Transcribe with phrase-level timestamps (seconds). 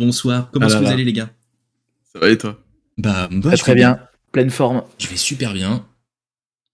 [0.00, 0.50] bonsoir.
[0.50, 1.30] Comment Ah est-ce que vous allez, les gars?
[2.12, 2.60] Ça va et toi?
[2.98, 4.00] Bah, moi, Très, bien.
[4.32, 4.82] Pleine forme.
[4.98, 5.86] Je vais super bien.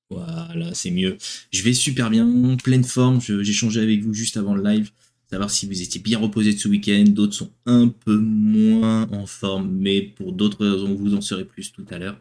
[0.09, 1.19] Voilà, c'est mieux.
[1.53, 3.21] Je vais super bien, pleine forme.
[3.21, 4.91] J'ai changé avec vous juste avant le live,
[5.29, 7.05] savoir si vous étiez bien reposé de ce week-end.
[7.09, 11.73] D'autres sont un peu moins en forme, mais pour d'autres raisons, vous en saurez plus
[11.73, 12.19] tout à l'heure.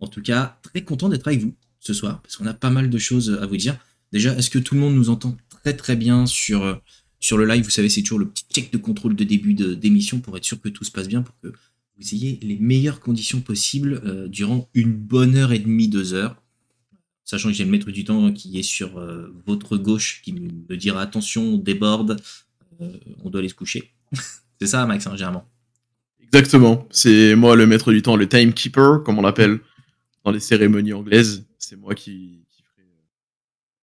[0.00, 2.90] En tout cas, très content d'être avec vous ce soir, parce qu'on a pas mal
[2.90, 3.76] de choses à vous dire.
[4.12, 6.74] Déjà, est-ce que tout le monde nous entend très très bien sur, euh,
[7.20, 9.74] sur le live Vous savez, c'est toujours le petit check de contrôle de début de-
[9.74, 13.00] d'émission pour être sûr que tout se passe bien, pour que vous ayez les meilleures
[13.00, 16.40] conditions possibles euh, durant une bonne heure et demie, deux heures.
[17.24, 20.76] Sachant que j'ai le maître du temps qui est sur euh, votre gauche, qui me
[20.76, 22.20] dira attention, on déborde,
[22.80, 22.92] euh,
[23.24, 23.92] on doit aller se coucher.
[24.60, 25.46] c'est ça, Max, hein, généralement.
[26.22, 26.86] Exactement.
[26.90, 29.58] C'est moi le maître du temps, le timekeeper, comme on l'appelle
[30.24, 31.44] dans les cérémonies anglaises.
[31.58, 32.86] C'est moi qui, qui ferai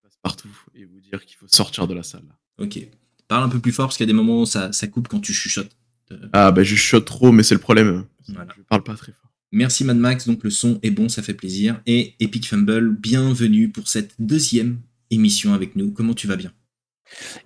[0.04, 2.24] passe partout et vous dire qu'il faut sortir de la salle.
[2.60, 2.80] Ok.
[3.28, 5.08] Parle un peu plus fort parce qu'il y a des moments où ça, ça coupe
[5.08, 5.72] quand tu chuchotes.
[6.12, 8.06] Euh, Ah bah je chuchote trop, mais c'est le problème.
[8.28, 8.54] Voilà.
[8.56, 9.32] Je parle pas très fort.
[9.52, 11.80] Merci Mad Max, donc le son est bon, ça fait plaisir.
[11.86, 14.80] Et Epic Fumble, bienvenue pour cette deuxième
[15.12, 15.92] émission avec nous.
[15.92, 16.52] Comment tu vas bien?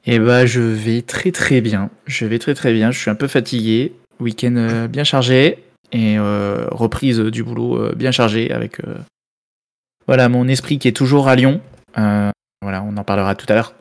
[0.06, 1.92] Et bah, je vais très très bien.
[2.08, 2.92] Je vais très très bien.
[2.92, 3.94] Je suis un peu fatigué.
[4.20, 5.60] Week-end euh, bien chargé.
[5.92, 8.98] Et euh, reprise du boulot euh, bien chargée avec euh,
[10.08, 11.62] voilà, mon esprit qui est toujours à Lyon.
[11.98, 13.74] Euh, voilà, on en parlera tout à l'heure.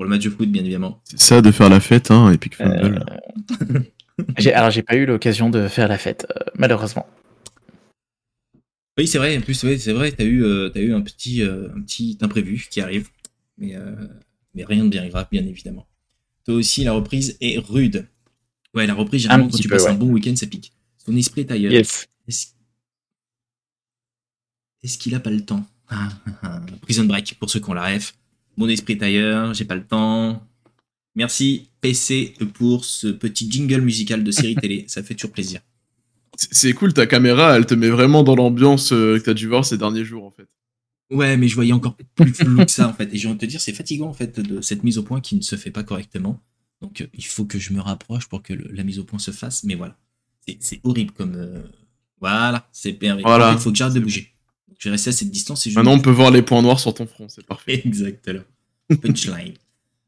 [0.00, 1.02] Pour le match de foot, bien évidemment.
[1.04, 3.04] C'est ça de faire la fête, hein, Epic Fumble.
[4.38, 7.06] J'ai- Alors, j'ai pas eu l'occasion de faire la fête, euh, malheureusement.
[8.96, 11.42] Oui, c'est vrai, en plus, ouais, c'est vrai, t'as eu, euh, t'as eu un, petit,
[11.42, 13.10] euh, un petit imprévu qui arrive.
[13.58, 13.94] Mais, euh,
[14.54, 15.86] mais rien de bien grave, bien évidemment.
[16.46, 18.08] Toi aussi, la reprise est rude.
[18.72, 20.72] Ouais, la reprise, généralement, quand tu peu, passes un bon week-end, ça pique.
[21.04, 21.72] Ton esprit est ailleurs.
[21.72, 22.08] Yes.
[22.26, 22.46] Est-ce
[24.82, 25.66] est-ce qu'il a pas le temps?
[25.90, 26.60] Ah, ah, ah.
[26.80, 28.14] Prison Break, pour ceux qui ont la ref.
[28.56, 30.46] Mon esprit est ailleurs, j'ai pas le temps.
[31.14, 35.60] Merci PC pour ce petit jingle musical de série télé, ça fait toujours plaisir.
[36.36, 39.64] C'est- cool, ta caméra, elle te met vraiment dans l'ambiance euh, que t'as dû voir
[39.64, 40.46] ces derniers jours en fait.
[41.10, 43.12] Ouais, mais je voyais encore plus flou que ça en fait.
[43.12, 45.20] Et j'ai envie de te dire, c'est fatigant en fait de cette mise au point
[45.20, 46.40] qui ne se fait pas correctement.
[46.80, 49.18] Donc euh, il faut que je me rapproche pour que le- la mise au point
[49.18, 49.64] se fasse.
[49.64, 49.98] Mais voilà,
[50.60, 51.34] c'est horrible comme.
[51.34, 51.62] euh,
[52.20, 53.18] Voilà, c'est bien.
[53.20, 53.52] Voilà.
[53.52, 54.32] Il faut que j'arrête de bouger.
[54.84, 55.76] Vais rester à cette distance et je.
[55.76, 57.82] Maintenant on peut voir les points noirs sur ton front, c'est parfait.
[57.86, 58.44] Exactement.
[59.02, 59.54] Punchline.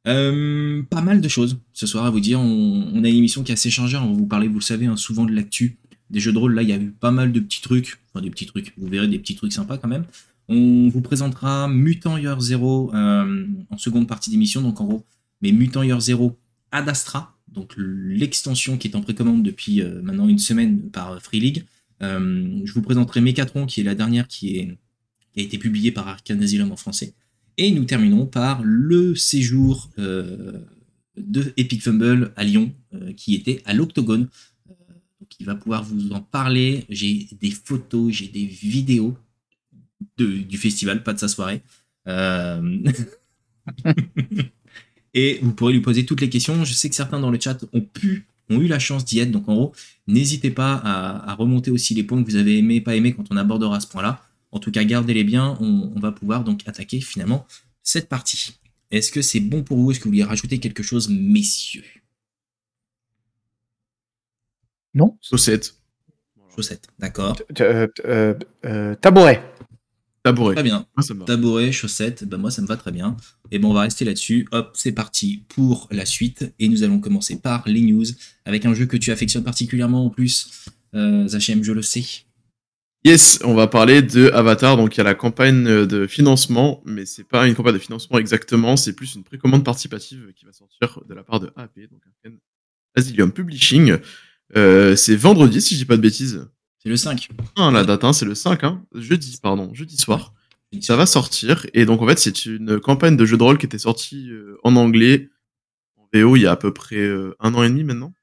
[0.09, 2.41] Euh, pas mal de choses ce soir à vous dire.
[2.41, 3.97] On, on a une émission qui est assez chargée.
[3.97, 5.79] On va vous parler, vous le savez, hein, souvent de l'actu
[6.11, 6.55] des jeux de rôle.
[6.55, 7.99] Là, il y a eu pas mal de petits trucs.
[8.13, 8.73] Enfin, des petits trucs.
[8.77, 10.05] Vous verrez des petits trucs sympas quand même.
[10.49, 14.61] On vous présentera Mutant Year Zero euh, en seconde partie d'émission.
[14.61, 15.05] Donc, en gros,
[15.41, 16.39] mais Mutant Year Zero
[16.71, 17.37] Ad Astra.
[17.49, 21.65] Donc, l'extension qui est en précommande depuis euh, maintenant une semaine par Free League.
[22.03, 24.61] Euh, je vous présenterai Mechatron, qui est la dernière qui,
[25.37, 27.15] a été publiée par Arcane Asylum en français.
[27.57, 30.59] Et nous terminerons par le séjour euh,
[31.17, 34.29] de Epic Fumble à Lyon, euh, qui était à l'Octogone.
[35.21, 36.85] Donc il va pouvoir vous en parler.
[36.89, 39.17] J'ai des photos, j'ai des vidéos
[40.19, 41.63] du festival, pas de sa soirée.
[45.15, 46.65] Et vous pourrez lui poser toutes les questions.
[46.65, 47.87] Je sais que certains dans le chat ont
[48.51, 49.31] ont eu la chance d'y être.
[49.31, 49.73] Donc en gros,
[50.07, 53.25] n'hésitez pas à, à remonter aussi les points que vous avez aimé, pas aimé quand
[53.31, 54.23] on abordera ce point-là.
[54.51, 55.57] En tout cas, gardez-les bien.
[55.61, 57.47] On, on va pouvoir donc attaquer finalement
[57.83, 58.59] cette partie.
[58.91, 59.91] Est-ce que c'est bon pour vous?
[59.91, 61.85] Est-ce que vous voulez rajouter quelque chose, messieurs?
[64.95, 65.75] Non Saucette.
[66.55, 67.41] Chaussettes, d'accord.
[67.61, 68.35] Euh, euh,
[68.67, 69.43] euh, Tabouret.
[70.23, 70.55] Tabouret.
[70.55, 70.87] Très bien.
[70.97, 71.03] Ah.
[71.27, 73.17] Tabouret, chaussettes, ben moi ça me va très bien.
[73.51, 74.47] Et bon, on va rester là-dessus.
[74.53, 76.53] Hop, c'est parti pour la suite.
[76.59, 78.05] Et nous allons commencer par les news
[78.45, 80.67] avec un jeu que tu affectionnes particulièrement en plus.
[80.95, 82.05] Euh, Zachem, je le sais.
[83.05, 84.77] Yes, on va parler de Avatar.
[84.77, 88.19] Donc il y a la campagne de financement, mais c'est pas une campagne de financement
[88.19, 92.03] exactement, c'est plus une précommande participative qui va sortir de la part de AP, donc
[92.95, 93.99] Asylum Publishing.
[94.57, 96.47] Euh, c'est vendredi, si je dis pas de bêtises.
[96.83, 97.29] C'est le 5.
[97.57, 100.35] Ah, la date, hein, c'est le 5, hein, jeudi, pardon, jeudi soir.
[100.81, 103.67] Ça va sortir, et donc en fait, c'est une campagne de jeu de rôle qui
[103.67, 105.29] était sortie euh, en anglais,
[105.99, 108.15] en VO, il y a à peu près euh, un an et demi maintenant.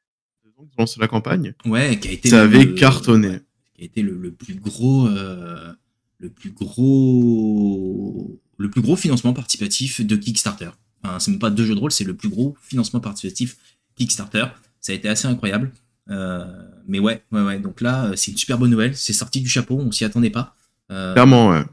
[0.57, 1.53] Ans qu'ils ont lancé la campagne.
[1.65, 2.27] Ouais, qui a été.
[2.29, 3.27] Ça le- avait cartonné.
[3.29, 3.41] ouais,
[3.75, 5.07] qui a été le, le plus gros.
[5.07, 5.71] euh,
[6.17, 8.41] le plus gros.
[8.57, 10.69] Le plus gros financement participatif de Kickstarter.
[11.03, 13.57] Enfin, c'est même pas deux jeux de rôle, c'est le plus gros financement participatif
[13.95, 14.45] Kickstarter.
[14.81, 15.71] Ça a été assez incroyable.
[16.09, 16.45] Euh,
[16.87, 17.59] mais ouais, ouais, ouais.
[17.59, 18.95] Donc là, euh, c'est une super bonne nouvelle.
[18.95, 20.55] C'est sorti du chapeau, on s'y attendait pas.
[20.91, 21.63] Euh, Clairement, ouais.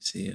[0.00, 0.34] c'est euh,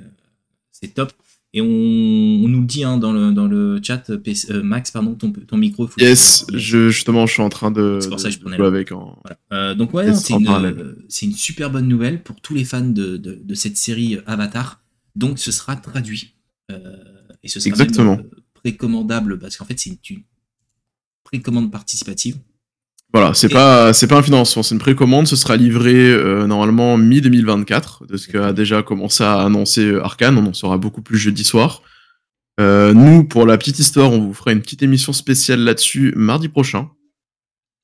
[0.72, 1.12] c'est top.
[1.52, 4.92] Et on, on nous le dit hein, dans, le, dans le chat, PC euh, Max,
[4.92, 5.88] pardon, ton, ton micro.
[5.88, 8.62] faut Yes, je, justement, je suis en train de, C'est pour ça que je prenais
[8.64, 9.20] avec en...
[9.24, 9.40] Voilà.
[9.54, 13.40] Euh, donc ouais, c'est une, euh, super bonne nouvelle pour tous les fans de, de,
[13.44, 14.80] de cette série Avatar.
[15.16, 16.36] Donc ce sera traduit.
[17.42, 18.18] Et ce sera Exactement.
[18.18, 20.24] même, précommandable, parce qu'en fait c'est une, une
[21.24, 22.38] précommande participative.
[23.12, 25.26] Voilà, c'est pas c'est pas un financement, c'est une précommande.
[25.28, 30.04] Ce sera livré euh, normalement mi 2024, de ce qu'a déjà commencé à annoncer euh,
[30.04, 30.38] Arkane.
[30.38, 31.82] On en saura beaucoup plus jeudi soir.
[32.60, 36.50] Euh, nous, pour la petite histoire, on vous fera une petite émission spéciale là-dessus mardi
[36.50, 36.90] prochain.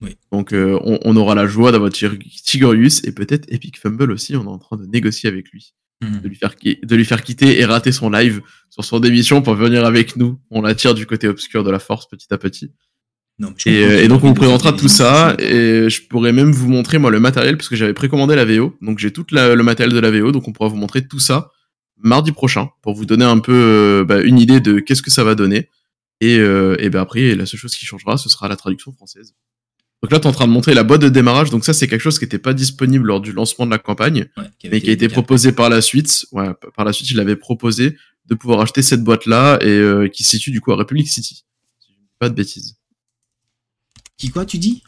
[0.01, 0.17] Oui.
[0.31, 4.35] Donc, euh, on, on aura la joie d'avoir Tig- Tigurius et peut-être Epic Fumble aussi.
[4.35, 5.73] On est en train de négocier avec lui,
[6.03, 6.19] Mhm.
[6.21, 9.55] de lui faire de lui faire quitter et rater son live sur son émission pour
[9.55, 10.37] venir avec nous.
[10.51, 12.73] On l'attire du côté obscur de la force petit à petit.
[13.37, 16.69] Non, Et, euh, et donc on vous présentera tout ça et je pourrais même vous
[16.69, 19.93] montrer moi le matériel parce que j'avais précommandé la VO donc j'ai tout le matériel
[19.93, 21.51] de la VO donc on pourra vous montrer tout ça
[21.97, 25.23] mardi prochain pour vous donner un peu euh, bah, une idée de qu'est-ce que ça
[25.23, 25.69] va donner.
[26.21, 29.33] Et, euh, et ben après la seule chose qui changera ce sera la traduction française.
[30.01, 31.49] Donc là tu es en train de montrer la boîte de démarrage.
[31.49, 34.27] Donc ça c'est quelque chose qui n'était pas disponible lors du lancement de la campagne
[34.37, 36.25] Ouais, qui avait mais qui a été proposé par la suite.
[36.31, 37.97] Ouais, par la suite il avait proposé
[38.27, 41.45] de pouvoir acheter cette boîte là et qui se situe du coup à Republic City.
[41.79, 42.77] Si je ne dis Pas de bêtises
[44.17, 44.83] Qui quoi, tu dis?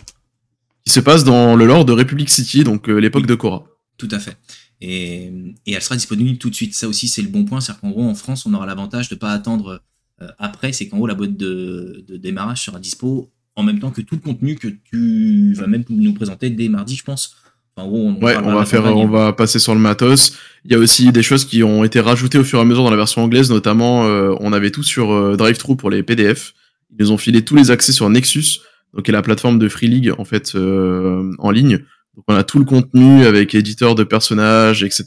[0.86, 3.66] Qui se passe dans le lore de Republic City, donc euh, l'époque de Korra.
[3.98, 4.38] Tout à fait.
[4.80, 5.32] Et,
[5.66, 6.76] et elle sera disponible tout de suite.
[6.76, 7.60] Ça aussi, c'est le bon point.
[7.60, 9.82] C'est-à-dire qu'en gros, en France, on aura l'avantage de ne pas attendre
[10.22, 10.72] euh, après.
[10.72, 14.16] C'est qu'en gros, la boîte de, de démarrage sera dispo en même temps que tout
[14.16, 17.36] le contenu que tu vas même nous présenter dès mardi, je pense.
[17.76, 20.34] Enfin, en gros, on Ouais, on va faire, on va passer sur le matos.
[20.64, 22.84] Il y a aussi des choses qui ont été rajoutées au fur et à mesure
[22.84, 26.54] dans la version anglaise, notamment euh, on avait tout sur euh, DriveThru pour les PDF.
[26.92, 28.60] Ils nous ont filé tous les accès sur Nexus,
[28.94, 31.80] donc est la plateforme de Free League en fait euh, en ligne.
[32.16, 35.06] Donc on a tout le contenu avec éditeur de personnages, etc.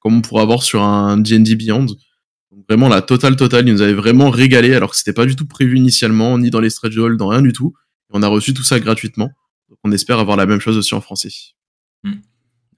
[0.00, 1.86] Comme on pourra avoir sur un D&D Beyond.
[2.68, 5.46] Vraiment la totale totale, ils nous avaient vraiment régalé alors que c'était pas du tout
[5.46, 7.74] prévu initialement, ni dans les goals, dans rien du tout.
[8.10, 9.30] On a reçu tout ça gratuitement.
[9.84, 11.30] On espère avoir la même chose aussi en français.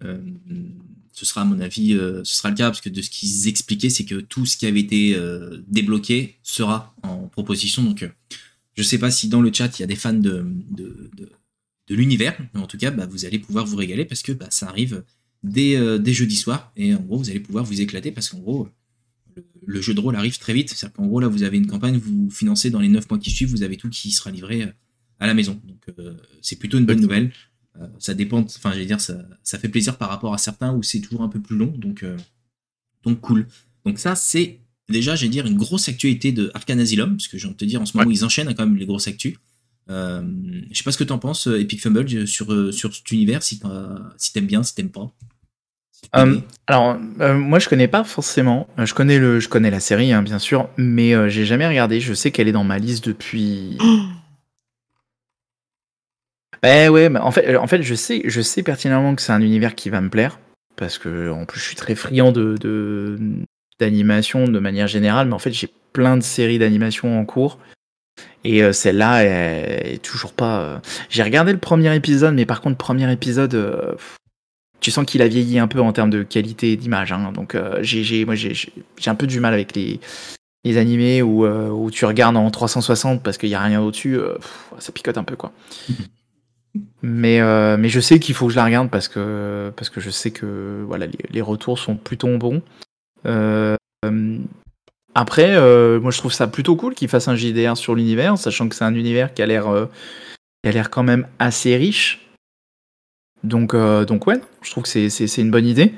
[0.05, 0.19] Euh,
[1.13, 3.49] ce sera à mon avis, euh, ce sera le cas parce que de ce qu'ils
[3.49, 5.19] expliquaient, c'est que tout ce qui avait été
[5.67, 7.83] débloqué sera en proposition.
[7.83, 8.09] Donc,
[8.75, 11.31] je sais pas si dans le chat il y a des fans de, de, de,
[11.89, 14.49] de l'univers, mais en tout cas, bah, vous allez pouvoir vous régaler parce que bah,
[14.51, 15.05] ça arrive
[15.43, 18.39] dès, euh, dès jeudi soir et en gros, vous allez pouvoir vous éclater parce qu'en
[18.39, 18.69] gros,
[19.35, 20.71] le, le jeu de rôle arrive très vite.
[20.71, 23.31] C'est-à-dire qu'en gros, là, vous avez une campagne, vous financez dans les 9 mois qui
[23.31, 24.73] suivent, vous avez tout qui sera livré euh,
[25.19, 25.61] à la maison.
[25.65, 27.33] Donc, euh, c'est plutôt une bonne nouvelle.
[27.81, 30.83] Euh, ça dépend, enfin, j'allais dire, ça, ça fait plaisir par rapport à certains où
[30.83, 32.17] c'est toujours un peu plus long, donc, euh,
[33.03, 33.47] donc cool.
[33.85, 37.47] Donc, ça, c'est déjà, j'allais dire, une grosse actualité de Arcane Asylum, parce que j'ai
[37.47, 39.37] envie de te dire, en ce moment, ils enchaînent hein, quand même les grosses actus.
[39.91, 40.23] Euh,
[40.71, 43.11] je sais pas ce que t'en penses, euh, Epic Fumble, euh, sur, euh, sur cet
[43.11, 43.61] univers, si
[44.33, 45.11] t'aimes bien, si t'aimes pas.
[46.17, 46.39] Euh.
[46.67, 48.69] Alors, euh, moi, je connais pas forcément.
[48.79, 52.01] Je connais le, je connais la série, hein, bien sûr, mais euh, j'ai jamais regardé.
[52.01, 53.79] Je sais qu'elle est dans ma liste depuis.
[56.63, 59.43] Ben ouais, mais en fait, en fait, je sais, je sais pertinemment que c'est un
[59.43, 60.39] univers qui va me plaire
[60.77, 63.19] parce que en plus, je suis très friand de de-
[63.81, 67.59] d'animation de, manière générale, mais en fait, j'ai plein de séries d'animation en cours.
[68.45, 70.61] Et euh, celle-là elle est toujours pas.
[70.61, 70.79] euh,
[71.09, 73.95] J'ai regardé le premier épisode, mais par contre, premier épisode, euh,
[74.81, 77.11] tu sens qu'il a vieilli un peu en termes de qualité d'image.
[77.11, 77.33] hein.
[77.33, 78.55] donc, j'ai, j'ai, moi, j'ai,
[79.07, 79.99] un peu du mal avec les,
[80.65, 84.19] les animés où, où tu regardes en 360 parce qu'il y a rien au-dessus.
[84.79, 85.53] ça picote un peu, quoi.
[87.03, 87.39] Mais,
[87.77, 90.33] mais je sais qu'il faut que je la regarde parce que, parce que je sais
[90.33, 92.63] que voilà, les, les retours sont plutôt bons.
[93.27, 94.39] Euh, euh,
[95.15, 98.69] après, euh, moi je trouve ça plutôt cool qu'ils fassent un JDR sur l'univers, sachant
[98.69, 99.89] que c'est un univers qui a l'air
[100.63, 102.21] qui a l'air quand même assez riche.
[103.43, 105.93] Donc, donc ouais, je trouve que c'est, une bonne idée.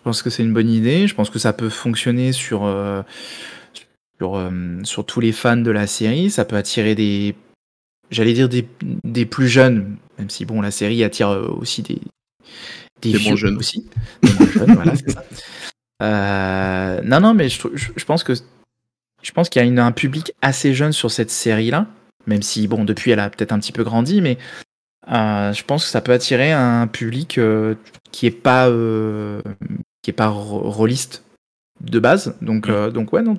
[0.00, 1.06] Je pense que c'est une bonne idée.
[1.06, 3.02] Je pense que ça peut fonctionner sur, euh,
[4.18, 6.30] sur, euh, sur tous les fans de la série.
[6.30, 7.34] Ça peut attirer des,
[8.10, 8.66] j'allais dire des,
[9.04, 12.00] des plus jeunes, même si bon, la série attire aussi des,
[13.02, 13.58] des, Des vieux bons jeunes.
[13.58, 13.90] aussi.
[14.22, 15.22] Des bons jeunes, voilà, c'est ça.
[16.02, 18.32] Euh, non, non, mais je, je, je pense que
[19.22, 21.86] je pense qu'il y a une- un public assez jeune sur cette série-là,
[22.26, 24.38] même si bon, depuis elle a peut-être un petit peu grandi, mais
[25.12, 27.74] euh, je pense que ça peut attirer un public euh,
[28.12, 28.68] qui est pas
[30.02, 31.22] qui est pas rôliste
[31.82, 32.34] de base.
[32.40, 32.70] Donc Mm.
[32.70, 33.36] euh, donc ouais, non,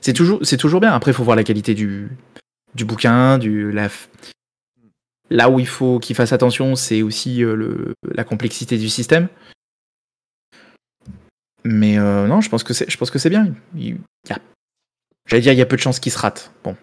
[0.00, 0.92] c'est- toujours c'est toujours bien.
[0.92, 2.08] Après, il faut voir la qualité du
[2.74, 3.88] du bouquin, du la
[5.32, 9.28] Là où il faut qu'il fasse attention, c'est aussi le, la complexité du système.
[11.64, 13.54] Mais euh, non, je pense que c'est, je pense que c'est bien.
[13.76, 13.96] Il, il
[14.28, 14.38] y a,
[15.26, 16.52] j'allais dire, il y a peu de chances qu'il se rate.
[16.64, 16.76] Bon,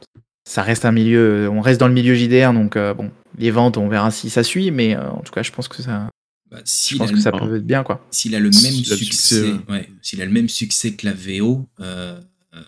[0.47, 3.77] ça reste un milieu, on reste dans le milieu JDR, donc euh, bon, les ventes,
[3.77, 6.09] on verra si ça suit, mais euh, en tout cas, je pense que ça,
[6.51, 8.05] Bah, je pense que le- ça peut être bien, quoi.
[8.11, 11.67] s'il a le même succès, succès, ouais, s'il a le même succès que la VO,
[11.79, 12.19] euh,
[12.53, 12.61] euh,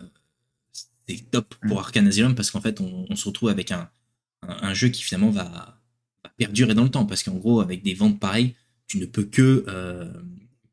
[1.08, 1.80] c'est top pour Mm.
[1.80, 3.90] Arcane Asylum parce qu'en fait, on, on se retrouve avec un,
[4.48, 5.44] un, un jeu qui finalement va,
[6.24, 8.56] va perdurer dans le temps parce qu'en gros, avec des ventes pareilles,
[8.88, 10.12] tu ne peux que, euh,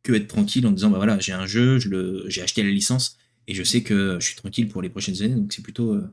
[0.07, 2.71] que être tranquille en disant bah voilà, j'ai un jeu, je le, j'ai acheté la
[2.71, 3.17] licence
[3.49, 6.09] et je sais que je suis tranquille pour les prochaines années, donc c'est plutôt, euh,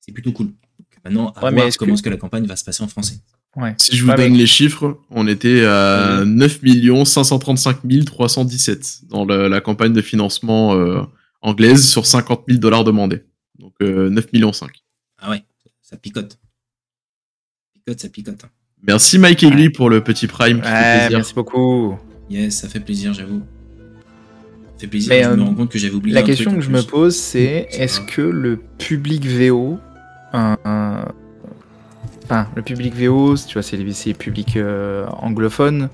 [0.00, 0.46] c'est plutôt cool.
[0.46, 2.82] Donc, maintenant, à Ouais, voir est-ce comment que- est-ce que la campagne va se passer
[2.82, 3.16] en français.
[3.56, 3.74] Ouais.
[3.78, 6.60] Si je vous donne les chiffres, on était à 9
[7.04, 11.02] 535 317 dans le- la campagne de financement euh,
[11.40, 13.22] anglaise sur 50 000 dollars demandés.
[13.58, 14.70] Donc euh, 9 millions 5.
[15.18, 15.44] Ah ouais,
[15.82, 16.32] ça picote.
[16.32, 16.38] Ça
[17.74, 18.44] picote, ça picote.
[18.44, 18.50] hein.
[18.86, 21.18] Merci Mike Egli pour le petit prime qui fait Ouais, plaisir.
[21.18, 21.96] merci beaucoup.
[22.30, 23.42] Yes, ça fait plaisir, j'avoue.
[24.74, 26.50] Ça fait plaisir, Mais, je me euh, rends compte que j'avais oublié La un question
[26.50, 29.78] truc que je me pose, c'est est-ce que le public VO,
[30.32, 31.04] un- un-
[32.24, 35.90] enfin le public VO, tu vois, c'est les c'est les publics euh, anglophones,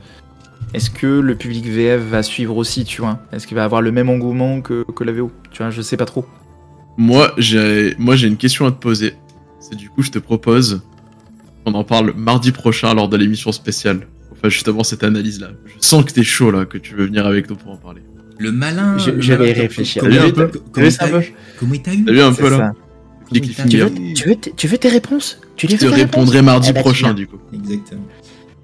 [0.73, 3.19] est-ce que le public VF va suivre aussi, tu vois?
[3.33, 5.97] Est-ce qu'il va avoir le même engouement que, que la VO Tu vois, je sais
[5.97, 6.25] pas trop.
[6.97, 9.15] Moi, j'ai moi j'ai une question à te poser.
[9.59, 10.83] C'est du coup, je te propose
[11.65, 14.07] qu'on en parle mardi prochain lors de l'émission spéciale.
[14.41, 15.51] Enfin, justement, cette analyse-là.
[15.67, 18.01] Je sens que t'es chaud là, que tu veux venir avec nous pour en parler.
[18.39, 18.97] Le malin.
[18.99, 20.03] Je- le je vais malin, y réfléchir.
[20.03, 20.15] Comment
[20.73, 20.87] comment
[21.59, 22.73] Comment il t'a eu T'as vu un peu là
[24.15, 25.41] Tu veux, tes- tu veux tes réponses?
[25.57, 25.77] Tu les
[26.43, 27.15] mardi Eh ben, tu prochain viens.
[27.15, 27.37] du coup.
[27.53, 28.01] Exactement.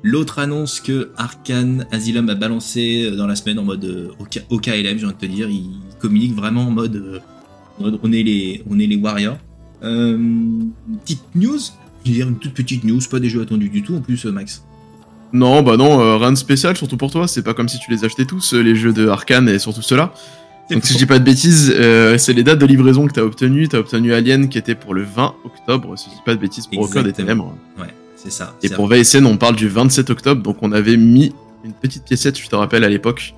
[0.03, 4.99] L'autre annonce que Arkane Asylum a balancé dans la semaine en mode euh, OK- OKLM,
[4.99, 8.79] j'ai envie de te dire, il communique vraiment en mode, euh, on est les on
[8.79, 9.39] est les warriors.
[9.83, 10.19] Euh,
[11.05, 11.59] petite news,
[12.05, 14.25] je veux dire une toute petite news, pas des jeux attendus du tout en plus
[14.27, 14.65] euh, Max.
[15.37, 17.29] Non, bah non, euh, rien de spécial, surtout pour toi.
[17.29, 19.83] C'est pas comme si tu les achetais tous, euh, les jeux de Arkane et surtout
[19.83, 20.13] ceux-là.
[20.71, 23.23] Donc si je dis pas de bêtises, euh, c'est les dates de livraison que t'as
[23.23, 23.69] obtenues.
[23.69, 26.67] T'as obtenu Alien qui était pour le 20 octobre, si je dis pas de bêtises,
[26.67, 27.55] pour Record des Exactement.
[27.55, 27.59] Ténèbres.
[27.79, 28.57] Ouais, c'est ça.
[28.63, 31.33] Et pour VSN, on parle du 27 octobre, donc on avait mis
[31.65, 33.35] une petite piécette, je te rappelle, à l'époque.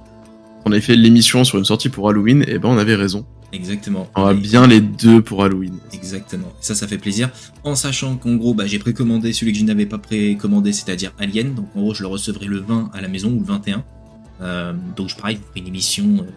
[0.65, 3.27] On avait fait l'émission sur une sortie pour Halloween, et ben on avait raison.
[3.53, 4.09] Exactement.
[4.15, 5.79] On a Et- bien les deux pour Halloween.
[5.93, 6.53] Exactement.
[6.61, 7.31] Ça, ça fait plaisir.
[7.65, 11.55] En sachant qu'en gros, bah, j'ai précommandé celui que je n'avais pas précommandé, c'est-à-dire Alien.
[11.55, 13.85] Donc en gros, je le recevrai le 20 à la maison ou le 21.
[14.41, 16.05] Euh, donc je pareil, je vous ferai une émission.
[16.21, 16.31] euh,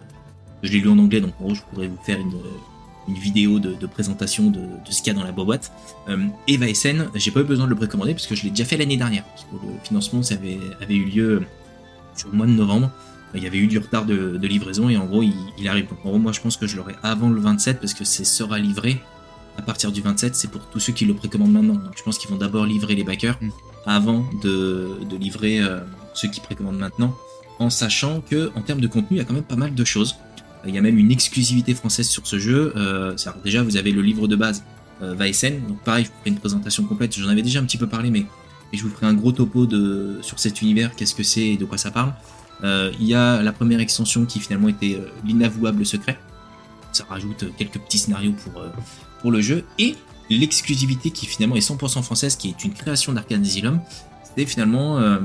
[0.62, 3.14] je l'ai lu en anglais, donc en gros, je pourrais vous faire une, euh, une
[3.14, 5.72] vidéo de, de présentation de, de ce qu'il y a dans la boîte.
[6.08, 6.16] Euh,
[6.48, 8.76] et Vaesen, j'ai pas eu besoin de le précommander parce que je l'ai déjà fait
[8.76, 9.24] l'année dernière.
[9.24, 11.42] Parce que le financement, ça avait, avait eu lieu
[12.16, 12.90] sur le mois de novembre.
[13.34, 15.86] Il y avait eu du retard de, de livraison et en gros, il, il arrive.
[16.04, 18.58] En gros, moi, je pense que je l'aurai avant le 27 parce que c'est sera
[18.58, 19.00] livré
[19.58, 20.34] à partir du 27.
[20.34, 21.74] C'est pour tous ceux qui le précommandent maintenant.
[21.74, 23.50] Donc je pense qu'ils vont d'abord livrer les backers Mm.
[23.86, 25.80] avant de, de livrer euh,
[26.14, 27.14] ceux qui précommandent maintenant.
[27.58, 29.84] En sachant que en termes de contenu, il y a quand même pas mal de
[29.84, 30.16] choses.
[30.66, 32.72] Il y a même une exclusivité française sur ce jeu.
[32.76, 34.62] Euh, déjà, vous avez le livre de base
[35.02, 35.60] euh, Vaesen.
[35.66, 37.16] Donc pareil, je vous ferai une présentation complète.
[37.16, 38.26] J'en avais déjà un petit peu parlé, mais
[38.72, 41.56] et je vous ferai un gros topo de, sur cet univers, qu'est-ce que c'est et
[41.56, 42.14] de quoi ça parle.
[42.64, 46.18] Euh, il y a la première extension qui finalement était euh, l'inavouable secret.
[46.92, 48.62] Ça rajoute euh, quelques petits scénarios pour,
[49.20, 49.64] pour le jeu.
[49.78, 49.96] Et
[50.30, 53.80] l'exclusivité qui finalement est 100% française, qui est une création d'Arcane Asylum,
[54.24, 55.18] c'était finalement euh,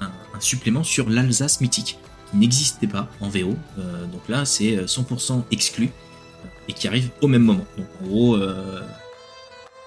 [0.00, 1.98] un, un supplément sur l'Alsace mythique,
[2.30, 3.56] qui n'existait pas en VO.
[3.78, 5.90] Euh, donc là, c'est euh, 100% exclu
[6.68, 7.66] et qui arrive au même moment.
[7.76, 8.80] Donc en gros, euh,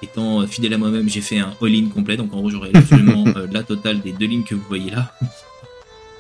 [0.03, 2.17] étant fidèle à moi-même, j'ai fait un all-in complet.
[2.17, 5.11] Donc en gros, j'aurai absolument la totale des deux lignes que vous voyez là,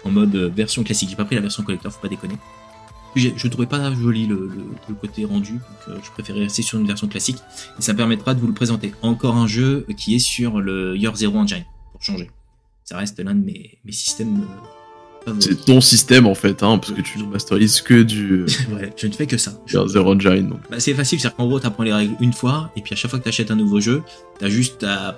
[0.07, 1.09] en mode euh, version classique.
[1.09, 2.35] J'ai pas pris la version collector, faut pas déconner.
[3.15, 6.77] Je trouvais pas joli le, le- le côté rendu, donc euh, je préférais rester sur
[6.79, 7.37] une version classique.
[7.79, 8.93] Et ça me permettra de vous le présenter.
[9.01, 12.29] Encore un jeu qui est sur le Your Zero Engine, pour changer.
[12.83, 14.41] Ça reste l'un de mes, mes systèmes
[15.27, 15.33] euh.
[15.39, 19.07] C'est ton système en fait, hein, parce que tu ne masterises que du Ouais, je
[19.07, 19.59] ne fais que ça.
[19.67, 20.47] Zero Zero Engine.
[20.49, 20.59] Donc.
[20.69, 23.09] Bah, c'est facile, c'est-à-dire qu'en gros, t'apprends les règles une fois, et puis à chaque
[23.09, 24.03] fois que t'achètes un nouveau jeu,
[24.39, 25.17] t'as juste à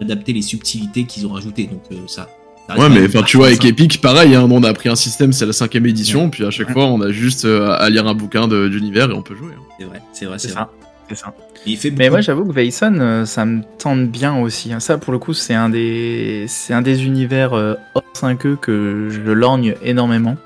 [0.00, 1.66] adapter les subtilités qu'ils ont rajoutées.
[1.66, 2.30] Donc euh, ça.
[2.70, 4.94] Ouais, quand mais enfin, tu vois, avec vachement Epic, pareil, hein, on a pris un
[4.96, 8.06] système, c'est la cinquième édition, puis à chaque fois, on a juste euh, à lire
[8.06, 9.52] un bouquin d'univers et on peut jouer.
[9.56, 9.62] hein.
[9.78, 10.70] C'est vrai, c'est vrai, C'est ça.
[11.08, 11.34] C'est ça.
[11.66, 14.72] Et il fait Mais moi, j'avoue que Vaison, euh, ça me tente bien aussi.
[14.72, 14.80] hein.
[14.80, 19.08] Ça, pour le coup, c'est un des, c'est un des univers euh, hors 5e que
[19.10, 20.36] je lorgne énormément.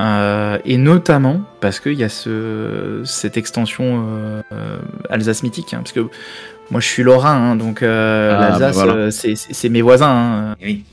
[0.00, 4.76] Euh, et notamment parce qu'il y a ce, cette extension euh, euh,
[5.10, 5.74] Alsace mythique.
[5.74, 5.78] hein.
[5.78, 6.00] parce que
[6.70, 8.92] moi, je suis lorrain, hein, donc euh, Ah, l'Alsace, bah voilà.
[9.00, 10.08] euh, c'est- mes voisins.
[10.52, 10.56] hein.
[10.60, 10.84] Et oui,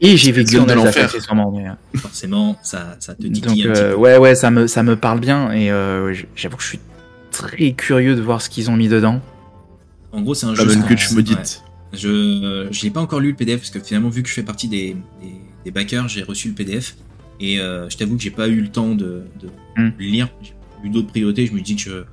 [0.00, 1.16] Et j'ai vécu le en de Alsace
[1.96, 5.50] forcément, ça, ça te dit donc euh, ouais ouais ça me ça me parle bien
[5.52, 6.80] et euh, j'avoue que je suis
[7.32, 9.20] très curieux de voir ce qu'ils ont mis dedans.
[10.12, 10.64] En gros, c'est un jeu.
[10.64, 11.14] bonne sans- que tu ouais.
[11.16, 11.62] maudite.
[11.92, 14.42] Je je l'ai pas encore lu le PDF parce que finalement vu que je fais
[14.42, 15.32] partie des, des,
[15.64, 16.94] des backers, j'ai reçu le PDF
[17.40, 19.90] et euh, je t'avoue que j'ai pas eu le temps de, de Hmm.
[19.98, 20.28] le lire.
[20.42, 21.46] J'ai eu d'autres priorités.
[21.46, 22.04] Je me dis que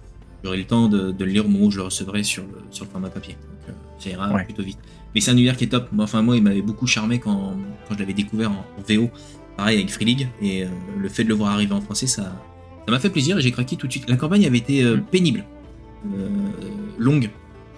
[0.44, 2.60] j'aurai le temps de, de le lire au moment où je le recevrai sur le
[2.72, 3.34] sur le format papier.
[3.68, 4.44] Donc euh, ça ira Ouais.
[4.44, 4.78] plutôt vite.
[5.16, 5.88] Mais c'est un univers qui est top.
[5.94, 7.56] Moi, Enfin moi, il m'avait beaucoup charmé quand
[7.88, 9.10] quand je l'avais découvert en, VO.
[9.58, 10.68] Pareil avec Free League et euh,
[10.98, 12.24] le fait de le voir arriver en français, ça
[12.86, 14.10] ça m'a fait plaisir et j'ai craqué tout de suite.
[14.10, 15.02] La campagne avait été euh, Hmm.
[15.04, 15.46] pénible,
[16.14, 16.28] euh,
[17.00, 17.30] longue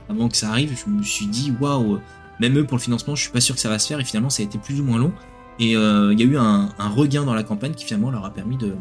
[0.09, 1.99] avant que ça arrive, je me suis dit waouh,
[2.39, 4.03] même eux pour le financement, je suis pas sûr que ça va se faire et
[4.05, 5.11] finalement ça a été plus ou moins long.
[5.59, 8.31] Et il y a eu un, un regain dans la campagne qui finalement leur a
[8.31, 8.73] permis de,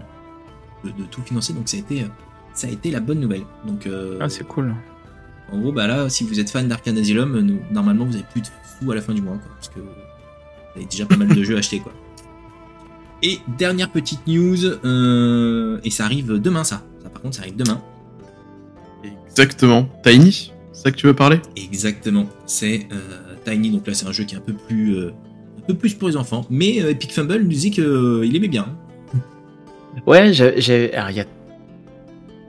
[0.84, 2.06] de, de tout financer, donc ça a été,
[2.54, 3.44] ça a été la bonne nouvelle.
[3.66, 3.88] Donc
[4.20, 4.74] Ah c'est cool.
[5.52, 8.40] En gros, bah là, si vous êtes fan d'Arcane Asylum, nous- normalement vous avez plus
[8.42, 8.46] de
[8.80, 9.86] sous à la fin du mois, quoi, parce que vous
[10.74, 11.92] avez déjà pas mal de jeux achetés, quoi.
[13.22, 16.82] Et dernière petite news, euh, et ça arrive demain, ça.
[17.02, 17.80] Ça, par contre, ça arrive demain.
[19.30, 19.88] Exactement.
[20.02, 21.40] Tiny C'est ça que tu veux parler?
[21.56, 22.26] Exactement.
[22.46, 25.12] C'est euh, Tiny, donc là, c'est un jeu qui est un peu plus, euh,
[25.58, 26.44] un peu plus pour les enfants.
[26.50, 28.66] Mais euh, Epic Fumble nous dit qu'il aimait bien.
[30.06, 30.92] Ouais, j'ai- j'ai.
[30.94, 31.24] Alors, il y a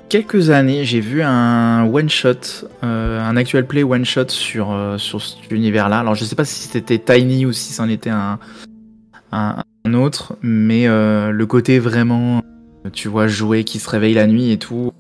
[0.10, 5.52] quelques années, j'ai vu un one-shot, euh, un actual play one-shot sur, euh, sur cet
[5.52, 6.00] univers-là.
[6.00, 8.40] Alors, je sais pas si c'était Tiny ou si c'en était un,
[9.32, 12.42] un, autre, mais euh, le côté vraiment,
[12.92, 14.92] tu vois, jouer qui se réveille la nuit et tout.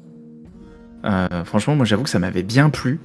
[1.46, 3.00] franchement, moi, j'avoue que ça m'avait bien plu.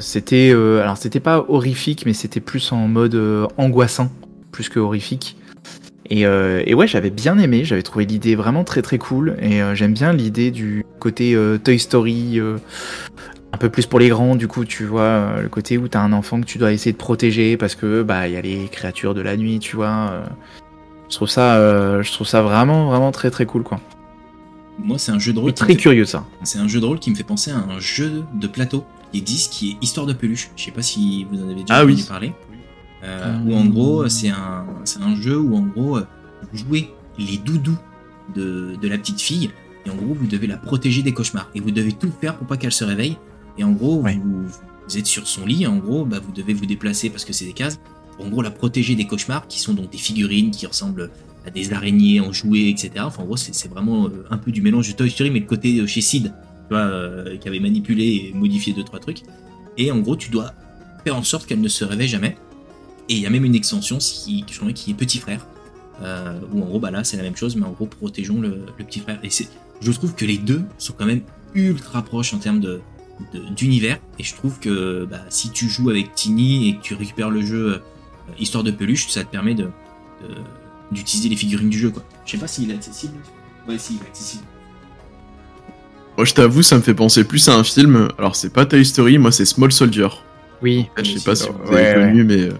[0.00, 0.50] C'était.
[0.52, 3.16] alors, c'était pas horrifique, mais c'était plus en mode
[3.56, 4.10] angoissant,
[4.50, 5.36] plus que horrifique.
[6.10, 9.36] Et, euh, et ouais, j'avais bien aimé, j'avais trouvé l'idée vraiment très très cool.
[9.40, 12.40] Et euh, j'aime bien l'idée du côté euh, Toy Story,
[13.52, 16.12] un peu plus pour les grands, du coup, tu vois, le côté où t'as un
[16.12, 19.14] enfant que tu dois essayer de protéger parce que bah il y a les créatures
[19.14, 20.22] de la nuit, tu vois.
[21.08, 23.80] je trouve ça, je trouve ça vraiment vraiment très très cool quoi.
[24.78, 25.54] Moi, c'est un jeu de rôle.
[25.54, 26.24] Qui me très fait- curieux ça.
[26.42, 29.18] C'est un jeu de rôle qui me fait penser à un jeu de plateau qui
[29.20, 30.50] existe, qui est Histoire de peluche.
[30.54, 32.04] Je sais pas si vous en avez déjà Ah entendu oui.
[32.06, 32.32] parler.
[33.04, 33.38] Euh.
[33.44, 34.66] Où en gros, c'est un,
[35.00, 37.78] un jeu où en gros, vous jouez les doudous
[38.34, 39.50] de, de la petite fille
[39.86, 42.46] et en gros, vous devez la protéger des cauchemars et vous devez tout faire pour
[42.46, 43.16] pas qu'elle se réveille.
[43.56, 44.46] Et en gros, vous,
[44.88, 45.66] vous êtes sur son lit.
[45.66, 47.78] En gros, bah, vous devez vous déplacer parce que c'est des cases.
[48.16, 51.10] Pour en gros, la protéger des cauchemars qui sont donc des figurines qui ressemblent
[51.46, 52.90] à des araignées en jouets, etc.
[52.98, 55.40] Enfin, en gros, c'est c'est vraiment euh, un peu du mélange de Toy Story, mais
[55.40, 58.98] le côté euh, chez Sid, tu vois, euh, qui avait manipulé et modifié deux trois
[58.98, 59.22] trucs.
[59.78, 60.52] Et en gros, tu dois
[61.04, 62.36] faire en sorte qu'elle ne se réveille jamais.
[63.08, 65.46] Et il y a même une extension qui, je crois, qui est Petit Frère,
[66.02, 68.66] euh, où en gros, bah là, c'est la même chose, mais en gros, protégeons le,
[68.78, 69.18] le petit frère.
[69.22, 69.48] Et c'est,
[69.80, 71.20] je trouve que les deux sont quand même
[71.54, 72.80] ultra proches en termes de,
[73.32, 73.98] de- d'univers.
[74.18, 77.40] Et je trouve que bah, si tu joues avec Tiny et que tu récupères le
[77.42, 77.78] jeu euh,
[78.40, 80.34] Histoire de peluche, ça te permet de, de-
[80.90, 81.90] d'utiliser les figurines du jeu.
[81.90, 82.02] Quoi.
[82.24, 83.14] Je sais pas s'il est accessible.
[83.68, 84.42] Ouais, si, il est accessible.
[86.16, 88.08] Moi, je t'avoue, ça me fait penser plus à un film.
[88.18, 90.08] Alors, c'est pas Toy Story, moi, c'est Small Soldier.
[90.62, 90.86] Oui.
[90.96, 91.94] Je sais pas si vous avez ouais.
[91.94, 92.52] connu, mais euh,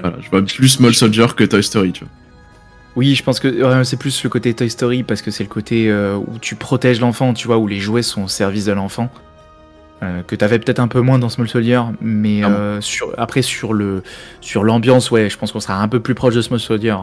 [0.00, 2.12] voilà, je vois plus Small Soldier que Toy Story, tu vois.
[2.96, 5.90] Oui, je pense que c'est plus le côté Toy Story parce que c'est le côté
[5.90, 9.10] euh, où tu protèges l'enfant, tu vois, où les jouets sont au service de l'enfant.
[10.02, 12.54] Euh, que t'avais peut-être un peu moins dans Small Soldier, mais Ah bon.
[12.56, 14.02] euh, sur, après sur le
[14.40, 16.96] sur l'ambiance, ouais, je pense qu'on sera un peu plus proche de Small Soldier.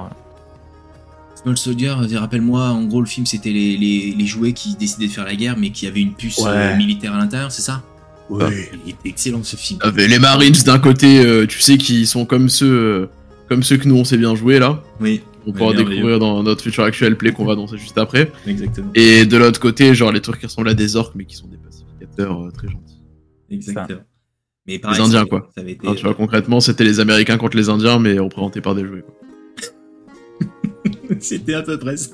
[1.35, 5.11] Small Soldier, rappelle-moi, en gros, le film, c'était les, les, les jouets qui décidaient de
[5.11, 6.49] faire la guerre, mais qui avaient une puce Ouais.
[6.49, 7.81] euh, militaire à l'intérieur, c'est ça?
[8.29, 8.71] Ouais.
[8.85, 9.79] Il était excellent ce film.
[9.83, 13.05] Avec les Marines d'un côté, euh, tu sais, qui sont comme ceux, euh,
[13.49, 14.81] comme ceux que nous on sait bien jouer là.
[15.01, 18.31] Oui, On pourra découvrir dans notre futur actuel play qu'on va danser juste après.
[18.47, 18.91] exactement.
[18.95, 21.47] Et de l'autre côté, genre les trucs qui ressemblent à des orques mais qui sont
[21.47, 23.01] des pacificateurs euh, très gentils.
[23.49, 23.99] Exactement.
[24.67, 25.49] Mais pareil, Les Indiens, quoi.
[25.55, 28.61] Ça avait été, Alors, tu vois, concrètement, c'était les Américains contre les Indiens, mais représentés
[28.61, 29.01] par des jouets.
[29.01, 29.15] Quoi.
[31.19, 32.11] C'était à peu près ça.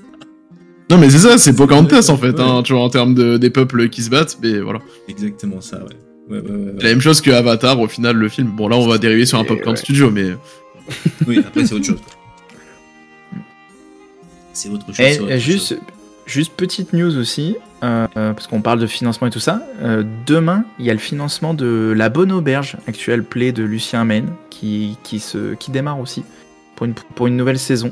[0.90, 3.50] Non, mais c'est ça, c'est Pocahontas en fait, hein, tu vois, en termes de, des
[3.50, 4.80] peuples qui se battent, mais voilà.
[5.10, 5.84] Exactement ça, ouais.
[6.30, 6.74] Ouais, ouais, ouais, ouais.
[6.78, 8.50] C'est la même chose que Avatar, au final, le film.
[8.50, 9.82] Bon, là, on va dériver sur un Popcorn ouais.
[9.82, 10.32] Studio, mais
[11.28, 12.00] Oui, après, c'est autre chose.
[12.02, 12.14] quoi.
[14.54, 15.00] C'est autre chose.
[15.00, 15.78] Et c'est autre euh, juste, chose.
[16.26, 19.62] juste petite news aussi, euh, euh, parce qu'on parle de financement et tout ça.
[19.82, 24.04] euh, demain, il y a le financement de La Bonne Auberge, actuel play de Lucien
[24.06, 26.24] Maine, qui, qui, se, qui démarre aussi
[26.76, 27.92] pour une, pour une nouvelle saison,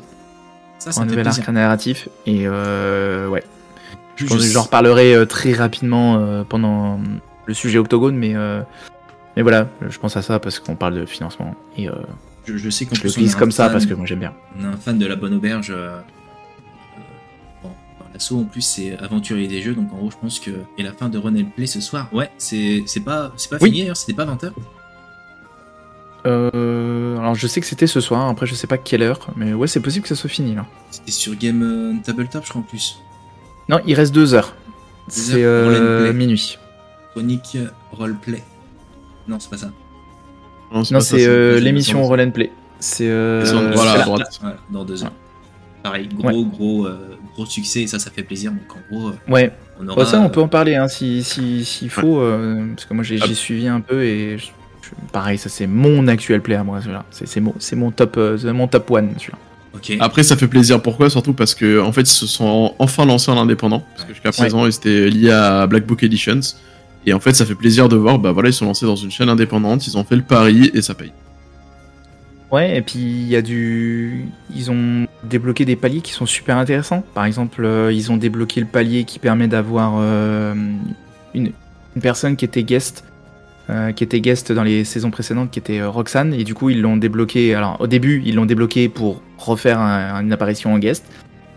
[0.85, 1.43] Ça, ça un nouvel plaisir.
[1.43, 2.09] arc narratif.
[2.25, 3.43] Et euh, ouais,
[4.15, 6.99] Je- je j'en reparlerai euh, très rapidement euh, pendant
[7.45, 8.33] le sujet Octogone, mais,
[9.35, 11.55] mais voilà, je pense à ça parce qu'on parle de financement.
[11.77, 11.87] Et
[12.45, 14.33] Je, je sais qu'en je le glisse comme ça fan- parce que moi j'aime bien.
[14.59, 15.73] On a un fan de la bonne auberge.
[17.63, 17.69] bon,
[18.13, 20.51] L'assaut en plus c'est aventurier des jeux, donc en gros je pense que.
[20.77, 23.57] Et la fin de Run and Play ce soir, ouais, c'est c'est pas, c'est pas
[23.61, 23.69] Oui.
[23.69, 24.51] fini d'ailleurs, c'était pas 20h.
[26.25, 29.53] Euh, alors je sais que c'était ce soir, après je sais pas quelle heure, mais
[29.53, 30.65] ouais c'est possible que ça soit fini là.
[30.89, 32.99] C'était sur Game euh, Tabletop, je crois en plus.
[33.69, 34.55] Non, il reste deux heures.
[35.07, 36.13] C'est euh, play.
[36.13, 36.57] minuit.
[37.11, 37.57] Chronique
[37.91, 38.43] Roleplay.
[39.27, 39.67] Non, c'est pas ça.
[40.71, 42.51] non, Non, pas ça, c'est euh, l'émission Roll and Play.
[42.79, 44.55] C'est euh, voilà, là.
[44.69, 45.13] dans deux heures.
[45.81, 48.51] Pareil, gros, gros, euh, gros succès, et ça, ça fait plaisir.
[48.51, 50.03] Donc en gros, euh, Ouais, on aura.
[50.03, 53.03] Bah, ça on peut en parler hein, si s'il si, faut, euh, parce que moi
[53.03, 53.25] j'ai Ah.
[53.27, 54.37] j'ai suivi un peu et
[55.11, 57.05] pareil, ça c'est mon actuel play à moi, celui-là.
[57.11, 59.37] C'est mon, c'est mon top, euh, c'est mon top one celui-là.
[59.99, 60.81] Après, ça fait plaisir.
[60.81, 61.09] Pourquoi?
[61.09, 63.83] Surtout parce que en fait, ils se sont enfin lancés en indépendant.
[63.95, 66.39] Parce que jusqu'à présent, ils étaient liés à Black Book Editions.
[67.05, 68.17] Et en fait, ça fait plaisir de voir.
[68.17, 69.85] Bah voilà, ils sont lancés dans une chaîne indépendante.
[69.87, 71.11] Ils ont fait le pari et ça paye.
[72.51, 74.25] Ouais, et puis il y a du.
[74.55, 77.03] Ils ont débloqué des paliers qui sont super intéressants.
[77.13, 80.53] Par exemple, euh, ils ont débloqué le palier qui permet d'avoir euh,
[81.33, 81.51] une,
[81.95, 83.03] une personne qui était guest,
[83.69, 86.69] euh, qui était guest dans les saisons précédentes, qui était euh, Roxane, et du coup
[86.69, 87.55] ils l'ont débloqué.
[87.55, 91.03] Alors au début ils l'ont débloqué pour refaire un- une apparition en guest,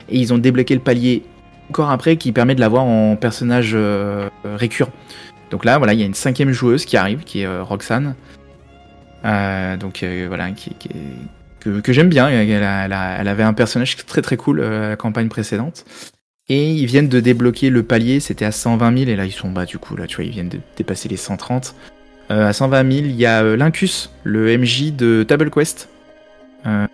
[0.08, 1.22] et ils ont débloqué le palier
[1.70, 4.92] encore après qui permet de l'avoir en personnage euh, récurrent.
[5.50, 8.14] Donc là voilà il y a une cinquième joueuse qui arrive, qui est euh, Roxane.
[9.22, 10.48] Donc voilà
[11.60, 12.28] que, j'aime bien.
[12.28, 12.50] Elle,
[13.20, 15.84] elle avait un personnage très très cool à la campagne précédente.
[16.48, 19.50] Et ils viennent de débloquer le palier, c'était à 120 000, et là ils sont
[19.50, 21.74] bas du coup, là tu vois, ils viennent de dépasser les 130.
[22.30, 25.88] Euh, à 120 000, il y a euh, Lincus, le MJ de Table Quest,
[26.66, 26.86] euh,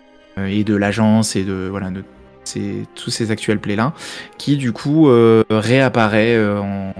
[0.47, 2.03] et de l'agence, et de voilà, de
[2.45, 3.93] ces- tous ces actuels plays là,
[4.37, 6.93] qui du coup euh, réapparaît euh, en.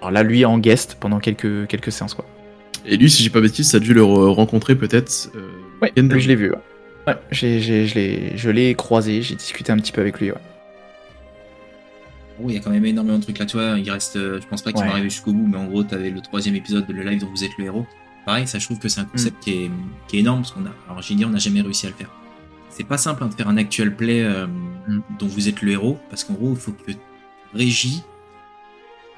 [0.00, 2.24] Alors là, lui en guest pendant quelques, quelques séances quoi.
[2.86, 5.30] Et lui, si j'ai pas bêtise, ça a dû le re- rencontrer peut-être.
[5.34, 5.40] euh,
[5.82, 6.50] Ouais, week-end lui je l'ai vu.
[6.52, 6.56] Ouais.
[7.06, 10.30] Ouais, j'ai- j'ai- je l'ai- je l'ai croisé, j'ai discuté un petit peu avec lui.
[10.30, 10.38] Ouais.
[12.42, 13.78] Oh, il y a quand même énormément de trucs là, tu vois.
[13.78, 14.86] Il reste, euh, je pense pas qu'ils Ouais.
[14.86, 17.28] vont arriver jusqu'au bout, mais en gros, t'avais le troisième épisode de le live dont
[17.30, 17.86] vous êtes le héros.
[18.26, 19.40] Pareil, ça, je trouve que c'est un concept Mm.
[19.40, 19.70] qui, est,
[20.08, 21.94] qui est énorme parce qu'on a, alors j'ai dit, on n'a jamais réussi à le
[21.96, 22.10] faire.
[22.68, 24.46] C'est pas simple hein, de faire un actual play euh,
[24.88, 25.00] Mm.
[25.18, 26.92] dont vous êtes le héros parce qu'en gros, il faut que
[27.54, 28.02] Régie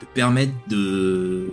[0.01, 1.51] te permette de, de,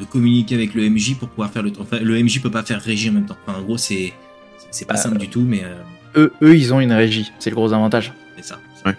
[0.00, 1.72] de communiquer avec le MJ pour pouvoir faire le.
[1.80, 3.36] Enfin, le MJ peut pas faire Régie en même temps.
[3.46, 4.12] Enfin, en gros, c'est
[4.70, 5.76] c'est pas Euh, simple du tout, mais euh,
[6.16, 8.12] Eux, eux, ils ont une régie, c'est le gros avantage.
[8.36, 8.58] c'est ça.
[8.86, 8.94] Ouais.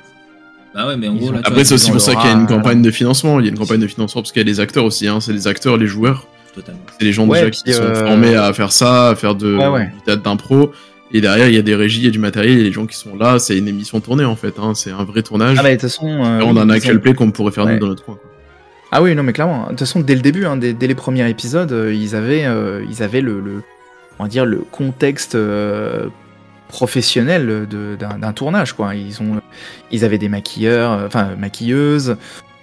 [0.76, 2.26] Bah ouais, mais en Ils gros, ont- là, tu Après, c'est aussi pour ça qu'il
[2.30, 3.40] y a une campagne de financement.
[3.40, 5.08] Il y a une campagne de financement parce qu'il y a les acteurs aussi.
[5.08, 5.20] Hein.
[5.22, 6.26] C'est les acteurs, les joueurs.
[6.56, 6.82] totalement.
[7.00, 9.56] C'est les gens Ouais, déjà qui sont euh, formés à faire ça, à faire de,
[9.56, 9.90] Ouais,
[10.24, 10.72] d'impro.
[11.12, 12.64] Et derrière, il y a des régies, il y a du matériel, il y a
[12.66, 13.38] des gens qui sont là.
[13.40, 14.56] C'est une émission tournée en fait.
[14.60, 14.74] Hein.
[14.76, 15.58] C'est un vrai tournage.
[15.60, 17.74] Ah bah de toute façon, euh, on a un actual play qu'on pourrait faire Ouais.
[17.74, 18.16] nous dans notre coin.
[18.16, 18.30] quoi.
[18.92, 19.64] Ah oui, non mais clairement.
[19.66, 22.46] De toute façon, dès le début, hein, dès, dès les premiers épisodes, euh, ils avaient,
[22.46, 23.62] euh, ils avaient le, le-
[24.20, 26.08] on va dire le contexte euh,
[26.74, 28.96] professionnel de- d'un tournage quoi.
[28.96, 29.40] Ils ont,
[29.92, 32.18] ils avaient des maquilleurs, euh, enfin maquilleuses.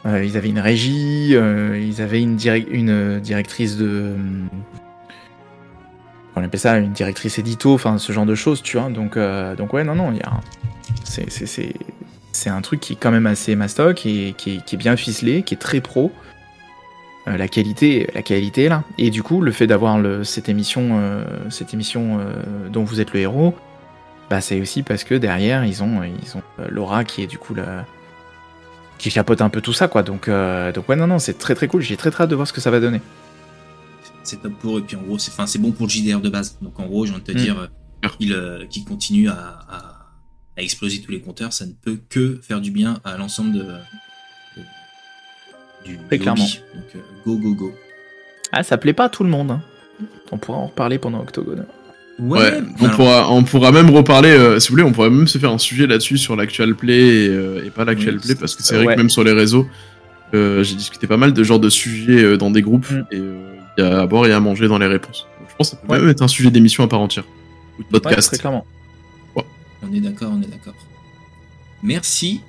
[0.04, 2.36] euh, ils avaient une régie, euh, ils avaient une,
[2.72, 4.16] une directrice de,
[6.34, 8.90] on appelle ça une directrice édito, enfin ce genre de choses, tu vois.
[8.90, 9.16] Donc,
[9.56, 10.12] donc ouais, non, non,
[11.04, 14.96] c'est, un truc qui est quand même assez mastoc et qui est, qui est bien
[14.96, 16.10] ficelé, qui est très pro.
[17.26, 18.82] La qualité, la qualité là.
[18.98, 21.00] Et du coup, le fait d'avoir cette émission,
[21.50, 22.18] cette émission
[22.72, 23.54] dont vous êtes le héros,
[24.30, 27.36] bah c'est aussi parce que derrière ils ont, ils ont euh, Laura qui est du
[27.38, 27.84] coup la,
[28.98, 30.02] qui chapeaute un peu tout ça quoi.
[30.02, 31.82] Donc, euh, donc ouais, non, non, c'est très très cool.
[31.82, 33.00] J'ai très très hâte de voir ce que ça va donner.
[34.22, 34.80] c'est top pour eux.
[34.80, 36.56] Et puis en gros, c'est enfin, c'est bon pour le JDR de base.
[36.62, 37.40] Donc en gros, j'ai envie de te Mm.
[37.40, 39.34] dire, euh, qu'il euh, continue à,
[39.68, 40.06] à,
[40.56, 43.62] à exploser tous les compteurs, ça ne peut que faire du bien à l'ensemble de,
[43.62, 44.64] de-
[45.84, 46.44] du, Très du clairement.
[46.44, 46.60] hobby.
[46.74, 47.72] Donc euh, go go go.
[48.52, 49.50] Ah, ça plaît pas à tout le monde.
[49.50, 49.62] hein.
[50.32, 51.66] On pourra en reparler pendant Octogone.
[52.20, 55.26] Ouais, on, alors, pourra, on pourra même reparler, euh, si vous voulez, on pourrait même
[55.28, 58.34] se faire un sujet là-dessus sur l'actual play et, euh, et pas l'actual Oui, play,
[58.34, 58.94] parce que c'est vrai ouais.
[58.94, 59.66] que même sur les réseaux,
[60.34, 63.04] euh, j'ai discuté pas mal de genres de sujets dans des groupes Mm.
[63.12, 63.16] et
[63.78, 65.26] il y a à boire et à manger dans les réponses.
[65.40, 65.98] Donc, je pense que ça peut Ouais.
[66.00, 67.24] même être un sujet d'émission à part entière.
[67.78, 68.28] Ou de podcast.
[68.28, 68.66] très clairement.
[69.82, 70.74] on est d'accord, on est d'accord.
[71.82, 72.40] Merci.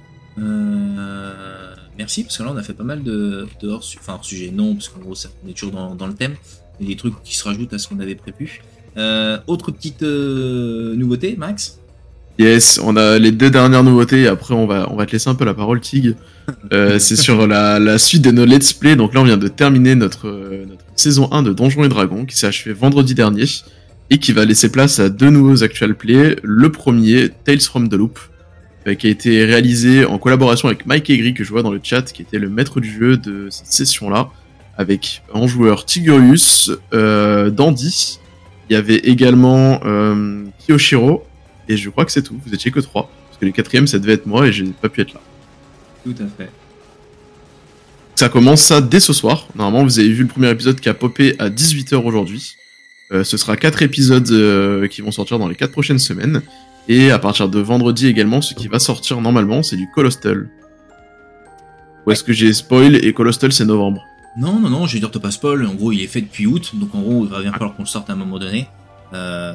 [1.98, 4.50] Merci, parce que là, on a fait pas mal de, de hors, enfin, hors sujet.
[4.52, 6.36] Non, parce qu'en gros, ça, on est toujours dans, dans le thème.
[6.82, 8.62] A des trucs qui se rajoutent à ce qu'on avait prévu.
[8.98, 11.80] Euh, autre petite euh, nouveauté, Max
[12.40, 15.30] Yes, on a les deux dernières nouveautés et après on va, on va te laisser
[15.30, 16.16] un peu la parole, Tig.
[16.74, 18.96] Euh, c'est sur la, la suite de nos Let's Play.
[18.96, 20.28] Donc là, on vient de terminer notre,
[20.68, 23.46] notre saison 1 de Donjons et Dragons qui s'est achevée vendredi dernier
[24.10, 26.38] et qui va laisser place à deux nouveaux actual plays.
[26.42, 28.20] Le premier, Tales from the Loop,
[28.98, 32.02] qui a été réalisé en collaboration avec Mike Egri, que je vois dans le chat,
[32.12, 34.30] qui était le maître du jeu de cette session-là,
[34.78, 38.20] avec en joueur Tigurius, Dandy.
[38.72, 41.28] Il y avait également euh, Kiyoshiro,
[41.68, 42.40] et je crois que c'est tout.
[42.46, 43.12] Vous étiez que trois.
[43.28, 45.20] Parce que le quatrième, ça devait être moi et j'ai pas pu être là.
[46.06, 46.50] Tout à fait.
[48.16, 49.50] Ça commence ça dès ce soir.
[49.56, 52.56] Normalement, vous avez vu le premier épisode qui a popé à 18h aujourd'hui.
[53.12, 56.42] Euh, ce sera quatre épisodes euh, qui vont sortir dans les quatre prochaines semaines.
[56.88, 60.50] Et à partir de vendredi également, ce qui va sortir normalement, c'est du Colostal.
[62.08, 64.02] Ou est-ce que j'ai spoil et Colostal c'est novembre?
[64.38, 65.66] Non, non, non, je vais dire, t'as pas spoil.
[65.66, 67.84] En gros, il est fait depuis août, donc en gros, il va bien falloir qu'on
[67.84, 68.68] le sorte à un moment donné.
[69.14, 69.54] Euh,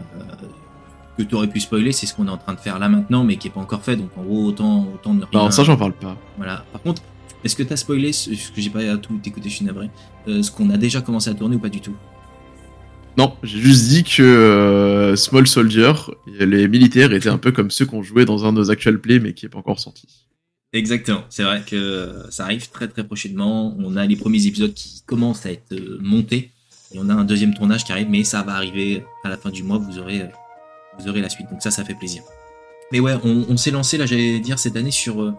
[1.16, 3.24] que tu aurais pu spoiler, c'est ce qu'on est en train de faire là maintenant,
[3.24, 3.96] mais qui est pas encore fait.
[3.96, 5.44] Donc en gros, autant, autant ne rien.
[5.44, 6.16] Non, ça j'en parle pas.
[6.36, 6.64] Voilà.
[6.72, 7.02] Par contre,
[7.42, 9.88] est-ce que t'as spoilé ce ce que j'ai pas à tout écouté, je suis navré,
[10.28, 11.94] euh, ce qu'on a déjà commencé à tourner ou pas du tout?
[13.16, 15.92] Non, j'ai juste dit que euh, Small Soldier,
[16.38, 19.20] les militaires étaient un peu comme ceux qu'on jouait dans un de nos actual plays,
[19.20, 20.06] mais qui est pas encore sorti.
[20.72, 21.22] Exactement.
[21.30, 23.74] C'est vrai que ça arrive très très prochainement.
[23.78, 26.50] On a les premiers épisodes qui commencent à être euh, montés
[26.92, 29.50] et on a un deuxième tournage qui arrive, mais ça va arriver à la fin
[29.50, 29.78] du mois.
[29.78, 30.26] Vous aurez, euh,
[30.98, 31.48] vous aurez la suite.
[31.50, 32.22] Donc ça, ça fait plaisir.
[32.92, 35.32] Mais ouais, on, on s'est lancé là, j'allais dire cette année sur euh,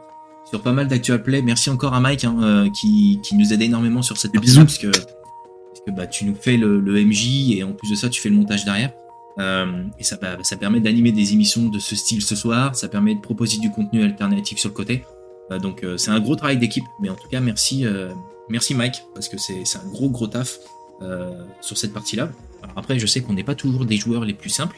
[0.49, 1.41] sur pas mal d'actual play.
[1.41, 4.61] Merci encore à Mike hein, qui, qui nous aide énormément sur cette bisous.
[4.61, 7.95] parce que, parce que bah, tu nous fais le, le MJ et en plus de
[7.95, 8.91] ça, tu fais le montage derrière.
[9.39, 12.75] Euh, et ça, bah, ça permet d'animer des émissions de ce style ce soir.
[12.75, 15.03] Ça permet de proposer du contenu alternatif sur le côté.
[15.51, 16.83] Euh, donc euh, c'est un gros travail d'équipe.
[16.99, 18.11] Mais en tout cas, merci, euh,
[18.49, 20.57] merci Mike parce que c'est un gros gros taf
[21.01, 22.29] euh, sur cette partie-là.
[22.63, 24.77] Alors après, je sais qu'on n'est pas toujours des joueurs les plus simples,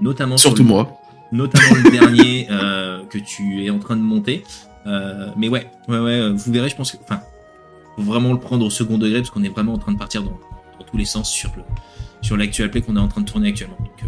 [0.00, 0.92] notamment sur Surtout le- moi.
[1.32, 4.42] notamment le dernier euh, que tu es en train de monter.
[4.86, 7.20] Euh, mais ouais, ouais, ouais, vous verrez, je pense que, enfin,
[7.96, 10.22] faut vraiment le prendre au second degré parce qu'on est vraiment en train de partir
[10.22, 10.30] dans,
[10.78, 11.62] dans tous les sens sur le
[12.22, 13.76] sur l'actual play qu'on est en train de tourner actuellement.
[13.78, 14.06] Donc, euh,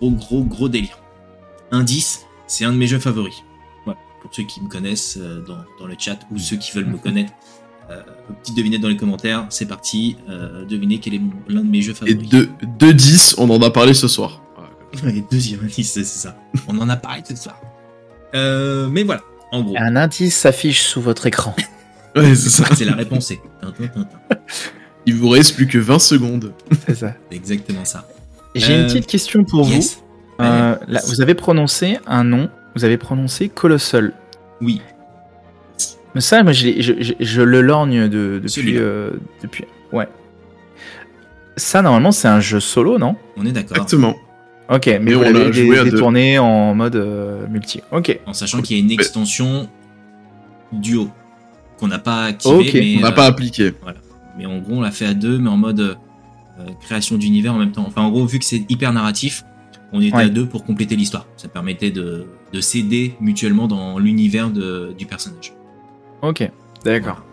[0.00, 0.98] gros, gros, gros délire.
[1.70, 3.44] Indice, c'est un de mes jeux favoris.
[4.22, 6.98] Pour ceux qui me connaissent euh, dans, dans le chat ou ceux qui veulent me
[6.98, 7.32] connaître.
[7.90, 8.02] Euh,
[8.42, 10.16] petite devinette dans les commentaires, c'est parti.
[10.28, 12.28] Euh, devinez quel est l'un de mes jeux Et favoris.
[12.28, 14.42] de, de 10, on en a parlé ce soir.
[15.06, 16.36] Et deuxième indice, c'est ça.
[16.68, 17.58] On en a parlé ce soir.
[18.34, 19.74] Euh, mais voilà, en gros.
[19.78, 21.54] Un indice s'affiche sous votre écran.
[22.16, 22.64] Ouais, c'est ça.
[22.74, 23.32] C'est la réponse.
[25.06, 26.52] Il vous reste plus que 20 secondes.
[26.86, 27.14] C'est ça.
[27.30, 28.08] Exactement ça.
[28.54, 29.96] J'ai Euh, une petite question pour Yes.
[30.38, 30.44] vous.
[30.44, 34.12] Euh, là, vous avez prononcé un nom, vous avez prononcé Colossal.
[34.60, 34.80] Oui.
[36.14, 39.10] Mais ça, moi, je, je, je- je le lorgne de, depuis, euh,
[39.42, 39.64] depuis.
[39.92, 40.08] Ouais.
[41.56, 43.16] Ça, normalement, c'est un jeu solo, non?
[43.36, 43.76] On est d'accord.
[43.76, 44.14] Exactement.
[44.70, 45.96] Ok, mais, Mais vous on l'a l'avez joué à dé- deux.
[45.96, 47.80] détourné en mode euh, multi.
[47.90, 48.18] Ok.
[48.26, 49.68] En sachant qu'il y a une extension
[50.72, 51.08] duo
[51.78, 52.70] qu'on n'a pas activée, Ok.
[52.74, 53.72] mais, On n'a euh, pas appliqué.
[54.36, 55.94] mais en gros on l'a fait à deux, mais en mode euh,
[56.82, 57.84] création d'univers en même temps.
[57.86, 59.42] Enfin en gros vu que c'est hyper narratif,
[59.92, 60.24] on était Ouais.
[60.24, 61.26] à deux pour compléter l'histoire.
[61.36, 65.52] Ça permettait de, de s'aider mutuellement dans l'univers du personnage.
[66.22, 66.50] Ok.
[66.84, 67.24] D'accord.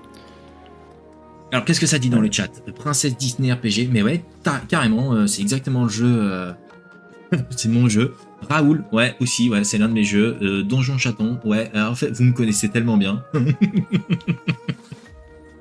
[1.52, 2.50] Alors qu'est-ce que ça dit dans le chat?
[2.76, 4.24] Princesse Disney RPG, mais ouais,
[4.68, 6.06] carrément, euh, c'est exactement le jeu.
[6.08, 6.52] euh,
[7.52, 8.14] c'est mon jeu.
[8.50, 10.38] Raoul, ouais, aussi, ouais, c'est l'un de mes jeux.
[10.42, 11.72] Euh, Donjon Chaton, ouais.
[11.74, 13.24] alors, en fait, vous me connaissez tellement bien.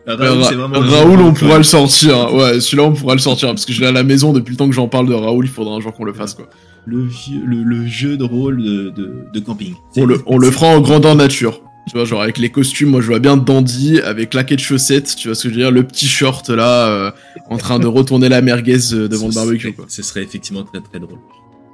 [0.07, 1.25] Raoul, Ra- le Raoul, jeu.
[1.25, 2.35] on pourra le sortir.
[2.35, 3.49] Ouais, celui-là, on pourra le sortir.
[3.49, 5.47] Parce que je l'ai à la maison depuis le temps que j'en parle de Raoul.
[5.47, 6.47] Il faudra un jour qu'on le fasse, quoi.
[6.87, 9.75] Le, vieux- le, le jeu de rôle de, de, de camping.
[9.97, 11.61] On le, on le fera en grandeur nature.
[11.87, 15.17] Tu vois, genre avec les costumes, moi je vois bien Dandy avec claquette de chaussettes,
[15.17, 17.11] tu vois ce que je veux dire, le petit short là, euh,
[17.51, 19.85] en train de retourner la merguez euh, devant le barbecue serait- quoi.
[19.89, 21.19] Ce serait effectivement très très drôle.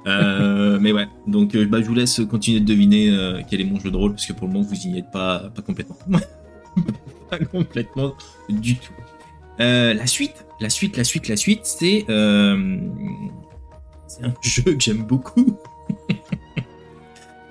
[0.07, 3.79] Euh, mais ouais, donc bah, je vous laisse continuer de deviner euh, quel est mon
[3.79, 5.95] jeu de rôle parce que pour le moment vous n'y êtes pas, pas complètement.
[7.29, 8.13] pas complètement
[8.49, 8.91] du tout.
[9.61, 12.79] Euh, la suite, la suite, la suite, la suite, c'est euh,
[14.17, 15.57] c'est un jeu que j'aime beaucoup.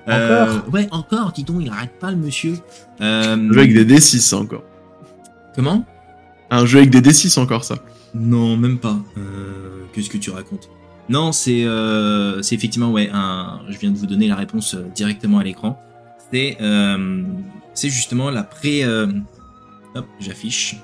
[0.08, 2.54] Euh, Ouais, encore, dis donc, il arrête pas le monsieur.
[3.00, 4.64] Euh, Un jeu avec des D6 ça, encore.
[5.54, 5.84] Comment?
[6.50, 7.76] Un jeu avec des D6 encore ça.
[8.14, 8.96] Non, même pas.
[9.18, 10.68] Euh, Qu'est-ce que tu racontes?
[11.08, 13.08] Non, c'est euh, c'est effectivement ouais.
[13.12, 15.80] Un, je viens de vous donner la réponse euh, directement à l'écran.
[16.32, 17.22] C'est euh,
[17.74, 18.82] c'est justement la pré.
[18.84, 19.06] euh,
[19.94, 20.76] hop, j'affiche.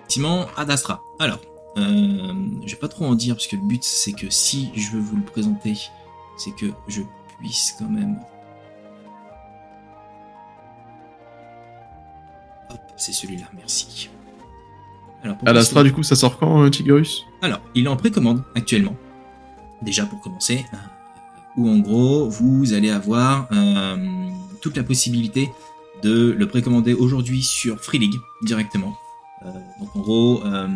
[0.00, 1.02] Effectivement, Ad Astra.
[1.20, 1.40] Alors,
[1.76, 4.90] euh, je vais pas trop en dire parce que le but c'est que si je
[4.90, 5.74] veux vous le présenter,
[6.36, 7.02] c'est que je
[7.38, 8.20] puisse quand même.
[12.70, 13.46] Hop, c'est celui-là.
[13.56, 14.10] Merci.
[15.22, 18.44] Alors, À l'Astra du coup ça sort quand euh, Tigurus alors, il est en précommande
[18.54, 18.94] actuellement.
[19.82, 20.76] Déjà pour commencer, euh,
[21.56, 24.28] où en gros vous allez avoir euh,
[24.60, 25.50] toute la possibilité
[26.04, 28.96] de le précommander aujourd'hui sur Free League directement.
[29.44, 30.68] Euh, donc en gros, euh,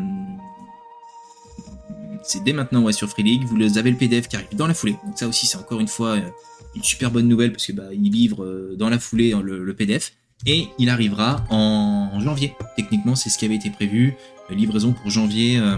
[2.26, 3.44] c'est dès maintenant ouais, sur Free League.
[3.44, 4.96] Vous avez le PDF qui arrive dans la foulée.
[5.04, 6.28] Donc ça aussi c'est encore une fois euh,
[6.74, 10.12] une super bonne nouvelle parce que bah, il livre euh, dans la foulée le, PDF
[10.44, 12.54] et il arrivera en janvier.
[12.76, 14.14] Techniquement c'est ce qui avait été prévu.
[14.50, 15.58] Livraison pour janvier.
[15.58, 15.76] euh,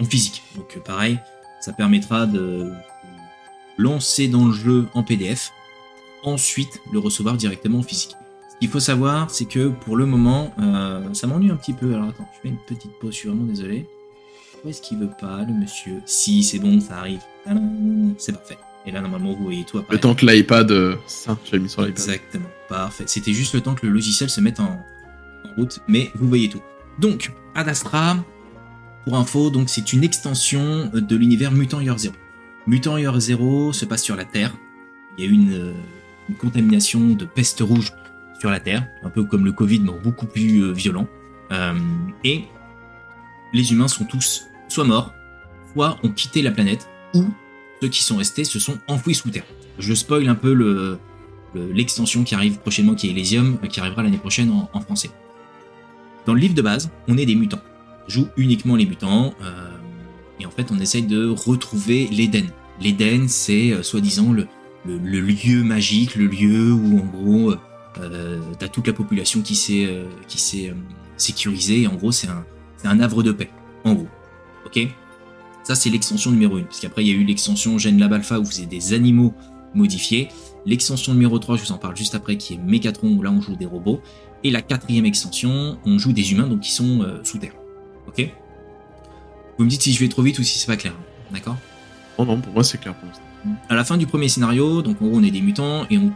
[0.00, 0.42] en physique.
[0.56, 1.18] Donc euh, pareil,
[1.60, 2.72] ça permettra de
[3.78, 5.52] lancer dans le jeu en PDF,
[6.22, 8.14] ensuite le recevoir directement en physique.
[8.52, 11.94] Ce qu'il faut savoir, c'est que pour le moment, euh, ça m'ennuie un petit peu.
[11.94, 13.86] Alors attends, je fais une petite pause, je suis vraiment désolé.
[14.64, 16.00] Pourquoi est-ce qu'il veut pas, le monsieur?
[16.06, 17.20] Si, c'est bon, ça arrive.
[18.16, 18.56] C'est parfait.
[18.86, 20.70] Et là, normalement, vous voyez tout Le temps que l'iPad.
[20.70, 21.98] euh, Ça, j'avais mis sur l'iPad.
[21.98, 23.04] Exactement, parfait.
[23.06, 24.64] C'était juste le temps que le logiciel se mette en,
[25.44, 26.62] en route, mais vous voyez tout.
[26.98, 28.16] Donc, Ad Astra,
[29.04, 32.14] pour info, donc c'est une extension de l'univers Mutant Year Zero.
[32.66, 34.54] Mutant Year Zero se passe sur la Terre.
[35.18, 35.72] Il y a eu une, euh,
[36.30, 37.92] une contamination de peste rouge
[38.40, 41.06] sur la Terre, un peu comme le Covid, mais beaucoup plus euh, violent.
[41.52, 41.74] Euh,
[42.24, 42.44] et
[43.52, 45.12] les humains sont tous soit morts,
[45.72, 47.24] soit ont quitté la planète, ou
[47.80, 49.44] ceux qui sont restés se sont enfouis sous terre.
[49.78, 50.98] Je spoil un peu le,
[51.54, 55.10] le- l'extension qui arrive prochainement, qui est Elysium, euh, qui arrivera l'année prochaine en, français.
[56.26, 57.60] Dans le livre de base, on est des mutants.
[58.06, 59.76] On joue uniquement les mutants, euh,
[60.40, 62.46] et en fait, on essaye de retrouver l'Éden.
[62.80, 64.46] L'Éden, c'est euh, soi-disant le,
[64.86, 67.54] le, le lieu magique, le lieu où, en gros,
[68.00, 70.74] euh, t'as toute la population qui s'est euh, euh,
[71.16, 71.82] sécurisée.
[71.82, 72.44] Et en gros, c'est un,
[72.84, 73.50] un havre de paix.
[73.84, 74.08] En gros.
[74.66, 74.88] Ok
[75.62, 76.62] Ça, c'est l'extension numéro 1.
[76.62, 79.34] Parce qu'après, il y a eu l'extension Gen Lab Alpha où vous avez des animaux
[79.74, 80.28] modifiés.
[80.66, 83.40] L'extension numéro 3, je vous en parle juste après, qui est Mécatron, où là on
[83.40, 84.00] joue des robots.
[84.42, 87.54] Et la quatrième extension, on joue des humains, donc qui sont euh, sous terre.
[88.06, 88.28] Ok
[89.58, 90.94] Vous me dites si je vais trop vite ou si c'est pas clair.
[91.32, 91.56] D'accord?
[92.18, 93.24] Non, non, pour moi, c'est clair pour l'instant.
[93.68, 96.12] à la fin du premier scénario, donc en gros on est des mutants et on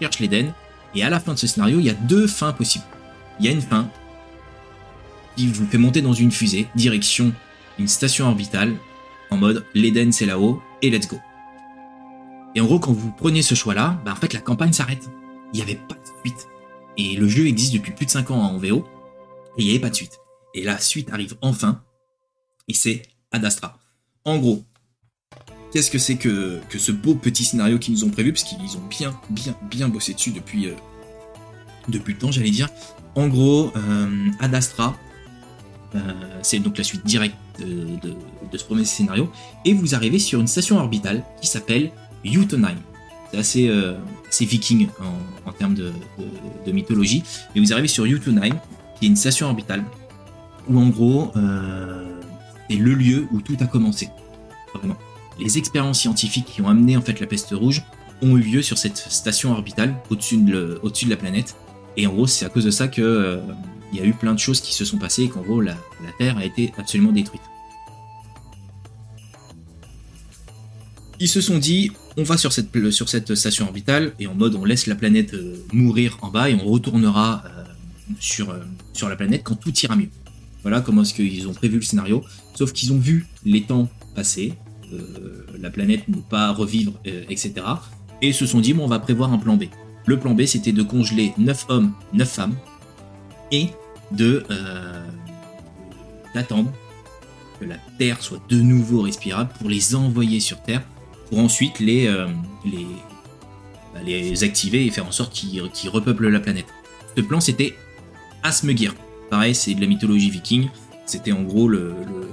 [0.00, 0.52] cherche l'Eden.
[0.94, 2.84] Et à la fin de ce scénario, il y a deux fins possibles.
[3.40, 3.88] Il y a une fin
[5.36, 7.32] qui vous fait monter dans une fusée, direction
[7.78, 8.76] une station orbitale,
[9.30, 11.18] en mode l'Eden c'est là-haut et let's go.
[12.54, 15.08] Et en gros, quand vous prenez ce choix-là, bah en fait la campagne s'arrête.
[15.52, 16.48] Il n'y avait pas de suite.
[16.96, 18.84] Et le jeu existe depuis plus de 5 ans en VO,
[19.56, 20.18] et il n'y avait pas de suite.
[20.54, 21.82] Et la suite arrive enfin,
[22.68, 23.78] et c'est Ad Astra.
[24.24, 24.62] En gros,
[25.72, 28.86] qu'est-ce que c'est que, ce beau petit scénario qu'ils nous ont prévu, parce qu'ils ont
[28.88, 30.74] bien, bien, bien bossé dessus depuis, euh,
[31.88, 32.68] depuis le temps, j'allais dire.
[33.14, 34.30] En gros, euh,
[35.94, 39.30] euh, c'est donc la suite directe de, ce premier scénario,
[39.64, 41.90] et vous arrivez sur une station orbitale qui s'appelle
[42.24, 42.76] Utonheim.
[43.30, 43.94] C'est assez, euh,
[44.28, 44.88] assez viking
[45.46, 45.92] en, termes de,
[46.72, 47.22] mythologie,
[47.54, 48.54] et vous arrivez sur Utonheim,
[48.98, 49.84] qui est une station orbitale,
[50.68, 52.20] où en gros, euh,
[52.70, 54.08] c'est le lieu où tout a commencé.
[55.38, 57.82] Les expériences scientifiques qui ont amené en fait la peste rouge
[58.22, 61.56] ont eu lieu sur cette station orbitale au-dessus de, le- au-dessus de la planète.
[61.96, 63.38] Et en gros, c'est à cause de ça que euh,
[63.92, 65.76] il y a eu plein de choses qui se sont passées et qu'en gros la,
[66.18, 67.42] Terre a été absolument détruite.
[71.20, 74.64] Ils se sont dit, on va sur cette, cette station orbitale et en mode on
[74.64, 77.62] laisse la planète euh, mourir en bas et on retournera euh,
[78.18, 78.60] sur, euh,
[79.08, 80.08] la planète quand tout ira mieux.
[80.62, 82.24] Voilà comment est-ce qu'ils ont prévu le scénario.
[82.54, 84.54] Sauf qu'ils ont vu les temps passer,
[84.92, 87.54] euh, la planète ne pas revivre, euh, etc.
[88.20, 89.64] Et se sont dit, bon, on va prévoir un plan B.
[90.06, 92.54] Le plan B, c'était de congeler 9 hommes, 9 femmes,
[93.50, 93.68] et
[94.12, 95.04] de euh,
[96.34, 96.70] d'attendre
[97.60, 100.82] que la Terre soit de nouveau respirable pour les envoyer sur Terre,
[101.28, 102.26] pour ensuite les, euh,
[102.64, 102.86] les,
[103.94, 106.66] bah, les activer et faire en sorte qu'ils repeuplent la planète.
[107.16, 107.74] Ce plan, c'était
[108.42, 108.94] Asmegir.
[109.30, 110.68] Pareil, c'est de la mythologie viking.
[111.06, 112.28] C'était en gros le, le,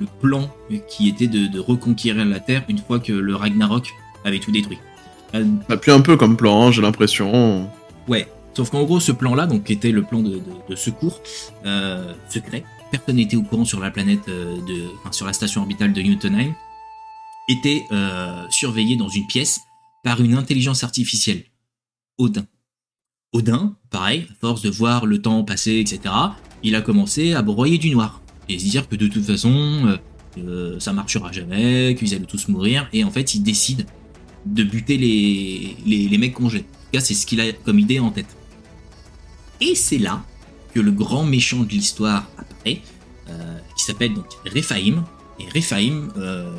[0.00, 0.50] le plan
[0.88, 3.88] qui était de, de reconquérir la Terre une fois que le Ragnarok
[4.24, 4.78] avait tout détruit.
[5.34, 7.68] Euh, Bah, plus un peu comme plan, hein, j'ai l'impression.
[8.08, 10.40] Ouais, sauf qu'en gros, ce plan-là, donc qui était le plan de,
[10.76, 11.20] secours
[11.66, 15.62] euh, secret, personne n'était au courant sur la planète, euh, de, enfin, sur la station
[15.62, 16.54] orbitale de Newtonheim,
[17.48, 19.60] était euh, surveillé dans une pièce
[20.02, 21.44] par une intelligence artificielle,
[22.18, 22.46] Odin.
[23.32, 26.14] Odin, pareil, à force de voir le temps passer, etc.,
[26.62, 29.98] il a commencé à broyer du noir et se dire que de toute façon,
[30.38, 33.86] euh, ça marchera jamais, qu'ils allaient tous mourir, et en fait, il décide
[34.46, 36.60] de buter les, les, les mecs congelés.
[36.60, 38.36] En tout cas, c'est ce qu'il a comme idée en tête.
[39.60, 40.22] Et c'est là
[40.74, 42.82] que le grand méchant de l'histoire apparaît,
[43.28, 45.04] euh, qui s'appelle donc Rephaim.
[45.38, 46.54] Et Rephaim, euh,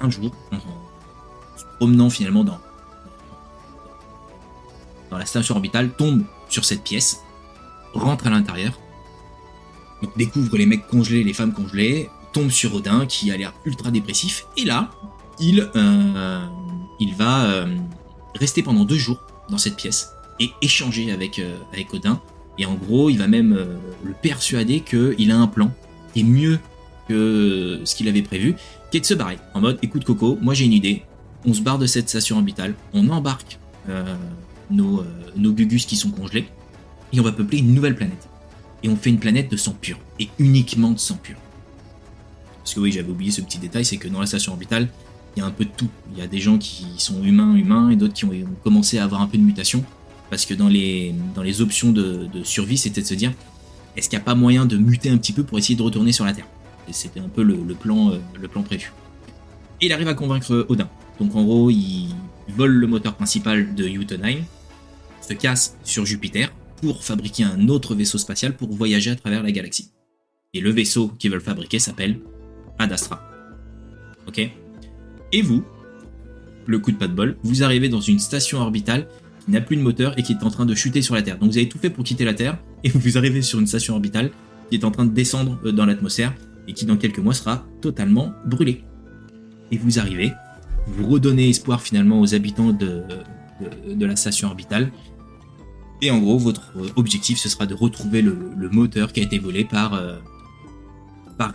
[0.00, 2.58] un jour, en, se promenant finalement dans,
[5.10, 7.20] dans la station orbitale, tombe sur cette pièce,
[7.94, 8.78] rentre à l'intérieur,
[10.16, 14.46] découvre les mecs congelés, les femmes congelées, tombe sur Odin qui a l'air ultra dépressif,
[14.56, 14.90] et là,
[15.38, 16.46] il, euh,
[17.16, 17.66] va
[18.34, 22.20] rester pendant deux jours dans cette pièce et échanger avec, euh, avec Odin.
[22.58, 25.70] Et en gros, il va même euh, le persuader qu'il a un plan
[26.12, 26.58] qui est mieux
[27.08, 28.54] que ce qu'il avait prévu,
[28.90, 29.38] qui est de se barrer.
[29.54, 31.02] En mode, écoute Coco, moi j'ai une idée,
[31.44, 34.16] on se barre de cette station orbitale, on embarque euh,
[34.70, 35.04] nos, euh,
[35.36, 36.46] nos gugus qui sont congelés,
[37.12, 38.28] et on va peupler une nouvelle planète.
[38.82, 41.36] Et on fait une planète de sang pur, et uniquement de sang pur.
[42.58, 44.88] Parce que oui, j'avais oublié ce petit détail, c'est que dans la station orbitale,
[45.36, 45.88] il y a un peu de tout.
[46.12, 49.04] Il y a des gens qui sont humains, humains, et d'autres qui ont commencé à
[49.04, 49.82] avoir un peu de mutation.
[50.32, 53.34] Parce que dans les, dans les options de, survie, c'était de se dire,
[53.94, 56.10] est-ce qu'il n'y a pas moyen de muter un petit peu pour essayer de retourner
[56.10, 56.46] sur la Terre?
[56.90, 58.94] C'était un peu le, plan, euh, le plan prévu.
[59.82, 60.88] Et il arrive à convaincre Odin.
[61.20, 62.14] Donc en gros, il
[62.48, 64.38] vole le moteur principal de Utenheim,
[65.20, 66.50] se casse sur Jupiter
[66.80, 69.90] pour fabriquer un autre vaisseau spatial pour voyager à travers la galaxie.
[70.54, 72.20] Et le vaisseau qu'ils veulent fabriquer s'appelle
[72.78, 73.22] Ad Astra.
[74.26, 74.40] Ok?
[75.32, 75.62] Et vous,
[76.64, 79.08] le coup de pas de bol, vous arrivez dans une station orbitale
[79.44, 81.38] qui n'a plus de moteur et qui est en train de chuter sur la Terre.
[81.38, 83.94] Donc vous avez tout fait pour quitter la Terre et vous arrivez sur une station
[83.94, 84.30] orbitale
[84.70, 86.32] qui est en train de descendre euh, dans l'atmosphère
[86.68, 88.84] et qui dans quelques mois sera totalement brûlée.
[89.70, 90.32] Et vous arrivez,
[90.86, 93.02] vous redonnez espoir finalement aux habitants de,
[93.88, 94.92] de, la station orbitale.
[96.00, 99.38] Et en gros, votre euh, objectif ce sera de retrouver le, moteur qui a été
[99.38, 100.18] volé par, euh,
[101.38, 101.52] par.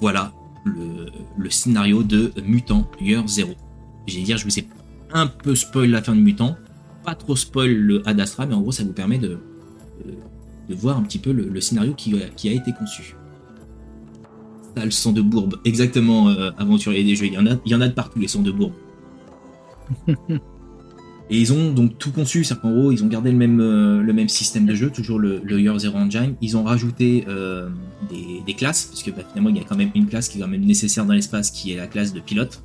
[0.00, 0.32] Voilà
[0.64, 1.06] le,
[1.36, 3.54] le scénario de Mutant Year Zero.
[4.06, 4.62] J'ai dire, je vous ai
[5.12, 6.56] un peu spoil la fin de Mutant,
[7.04, 9.38] pas trop spoil le Ad Astra, mais en gros, ça vous permet de,
[10.70, 13.16] voir un petit peu le, le scénario qui, qui, a été conçu.
[14.76, 17.26] Ça, le sang de bourbe, exactement, euh, aventurier des jeux.
[17.26, 18.74] Il y, en a, il y en a de partout, les sangs de bourbe.
[21.30, 24.02] Et ils ont donc tout conçu, c'est-à-dire qu'en gros, ils ont gardé le même, euh,
[24.02, 26.34] le même système de jeu, toujours le, le Year Zero Engine.
[26.40, 27.68] Ils ont rajouté euh,
[28.08, 30.38] des, des, classes, parce que bah, finalement, il y a quand même une classe qui
[30.38, 32.62] est quand même nécessaire dans l'espace, qui est la classe de pilote.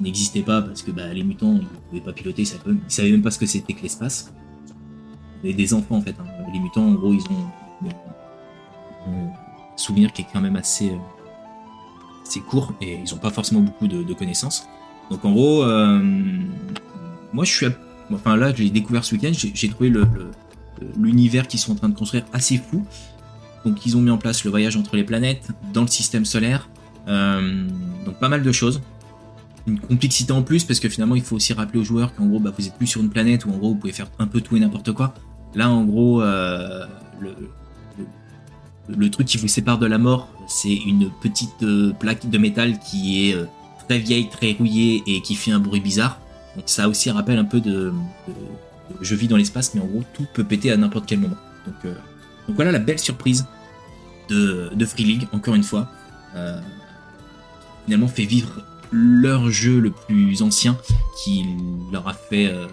[0.00, 3.10] N'existait pas parce que bah, les mutants, ne pouvaient pas piloter, ils savaient, ils savaient
[3.10, 4.32] même pas ce que c'était que l'espace.
[5.42, 6.14] Et des enfants, en fait.
[6.20, 6.24] Hein.
[6.52, 7.90] Les mutants, en gros, ils ont,
[9.08, 9.32] un
[9.76, 10.96] souvenir qui est quand même assez, euh,
[12.26, 14.66] assez court, et ils n'ont pas forcément beaucoup de, connaissances.
[15.10, 16.02] Donc en gros, euh,
[17.32, 17.66] moi je suis
[18.12, 19.92] Enfin là, je l'ai découvert ce week-end, j'ai trouvé
[20.96, 22.84] l'univers qu'ils sont en train de construire assez fou.
[23.64, 26.68] Donc ils ont mis en place le voyage entre les planètes, dans le système solaire,
[27.08, 27.66] euh,
[28.04, 28.80] donc pas mal de choses.
[29.66, 32.38] Une complexité en plus, parce que finalement il faut aussi rappeler aux joueurs qu'en gros
[32.38, 34.40] bah, vous êtes plus sur une planète où en gros vous pouvez faire un peu
[34.40, 35.12] tout et n'importe quoi.
[35.54, 36.86] Là en gros, euh,
[38.88, 42.78] le, truc qui vous sépare de la mort, c'est une petite euh, plaque de métal
[42.78, 43.46] qui est euh,
[43.88, 46.20] très vieille, très rouillée et qui fait un bruit bizarre.
[46.54, 47.92] Donc ça aussi rappelle un peu de,
[49.00, 51.36] je vis dans l'espace, mais en gros tout peut péter à n'importe quel moment.
[51.66, 51.92] Donc,
[52.54, 53.46] voilà la belle surprise
[54.28, 55.88] de, de Free League, encore une fois.
[57.86, 58.62] Finalement fait vivre
[58.96, 60.76] leur jeu le plus ancien
[61.22, 61.46] qui
[61.92, 62.66] leur a fait, euh,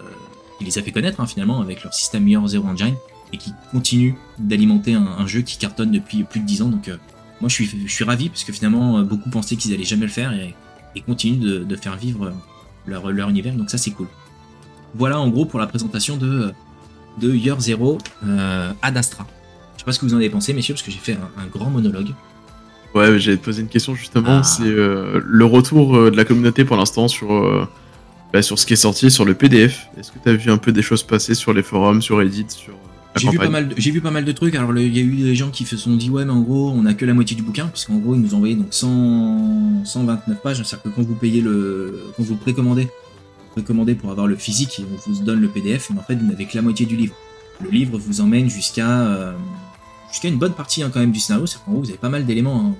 [0.60, 2.94] les a fait connaître hein, finalement avec leur système Year Zero Engine
[3.32, 6.68] et qui continue d'alimenter un, un, jeu qui cartonne depuis plus de 10 ans.
[6.68, 6.96] Donc euh,
[7.40, 10.12] moi je suis, je suis ravi parce que finalement beaucoup pensaient qu'ils allaient jamais le
[10.12, 10.54] faire et,
[10.94, 12.32] et continuent de, faire vivre
[12.86, 14.08] leur, leur univers, donc ça c'est cool.
[14.94, 16.52] Voilà en gros pour la présentation de,
[17.20, 19.26] de Year Zero euh, Ad Astra.
[19.74, 21.46] Je sais pas ce que vous en avez pensé, messieurs, parce que j'ai fait un,
[21.46, 22.10] grand monologue.
[22.94, 24.38] Ouais, j'allais te poser une question justement.
[24.38, 24.42] Ah.
[24.42, 27.66] C'est euh, le retour euh, de la communauté pour l'instant sur, euh,
[28.32, 29.88] bah, sur ce qui est sorti sur le PDF.
[29.98, 32.46] Est-ce que tu as vu un peu des choses passer sur les forums, sur Reddit,
[32.48, 32.74] sur
[33.16, 34.56] j'ai vu, pas mal de, j'ai vu pas mal de trucs.
[34.56, 36.72] Alors, il y a eu des gens qui se sont dit, ouais, mais en gros,
[36.74, 38.66] on a que la moitié du bouquin, parce qu'en gros, ils nous ont envoyé donc
[38.70, 40.56] 100, 129 pages.
[40.56, 42.88] C'est-à-dire que quand vous payez le, quand vous précommandez,
[43.52, 46.44] précommandez pour avoir le physique, on vous donne le PDF, mais en fait, vous n'avez
[46.46, 47.14] que la moitié du livre.
[47.62, 49.34] Le livre vous emmène jusqu'à,
[50.14, 51.46] jusqu'à une bonne partie hein, quand même du scénario.
[51.46, 52.60] C'est qu'en gros, vous avez pas mal d'éléments.
[52.60, 52.76] Hein.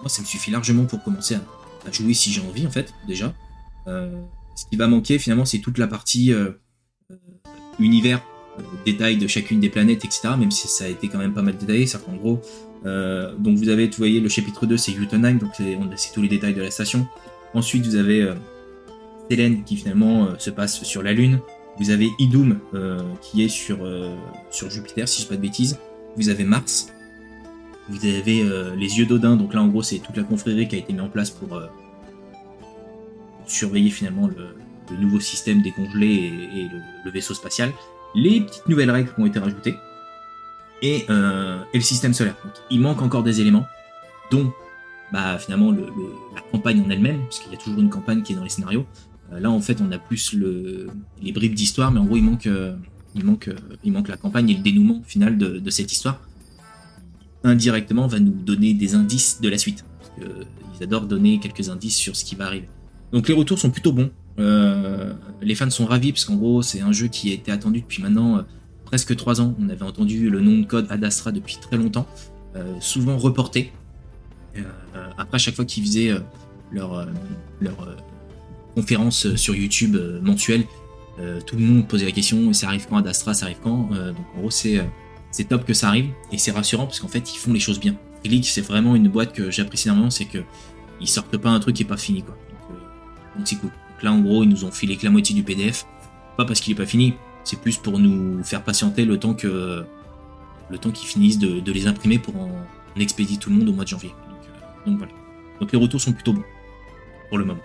[0.00, 3.34] Moi, ça me suffit largement pour commencer à, jouer si j'ai envie, en fait, déjà.
[3.86, 4.10] Euh,
[4.56, 6.52] ce qui va manquer, finalement, c'est toute la partie euh,
[7.78, 8.22] univers
[8.58, 10.30] euh, détails de chacune des planètes, etc.
[10.38, 12.40] Même si ça a été quand même pas mal détaillé, c'est qu'en gros,
[12.86, 15.52] euh, donc vous avez, vous voyez, le chapitre 2, c'est Jotunheim, donc
[15.96, 17.06] c'est tous les détails de la station.
[17.54, 18.34] Ensuite, vous avez euh,
[19.30, 21.40] Selene qui finalement euh, se passe sur la Lune.
[21.78, 23.78] Vous avez Idum euh, qui est sur,
[24.50, 25.78] sur Jupiter, si je dis pas de bêtises.
[26.16, 26.92] Vous avez Mars.
[27.88, 28.42] Vous avez
[28.76, 31.02] les yeux d'Odin, donc là en gros c'est toute la confrérie qui a été mise
[31.02, 31.60] en place pour
[33.46, 36.68] surveiller finalement le, nouveau système décongelé et,
[37.04, 37.72] le, vaisseau spatial
[38.14, 39.74] les petites nouvelles règles qui ont été rajoutées
[40.82, 42.36] et, euh, et le système solaire.
[42.70, 43.66] Il manque encore des éléments,
[44.30, 44.52] dont
[45.12, 48.22] bah, finalement le, le, la campagne en elle-même, parce qu'il y a toujours une campagne
[48.22, 48.86] qui est dans les scénarios.
[49.32, 50.88] Euh, là, en fait, on a plus le,
[51.22, 52.76] les bribes d'histoire, mais en gros, il manque, euh,
[53.14, 53.50] il, manque,
[53.84, 56.20] il manque la campagne et le dénouement final de, cette histoire.
[57.42, 59.84] Indirectement, va nous donner des indices de la suite.
[59.98, 60.44] Parce que,
[60.78, 62.68] ils adorent donner quelques indices sur ce qui va arriver.
[63.12, 64.10] Donc les retours sont plutôt bons.
[64.38, 67.82] Euh, les fans sont ravis parce qu'en gros c'est un jeu qui a été attendu
[67.82, 68.42] depuis maintenant euh,
[68.84, 69.54] presque 3 ans.
[69.60, 72.06] On avait entendu le nom de code Ad Astra depuis très longtemps,
[72.56, 73.72] euh, souvent reporté.
[74.56, 74.62] Euh,
[75.16, 76.12] après chaque fois qu'ils faisaient
[76.72, 77.08] leur
[78.74, 80.64] conférence sur YouTube mensuelle,
[81.46, 84.26] tout le monde posait la question ça arrive quand Ad Astra, ça arrive quand Donc
[84.36, 84.84] en gros c'est
[85.30, 87.78] c'est top que ça arrive et c'est rassurant parce qu'en fait ils font les choses
[87.78, 87.94] bien.
[88.24, 90.38] League c'est vraiment une boîte que j'apprécie énormément, c'est que
[91.00, 92.36] ils sortent pas un truc qui est pas fini quoi.
[93.36, 93.70] Donc c'est cool.
[93.70, 95.86] Donc là, en gros, ils nous ont filé que la moitié du PDF.
[96.36, 99.84] Pas parce qu'il est pas fini, c'est plus pour nous faire patienter le temps que
[100.70, 102.50] le temps qu'ils finissent de, de, les imprimer pour en,
[102.96, 104.08] en, expédier tout le monde au mois de janvier.
[104.08, 105.12] Donc, euh, donc, voilà.
[105.60, 106.44] Donc les retours sont plutôt bons
[107.28, 107.60] pour le moment.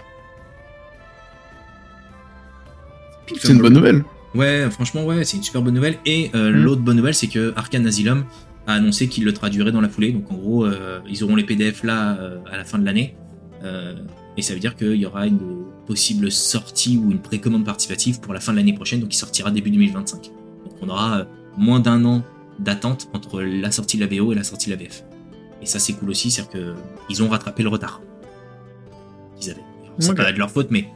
[3.38, 4.04] C'est une bonne nouvelle.
[4.36, 5.98] Ouais, franchement, ouais, c'est une super bonne nouvelle.
[6.06, 6.56] Et euh, mmh.
[6.56, 8.26] l'autre bonne nouvelle, c'est que Arkane Asylum
[8.68, 10.12] a annoncé qu'il le traduirait dans la foulée.
[10.12, 13.16] Donc en gros, euh, ils auront les PDF là euh, à la fin de l'année.
[14.38, 15.40] Et ça veut dire qu'il y aura une
[15.86, 19.52] possible sortie ou une précommande participative pour la fin de l'année prochaine, donc il sortira
[19.52, 20.22] début 2025.
[20.24, 20.32] Donc
[20.82, 21.26] on aura
[21.58, 22.24] moins d'un an
[22.58, 25.04] d'attente entre la sortie de la VO et la sortie de la VF.
[25.62, 26.64] Et ça c'est cool aussi, c'est-à-dire
[27.08, 28.02] qu'ils ont rattrapé le retard
[29.38, 29.64] qu'ils avaient.
[29.98, 30.24] C'est okay.
[30.24, 30.88] pas de leur faute, mais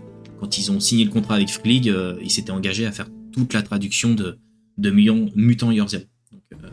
[0.44, 3.08] quand ils ont signé le contrat avec Free League, euh, ils s'étaient engagés à faire
[3.32, 4.38] toute la traduction de,
[4.78, 6.04] de Mutant, Mutant Year Zero.
[6.34, 6.68] Donc euh,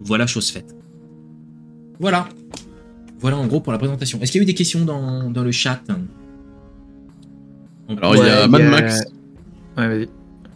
[0.00, 0.74] voilà, chose faite.
[2.00, 2.28] Voilà.
[3.20, 4.18] Voilà en gros pour la présentation.
[4.20, 5.80] Est-ce qu'il y a eu des questions dans, dans le chat
[7.88, 9.04] Alors il ouais, y a Mad Max.
[9.76, 10.08] Ouais, vas-y.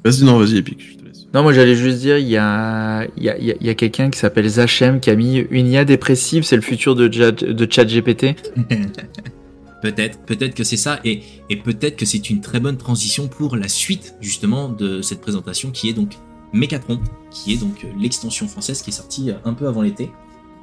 [0.04, 1.26] Vas-y, non, vas-y, Epic, je te laisse.
[1.32, 4.10] Non, moi j'allais juste dire, il y a, il y a, il y a- quelqu'un
[4.10, 8.34] qui s'appelle Zachem qui a mis une IA dépressive, c'est le futur de, de ChatGPT.
[9.82, 13.56] Peut-être, peut-être que c'est ça, et, et peut-être que c'est une très bonne transition pour
[13.56, 16.14] la suite justement de cette présentation qui est donc
[16.52, 20.10] Mécatron, qui est donc euh, l'extension française qui est sortie euh, un peu avant l'été,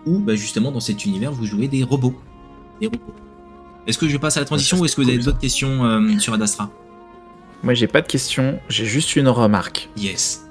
[0.05, 2.15] où bah, justement dans cet univers vous jouez des robots.
[2.79, 3.13] Des robots.
[3.87, 6.17] Est-ce que je passe à la transition ou est-ce que vous avez d'autres questions euh,
[6.19, 6.71] sur Adastra?
[7.61, 9.89] Moi j'ai pas de question, j'ai juste une remarque.
[9.97, 10.47] Yes.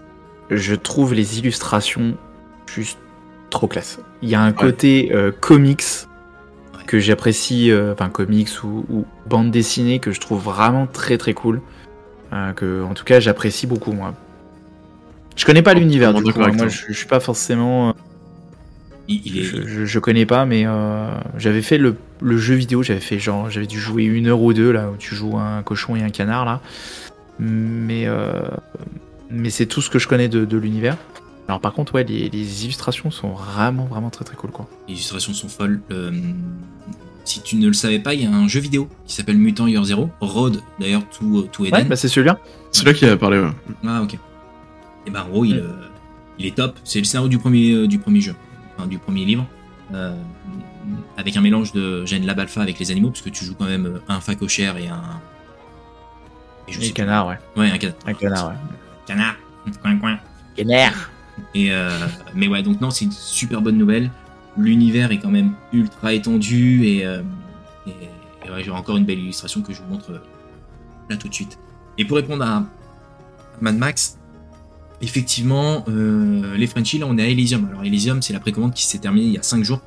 [0.51, 2.19] Je trouve les illustrations
[2.67, 2.99] juste
[3.49, 3.99] trop classe.
[4.21, 5.85] Il y a un côté euh, comics.
[6.89, 11.35] Que j'apprécie, euh, enfin comics ou, ou bande dessinée que je trouve vraiment très très
[11.35, 11.61] cool.
[12.33, 14.13] Euh, que en tout cas j'apprécie beaucoup moi.
[15.37, 16.51] Je connais pas l'univers du coup, hein.
[16.53, 17.91] moi je, je suis pas forcément.
[17.91, 17.93] euh,
[19.07, 21.09] Il, il est, Je, je, je connais pas, mais euh,
[21.39, 24.53] j'avais fait le, le jeu vidéo, j'avais fait genre, j'avais dû jouer une heure ou
[24.53, 26.61] deux là, où tu joues un cochon et un canard là.
[27.39, 28.43] Mais, euh,
[29.31, 30.97] mais c'est tout ce que je connais de, de l'univers.
[31.49, 34.69] Alors par contre, ouais, les, les illustrations sont vraiment, vraiment très très cool quoi.
[34.87, 35.81] Les illustrations sont folles.
[35.91, 36.13] Euh,
[37.25, 39.67] si tu ne le savais pas, il y a un jeu vidéo qui s'appelle Mutant
[39.67, 40.11] Year Zero.
[40.21, 41.79] Road, d'ailleurs, tout, tout Eden.
[41.81, 42.39] Ouais, bah c'est celui-là.
[42.71, 43.51] C'est là qui a parlé, ouais.
[43.87, 44.17] Ah, ok.
[45.07, 45.61] Et bah, en gros, il, Ouais.
[45.61, 45.89] euh,
[46.39, 46.77] il est top.
[46.85, 48.35] C'est le scénario du premier, euh, du premier jeu,
[48.77, 49.47] enfin, du premier livre.
[49.95, 50.15] Euh,
[51.17, 53.65] avec un mélange de gène lab alpha avec les animaux, parce que tu joues quand
[53.67, 55.03] même euh, un facochère et un.
[56.67, 57.39] Et je Et sais canard, ouais.
[57.57, 57.97] Ouais, un canard.
[58.07, 58.55] Un canard, ouais.
[59.07, 59.35] Canard.
[59.83, 60.19] Coin, coin.
[60.57, 61.11] Canard.
[61.55, 61.91] Et euh,
[62.35, 64.11] mais ouais, donc non, c'est une super bonne nouvelle.
[64.57, 67.23] L'univers est quand même ultra étendu et, euh,
[67.87, 70.19] et, ouais, j'ai encore une belle illustration que je vous montre euh,
[71.11, 71.59] là tout de suite.
[71.97, 72.65] Et pour répondre à
[73.61, 74.19] Mad Max,
[75.01, 77.67] effectivement, les Frenchies, là on est à Elysium.
[77.69, 79.81] Alors Elysium, c'est la précommande qui s'est terminée il y a 5 jours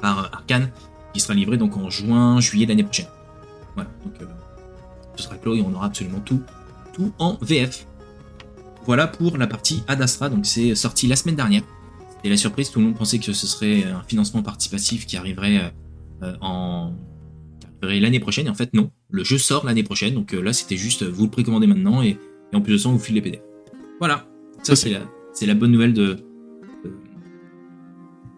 [0.00, 0.70] par Arkane,
[1.12, 3.08] qui sera livrée donc en juin, juillet l'année prochaine.
[3.74, 4.14] Voilà, donc
[5.16, 6.42] ce sera clos et on aura absolument tout
[7.18, 7.86] en VF.
[8.86, 11.62] Voilà pour la partie Ad Astra, donc c'est sorti la semaine dernière.
[12.10, 15.72] C'était la surprise, tout le monde pensait que ce serait un financement participatif qui arriverait
[16.22, 16.94] euh, en
[17.82, 20.76] l'année prochaine, et en fait non, le jeu sort l'année prochaine, donc euh, là c'était
[20.76, 22.18] juste euh, vous le précommandez maintenant et,
[22.52, 23.40] et en plus de ça on vous file les PD.
[23.98, 24.26] Voilà,
[24.62, 25.00] ça c'est la,
[25.32, 26.16] c'est la bonne nouvelle de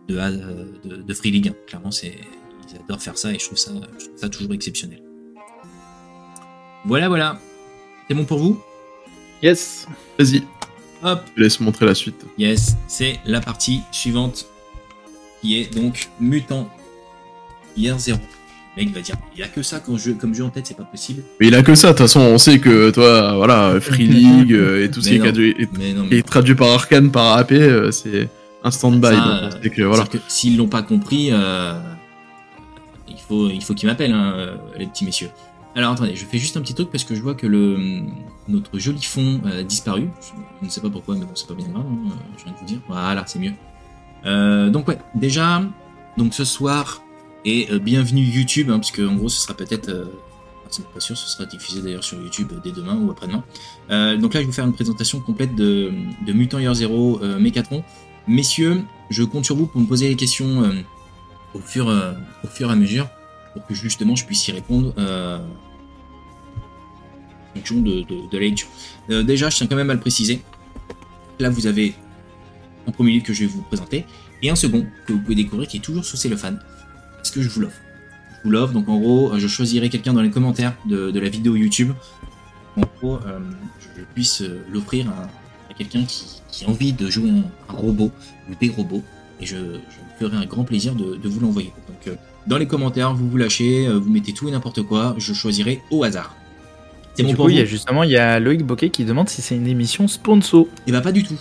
[0.09, 1.53] de, de, de, de Free League.
[1.67, 2.19] Clairement, c'est
[2.71, 5.03] ils adorent faire ça et je trouve ça, je trouve ça toujours exceptionnel.
[6.85, 7.39] Voilà, voilà.
[8.09, 8.61] C'est bon pour vous?
[9.43, 9.87] Yes.
[10.19, 10.43] Vas-y,
[11.03, 12.27] Hop, je te laisse montrer la suite.
[12.39, 14.47] Yes, c'est la partie suivante
[15.41, 16.69] qui est donc Mutant
[17.77, 18.19] Year 0.
[18.77, 20.77] Le mec va dire, il a que ça comme jeu, comme jeu en tête, c'est
[20.77, 21.23] pas possible.
[21.41, 24.53] Mais il a que ça, de toute façon, on sait que toi, voilà, Free League
[24.53, 28.29] euh, et tout ce qui est, traduit- par Arkane, par AP, euh, c'est
[28.65, 29.15] un stand-by.
[29.85, 30.05] Voilà.
[30.27, 31.79] s'ils l'ont pas compris, euh,
[33.09, 35.31] il faut, il faut qu'ils m'appellent, hein, les petits messieurs.
[35.77, 38.01] Alors attendez, je fais juste un petit truc parce que je vois que le
[38.49, 40.09] notre joli fond a disparu.
[40.61, 41.85] Je ne sais pas pourquoi, mais bon, c'est pas bien grave.
[41.87, 42.81] hein, je viens de vous dire.
[42.89, 43.53] Voilà, c'est mieux.
[44.27, 45.63] Euh, donc ouais, déjà,
[46.17, 47.03] donc ce soir
[47.45, 50.07] et euh, bienvenue YouTube, hein, parce que en gros, ce sera peut-être, euh,
[50.71, 53.45] c'est pas sûr, ce sera diffusé d'ailleurs sur YouTube dès demain ou après-demain.
[53.91, 55.93] Euh, donc là, je vais vous faire une présentation complète de,
[56.27, 57.85] Mutant Year Zero euh, Mécatron.
[58.27, 60.73] Messieurs, je compte sur vous pour me poser les questions euh,
[61.55, 62.13] au, fur, euh,
[62.45, 63.09] au fur et à mesure
[63.55, 65.39] pour que justement je puisse y répondre euh,
[67.55, 68.55] de, de.
[69.11, 70.41] Euh, déjà, je tiens quand même à le préciser.
[71.39, 71.95] Là, vous avez
[72.87, 74.05] un premier livre que je vais vous présenter
[74.43, 76.61] et un second que vous pouvez découvrir qui est toujours sous cellophane
[77.17, 77.81] parce que je vous l'offre.
[78.39, 81.29] Je vous l'offre, donc en gros, euh, je choisirai quelqu'un dans les commentaires de, la
[81.29, 81.93] vidéo YouTube.
[82.77, 83.41] En gros, euh,
[83.97, 84.43] je puisse
[84.73, 85.29] l'offrir à,
[85.75, 88.11] quelqu'un qui, a envie de jouer un, robot
[88.51, 89.03] ou des robots
[89.41, 89.81] et je, me
[90.19, 91.73] ferai un grand plaisir de, vous l'envoyer.
[91.89, 95.81] Donc dans les commentaires, vous vous lâchez, vous mettez tout et n'importe quoi, je choisirai
[95.91, 96.38] au hasard.
[97.19, 98.91] C'est bon du pour coup, vous il y a justement, il y a Loïc Boquet
[98.91, 100.67] qui demande si c'est une émission sponsor.
[100.87, 101.39] Et bah pas du tout.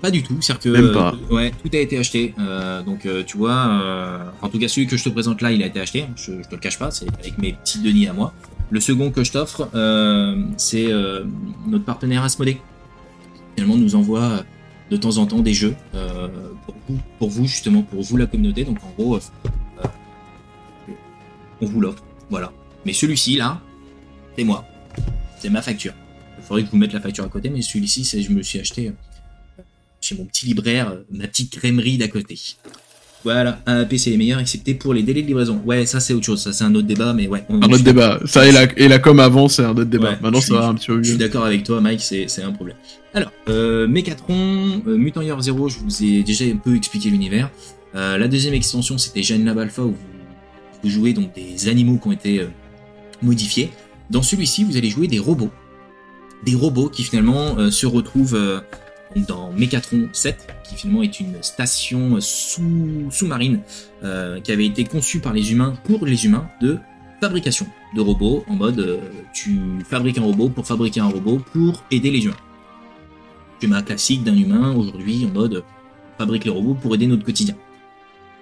[0.00, 0.36] Pas du tout.
[0.40, 1.14] C'est-à-dire que Même pas.
[1.30, 2.34] euh, ouais, tout a été acheté.
[2.38, 5.50] Euh, donc euh, tu vois, euh, en tout cas celui que je te présente là,
[5.52, 6.06] il a été acheté.
[6.16, 8.32] Je, je te le cache pas, c'est avec mes petits deniers à moi.
[8.70, 11.24] Le second que je t'offre, euh, c'est euh,
[11.66, 12.58] notre partenaire Asmodée.
[13.56, 14.42] Finalement, nous envoie
[14.90, 16.28] de temps en temps des jeux euh,
[16.66, 18.64] pour vous, pour vous justement, pour vous la communauté.
[18.64, 19.18] Donc en gros,
[21.60, 22.02] on vous l'offre.
[22.30, 22.52] Voilà.
[22.84, 23.60] Mais celui-ci là,
[24.36, 24.64] c'est moi.
[25.38, 25.92] C'est ma facture.
[26.38, 28.42] Il faudrait que je vous mette la facture à côté, mais celui-ci, c'est je me
[28.42, 29.62] suis acheté euh,
[30.00, 32.38] chez mon petit libraire, euh, ma petite crèmerie d'à côté.
[33.24, 35.60] Voilà, un AP c'est les meilleurs, excepté pour les délais de livraison.
[35.64, 37.44] Ouais, ça c'est autre chose, ça c'est un autre débat, mais ouais.
[37.48, 38.20] on- Un autre débat.
[38.24, 40.10] Ça et la, et la com avant, c'est un autre débat.
[40.10, 41.18] Ouais, Maintenant, ça va un petit peu Je suis mieux.
[41.18, 42.76] d'accord avec toi, Mike, c'est un problème.
[43.14, 47.50] Alors, euh, Mécatron, euh, Mutant Year Zero, je vous ai déjà un peu expliqué l'univers.
[47.96, 49.96] Euh, la deuxième extension, c'était Gen Lab Alpha, où vous,
[50.84, 52.46] vous jouez donc des animaux qui ont été
[53.22, 53.70] modifiés.
[54.10, 55.50] Dans celui-ci, vous allez jouer des robots.
[56.44, 58.60] des robots qui finalement euh, se retrouvent euh,
[59.28, 63.60] dans Mechatron 7, qui finalement est une station sous- sous-marine
[64.04, 66.78] euh, qui avait été conçue par les humains pour les humains de
[67.20, 68.98] fabrication de robots en mode euh,
[69.32, 72.36] tu fabriques un robot pour fabriquer un robot pour aider les humains.
[73.60, 75.64] Schéma classique d'un humain aujourd'hui en mode
[76.18, 77.54] fabrique les robots pour aider notre quotidien.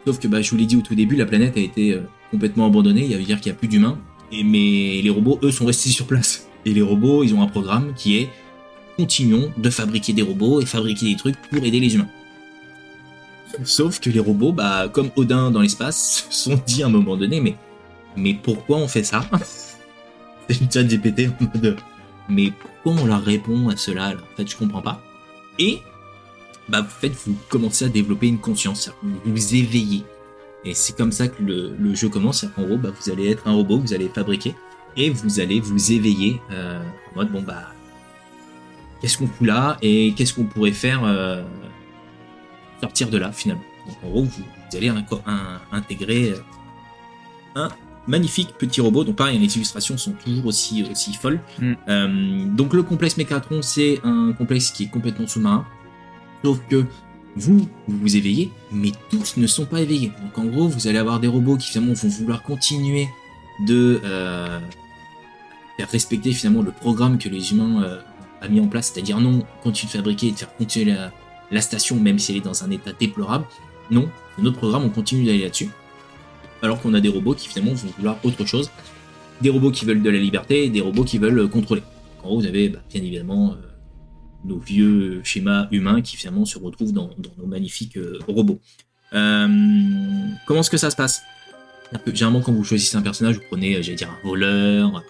[0.06, 2.00] Sauf que bah, je vous l'ai dit au tout début, la planète a été euh,
[2.30, 3.96] complètement abandonnée, il veut dire qu'il n'y a plus d'humains,
[4.42, 6.48] mais les robots eux sont restés sur place.
[6.64, 8.30] Et les robots ils ont un programme qui est
[8.96, 12.08] continuons de fabriquer des robots et fabriquer des trucs pour aider les humains.
[13.62, 17.16] Sauf que les robots, bah, comme Odin dans l'espace, se sont dit à un moment
[17.16, 17.56] donné, mais,
[18.16, 19.28] mais pourquoi on fait ça?
[20.48, 21.76] C'est une chat GPT en mode,
[22.28, 25.00] mais pourquoi on leur répond à cela En fait, je comprends pas.
[25.58, 25.78] Et,
[26.68, 30.04] bah, vous faites, vous commencez à développer une conscience, vous vous éveillez.
[30.64, 33.46] Et c'est comme ça que le, le jeu commence, qu'en gros, bah, vous allez être
[33.46, 34.54] un robot, vous allez fabriquer,
[34.96, 36.80] et vous allez vous éveiller euh,
[37.12, 37.72] en mode, bon, bah,
[39.00, 41.42] qu'est-ce qu'on fout là et qu'est-ce qu'on pourrait faire euh,
[42.80, 43.64] sortir de là finalement.
[43.86, 45.04] Donc en gros, vous, vous allez un-
[45.72, 46.38] intégrer euh,
[47.54, 47.68] un
[48.06, 49.04] magnifique petit robot.
[49.04, 51.40] Donc pareil, les illustrations sont toujours aussi, aussi folles.
[51.58, 51.72] Mm.
[51.88, 55.66] Euh, donc le complexe Mécatron, c'est un complexe qui est complètement sous-marin.
[56.42, 56.84] Sauf que
[57.36, 60.12] vous, vous vous éveillez, mais tous ne sont pas éveillés.
[60.22, 63.08] Donc en gros, vous allez avoir des robots qui finalement vont vouloir continuer
[63.66, 64.60] de euh,
[65.76, 68.00] faire respecter finalement le programme que les humains euh,
[68.40, 71.12] a mis en place, c'est-à-dire non, continue de fabriquer et de faire continuer la,
[71.50, 73.46] la station même si elle est dans un état déplorable.
[73.90, 74.08] Non,
[74.38, 75.70] notre programme, on continue d'aller là-dessus.
[76.62, 78.70] Alors qu'on a des robots qui finalement vont vouloir autre chose.
[79.40, 81.82] Des robots qui veulent de la liberté et des robots qui veulent euh, contrôler.
[82.22, 83.54] En gros, vous avez bah, bien évidemment euh,
[84.44, 88.60] nos vieux schémas humains qui finalement se retrouvent dans, dans nos magnifiques euh, robots.
[89.12, 89.48] Euh,
[90.46, 91.22] comment est-ce que ça se passe?
[92.06, 95.02] Généralement, quand vous choisissez un personnage, vous prenez, euh, j'allais dire, un voleur,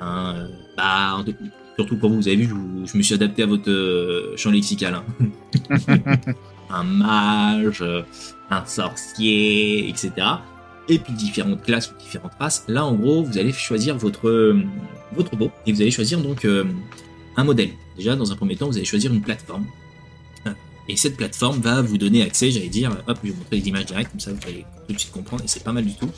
[0.00, 1.34] un barde,
[1.76, 4.34] surtout pour vous, vous avez vu, je, vous- je me suis adapté à votre euh,
[4.36, 4.94] champ lexical.
[4.94, 5.04] hein.
[6.70, 7.84] un mage,
[8.50, 10.10] un sorcier, etc.
[10.88, 12.64] Et puis différentes classes ou différentes races.
[12.68, 14.56] Là, en gros, vous allez choisir votre,
[15.12, 16.64] votre robot et vous allez choisir donc euh,
[17.36, 17.70] un modèle.
[17.96, 19.66] Déjà, dans un premier temps, vous allez choisir une plateforme.
[20.88, 23.68] Et cette plateforme va vous donner accès, j'allais dire, hop, je vais vous montrer les
[23.68, 25.94] images directes, comme ça vous allez tout de suite comprendre, et c'est pas mal du
[25.94, 26.08] tout.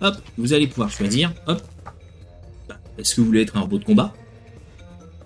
[0.00, 1.60] Hop, vous allez pouvoir choisir, hop,
[2.66, 4.14] bah, est-ce que vous voulez être un robot de combat?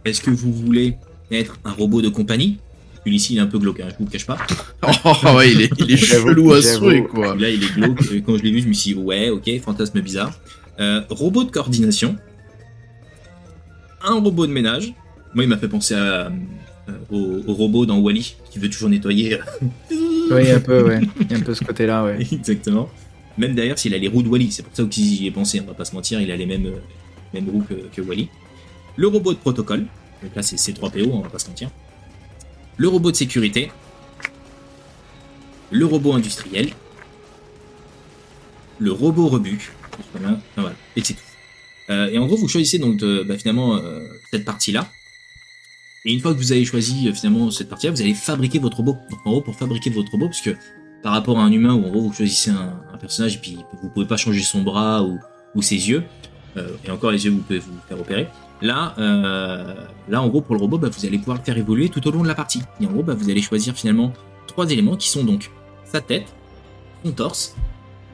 [0.04, 0.96] Est-ce que vous voulez
[1.30, 2.58] être un robot de compagnie?
[3.04, 4.38] Celui-ci, il est un peu glauque, hein, je vous le cache pas.
[4.82, 7.36] Oh ouais, il est, il est chelou à souhait, quoi.
[7.36, 8.02] Là, il est glauque.
[8.10, 10.32] Euh, Quand je l'ai vu, je me suis dit, ouais, ok, fantasme bizarre.
[10.80, 12.16] Euh, robot de coordination.
[14.02, 14.92] Un robot de ménage.
[15.34, 16.30] Moi, il m'a fait penser à, euh,
[17.10, 19.38] au, au robot dans Wally, qui veut toujours nettoyer.
[20.30, 21.00] Oui, un peu, ouais.
[21.22, 22.18] Il y a un peu ce côté-là, ouais.
[22.32, 22.90] Exactement.
[23.38, 25.58] Même d'ailleurs, s'il a les roues de Wally, c'est pour ça que j'y ai pensé,
[25.62, 26.80] on va pas se mentir, il a les mêmes, euh,
[27.32, 28.28] mêmes roues que, que Wally.
[28.96, 29.86] Le robot de protocole,
[30.22, 31.70] donc là c'est C3PO, on va pas se mentir.
[32.76, 33.70] Le robot de sécurité.
[35.70, 36.68] Le robot industriel.
[38.78, 39.72] Le robot rebut.
[40.14, 41.20] Enfin, voilà, et c'est tout.
[41.90, 44.00] Euh, et en gros, vous choisissez donc de- bah, finalement euh,
[44.30, 44.86] cette partie-là.
[46.08, 48.78] Et une fois que vous avez choisi euh, finalement cette partie-là, vous allez fabriquer votre
[48.78, 48.96] robot.
[49.10, 50.56] Donc en gros, pour fabriquer votre robot, parce que
[51.02, 53.90] par rapport à un humain où en gros vous choisissez un, personnage et puis vous
[53.90, 55.20] pouvez pas changer son bras ou,
[55.54, 56.02] ou ses yeux,
[56.56, 58.26] euh, et encore les yeux vous pouvez vous faire opérer.
[58.62, 59.74] Là, euh,
[60.08, 62.10] là en gros pour le robot, bah, vous allez pouvoir le faire évoluer tout au
[62.10, 62.62] long de la partie.
[62.80, 64.14] Et en gros, bah, vous allez choisir finalement
[64.46, 65.50] trois éléments qui sont donc
[65.84, 66.34] sa tête,
[67.04, 67.54] son torse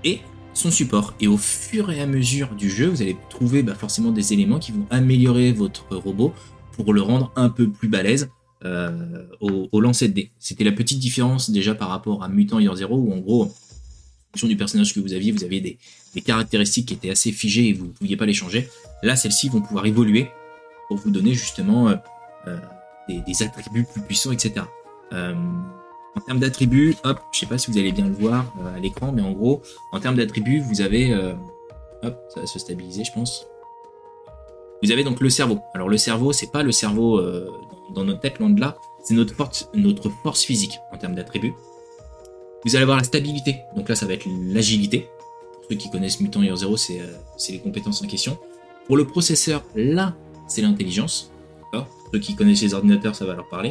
[0.02, 0.18] et
[0.52, 1.14] son support.
[1.20, 4.58] Et au fur et à mesure du jeu, vous allez trouver bah, forcément des éléments
[4.58, 6.34] qui vont améliorer votre robot
[6.76, 8.30] pour le rendre un peu plus balèze
[8.64, 10.30] euh, au, au lancer de dés.
[10.38, 13.52] C'était la petite différence déjà par rapport à Mutant Year Zero où en gros, en
[14.32, 17.72] fonction du personnage que vous aviez, vous aviez des, caractéristiques qui étaient assez figées et
[17.72, 18.68] vous ne pouviez pas les changer.
[19.02, 20.30] Là, celles-ci vont pouvoir évoluer
[20.88, 21.96] pour vous donner justement euh,
[22.46, 22.58] euh,
[23.08, 24.66] des, attributs plus puissants, etc.
[25.12, 29.12] En termes d'attributs, hop, je sais pas si vous allez bien le voir à l'écran,
[29.12, 29.62] mais en gros,
[29.92, 31.12] en termes d'attributs, vous avez,
[32.02, 33.46] hop, ça va se stabiliser, je pense.
[34.82, 35.60] Vous avez donc le cerveau.
[35.74, 37.50] Alors le cerveau, c'est pas le cerveau euh,
[37.94, 38.76] dans notre tête, loin de là.
[39.02, 41.54] C'est notre force, physique en termes d'attributs.
[42.64, 43.60] Vous allez avoir la stabilité.
[43.76, 45.08] Donc là, ça va être l'agilité.
[45.52, 47.06] Pour ceux qui connaissent Mutant Year Zero, c'est euh,
[47.50, 48.38] les compétences en question.
[48.86, 50.14] Pour le processeur, là,
[50.48, 51.30] c'est l'intelligence.
[51.60, 51.88] D'accord?
[52.12, 53.70] Ceux qui connaissent les ordinateurs, ça va leur parler.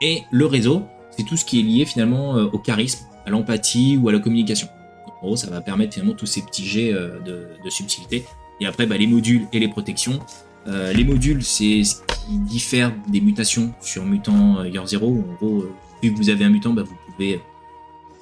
[0.00, 0.82] Et le réseau,
[1.16, 4.18] c'est tout ce qui est lié finalement euh, au charisme, à l'empathie ou à la
[4.18, 4.68] communication.
[5.06, 8.24] En gros, ça va permettre finalement tous ces petits jets de subtilité.
[8.60, 10.20] Et après, bah, les modules et les protections.
[10.66, 15.08] Euh, les modules, c'est ce qui diffère des mutations sur Mutant euh, Year Zero.
[15.28, 15.70] En gros, euh,
[16.02, 17.40] vu que vous avez un mutant, bah, vous pouvez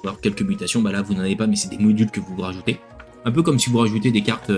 [0.03, 0.81] avoir quelques mutations.
[0.81, 2.79] Bah, là, vous n'en avez pas, mais c'est des modules que vous rajoutez.
[3.25, 4.51] Un peu comme si vous rajoutez des cartes,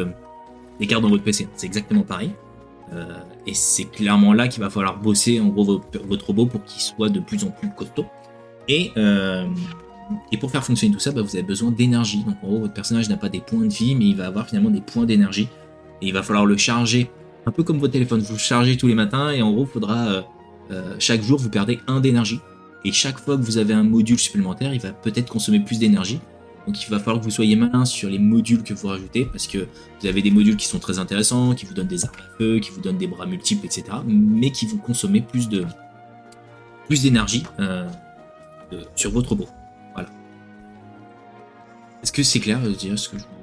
[0.79, 1.47] des cartes dans votre PC.
[1.55, 2.31] C'est exactement pareil.
[3.45, 6.81] Et c'est clairement là qu'il va falloir bosser en gros vo- votre robot pour qu'il
[6.81, 8.05] soit de plus en plus costaud.
[8.67, 8.91] Et,
[10.39, 12.23] pour faire fonctionner tout ça, vous avez besoin d'énergie.
[12.23, 14.47] Donc en gros, votre personnage n'a pas des points de vie, mais il va avoir
[14.47, 15.47] finalement des points d'énergie.
[16.05, 17.09] Il va falloir le charger,
[17.45, 18.19] un peu comme votre téléphone.
[18.21, 20.21] Vous le chargez tous les matins et en gros, il faudra euh,
[20.71, 22.39] euh, chaque jour vous perdez un d'énergie.
[22.83, 26.19] Et chaque fois que vous avez un module supplémentaire, il va peut-être consommer plus d'énergie.
[26.67, 29.47] Donc il va falloir que vous soyez malin sur les modules que vous rajoutez, parce
[29.47, 29.67] que
[29.99, 32.59] vous avez des modules qui sont très intéressants, qui vous donnent des armes à feu,
[32.59, 33.83] qui vous donnent des bras multiples, etc.
[34.05, 35.65] Mais qui vont consommer plus de
[36.87, 37.87] plus d'énergie euh,
[38.95, 39.47] sur votre robot.
[39.93, 40.09] Voilà.
[42.03, 43.34] Est-ce que c'est clair de dire ce que je vous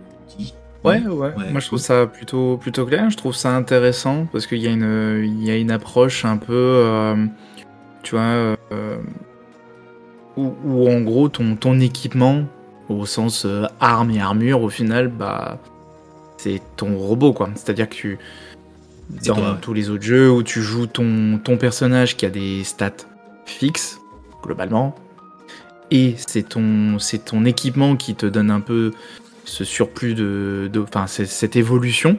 [0.84, 3.08] Ouais, ouais, Ouais, Moi, je trouve ça plutôt, plutôt clair.
[3.10, 6.36] Je trouve ça intéressant parce qu'il y a une, il y a une approche un
[6.36, 7.26] peu, euh,
[8.02, 8.96] tu vois, euh,
[10.36, 12.44] où, où en gros ton, ton équipement,
[12.88, 15.58] au sens euh, armes et armure, au final, bah,
[16.36, 17.50] c'est ton robot, quoi.
[17.54, 18.18] C'est-à-dire que tu,
[19.24, 19.58] dans toi, ouais.
[19.60, 22.90] tous les autres jeux où tu joues ton, ton personnage qui a des stats
[23.46, 24.00] fixes,
[24.42, 24.96] globalement,
[25.92, 28.92] et c'est ton, c'est ton équipement qui te donne un peu
[29.44, 32.18] ce surplus de, enfin cette évolution.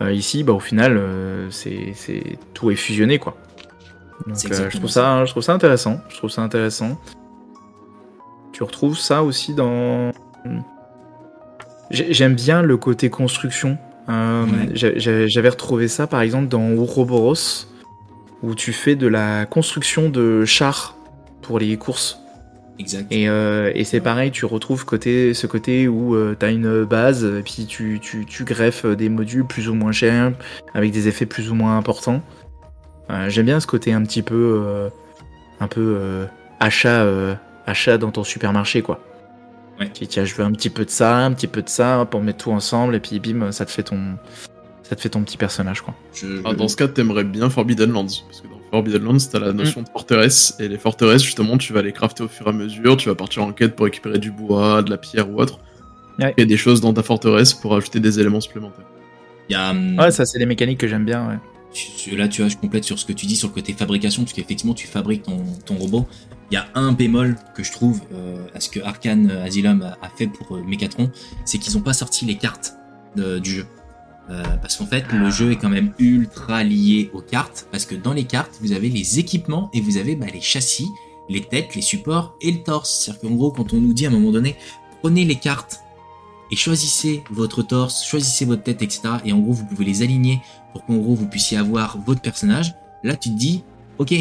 [0.00, 3.36] Euh, ici, bah au final, euh, c'est, c'est tout est fusionné quoi.
[4.26, 6.00] Donc euh, je trouve ça, je trouve ça intéressant.
[6.08, 6.98] Je trouve ça intéressant.
[8.52, 10.12] Tu retrouves ça aussi dans.
[11.90, 13.78] J'ai- J'aime bien le côté construction.
[14.08, 14.70] Ouais.
[14.74, 17.66] J'avais retrouvé ça par exemple dans Ouroboros,
[18.42, 20.96] où tu fais de la construction de chars
[21.42, 22.18] pour les courses.
[22.78, 23.06] Exact.
[23.10, 27.24] Et, euh, et c'est pareil, tu retrouves côté, ce côté où tu as une base,
[27.24, 30.32] et puis tu, tu, tu greffes des modules plus ou moins chers,
[30.74, 32.22] avec des effets plus ou moins importants.
[33.10, 34.88] Euh, J'aime bien ce côté un petit peu, euh,
[35.60, 36.26] un peu euh,
[36.60, 37.34] achat, euh,
[37.66, 39.00] achat dans ton supermarché, quoi.
[39.80, 39.90] Ouais.
[39.92, 42.06] Tu dis, tiens, je veux un petit peu de ça, un petit peu de ça,
[42.10, 44.18] pour mettre tout ensemble, et puis bim, ça te fait ton,
[44.88, 45.94] ça te fait ton petit personnage, quoi.
[46.14, 48.06] Je- Ah, dans ce cas, t'aimerais bien Forbidden Lands.
[48.26, 50.54] Parce que dans Forbidden Lands, t'as la notion de forteresse.
[50.60, 52.96] Et les forteresses, justement, tu vas les crafter au fur et à mesure.
[52.96, 55.60] Tu vas partir en quête pour récupérer du bois, de la pierre ou autre.
[56.18, 56.34] Ouais.
[56.36, 58.86] Et des choses dans ta forteresse pour ajouter des éléments supplémentaires.
[59.48, 61.38] il y a, hum, Ouais, ça, c'est des mécaniques que j'aime bien, ouais.
[61.72, 64.22] tu- là, tu vois, je complète sur ce que tu dis sur le côté fabrication,
[64.24, 66.06] parce qu'effectivement, tu fabriques ton, ton robot.
[66.50, 69.96] Il y a un bémol que je trouve euh, à ce que Arkane Asylum a,
[70.04, 71.10] a fait pour euh, Mechatron,
[71.44, 72.72] c'est qu'ils n'ont pas sorti les cartes
[73.16, 73.66] de- du jeu.
[74.30, 77.94] Euh, parce qu'en fait, le jeu est quand même ultra lié aux cartes, parce que
[77.94, 80.88] dans les cartes, vous avez les équipements et vous avez bah, les châssis,
[81.28, 83.04] les têtes, les supports et le torse.
[83.04, 84.56] C'est-à-dire qu'en gros, quand on nous dit à un moment donné,
[85.00, 85.80] prenez les cartes
[86.50, 89.00] et choisissez votre torse, choisissez votre tête, etc.
[89.24, 90.40] Et en gros, vous pouvez les aligner
[90.72, 92.74] pour qu'en gros, vous puissiez avoir votre personnage.
[93.02, 93.64] Là, tu te dis,
[93.98, 94.14] ok,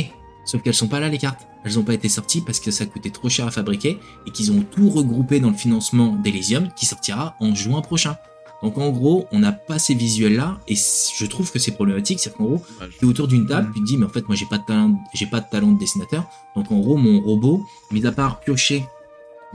[0.45, 1.47] sauf qu'elles sont pas là les cartes.
[1.64, 4.51] Elles n'ont pas été sorties parce que ça coûtait trop cher à fabriquer et qu'ils
[4.51, 8.16] ont tout regroupé dans le financement d'Elysium qui sortira en juin prochain.
[8.64, 12.20] Donc en gros, on n'a pas ces visuels-là et je trouve que c'est problématique.
[12.20, 12.66] C'est qu'en gros,
[12.99, 14.66] tu es autour d'une table, tu te dis mais en fait moi j'ai pas de
[14.66, 16.26] talent, j'ai pas de talent de dessinateur.
[16.55, 18.84] Donc en gros mon robot, mis à part piocher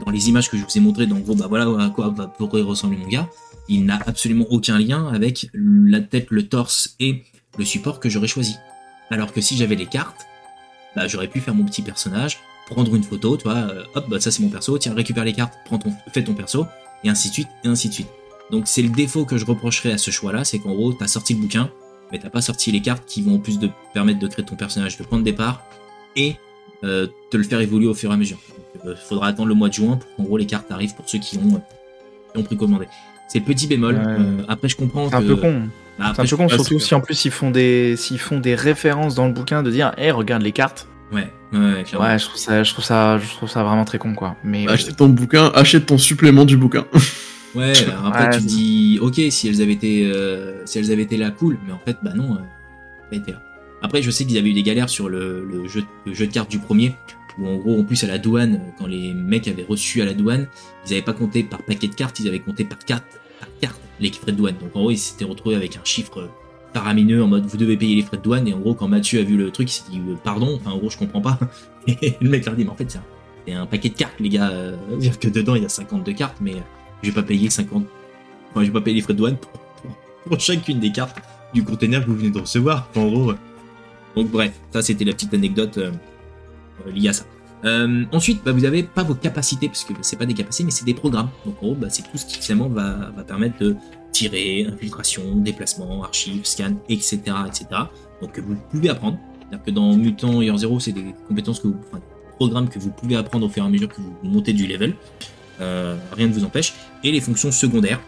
[0.03, 2.09] dans les images que je vous ai montrées, donc en gros bah voilà à quoi
[2.09, 3.29] va pourrait ressembler mon gars,
[3.67, 7.23] il n'a absolument aucun lien avec la tête, le torse et
[7.57, 8.55] le support que j'aurais choisi.
[9.09, 10.25] Alors que si j'avais les cartes,
[10.95, 14.19] bah j'aurais pu faire mon petit personnage, prendre une photo, tu vois, euh, hop bah
[14.21, 16.65] ça c'est mon perso, tiens récupère les cartes, prends ton, fais ton perso
[17.03, 18.07] et ainsi de suite et ainsi de suite.
[18.53, 21.33] Donc c'est le défaut que je reprocherais à ce choix-là, c'est qu'en gros t'as sorti
[21.33, 21.69] le bouquin,
[22.11, 24.55] mais t'as pas sorti les cartes qui vont en plus de permettre de créer ton
[24.55, 25.63] personnage de point de départ
[26.15, 26.35] et
[26.83, 28.37] euh, te le faire évoluer au fur et à mesure.
[28.75, 31.09] Donc, euh, faudra attendre le mois de juin pour qu'en gros les cartes arrivent pour
[31.09, 31.59] ceux qui ont, euh,
[32.33, 32.85] qui ont précommandé.
[33.27, 33.95] C'est le petit bémol.
[33.95, 34.01] Ouais.
[34.05, 35.63] Euh, après je comprends C'est un que- peu con.
[35.97, 38.39] Bah, C'est un peu con, ouais, surtout si en plus ils font des, s'ils font
[38.39, 40.87] des références dans le bouquin de dire, hé, regarde les cartes.
[41.11, 42.07] Ouais, ouais, ouais, clairement.
[42.07, 44.35] Ouais, je trouve ça, je trouve ça, je trouve ça vraiment très con, quoi.
[44.43, 46.85] Mais Achète ton bouquin, achète ton supplément du bouquin.
[47.55, 51.03] Ouais, alors après Ouais, tu dis, ok, si elles avaient été, euh, si elles avaient
[51.03, 52.39] été là, cool, mais en fait, bah non, euh,
[53.09, 53.41] pas été là.
[53.81, 56.31] Après, je sais qu'ils avaient eu des galères sur le, le jeu, le jeu de
[56.31, 56.95] cartes du premier,
[57.37, 60.13] où en gros, en plus à la douane, quand les mecs avaient reçu à la
[60.13, 60.47] douane,
[60.85, 63.05] ils avaient pas compté par paquet de cartes, ils avaient compté par carte,
[63.39, 64.55] par carte les frais de douane.
[64.59, 66.29] Donc en gros, ils s'étaient retrouvés avec un chiffre
[66.73, 69.19] faramineux en mode vous devez payer les frais de douane, et en gros, quand Mathieu
[69.19, 71.39] a vu le truc, il s'est dit euh, pardon, enfin en gros, je comprends pas.
[71.87, 73.03] Et le mec leur dit, mais en fait, c'est un,
[73.45, 76.13] c'est un paquet de cartes, les gars, euh, dire que dedans il y a 52
[76.13, 76.55] cartes, mais
[77.03, 77.85] je vais pas payer 50.
[78.51, 79.51] Enfin, je vais pas payer les frais de douane pour,
[80.25, 81.17] pour- chacune des cartes
[81.53, 82.89] du container que vous venez de recevoir.
[82.95, 83.33] En gros.
[84.15, 85.91] Donc, bref, ça c'était la petite anecdote euh,
[86.87, 87.25] euh, liée à ça.
[87.65, 90.71] Euh, ensuite, bah, vous avez pas vos capacités, parce que c'est pas des capacités, mais
[90.71, 91.29] c'est des programmes.
[91.45, 93.75] Donc, en gros, bah, c'est tout ce qui finalement va, va permettre de
[94.11, 97.65] tirer, infiltration, déplacement, archives, scan, etc., etc.
[98.21, 99.17] Donc, que vous pouvez apprendre.
[99.39, 101.99] C'est-à-dire que dans Mutant et Zero, c'est des compétences que vous, des
[102.35, 104.93] programmes que vous pouvez apprendre au fur et à mesure que vous montez du level.
[105.61, 106.73] Euh, rien ne vous empêche.
[107.03, 108.01] Et les fonctions secondaires,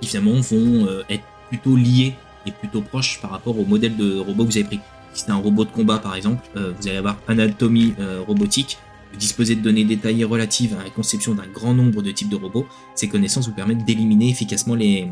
[0.00, 2.14] qui finalement vont euh, être plutôt liées
[2.46, 4.80] est plutôt proche par rapport au modèle de robot que vous avez pris.
[5.14, 7.94] Si c'est un robot de combat par exemple, euh, vous allez avoir anatomie
[8.26, 8.78] robotique,
[9.12, 12.36] vous disposez de données détaillées relatives à la conception d'un grand nombre de types de
[12.36, 12.66] robots.
[12.94, 15.08] Ces connaissances vous permettent d'éliminer efficacement les,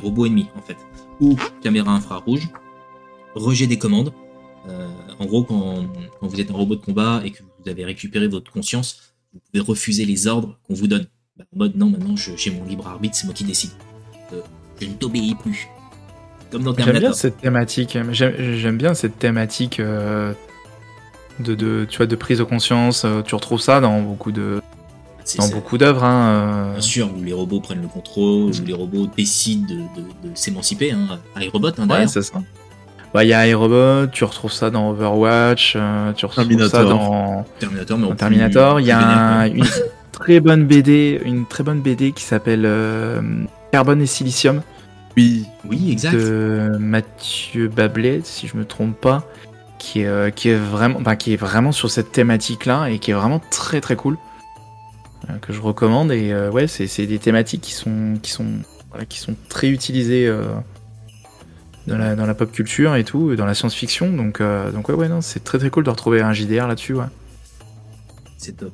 [0.00, 0.78] robots ennemis en fait.
[1.20, 2.48] Ou caméra infrarouge,
[3.34, 4.12] rejet des commandes.
[5.18, 5.86] En gros, quand
[6.22, 9.60] vous êtes un robot de combat et que vous avez récupéré votre conscience, vous pouvez
[9.64, 11.06] refuser les ordres qu'on vous donne.
[11.36, 13.70] Bah, en mode non, maintenant j'ai mon libre arbitre, c'est moi qui décide.
[14.32, 14.40] Euh,
[14.80, 15.66] je ne t'obéis plus.
[16.50, 17.14] Comme dans J'aime bien Terminator.
[17.14, 17.96] cette thématique.
[18.12, 20.34] J'aime bien cette thématique euh,
[21.40, 23.04] de, de, tu vois, de prise de conscience.
[23.06, 24.60] Euh, Tu retrouves ça dans beaucoup de,
[25.38, 26.04] dans beaucoup d'œuvres.
[26.04, 26.72] Hein, euh.
[26.72, 30.34] Bien sûr, où les robots prennent le contrôle, où les robots décident de, de- de
[30.34, 30.90] s'émanciper.
[30.92, 31.18] Hein.
[31.40, 32.10] iRobot, hein, Ouais, d'ailleurs.
[32.10, 32.42] c'est ça.
[33.14, 37.44] Ouais, il y a iRobot, tu retrouves ça dans Overwatch, euh, tu retrouves ça dans,
[37.58, 38.80] Terminator, mais en dans plus- Terminator.
[38.80, 38.98] Il y a
[39.40, 39.64] un- une
[40.12, 43.20] très bonne BD, une très bonne BD qui s'appelle euh,
[43.70, 44.62] Carbone et Silicium
[45.16, 45.44] Oui.
[45.68, 46.14] Oui, exact.
[46.14, 49.24] de Mathieu Bablet, si je me trompe pas,
[49.78, 53.10] qui est, euh, qui est vraiment, enfin, qui est vraiment sur cette thématique-là et qui
[53.10, 54.16] est vraiment très très cool,
[55.28, 56.12] euh, que je recommande.
[56.12, 58.46] Et euh, ouais, c'est c'est des thématiques qui sont, qui sont,
[58.90, 60.44] voilà, qui sont très utilisées euh,
[61.86, 64.12] dans la, pop culture et tout, dans la science-fiction.
[64.12, 66.96] Donc, euh, donc ouais, ouais, non, c'est très très cool de retrouver un JDR là-dessus.
[68.38, 68.72] C'est top.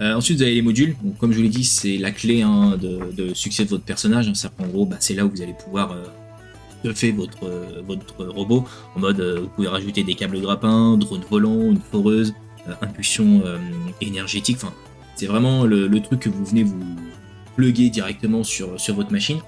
[0.00, 0.96] Euh, ensuite, vous avez les modules.
[1.02, 4.28] Donc, comme je vous l'ai dit, c'est la clé hein, de, succès de votre personnage.
[4.28, 4.50] hein.
[4.58, 8.64] Qu'en gros, bah, c'est là où vous allez pouvoir euh, votre, euh, votre robot.
[8.96, 12.34] En mode, vous pouvez rajouter des câbles grappins, drone volant, une foreuse,
[12.80, 13.42] impulsion
[14.00, 14.56] énergétique.
[14.56, 14.72] Enfin,
[15.16, 16.80] c'est vraiment le, truc que vous venez vous
[17.56, 19.38] plugger directement sur votre machine.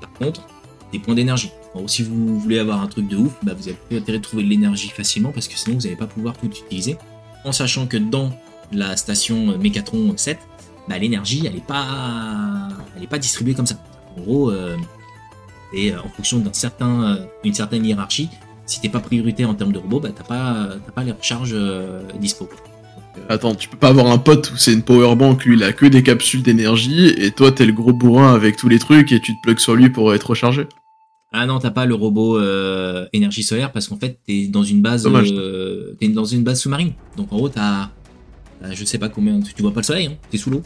[0.00, 0.46] Par contre,
[0.92, 1.50] des points d'énergie.
[1.86, 4.42] Si vous voulez avoir un truc de ouf, bah, vous avez plus intérêt de trouver
[4.42, 6.96] de l'énergie facilement parce que sinon vous n'allez pas pouvoir tout utiliser.
[7.44, 8.30] En sachant que dans
[8.72, 10.38] la station Mécatron 7,
[10.88, 12.68] bah, l'énergie elle est pas,
[13.08, 13.76] pas distribuée comme ça.
[14.16, 14.76] En gros, euh,
[15.72, 18.28] et euh, en fonction d'un certain, euh, certaine hiérarchie,
[18.66, 21.56] si t'es pas prioritaire en termes de robots, bah t'as pas, t'as pas les recharges
[22.20, 22.48] dispo.
[23.28, 25.84] Attends, tu peux pas avoir un pote où c'est une powerbank, lui il a que
[25.84, 29.36] des capsules d'énergie, et toi t'es le gros bourrin avec tous les trucs et tu
[29.36, 30.68] te plugs sur lui pour être rechargé?
[31.32, 34.82] Ah non, t'as pas le robot euh, énergie solaire parce qu'en fait t'es dans une
[34.82, 36.92] base, euh, t'es dans une base sous-marine.
[37.16, 37.90] Donc en gros t'as,
[38.70, 40.62] je sais pas combien, tu, vois pas le soleil, hein, t'es sous l'eau,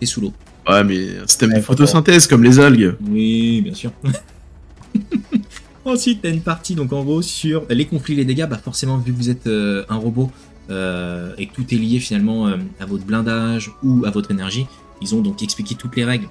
[0.00, 0.32] t'es sous l'eau.
[0.68, 2.96] Ouais, mais un système Ouais, de photosynthèse comme les algues.
[3.08, 3.90] Oui, bien sûr.
[5.84, 8.46] Ensuite, t'as une partie, donc en gros, sur les conflits, les dégâts.
[8.46, 10.30] Bah forcément, vu que vous êtes euh, un robot
[10.68, 12.46] euh, et que tout est lié finalement
[12.78, 14.66] à votre blindage ou à votre énergie,
[15.00, 16.28] ils ont donc expliqué toutes les règles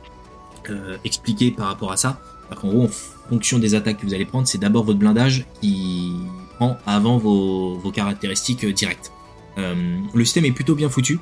[0.69, 2.19] euh, expliquées par rapport à ça.
[2.49, 2.89] Alors qu'en gros,
[3.27, 6.13] fonction des attaques que vous allez prendre, c'est d'abord votre blindage qui
[6.57, 9.11] prend avant vos, vos caractéristiques euh, directes.
[9.57, 9.73] Euh,
[10.13, 11.19] le système est plutôt bien foutu.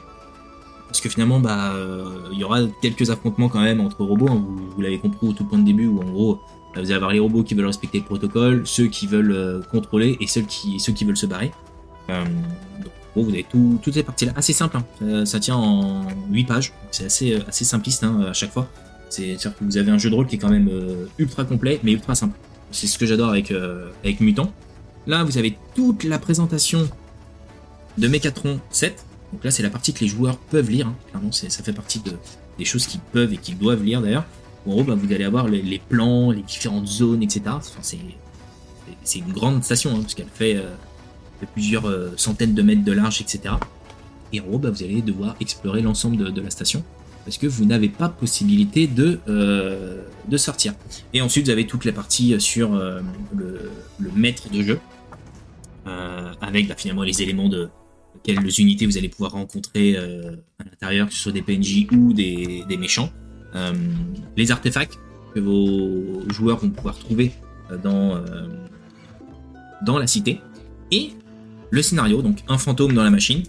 [0.88, 4.30] Parce que finalement, bah, euh, il y aura quelques affrontements quand même entre robots.
[4.30, 4.46] hein.
[4.76, 6.40] vous l'avez compris au tout point de début, où en gros,
[6.76, 10.28] vous allez avoir les robots qui veulent respecter le protocole, ceux qui veulent contrôler et
[10.28, 11.52] ceux qui, ceux qui veulent se barrer.
[12.10, 12.24] En
[13.14, 14.34] gros, vous avez tout, toutes ces parties-là.
[14.36, 15.26] Assez simple, hein.
[15.26, 16.74] ça, tient en 8 pages.
[16.92, 18.68] C'est assez, assez simpliste hein, à chaque fois.
[19.16, 21.80] C'est-à-dire que vous avez un jeu de rôle qui est quand même euh, ultra complet,
[21.84, 22.38] mais ultra simple.
[22.72, 24.52] C'est ce que j'adore avec, euh, avec Mutant.
[25.08, 26.88] Là, vous avez toute la présentation
[27.98, 29.06] de Mechatron 7.
[29.32, 30.88] Donc là, c'est la partie que les joueurs peuvent lire.
[30.88, 30.96] hein.
[31.10, 32.12] Clairement, ça fait partie de,
[32.58, 34.26] des choses qu'ils peuvent et qu'ils doivent lire d'ailleurs.
[34.68, 37.42] En gros, bah, vous allez avoir les, plans, les différentes zones, etc.
[37.48, 40.72] Enfin, c'est, une grande station, hein, parce qu'elle fait, euh,
[41.54, 41.84] plusieurs
[42.18, 43.54] centaines de mètres de large, etc.
[44.34, 46.84] Et en gros, bah, vous allez devoir explorer l'ensemble de la station,
[47.26, 50.74] parce que vous n'avez pas possibilité de, euh, de sortir.
[51.14, 53.02] Et ensuite, vous avez toute la partie sur euh,
[53.36, 53.72] le,
[54.16, 54.80] maître de jeu,
[55.88, 57.68] euh, avec bah, finalement les éléments de
[58.24, 62.64] quelles unités vous allez pouvoir rencontrer à l'intérieur, que ce soit des PNJ ou des,
[62.68, 63.12] des méchants.
[64.38, 64.98] Les artefacts
[65.34, 67.34] que vos joueurs vont pouvoir trouver
[67.84, 68.24] dans,
[69.86, 70.40] dans la cité.
[70.92, 71.12] Et
[71.70, 73.44] le scénario, donc un fantôme dans la machine,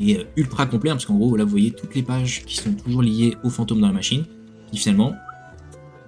[0.00, 2.56] est euh, ultra complet, hein, parce qu'en gros, là, vous voyez toutes les pages qui
[2.56, 4.24] sont toujours liées au fantôme dans la machine,
[4.70, 5.12] qui finalement,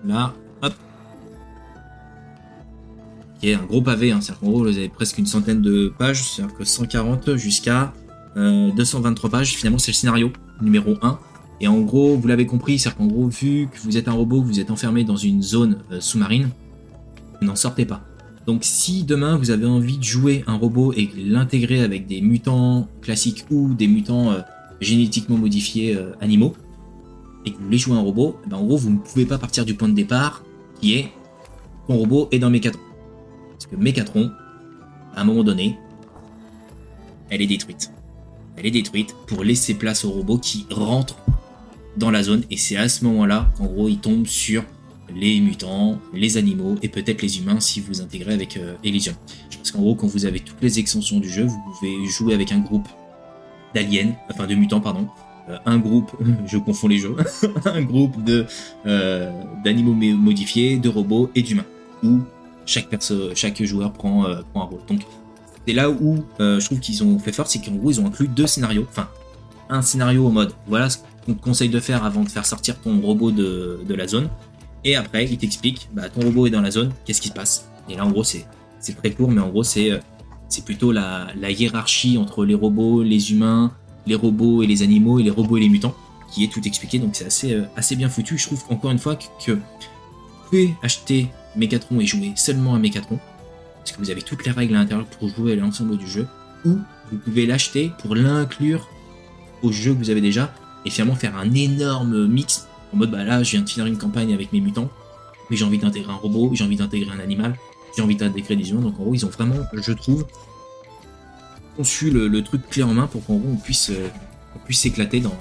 [0.05, 0.75] là, hop,
[3.41, 5.93] qui est un gros pavé, hein, c'est-à-dire qu'en gros, vous avez presque une centaine de
[5.99, 7.93] pages, c'est-à-dire que 140 jusqu'à
[8.37, 11.19] euh, 223 pages, finalement, c'est le scénario numéro 1.
[11.61, 14.43] Et en gros, vous l'avez compris, c'est-à-dire qu'en gros, vu que vous êtes un robot,
[14.43, 16.51] que vous êtes enfermé dans une zone euh, sous-marine,
[17.41, 18.03] vous n'en sortez pas.
[18.47, 22.89] Donc si demain vous avez envie de jouer un robot et l'intégrer avec des mutants
[23.01, 24.41] classiques ou des mutants euh,
[24.81, 26.55] génétiquement modifiés euh, animaux,
[27.47, 29.39] et que vous voulez jouer un robot, eh ben, en gros vous ne pouvez pas
[29.39, 30.45] partir du point de départ
[30.81, 31.11] qui est
[31.87, 32.81] ton robot est dans Mécatron.
[33.53, 34.31] Parce que Mécatron,
[35.15, 35.79] à un moment donné,
[37.31, 37.91] elle est détruite.
[38.57, 41.17] Elle est détruite pour laisser place au robot qui rentre
[41.97, 44.65] dans la zone et c'est à ce moment-là qu'en gros il tombe sur
[45.15, 49.15] les mutants, les animaux et peut-être les humains si vous intégrez avec euh, Elysium.
[49.57, 52.53] Parce qu'en gros, quand vous avez toutes les extensions du jeu, vous pouvez jouer avec
[52.53, 52.89] un groupe
[53.75, 55.09] d'aliens, enfin de mutants, pardon,
[55.49, 56.11] euh, un groupe,
[56.47, 57.17] je confonds les jeux,
[57.65, 58.17] un groupe
[58.87, 61.67] euh, d'animaux modifiés, de robots et d'humains,
[62.03, 62.21] où
[62.67, 62.89] chaque
[63.35, 64.81] chaque joueur prend, un rôle.
[64.89, 65.03] Donc
[65.67, 68.29] c'est là où je trouve qu'ils ont fait fort, c'est qu'en gros ils ont inclus
[68.29, 69.09] deux scénarios, enfin
[69.69, 72.81] un scénario en mode voilà ce qu'on te conseille de faire avant de faire sortir
[72.81, 74.31] ton robot de la zone,
[74.85, 77.69] et après il t'explique bah ton robot est dans la zone, qu'est-ce qui se passe?
[77.89, 78.47] Et là en gros c'est
[78.97, 79.99] très court, mais en gros c'est euh,
[80.65, 83.73] plutôt la, hiérarchie entre les robots, les humains,
[84.07, 85.95] les robots et les animaux et les robots et les mutants
[86.31, 86.99] qui est tout expliqué.
[86.99, 88.39] Donc c'est assez, euh, assez bien foutu.
[88.39, 93.19] Je trouve encore une fois que, vous pouvez acheter Megatron et jouer seulement à Megatron
[93.79, 96.27] parce que vous avez toutes les règles à l'intérieur pour jouer à l'ensemble du jeu
[96.65, 96.79] ou
[97.11, 98.89] vous pouvez l'acheter pour l'inclure
[99.63, 100.53] au jeu que vous avez déjà
[100.85, 103.99] et finalement faire un énorme mix en mode bah là je viens de finir une
[103.99, 104.91] campagne avec mes mutants
[105.51, 107.57] mais j'ai envie d'intégrer un robot j'ai envie d'intégrer un animal
[107.97, 110.25] j'ai envie d'intégrer des humains donc en gros ils ont vraiment je trouve
[111.77, 114.09] conçu le, le truc clé en main pour qu'en gros on puisse, euh,
[114.55, 115.37] on puisse s'éclater dans,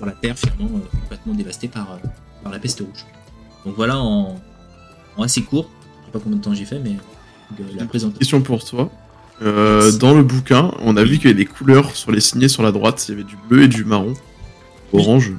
[0.00, 1.96] dans la Terre finalement euh, complètement dévastée par, euh,
[2.42, 3.04] par la peste rouge.
[3.64, 4.40] Donc voilà en,
[5.16, 5.68] en assez court,
[6.00, 6.96] je sais pas combien de temps j'ai fait, mais
[7.76, 8.18] la présentation.
[8.18, 8.90] Question pour toi.
[9.40, 12.48] Euh, dans le bouquin, on a vu qu'il y avait des couleurs sur les signets
[12.48, 13.04] sur la droite.
[13.08, 14.14] Il y avait du bleu et du marron.
[14.92, 15.32] Orange.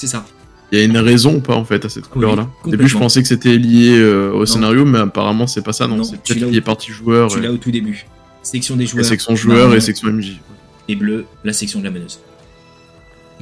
[0.00, 0.24] C'est ça.
[0.72, 2.96] Il y a une raison ou pas en fait à cette couleur-là Au début, je
[2.96, 5.86] pensais que c'était lié euh, au scénario, mais apparemment c'est pas ça.
[5.86, 8.06] Non, Non, c'est peut-être lié partie joueur, Tu et, l'as au tout début.
[8.42, 9.04] Section des joueurs.
[9.04, 10.40] section joueur et section MJ.
[10.88, 12.18] et bleu, la section de la meneuse.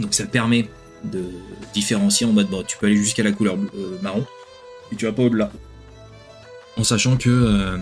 [0.01, 0.69] Donc ça permet
[1.05, 1.27] de
[1.75, 4.27] différencier en mode bon, tu peux aller jusqu'à la couleur euh, marron
[4.91, 5.53] et tu vas pas au-delà.
[6.77, 7.77] En sachant que euh,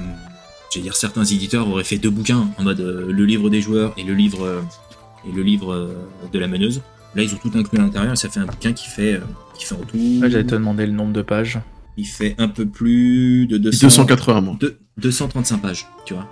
[0.70, 4.02] j'allais dire certains éditeurs auraient fait deux bouquins en mode le livre des joueurs et
[4.04, 4.62] le livre
[5.26, 5.94] et le livre
[6.30, 6.82] de la meneuse.
[7.16, 9.20] Là ils ont tout inclus à l'intérieur et ça fait un bouquin qui fait euh,
[9.58, 11.58] qui fait en tout Ouais, J'allais te demander le nombre de pages.
[11.96, 14.56] il fait un peu plus de 200 280 mois.
[14.60, 16.26] deux- 235 pages, tu vois.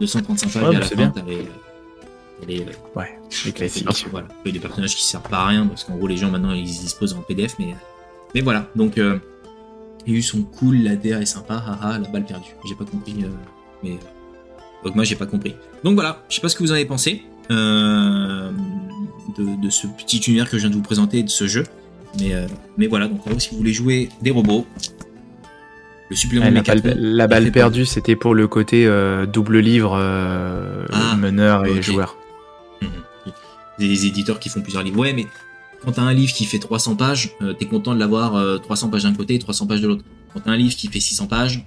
[0.00, 1.10] 235 pages Ouais, et à la c'est fin bien.
[1.10, 1.38] t'as les,
[2.60, 2.64] euh,
[2.94, 3.84] Ouais, les classiques.
[3.86, 4.06] Merci.
[4.10, 4.28] voilà.
[4.44, 6.30] Il y a des personnages qui servent pas à rien parce qu'en gros les gens
[6.30, 7.74] maintenant ils disposent en PDF mais
[8.34, 9.18] mais voilà donc euh,
[10.06, 12.50] les US sont cool, la DR est sympa, haha la balle perdue.
[12.68, 13.28] J'ai pas compris euh,
[13.82, 13.98] mais
[14.84, 15.54] donc moi j'ai pas compris.
[15.82, 18.50] Donc voilà, je sais pas ce que vous en avez pensé euh,
[19.36, 21.64] de, de ce petit univers que je viens de vous présenter de ce jeu
[22.18, 22.46] mais euh,
[22.78, 24.66] mais voilà donc en gros si vous voulez jouer des robots
[26.08, 30.86] le supplément de la, balle, la perdue, c'était pour le côté euh, double livre, euh,
[30.92, 32.16] Ah, meneur et joueur.
[32.80, 33.32] Mhm.
[33.80, 35.00] Des éditeurs qui font plusieurs livres.
[35.00, 35.26] Ouais, mais
[35.84, 39.02] quand t'as un livre qui fait 300 pages, t'es content de l'avoir euh, 300 pages
[39.02, 40.04] d'un côté et 300 pages de l'autre.
[40.32, 41.66] Quand t'as un livre qui fait 600 pages,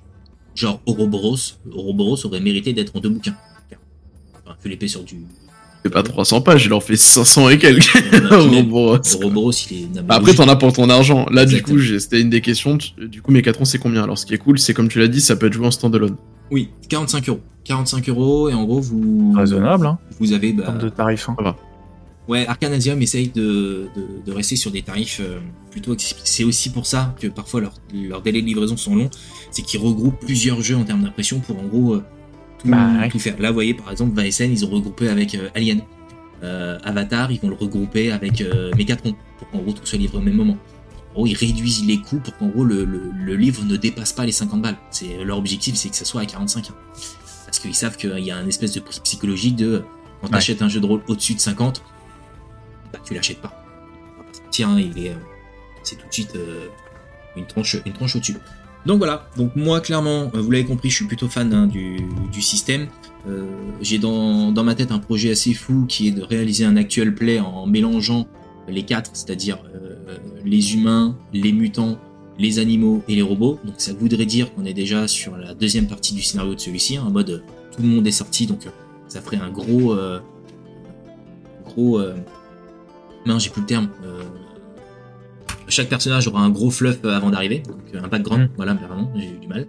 [0.55, 3.35] genre Ouroboros, Ouroboros aurait mérité d'être en deux bouquins.
[4.45, 5.17] Enfin, l'épée sur du.
[5.89, 7.91] Pas 300 pages, il en fait 500 et quelques.
[8.31, 8.97] Ouroboros.
[9.15, 9.81] Ouroboros, il est.
[9.83, 11.25] non, mais Bah, Après, t'en as pour ton argent.
[11.31, 12.77] Là, du coup, j'ai- c'était une des questions.
[12.97, 14.03] Du coup, Mécatron, c'est combien?
[14.03, 15.71] Alors, ce qui est cool, c'est comme tu l'as dit, ça peut être joué en
[15.71, 16.15] standalone.
[16.51, 17.39] Oui, 45 euros.
[17.65, 19.33] 45 euros, et en gros, vous.
[19.35, 20.51] Raisonnable, hein, Vous avez.
[20.53, 21.29] en Bah, termes de tarifs.
[21.29, 21.55] hein.
[22.27, 25.39] Ouais, Arcanasium essaye de, de, de rester sur des tarifs euh,
[25.71, 26.21] plutôt accessibles.
[26.23, 29.09] C'est aussi pour ça que parfois leurs leurs délais de livraison sont longs,
[29.49, 32.03] c'est qu'ils regroupent plusieurs jeux en termes d'impression pour en gros euh,
[32.59, 33.09] tout, Bah, ouais.
[33.09, 33.39] tout faire.
[33.39, 35.81] Là, vous voyez, par exemple, Vaesen, ils ont regroupé avec euh, Alien.
[36.43, 40.17] Euh, Avatar, ils vont le regrouper avec euh, Megatron, pour qu'en gros tout soit livré
[40.17, 40.57] au même moment.
[41.11, 44.13] En gros, ils réduisent les coûts pour qu'en gros le, le, le livre ne dépasse
[44.13, 44.77] pas les 50 balles.
[44.91, 46.69] C'est Leur objectif, c'est que ça soit à 45.
[46.69, 46.73] hein.
[47.45, 49.83] Parce qu'ils savent qu'il y a un espèce de prix psychologique de
[50.21, 50.33] quand Ouais.
[50.33, 51.81] t'achètes un jeu de rôle au-dessus de 50,
[52.93, 53.65] bah tu l'achètes pas.
[54.45, 55.15] Mentir, hein, il est, euh,
[55.83, 56.67] c'est tout de suite euh,
[57.35, 58.35] une tranche, une tranche au-dessus.
[58.85, 62.41] Donc voilà, donc moi clairement, euh, vous l'avez compris, je suis plutôt fan hein, du,
[62.41, 62.87] système.
[63.27, 63.45] Euh,
[63.81, 67.39] J'ai dans, ma tête un projet assez fou qui est de réaliser un actual play
[67.39, 68.27] en mélangeant
[68.67, 71.97] les quatre, c'est-à-dire euh, les humains, les mutants,
[72.37, 73.59] les animaux et les robots.
[73.65, 76.97] Donc ça voudrait dire qu'on est déjà sur la deuxième partie du scénario de celui-ci,
[76.97, 77.43] hein, en mode
[77.75, 78.61] tout le monde est sorti, donc
[79.07, 79.95] ça ferait un gros,
[81.65, 82.01] gros,
[83.25, 83.89] non j'ai plus le terme.
[85.69, 88.53] Chaque personnage aura un gros fluff euh, avant d'arriver, donc euh, un background, Mm.
[88.57, 89.67] voilà, vraiment, j'ai eu du mal.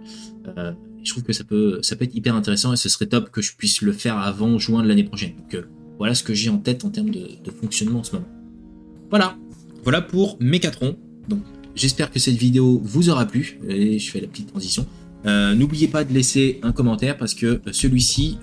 [0.57, 0.71] Euh,
[1.03, 3.41] je trouve que ça peut, ça peut être hyper intéressant et ce serait top que
[3.41, 5.33] je puisse le faire avant juin de l'année prochaine.
[5.35, 5.63] Donc euh,
[5.97, 8.27] voilà ce que j'ai en tête en termes de, de fonctionnement en ce moment.
[9.09, 9.35] Voilà,
[9.83, 10.97] voilà pour Mécatron.
[11.27, 11.41] Donc
[11.75, 14.85] j'espère que cette vidéo vous aura plu et je fais la petite transition.
[15.25, 18.37] Euh, N'oubliez pas de laisser un commentaire parce que celui-ci,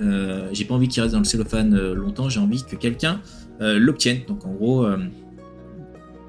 [0.53, 3.21] j'ai pas envie qu'il reste dans le cellophane longtemps, j'ai envie que quelqu'un
[3.61, 4.21] l'obtienne.
[4.29, 4.87] Donc en gros,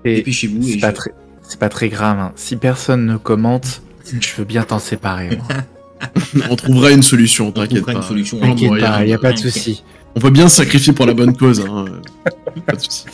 [0.05, 0.67] dépêchez-vous.
[0.67, 1.11] et c'est pas, je- très,
[1.43, 2.19] c'est pas très grave.
[2.19, 2.31] hein.
[2.35, 3.81] Si personne ne commente,
[4.19, 5.37] je veux bien t'en séparer.
[5.37, 5.47] moi.
[6.49, 7.99] On trouvera une solution, on t'inquiète trouvera pas.
[7.99, 8.37] une solution.
[8.39, 8.87] T'inquiète T'inquiète moyen.
[8.99, 9.83] pas, y a pas de souci.
[10.15, 11.59] On peut bien se sacrifier pour la bonne cause.
[11.59, 11.85] Hein.
[12.65, 13.05] Pas de souci.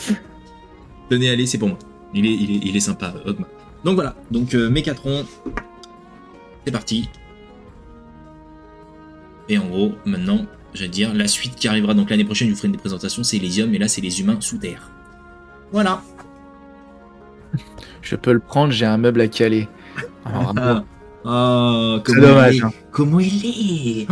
[1.10, 1.78] Tenez, allez, c'est pour moi.
[2.14, 3.46] Il est, il est, il est sympa, Ogma.
[3.84, 5.26] Donc voilà, donc euh, Mécatron,
[6.64, 7.08] c'est parti.
[9.48, 12.52] Et en gros, maintenant, je vais dire, la suite qui arrivera donc l'année prochaine, je
[12.52, 14.90] vous ferai des présentations, c'est Elysium, et là c'est les humains sous terre.
[15.72, 16.02] Voilà.
[18.02, 19.68] Je peux le prendre, j'ai un meuble à caler.
[20.24, 20.54] Alors,
[21.28, 22.72] Ah, C'est comment dommage, il est hein.
[22.92, 24.06] Comment il est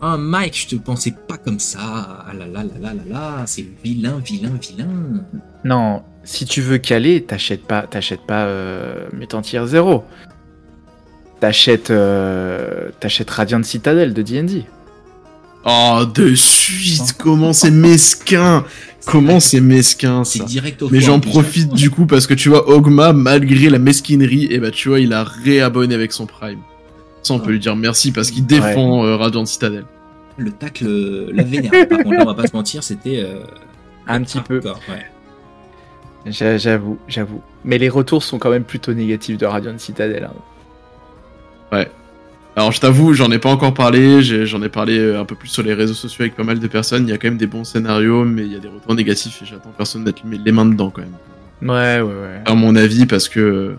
[0.00, 1.80] ah, Mike, je te pensais pas comme ça.
[1.80, 5.24] Ah là là là là là là, c'est vilain, vilain, vilain.
[5.64, 9.08] Non, si tu veux caler, t'achètes pas, t'achètes pas euh,
[9.64, 10.04] 0.
[11.40, 14.64] T'achètes, euh, t'achètes Radiant Citadel de D&D.
[15.64, 18.64] Oh, de suite, comment c'est mesquin
[19.06, 22.48] Comment c'est mesquin, C'est ça direct au Mais j'en profite du coup parce que tu
[22.48, 26.58] vois, Ogma, malgré la mesquinerie, et bah tu vois, il a réabonné avec son Prime.
[27.22, 29.84] Ça, on peut lui dire merci parce qu'il défend euh, Radiant Citadel.
[30.36, 31.70] Le tacle euh, la vénère.
[31.88, 33.20] Par contre, là, on va pas se mentir, c'était.
[33.24, 33.40] euh,
[34.06, 34.60] Un petit peu.
[34.60, 35.06] ouais.
[36.26, 37.40] J'avoue, j'avoue.
[37.64, 40.28] Mais les retours sont quand même plutôt négatifs de Radiant Citadel.
[41.72, 41.84] hein.
[42.56, 45.48] Alors je t'avoue, j'en ai pas encore parlé, j'en ai parlé euh, un peu plus
[45.48, 47.46] sur les réseaux sociaux avec pas mal de personnes, il y a quand même des
[47.46, 50.52] bons scénarios, mais il y a des retours négatifs et j'attends personne mettre les les
[50.52, 51.12] mains dedans quand même.
[51.70, 52.40] Ouais, ouais, ouais.
[52.46, 53.76] À mon avis, parce que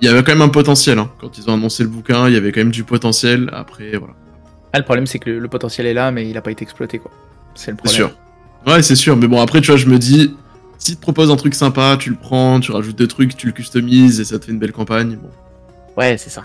[0.00, 1.10] il y avait quand même un potentiel, hein.
[1.20, 4.14] quand ils ont annoncé le bouquin, il y avait quand même du potentiel, après voilà.
[4.72, 6.62] Ah, le problème, c'est que le, le potentiel est là, mais il a pas été
[6.62, 7.10] exploité, quoi.
[7.54, 8.16] C'est le C'est problème.
[8.64, 8.72] sûr.
[8.72, 10.34] Ouais, c'est sûr, mais bon, après, tu vois, je me dis,
[10.78, 13.52] si te propose un truc sympa, tu le prends, tu rajoutes des trucs, tu le
[13.52, 15.16] customises et ça te fait une belle campagne.
[15.16, 15.30] Bon.
[15.96, 16.44] Ouais, c'est ça.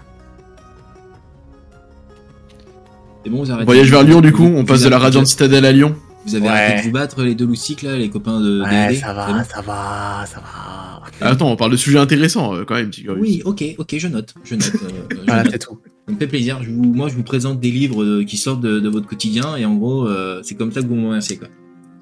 [3.29, 3.65] C'est bon, vous arrêtez.
[3.65, 5.95] Voyage vers Lyon, du coup, on passe de la Radiant Citadel à Lyon.
[6.25, 6.49] Vous avez Ouais.
[6.49, 9.43] arrêté de vous battre, les deux loustiques, là, les copains de Ouais, ça va, bon
[9.43, 11.27] ça va, ça va.
[11.27, 12.91] Attends, on parle de sujets intéressants euh, quand même.
[13.19, 14.33] Oui, ok, ok, je note.
[14.43, 14.71] Je note.
[14.83, 15.79] euh, Voilà, c'est tout.
[16.07, 16.59] Ça me fait plaisir.
[16.61, 19.55] Je vous, moi, je vous présente des livres euh, qui sortent de, de votre quotidien
[19.55, 21.47] et en gros, euh, c'est comme ça que vous me remerciez, quoi.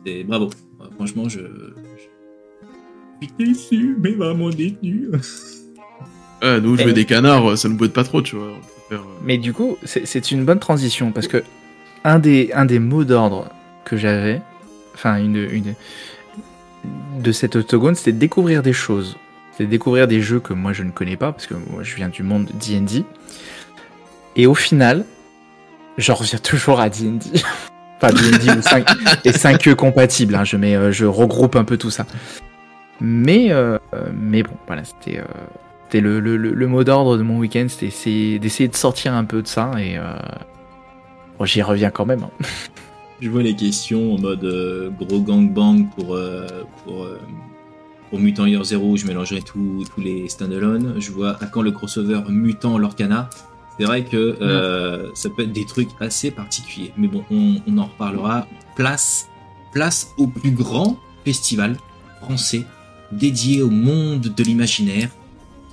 [0.05, 0.49] C'est bravo.
[0.95, 1.39] Franchement, je.
[1.39, 3.27] je...
[3.27, 5.09] Suis déçu, mais vraiment déçu.
[6.41, 6.93] Ouais, nous, jouer Eh.
[6.93, 8.53] des canards, ça nous botte pas trop, tu vois.
[9.21, 11.43] Mais du coup, c'est une bonne transition parce que
[12.03, 13.49] un des, un des mots d'ordre
[13.83, 14.41] que j'avais,
[14.93, 15.73] enfin, une, une,
[17.21, 19.17] de cet octogone, c'était de découvrir des choses.
[19.51, 21.95] C'est de découvrir des jeux que moi je ne connais pas parce que moi je
[21.95, 23.03] viens du monde de D&D.
[24.35, 25.03] Et au final,
[25.97, 27.41] j'en reviens toujours à D&D.
[28.01, 28.87] enfin, D&D ou 5,
[29.25, 30.35] et 5 compatibles.
[30.35, 32.05] hein, je, mets, euh, je regroupe un peu tout ça.
[33.01, 35.19] Mais, euh, euh, mais bon, voilà, c'était.
[35.19, 35.23] euh,
[35.87, 39.13] c'était le, le, le- le mot d'ordre de mon week-end, c'était essayer- d'essayer de sortir
[39.13, 40.13] un peu de ça et euh,
[41.39, 42.23] bon, j'y reviens quand même.
[42.23, 42.31] hein.
[43.21, 46.45] Je vois les questions en mode euh, gros gangbang pour, euh,
[46.85, 47.07] pour,
[48.11, 50.93] pour Mutant Year Zero, je mélangerai tous les standalone.
[50.99, 53.29] Je vois à quand le crossover Mutant Lorcana.
[53.79, 54.37] C'est vrai que
[55.15, 56.93] ça peut être des trucs assez particuliers.
[56.95, 58.45] Mais bon, on, on en reparlera.
[58.75, 59.27] Place,
[59.71, 61.75] place au plus grand festival
[62.21, 62.65] français
[63.11, 65.09] dédié au monde de l'imaginaire,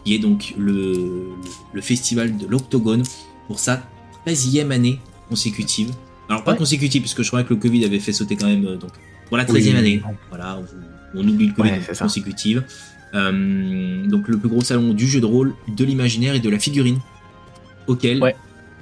[0.04, 1.28] qui est donc le,
[1.72, 3.02] le festival de l'Octogone
[3.46, 3.82] pour sa
[4.26, 5.90] 13e année consécutive.
[6.28, 6.58] Alors pas Ouais.
[6.58, 8.90] consécutive, parce que je crois que le Covid avait fait sauter quand même, euh, donc
[9.28, 10.02] pour la 13e Oui, année.
[10.30, 10.58] Voilà,
[11.14, 12.64] on, on oublie le Covid Ouais, donc consécutive.
[13.14, 16.58] Euh, donc le plus gros salon du jeu de rôle, de l'imaginaire et de la
[16.58, 16.98] figurine,
[17.86, 18.34] auquel Ouais.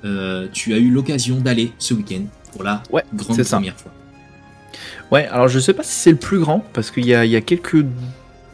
[0.04, 2.82] euh, tu as eu l'occasion d'aller ce week-end pour la
[3.14, 3.56] grande ça.
[3.56, 3.92] première fois.
[5.10, 7.84] Ouais, alors je sais pas si c'est le plus grand parce qu'il y a quelques,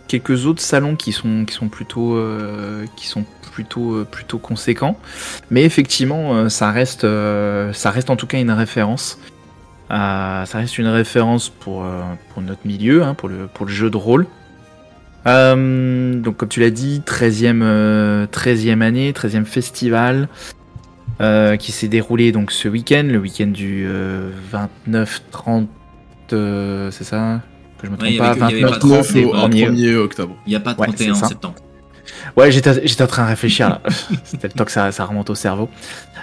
[0.09, 4.98] quelques autres salons qui sont, qui sont plutôt, euh, qui sont plutôt, euh, plutôt conséquents,
[5.51, 7.06] mais effectivement euh, ça reste,
[7.72, 9.20] ça reste en tout cas une référence.
[9.90, 11.86] Ça reste une référence pour,
[12.30, 14.26] pour notre milieu, hein, pour, le, pour le jeu de rôle.
[15.24, 20.28] Donc comme tu l'as dit, 13e, euh, 13e année, 13e festival
[21.59, 24.30] qui s'est déroulé donc ce week-end, le week-end du euh,
[24.86, 25.66] 29-30,
[26.32, 27.40] euh, c'est ça?
[27.78, 29.05] Que je me trompe Ouais, pas, avait que- il y avait pas 29 de 30
[29.05, 29.66] c'est et au pas 1er.
[29.66, 30.36] 1er octobre.
[30.46, 31.26] Il n'y a pas Ouais, 31 c'est ça.
[31.28, 31.55] septembre.
[32.36, 33.82] Ouais, j'étais j'étais en train de réfléchir là.
[34.24, 35.68] C'était le temps que ça, ça remonte au cerveau.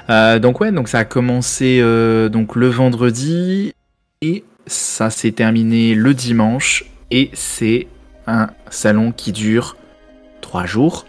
[0.09, 3.73] Euh, donc ouais, donc ça a commencé euh, donc le vendredi
[4.21, 7.87] et ça s'est terminé le dimanche et c'est
[8.27, 9.77] un salon qui dure
[10.41, 11.05] trois jours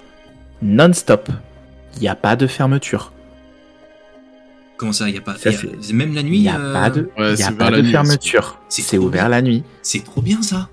[0.62, 1.28] non-stop.
[1.96, 3.12] Il n'y a pas de fermeture.
[4.78, 6.48] Comment ça, il n'y a pas Ça, y a- c'est- Même la nuit Il n'y
[6.48, 8.60] a euh, pas de, Ouais, il y c'est a ouvert pas la de nuit, fermeture.
[8.68, 9.28] c'est ouvert bien.
[9.30, 9.62] la nuit.
[9.82, 10.68] C'est trop bien ça.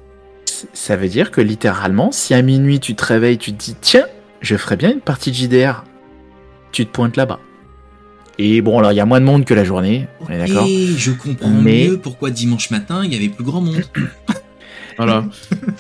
[0.74, 4.06] Ça veut dire que littéralement, si à minuit tu te réveilles, tu te dis tiens,
[4.42, 5.84] je ferais bien une partie de JDR,
[6.72, 7.40] tu te pointes là-bas.
[8.40, 10.66] Et bon, alors il y a moins de monde que la journée, on est d'accord
[10.68, 13.84] Et je comprends Mais- mieux pourquoi dimanche matin il y avait plus grand monde.
[14.98, 15.26] Voilà.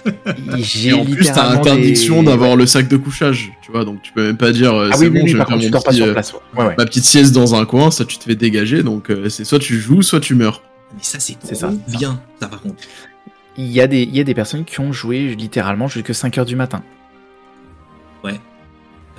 [0.57, 4.01] J'ai Et en plus, t'as interdiction des- d'avoir le sac de couchage, tu vois, donc
[4.01, 5.47] tu peux même pas dire euh, Ah c'est oui, oui, bon, oui, je vais par
[5.47, 6.33] faire contre, mon petit, sur euh, place.
[6.33, 6.75] Ouais, ouais.
[6.77, 9.59] ma petite sieste dans un coin, ça tu te fais dégager, donc euh, c'est soit
[9.59, 10.61] tu joues, soit tu meurs.
[10.95, 11.71] Mais ça, c'est ça.
[11.87, 12.75] bien, ça par contre.
[13.55, 16.43] Il y, a des, il y a des personnes qui ont joué littéralement jusqu'à 5h
[16.45, 16.81] du matin.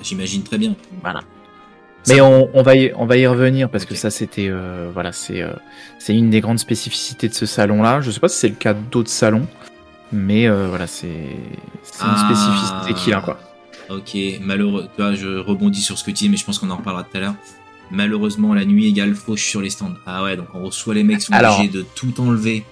[0.03, 0.75] j'imagine très bien.
[1.03, 1.21] Voilà.
[2.09, 5.13] Mais on, on, va y, on va y revenir parce que ça c'était euh, voilà
[5.13, 5.53] c'est euh,
[5.99, 8.01] c'est une des grandes spécificités de ce salon là.
[8.03, 9.47] Je sais pas si c'est le cas d'autres salons,
[10.15, 11.37] mais euh, voilà c'est une
[12.01, 12.25] Ah.
[12.25, 13.39] spécificité qu'il a quoi.
[13.91, 14.87] Ok, malheureux.
[14.97, 17.05] Tu vois, je rebondis sur ce que tu dis, mais je pense qu'on en reparlera
[17.05, 17.35] tout à l'heure.
[17.91, 19.93] Malheureusement, la nuit égale fauche sur les stands.
[20.07, 22.65] Ah ouais, donc en gros, soit les mecs sont Alors- obligés de tout enlever,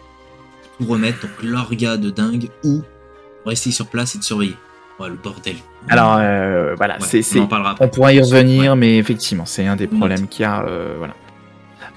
[0.81, 2.83] tout remettre, donc l'orga de dingue, ou
[3.45, 4.57] rester sur place et de surveiller.
[4.99, 5.57] Ouais, le bordel.
[5.89, 7.49] Alors euh, voilà Ouais, c'est on.
[7.81, 8.79] On pourra y revenir, Ouais.
[8.79, 10.65] mais effectivement, c'est un des problèmes qu'il y a.
[10.65, 11.15] euh, voilà.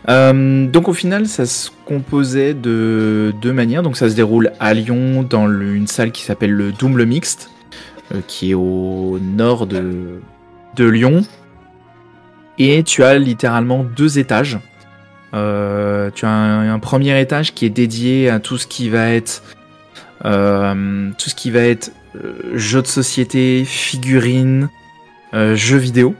[0.10, 3.82] Euh, donc au final, ça se composait de deux manières.
[3.84, 7.50] Donc ça se déroule à Lyon dans le- une salle qui s'appelle le Double Mixte,
[8.14, 10.20] euh, qui est au nord de,
[10.76, 11.24] de Lyon.
[12.58, 14.60] Et tu as littéralement deux étages.
[15.34, 19.10] Euh, tu as un, un premier étage qui est dédié à tout ce qui va
[19.10, 19.44] être
[20.24, 21.92] tout ce qui va être
[22.56, 24.70] jeux de société, figurines,
[25.34, 26.16] jeux vidéo.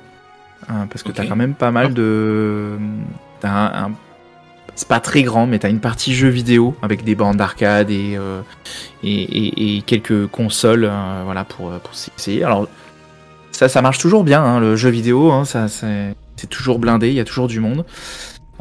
[0.70, 1.16] Hein, parce que Ok.
[1.16, 2.74] t'as quand même pas mal de.
[3.40, 3.92] T'as un,
[4.76, 8.18] C'est pas très grand, mais t'as une partie jeux vidéo avec des bandes d'arcade et,
[8.18, 8.42] euh,
[9.04, 12.44] et, quelques consoles euh, voilà, pour, pour s'essayer.
[12.44, 12.68] Alors,
[13.52, 17.10] ça, ça marche toujours bien, hein, le jeu vidéo, hein, ça, c'est c'est toujours blindé,
[17.10, 17.86] il y a toujours du monde.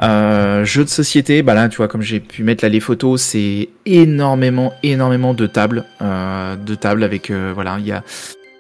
[0.02, 3.20] Euh, jeux de société, bah là, tu vois, comme j'ai pu mettre là les photos,
[3.20, 8.02] c'est énormément, énormément de tables, euh, de tables avec, euh, voilà, il y a,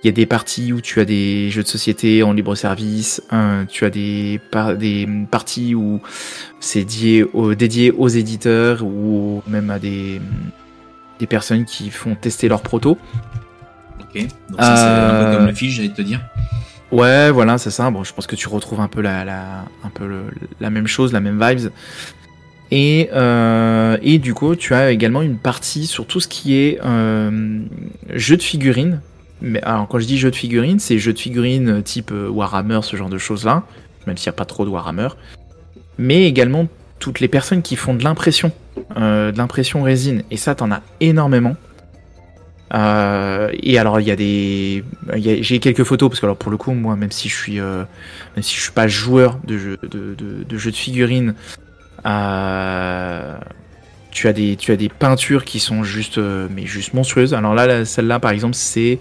[0.04, 3.22] il y a des parties où tu as des jeux de société en libre service,
[3.32, 6.00] euh, tu as des, par- des parties où
[6.60, 10.20] c'est dédié, au- dédié aux éditeurs ou même à des,
[11.18, 12.98] des personnes qui font tester leurs protos.
[13.98, 14.20] Ok,
[14.50, 16.20] donc ça, c'est un peu Euh, comme le fiche, j'allais te dire.
[16.92, 17.90] Ouais, voilà, c'est ça.
[17.90, 20.26] Bon, je pense que tu retrouves un peu la, la, un peu le-
[20.60, 21.70] la même chose, la même vibes.
[22.70, 26.78] Et, euh, et du coup, tu as également une partie sur tout ce qui est
[26.84, 27.60] euh,
[28.14, 29.00] jeu de figurines.
[29.44, 32.80] Mais alors, quand je dis jeu de figurines, c'est jeu de figurines type euh, Warhammer,
[32.82, 33.62] ce genre de choses-là,
[34.06, 35.08] même s'il n'y a pas trop de Warhammer.
[35.98, 36.66] Mais également
[36.98, 38.52] toutes les personnes qui font de l'impression,
[38.96, 40.22] euh, de l'impression résine.
[40.30, 41.56] Et ça, t'en as énormément.
[42.72, 44.82] Euh, et alors il y a des,
[45.14, 47.84] j'ai quelques photos parce que alors pour le coup moi même si je suis, euh,
[48.34, 51.34] même si je suis pas joueur de jeux de, de, de figurines,
[52.06, 53.36] euh,
[54.10, 57.34] tu as des, tu as des peintures qui sont juste, euh, mais juste monstrueuses.
[57.34, 58.98] Alors là, celle-là par exemple c'est,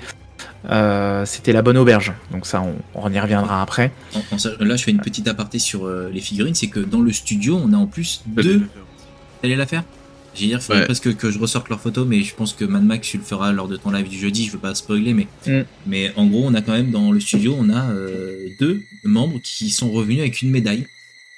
[0.70, 2.14] euh, c'était la bonne auberge.
[2.32, 3.92] Donc ça on, on y reviendra après.
[4.16, 6.80] En- en sach- là, je fais une petite aparté sur euh, les figurines, c'est que
[6.80, 8.64] dans le studio, on a en plus deux.
[9.42, 9.84] T'allais la faire?
[10.36, 10.86] J'ai dire, il faudrait Ouais.
[10.86, 13.52] presque que je ressorte leurs photos, mais je pense que Mad Max, tu le feras
[13.52, 15.62] lors de ton live du jeudi, je veux pas spoiler, mais, Mm.
[15.86, 19.40] mais en gros, on a quand même dans le studio, on a euh, deux membres
[19.44, 20.88] qui sont revenus avec une médaille.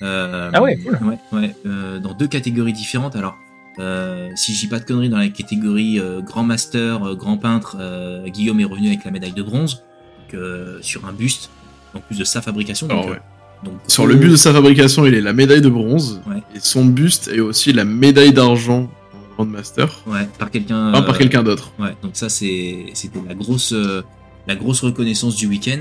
[0.02, 0.97] Euh, Ah ouais, cool.
[1.02, 3.15] Ouais, ouais, euh, dans deux catégories différentes.
[3.18, 3.38] Alors,
[3.80, 7.38] euh, si je dis pas de conneries, dans la catégorie euh, grand master, euh, grand
[7.38, 9.84] peintre, euh, Guillaume est revenu avec la médaille de bronze,
[10.23, 11.49] donc, euh, sur un buste,
[11.93, 12.88] en plus de sa fabrication.
[12.88, 13.19] Donc, ouais.
[13.64, 16.22] donc, Sur le buste de sa fabrication, il est la médaille de bronze.
[16.27, 16.41] Ouais.
[16.56, 20.02] Et son buste est aussi la médaille d'argent en Grandmaster.
[20.07, 20.91] Ouais, par quelqu'un.
[20.91, 21.72] Pas par quelqu'un d'autre.
[21.80, 24.02] Ouais, donc ça c'est c'était la grosse euh,
[24.47, 25.80] la grosse reconnaissance du week-end.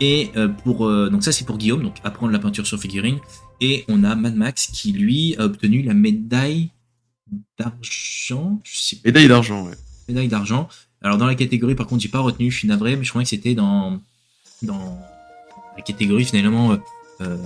[0.00, 0.30] Et
[0.64, 3.18] pour euh, donc ça c'est pour Guillaume, donc apprendre la peinture sur figurine.
[3.60, 6.70] Et on a Mad Max qui lui a obtenu la médaille
[7.58, 8.60] d'argent,
[9.04, 9.74] Médaille d'argent, ouais.
[10.08, 10.68] médaille d'argent.
[11.02, 13.22] Alors dans la catégorie par contre j'ai pas retenu, je suis navré, mais je crois
[13.22, 14.00] que c'était dans
[14.62, 14.98] dans
[15.76, 16.76] la catégorie finalement euh,
[17.20, 17.36] euh,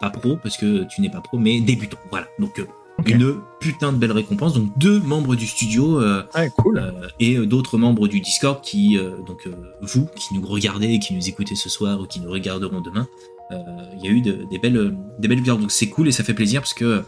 [0.00, 1.98] pas pro parce que tu n'es pas pro, mais débutant.
[2.10, 2.66] Voilà, donc euh,
[3.06, 4.54] une putain de belle récompense.
[4.54, 6.00] Donc deux membres du studio.
[6.00, 6.22] euh,
[6.56, 6.78] cool.
[6.78, 9.52] euh, et d'autres membres du Discord qui, euh, donc euh,
[9.82, 13.06] vous, qui nous regardez, et qui nous écoutez ce soir ou qui nous regarderont demain,
[13.52, 13.56] euh,
[13.98, 15.58] il y a eu de- des belles, des belles victoires.
[15.58, 17.02] Donc c'est cool et ça fait plaisir parce que euh,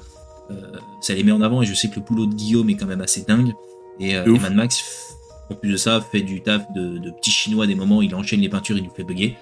[1.01, 2.87] ça les met en avant et je sais que le boulot de Guillaume est quand
[2.87, 3.53] même assez dingue.
[4.01, 4.39] Et, euh, et.
[4.39, 5.17] Mad Max,
[5.51, 8.41] en plus de ça, fait du taf de, de petit chinois des moments, il enchaîne
[8.41, 9.37] les peintures, il nous fait bugger.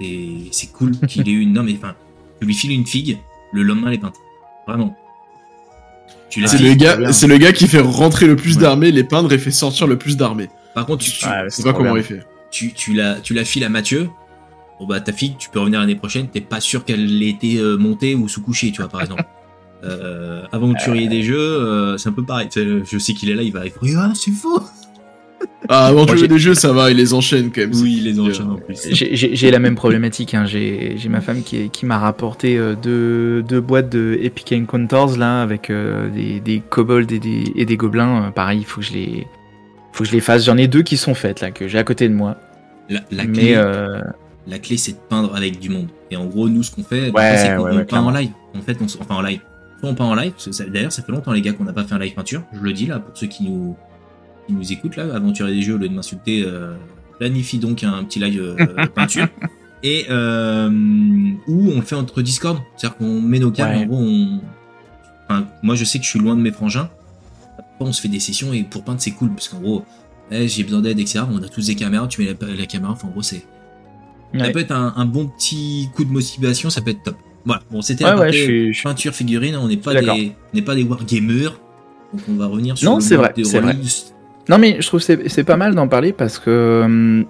[0.00, 1.52] Et c'est cool qu'il ait eu une.
[1.52, 1.94] Non mais enfin,
[2.40, 3.18] tu lui files une figue,
[3.52, 4.16] le lendemain elle est peinte.
[4.66, 4.96] Vraiment.
[6.28, 8.62] Tu C'est le, gars, c'est le gars qui fait rentrer le plus Ouais.
[8.62, 10.48] d'armées, les peindre et fait sortir le plus d'armées.
[10.74, 11.18] Par contre, tu, tu,
[11.48, 12.02] sais pas comment bien.
[12.02, 12.20] il fait.
[12.52, 14.08] tu, tu, la, tu la files à Mathieu,
[14.78, 17.56] bon bah ta fille, tu peux revenir l'année prochaine, t'es pas sûr qu'elle ait été
[17.58, 19.24] euh, montée ou sous-couchée, tu vois, par exemple.
[19.84, 22.48] Euh, avant que tu riez des jeux, euh, c'est un peu pareil.
[22.54, 24.60] Je sais qu'il est là, il va répondre Ah, c'est faux
[25.68, 27.70] Ah, j'ai- des jeux, ça va, il les enchaîne quand même.
[27.74, 28.88] Oui, il les euh, enchaîne en plus.
[28.92, 30.34] J'ai- la même problématique.
[30.34, 30.44] Hein.
[30.44, 35.16] J'ai ma femme qui, est- qui m'a rapporté euh, deux, deux boîtes de Epic Encounters
[35.16, 38.24] là avec euh, des, des kobolds et des, et des gobelins.
[38.26, 39.26] Euh, pareil, il faut que je les
[39.92, 40.44] faut que je les fasse.
[40.44, 42.36] J'en ai deux qui sont faites là que j'ai à côté de moi.
[42.88, 44.00] La, la Mais clé, euh,
[44.46, 45.88] la clé c'est de peindre avec du monde.
[46.10, 48.10] Et en gros, nous, ce qu'on fait, Ouais, c'est qu'on ouais, on ouais, peint en
[48.10, 48.30] live.
[48.56, 49.40] En fait, on, enfin en live.
[49.80, 51.64] Soit on peint en live, parce que ça- d'ailleurs, ça fait longtemps, les gars, qu'on
[51.64, 52.42] n'a pas fait un live peinture.
[52.52, 53.76] Je le dis là, pour ceux qui nous,
[54.46, 56.74] qui nous écoutent là, aventurier des jeux, au lieu de m'insulter, euh,
[57.18, 59.26] planifie donc un petit live euh, peinture.
[59.82, 60.68] et euh,
[61.48, 62.58] où on le fait entre Discord.
[62.76, 63.76] C'est-à-dire qu'on met nos cams, Ouais.
[63.84, 64.40] en gros, on...
[65.28, 66.90] enfin, moi je sais que je suis loin de mes frangins.
[67.58, 69.84] Après, on se fait des sessions et pour peindre c'est cool parce qu'en gros,
[70.30, 71.20] eh, j'ai besoin d'aide, etc.
[71.30, 73.42] On a tous des caméras, tu mets la, la caméra, enfin en gros c'est.
[74.38, 77.16] Ça peut être un, un bon petit coup de motivation, ça peut être top.
[77.44, 80.74] Voilà, bon c'était Ouais, ouais, je suis- peinture figurine, on n'est pas des, on pas
[80.74, 81.58] des wargamers,
[82.12, 83.76] donc on va revenir sur Non, le vrai, des c'est vrai.
[84.48, 87.24] Non, mais je trouve que c'est pas mal d'en parler parce que hum,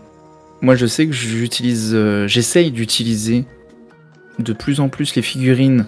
[0.62, 3.44] moi, je sais que j'utilise, euh, j'essaye d'utiliser
[4.38, 5.86] de plus en plus les figurines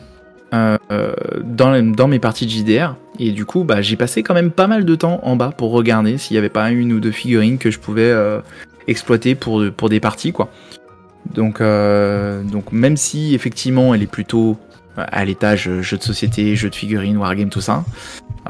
[0.54, 2.96] euh, euh, dans, dans mes parties de JDR.
[3.18, 5.72] Et du coup, bah, j'ai passé quand même pas mal de temps en bas pour
[5.72, 8.40] regarder s'il y avait pas une ou deux figurines que je pouvais euh,
[8.86, 10.50] exploiter pour, pour des parties, quoi.
[11.34, 14.56] Donc, euh, donc, même si effectivement elle est plutôt
[14.96, 17.84] à l'étage euh, jeux de société, jeux de figurines, wargame, tout ça,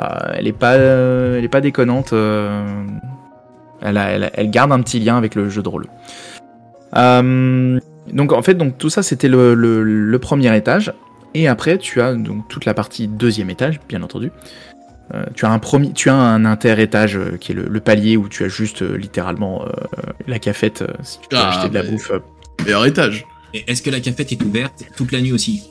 [0.00, 2.12] euh, elle est pas, euh, elle est pas déconnante.
[2.12, 2.84] euh,
[3.80, 5.86] elle, a- elle a- elle garde un petit lien avec le jeu de rôle.
[6.96, 7.78] Euh,
[8.12, 10.92] donc en fait, donc tout ça c'était le, le- le premier étage.
[11.34, 14.30] Et après, tu as donc toute la partie deuxième étage, bien entendu.
[15.14, 18.16] Euh, tu as un premier, tu as un inter-étage euh, qui est le, le palier
[18.16, 19.68] où tu as juste euh, littéralement euh,
[20.26, 22.12] la cafette euh, si tu veux Ah, acheter de la bouffe.
[22.64, 23.26] Meilleur étage.
[23.54, 25.62] Et Est-ce que la cafette est ouverte toute la nuit aussi?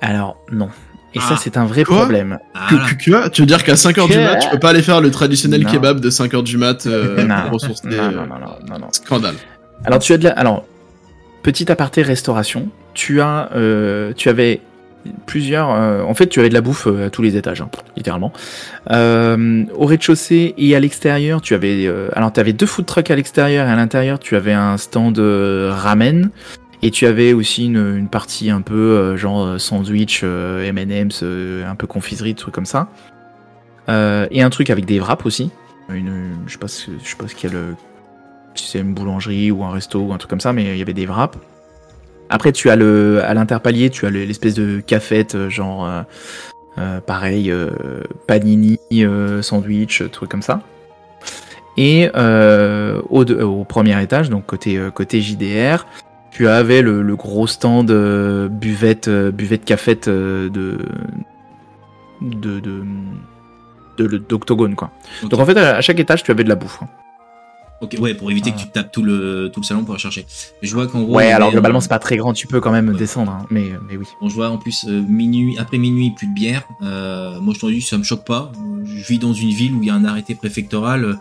[0.00, 0.68] Alors non.
[1.14, 1.28] Et Ah.
[1.28, 1.98] ça c'est un vrai Quoi?
[1.98, 2.38] problème.
[2.54, 2.90] Ah, Que, voilà.
[2.90, 5.10] que, que- tu veux dire qu'à 5h du mat, tu peux pas aller faire le
[5.10, 5.70] traditionnel Non.
[5.70, 8.78] kebab de 5h du mat euh, non, pour ressourcer non, euh, non, non, non, non,
[8.80, 8.88] non.
[8.92, 9.36] Scandale.
[9.84, 10.30] Alors tu as de la...
[10.32, 10.64] Alors,
[11.42, 14.60] petit aparté restauration, tu as, euh, tu avais
[15.26, 15.70] plusieurs...
[15.70, 18.32] euh, en fait, tu avais de la bouffe euh, à tous les étages, hein, littéralement.
[18.90, 21.90] Euh, au rez-de-chaussée et à l'extérieur, tu avais...
[22.12, 25.18] alors, tu avais deux food trucks à l'extérieur et à l'intérieur, tu avais un stand
[25.18, 26.30] ramen.
[26.82, 32.34] Et tu avais aussi une, une partie un peu genre sandwich, M&M's, un peu confiserie,
[32.34, 32.88] trucs comme ça.
[33.88, 35.50] Et un truc avec des wraps aussi.
[35.88, 37.74] Une, je sais pas, je sais pas ce qu'il y a le,
[38.54, 40.82] si c'est une boulangerie ou un resto ou un truc comme ça, mais il y
[40.82, 41.38] avait des wraps.
[42.34, 46.02] Après, tu as le, à l'interpalier, tu as le- l'espèce de cafette, euh, genre, euh,
[46.78, 47.52] euh, pareil,
[48.26, 48.78] panini,
[49.40, 50.60] sandwich, truc comme ça.
[51.76, 55.86] Et au, de- au premier étage, donc côté, côté JDR,
[56.32, 57.92] tu avais le, le gros stand
[58.50, 60.50] buvette, buvette cafette de
[62.20, 62.60] de
[63.98, 64.90] de d'octogone quoi.
[65.22, 66.80] Donc en fait à à chaque étage tu avais de la bouffe.
[66.82, 66.88] hein.
[67.84, 68.56] Ok, ouais, pour éviter Ah.
[68.58, 70.26] que tu tapes tout le, tout le salon pour la chercher.
[70.60, 71.14] Mais je vois qu'en gros.
[71.16, 72.96] Ouais, alors globalement, c'est pas très grand, tu peux quand même Ouais.
[72.96, 74.06] descendre, hein, mais, mais oui.
[74.20, 76.64] Bon, je vois en plus euh, minuit, après minuit, plus de bière.
[76.82, 78.50] Euh, moi, je t'en dis, ça me choque pas.
[78.84, 81.18] Je vis dans une ville où il y a un arrêté préfectoral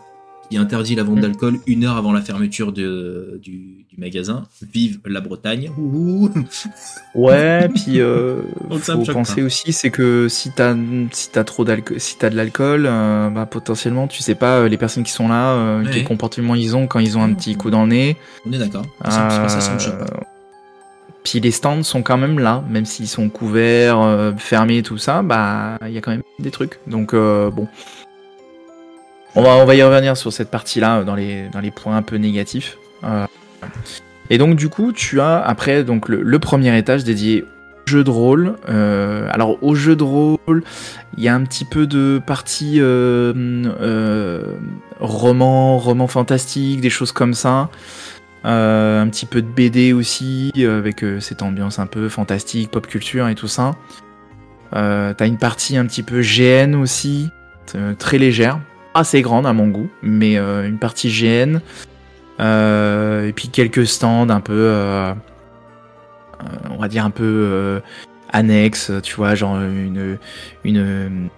[0.49, 1.21] qui interdit la vente Mm.
[1.21, 4.43] d'alcool une heure avant la fermeture de, du, du magasin.
[4.73, 5.71] Vive la Bretagne.
[5.77, 6.29] Ouh.
[7.15, 9.47] Ouais, puis euh, faut penser pas.
[9.47, 10.75] aussi, c'est que si t'as
[11.11, 14.77] si trop d'alcool, si t'as de l'alcool, euh, bah potentiellement, tu sais pas euh, les
[14.77, 15.89] personnes qui sont là, euh, Ouais.
[15.93, 18.17] quel comportement ils ont quand ils ont un petit coup dans le nez.
[18.45, 18.85] On est d'accord.
[19.05, 20.05] Ça, ça, ça, ça me choque pas.
[21.23, 25.77] Puis les stands sont quand même là, même s'ils sont couverts, fermés, tout ça, bah
[25.87, 26.79] il y a quand même des trucs.
[26.85, 27.67] Donc bon,
[29.35, 32.77] on va y revenir sur cette partie-là euh, dans les points un peu négatifs.
[33.03, 33.25] Euh,
[34.29, 38.09] et donc du coup, tu as après donc le, premier étage dédié au jeu de
[38.09, 38.55] rôle.
[38.69, 40.63] Euh, alors au jeu de rôle,
[41.17, 42.79] il y a un petit peu de partie
[44.99, 47.69] roman, roman fantastique, des choses comme ça.
[48.45, 53.35] Un petit peu de BD aussi, avec cette ambiance un peu fantastique, pop culture et
[53.35, 53.75] tout ça.
[54.71, 57.29] T'as une partie un petit peu GN aussi,
[57.99, 58.59] très légère,
[58.93, 61.59] assez grande à mon goût, mais euh, une partie GN.
[62.39, 65.13] Euh, et puis quelques stands un peu, euh,
[66.69, 67.81] on va dire un peu
[68.31, 70.17] annexes, tu vois, genre une,
[70.63, 71.29] une,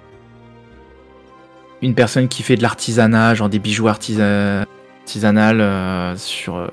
[1.82, 4.66] une personne qui fait de l'artisanat, genre des bijoux artisa
[5.02, 6.70] artisanal sur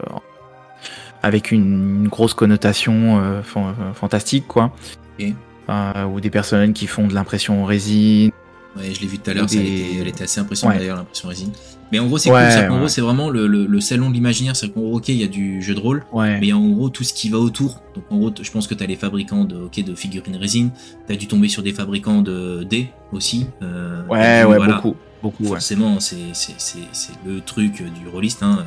[1.22, 4.72] avec une, une grosse connotation fan- fantastique quoi
[5.18, 8.30] ou des personnes qui font de l'impression en résine
[8.76, 10.80] Ouais, je l'ai vu tout à l'heure, elle, était, elle était assez impressionnante Ouais.
[10.80, 11.52] d'ailleurs, l'impression résine.
[11.90, 14.56] Mais en gros, c'est Ouais, cool, c'est vraiment le, le, le salon de l'imaginaire.
[14.56, 16.52] C'est qu'en gros, ok, il y a du jeu de rôle, ouais mais il y
[16.52, 17.82] a en gros tout ce qui va autour.
[17.94, 20.70] Donc en gros, je pense que tu as les fabricants de, ok, de figurines résine,
[21.06, 23.46] tu as dû tomber sur des fabriquants de dés aussi.
[23.60, 24.74] euh, ouais ouais voilà.
[24.76, 25.44] beaucoup beaucoup.
[25.44, 28.42] Forcément, c'est c'est- c'est- c'est le truc du rôliste.
[28.42, 28.66] Hein.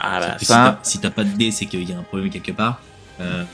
[0.00, 2.02] Ah bah, ça- Si t'as- si t'as pas de dés, c'est qu'il y a un
[2.02, 2.80] problème quelque part.
[3.20, 3.44] Euh,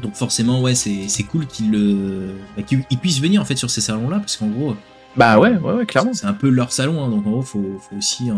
[0.00, 3.70] donc forcément, ouais, c'est c'est cool qu'ils le- bah, ils puissent venir en fait sur
[3.70, 4.74] ces salons-là, parce qu'en gros,
[5.16, 7.78] bah ouais ouais ouais clairement c'est un peu leur salon, hein, donc en gros, faut,
[7.78, 8.36] faut aussi en,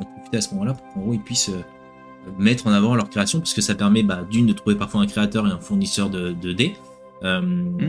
[0.00, 1.62] en profiter à ce moment-là pour qu'en gros, ils puissent euh,
[2.38, 5.06] mettre en avant leur création, parce que ça permet bah, d'une de trouver parfois un
[5.06, 6.74] créateur et un fournisseur de, de dés.
[7.24, 7.40] Euh,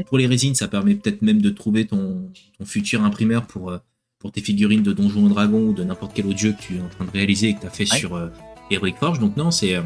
[0.08, 3.78] Pour les résines, ça permet peut-être même de trouver ton, ton futur imprimeur pour, euh,
[4.20, 6.76] pour tes figurines de Donjons et Dragons ou de n'importe quel autre jeu que tu
[6.78, 7.98] es en train de réaliser et que tu as fait Ouais.
[8.00, 8.28] sur euh,
[8.72, 9.20] Heroic Forge.
[9.20, 9.82] Donc non, c'est euh,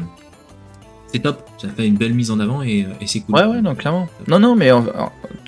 [1.12, 1.48] c'est top.
[1.58, 3.34] Ça fait une belle mise en avant et, et c'est cool.
[3.34, 4.08] Ouais, ouais, non, clairement.
[4.26, 4.70] Non, non, mais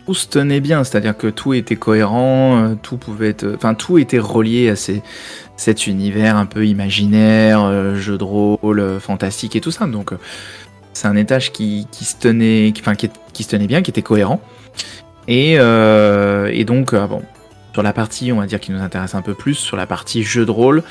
[0.07, 3.55] tout se tenait bien, c'est-à-dire que tout était cohérent, euh, tout pouvait être.
[3.57, 5.03] Enfin, tout était relié à ces,
[5.57, 9.87] cet univers un peu imaginaire, euh, jeu de rôle, euh, fantastique et tout ça.
[9.87, 10.19] Donc, euh,
[10.93, 13.91] c'est un étage qui, qui se tenait, qui, enfin, qui, qui se tenait bien, qui
[13.91, 14.41] était cohérent.
[15.27, 17.23] Et, euh, et donc, euh, bon,
[17.73, 20.23] sur la partie, on va dire, qui nous intéresse un peu plus, sur la partie
[20.23, 20.83] jeu de rôle,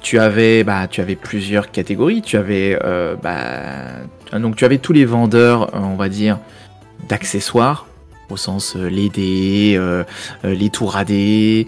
[0.00, 2.22] tu avais, bah, tu avais plusieurs catégories.
[2.22, 6.38] Tu avais, euh, bah, donc tu avais tous les vendeurs, euh, on va dire,
[7.08, 7.86] d'accessoires,
[8.30, 10.04] au sens euh, les dés, euh,
[10.44, 11.66] euh, les tours à dés,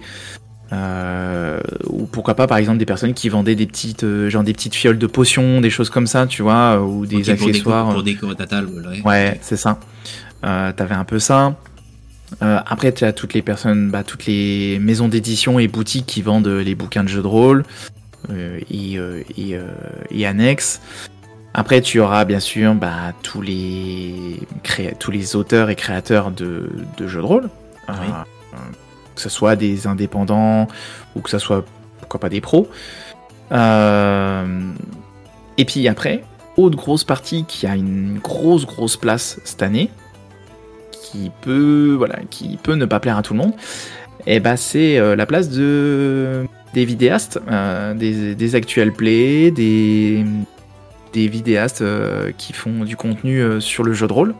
[0.73, 4.53] euh, ou pourquoi pas par exemple des personnes qui vendaient des petites, euh, genre des
[4.53, 8.03] petites fioles de potions, des choses comme ça, tu vois, ou des Ok, pour accessoires.
[8.03, 9.01] déco- Pour table, ouais.
[9.03, 9.79] Ouais, c'est ça.
[10.45, 11.55] Euh, T'avais un peu ça.
[12.41, 16.21] Euh, après, tu as toutes les personnes, bah, toutes les maisons d'édition et boutiques qui
[16.21, 19.65] vendent euh, les bouquins de jeux de rôle euh, et, euh, et, euh,
[20.09, 20.81] et annexes.
[21.53, 24.39] Après, tu auras bien sûr bah, tous, les
[24.99, 27.49] tous les auteurs et créateurs de, de jeux de rôle.
[27.89, 28.07] Euh, Oui.
[28.53, 28.57] euh,
[29.15, 30.67] que ce soit des indépendants
[31.15, 31.65] ou que ce soit,
[31.99, 32.69] pourquoi pas, des pros.
[33.51, 34.71] Euh,
[35.57, 36.23] et puis après,
[36.55, 39.89] autre grosse partie qui a une grosse grosse place cette année,
[40.91, 43.53] qui peut voilà, qui peut ne pas plaire à tout le monde,
[44.25, 50.25] et bah c'est euh, la place de des vidéastes, euh, des, des actual play, des
[51.13, 54.33] des vidéastes euh, qui font du contenu euh, sur le jeu de rôle.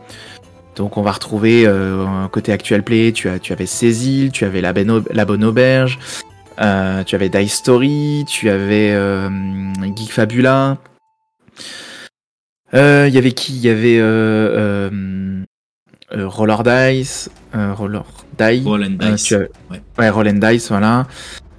[0.76, 4.62] Donc on va retrouver un côté actual play, tu as tu avais Cécile, tu avais
[4.62, 5.98] la, Bonne Au- la bonne auberge,
[6.56, 8.96] tu avais Dice Story, tu avais
[9.94, 10.78] Geek Fabula.
[12.72, 13.52] Il y avait qui?
[13.52, 14.00] Il y avait
[16.10, 18.04] Roller Dice, Roller
[18.38, 18.62] Die.
[18.64, 19.34] Roll and dice.
[19.70, 19.82] Ouais.
[19.98, 21.06] ouais, Roll and Dice, voilà.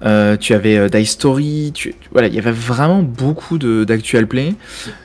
[0.04, 1.70] Euh, tu avais euh, Dice Story.
[1.74, 1.94] Tu...
[2.12, 4.54] Voilà, il y avait vraiment beaucoup d'actual play.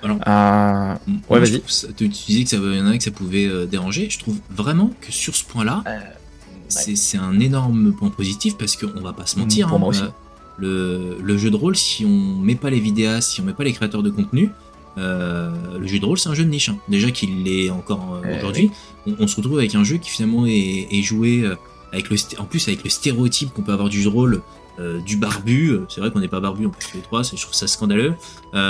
[0.03, 0.95] Alors, Euh,
[1.29, 1.61] Ouais, vas-y.
[1.95, 4.09] tu, disais que ça, y en a que ça pouvait euh, déranger.
[4.09, 5.99] Je trouve vraiment que sur ce point-là, Euh,
[6.67, 9.67] c'est c'est un énorme point positif parce qu'on va pas se mentir.
[9.67, 10.03] Pour hein, moi aussi.
[10.57, 13.63] le, le jeu de rôle, si on met pas les vidéastes, si on met pas
[13.63, 14.49] les créateurs de contenu,
[14.97, 16.69] le jeu de rôle c'est un jeu de niche.
[16.69, 16.77] hein.
[16.89, 18.69] Déjà qu'il l'est encore aujourd'hui,
[19.07, 21.45] on, on se retrouve avec un jeu qui finalement est, est joué
[21.93, 24.41] avec le, en plus avec le stéréotype qu'on peut avoir du jeu de rôle.
[24.79, 27.29] Euh, du barbu, c'est vrai qu'on n'est pas barbu en plus tous les trois, je
[27.41, 28.13] trouve ça scandaleux.
[28.53, 28.69] Euh,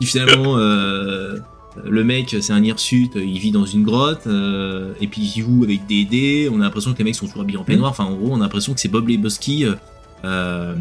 [0.00, 1.38] qui finalement, euh,
[1.84, 5.64] le mec c'est un hirsute, il vit dans une grotte, euh, et puis il joue
[5.64, 8.04] avec des dés, on a l'impression que les mecs sont toujours habillés en peignoir, enfin
[8.04, 9.66] en gros on a l'impression que c'est Bob Lebowski,
[10.24, 10.76] le-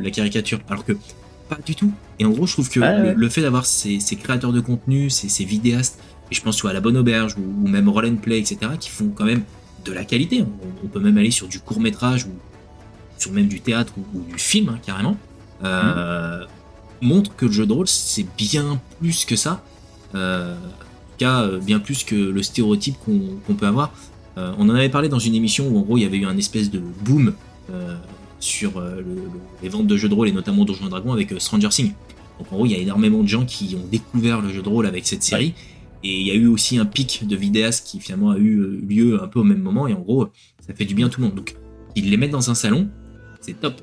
[0.00, 0.92] la caricature, alors que
[1.48, 1.92] pas du tout.
[2.18, 3.14] Et en gros je trouve que le, ouais.
[3.16, 5.98] le fait d'avoir ces, ces créateurs de contenu, ces, ces vidéastes,
[6.30, 8.58] et je pense vois, à la bonne auberge ou, ou même Roll and Play, etc.,
[8.78, 9.42] qui font quand même
[9.84, 10.44] de la qualité.
[10.84, 12.30] On, peut même aller sur du court métrage ou
[13.18, 15.16] sur même du théâtre ou, du film hein, carrément.
[15.64, 16.44] Euh,
[17.02, 19.62] montre que le jeu de rôle c'est bien plus que ça.
[20.14, 20.56] Euh,
[21.18, 23.92] cas, euh, bien plus que le stéréotype qu'on peut avoir.
[24.38, 26.24] Euh, on en avait parlé dans une émission où en gros il y avait eu
[26.24, 27.34] un espèce de boom
[28.40, 29.30] sur le- le-
[29.62, 31.92] les ventes de jeux de rôle et notamment Donjons et Dragons avec Stranger Things.
[32.38, 34.68] Donc en gros il y a énormément de gens qui ont découvert le jeu de
[34.68, 35.54] rôle avec cette série
[36.02, 38.80] et il y a eu aussi un pic de vidéastes qui finalement a eu euh,
[38.88, 40.28] lieu un peu au même moment et en gros
[40.66, 41.36] ça fait du bien à tout le monde.
[41.36, 41.54] Donc
[41.96, 42.88] ils les mettent dans un salon,
[43.40, 43.74] c'est top.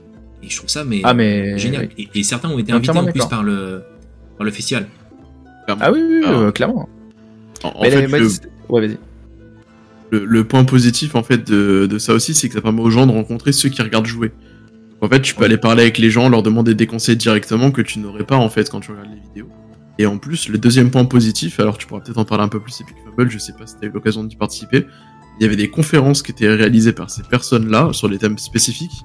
[0.44, 1.90] Et je trouve ça mais, Ah, mais- génial.
[1.98, 3.84] Et, et certains ont été invités en plus par le,
[4.38, 4.88] par le festival.
[5.68, 6.32] Ah oui, oui, oui, Ah.
[6.32, 6.88] euh, clairement.
[7.64, 8.28] En, en Mais fait, les- le,
[8.70, 8.98] ouais, vas-y.
[10.12, 12.90] le- le point positif en fait de, de ça aussi, c'est que ça permet aux
[12.90, 14.32] gens de rencontrer ceux qui regardent jouer.
[15.02, 17.82] En fait, tu peux aller parler avec les gens, leur demander des conseils directement que
[17.84, 19.50] tu n'aurais pas en fait quand tu regardes les vidéos.
[20.00, 22.60] Et en plus, le deuxième point positif, alors tu pourras peut-être en parler un peu
[22.60, 24.86] plus, Epic Fable, je sais pas si tu as eu l'occasion d'y participer,
[25.40, 29.04] il y avait des conférences qui étaient réalisées par ces personnes-là sur des thèmes spécifiques,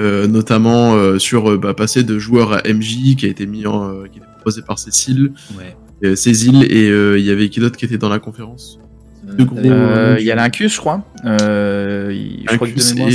[0.00, 3.66] euh, notamment euh, sur euh, bah, passer de joueur à MJ qui a été mis
[3.66, 5.76] en, euh, qui a été proposé par Cécile, Ouais.
[6.04, 8.78] euh, Cécile et euh, il y avait qui d'autre qui était dans la conférence?
[9.24, 11.04] Deux gros- Euh, Il y a l'Incus, je crois.
[11.24, 13.10] Euh, il- je crois que de Incus mémoire,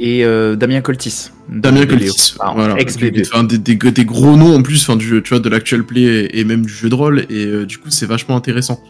[0.00, 1.30] et- euh, Damien Coltis.
[1.48, 1.86] Damien.
[1.86, 2.76] Coltis, voilà.
[3.22, 6.02] Enfin, des, des, des gros noms en plus, enfin, du, tu vois, de l'actual play
[6.02, 8.80] et, et même du jeu de rôle, et euh, du coup, c'est vachement intéressant.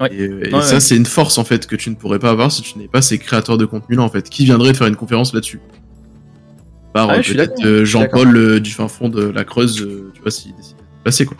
[0.00, 0.08] Ouais.
[0.12, 0.80] Et, euh, et Ouais, ça, ouais.
[0.80, 3.02] c'est une force en fait que tu ne pourrais pas avoir si tu n'es pas
[3.02, 4.28] ces créateurs de contenu là en fait.
[4.28, 5.60] Qui viendrait faire une conférence là-dessus
[6.92, 10.20] Par Ah euh, peut-être euh, Jean-Paul euh, du fin fond de la Creuse, euh, tu
[10.22, 11.36] vois, s'il décide de passer quoi.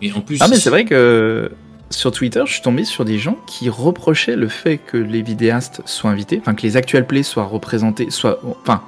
[0.00, 1.50] Et en plus, Ah mais c'est vrai que
[1.90, 5.82] sur Twitter, je suis tombé sur des gens qui reprochaient le fait que les vidéastes
[5.84, 8.82] soient invités, enfin que les actual plays soient représentés, soit, enfin,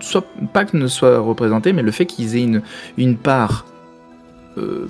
[0.00, 2.62] soit pas que ne soient représentés, mais le fait qu'ils aient une,
[2.96, 3.66] une part
[4.56, 4.88] euh,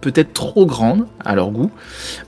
[0.00, 1.70] peut-être trop grande à leur goût,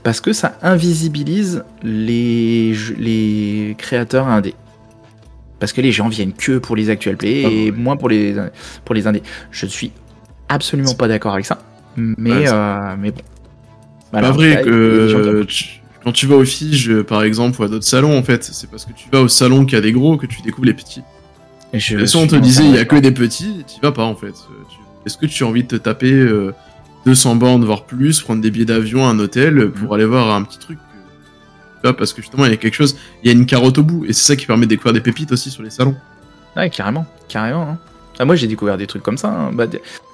[0.03, 4.55] parce que ça invisibilise les, les créateurs indés.
[5.59, 7.71] Parce que les gens viennent que pour les actual plays Ah et ouais.
[7.71, 8.35] moins pour les,
[8.83, 9.23] pour les indés.
[9.51, 9.91] Je ne suis
[10.49, 11.59] absolument pas d'accord avec ça.
[11.95, 13.21] Mais, Ouais, euh, mais bon.
[14.15, 17.67] C'est Voilà, pas vrai que tu- quand tu vas au Fige, par exemple, ou à
[17.67, 20.17] d'autres salons, en fait, c'est parce que tu vas au salon qui a des gros
[20.17, 21.01] que tu découvres les petits.
[21.73, 23.91] Je De toute façon, on te disait, il y a que des petits, tu vas
[23.91, 24.27] pas, en fait.
[24.27, 26.53] Euh, Est-ce que tu as envie de te taper euh,
[27.05, 30.59] 200 bornes, voire plus, prendre des billets d'avion, un hôtel, pour aller voir un petit
[30.59, 30.97] truc euh,
[31.75, 33.77] tu vois, parce que justement, il y a quelque chose, il y a une carotte
[33.79, 35.95] au bout, et c'est ça qui permet de découvrir des pépites aussi sur les salons.
[36.55, 37.63] Ouais, carrément, carrément.
[37.71, 37.77] hein.
[38.19, 39.29] Ah, moi, j'ai découvert des trucs comme ça.
[39.29, 39.51] hein.
[39.53, 39.65] Bah,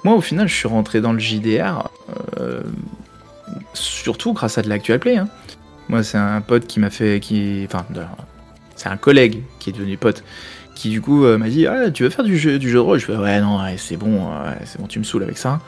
[0.04, 1.88] moi, au final, je suis rentré dans le JDR
[2.40, 2.62] euh,
[3.74, 5.16] surtout grâce à de l'actual play.
[5.16, 5.28] hein.
[5.88, 7.84] Moi, c'est un pote qui m'a fait, qui, enfin,
[8.76, 10.22] c'est un collègue qui est devenu pote,
[10.74, 12.80] qui du coup euh, m'a dit, ah, tu veux faire du jeu, du jeu de
[12.80, 12.98] rôle?
[12.98, 14.30] Je fais, ouais, non, ouais, c'est bon,
[14.64, 15.60] c'est bon, tu me saoules avec ça.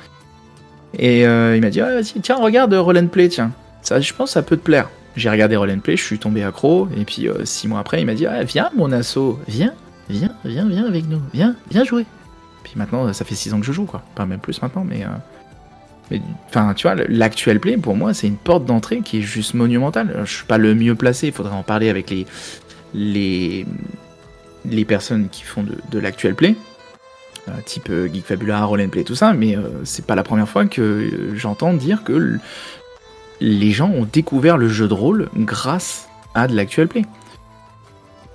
[0.96, 3.50] Et euh, il m'a dit, vas-y, tiens, regarde Roll and Play, tiens.
[3.82, 4.88] Ça, je pense, ça peut te plaire.
[5.16, 8.00] J'ai regardé Roll and Play, je suis tombé accro, et puis euh, six mois après,
[8.00, 9.74] il m'a dit, ah, viens, mon asso, viens,
[10.08, 12.06] viens, viens, viens avec nous, viens, viens jouer.
[12.62, 14.02] Puis maintenant, ça fait 6 ans que je joue, quoi.
[14.14, 15.02] Pas même plus maintenant, mais.
[15.04, 15.08] euh,
[16.10, 19.54] mais, Enfin, tu vois, l'actuel play, pour moi, c'est une porte d'entrée qui est juste
[19.54, 20.22] monumentale.
[20.24, 22.26] Je suis pas le mieux placé, il faudrait en parler avec les.
[22.94, 23.66] les.
[24.64, 26.54] les personnes qui font de, de l'actuel play.
[27.48, 30.22] euh, type euh, Geek Fabula, Roll and Play, tout ça, mais euh, c'est pas la
[30.22, 32.38] première fois que j'entends dire que
[33.40, 37.02] les gens ont découvert le jeu de rôle grâce à de l'actuel play.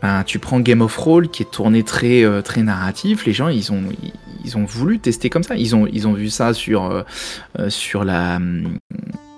[0.01, 3.71] Ben, tu prends Game of Roll qui est tourné très euh, narratif, les gens ils
[3.71, 7.03] ont voulu tester comme ça, ils ont vu ça sur euh,
[7.59, 8.77] euh, la hum,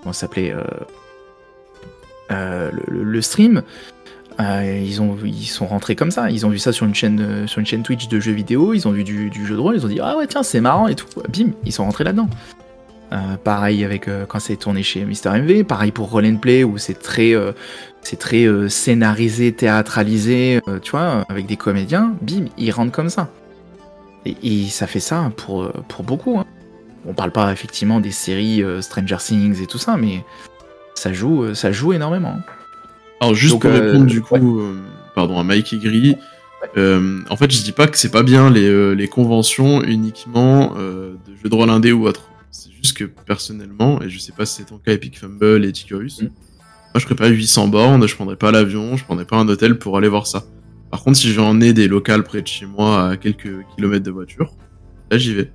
[0.01, 0.53] comment s'appelait
[2.29, 3.63] le, stream.
[4.39, 7.59] Ils ont ils sont rentrés comme ça, ils ont vu ça sur une chaîne sur
[7.59, 9.89] une chaîne Twitch de jeux vidéo, ils ont vu du, jeu de rôle, ils ont
[9.89, 12.29] dit ah ouais tiens c'est marrant et tout, bim ils sont rentrés là-dedans.
[13.43, 17.35] Pareil avec quand c'est tourné chez Mister MV, pareil pour Roll Play où c'est très
[18.03, 23.09] c'est très euh, scénarisé, théâtralisé, euh, tu vois, avec des comédiens, bim, ils rentrent comme
[23.09, 23.29] ça.
[24.25, 26.37] Et, et ça fait ça pour, euh, pour beaucoup.
[26.39, 26.45] hein.
[27.05, 30.23] On parle pas effectivement des séries euh, Stranger Things et tout ça, mais
[30.93, 32.37] ça joue, ça joue énormément.
[33.19, 34.61] Alors juste Donc, pour répondre du coup,
[35.15, 36.15] pardon, à Mike Gris,
[36.77, 41.17] euh, en fait je dis pas que c'est pas bien les, les conventions uniquement de
[41.41, 42.23] jeux de rôle indé ou autre.
[42.51, 45.71] C'est juste que personnellement, et je sais pas si c'est ton cas Epic Fumble et
[45.71, 46.29] Ticurus, Mm.
[46.93, 49.77] Moi je ferais pas 800 bornes, je prendrais pas l'avion, je prendrais pas un hôtel
[49.77, 50.43] pour aller voir ça.
[50.89, 54.11] Par contre si j'en ai des locales près de chez moi à quelques kilomètres de
[54.11, 54.53] voiture,
[55.09, 55.51] là j'y vais.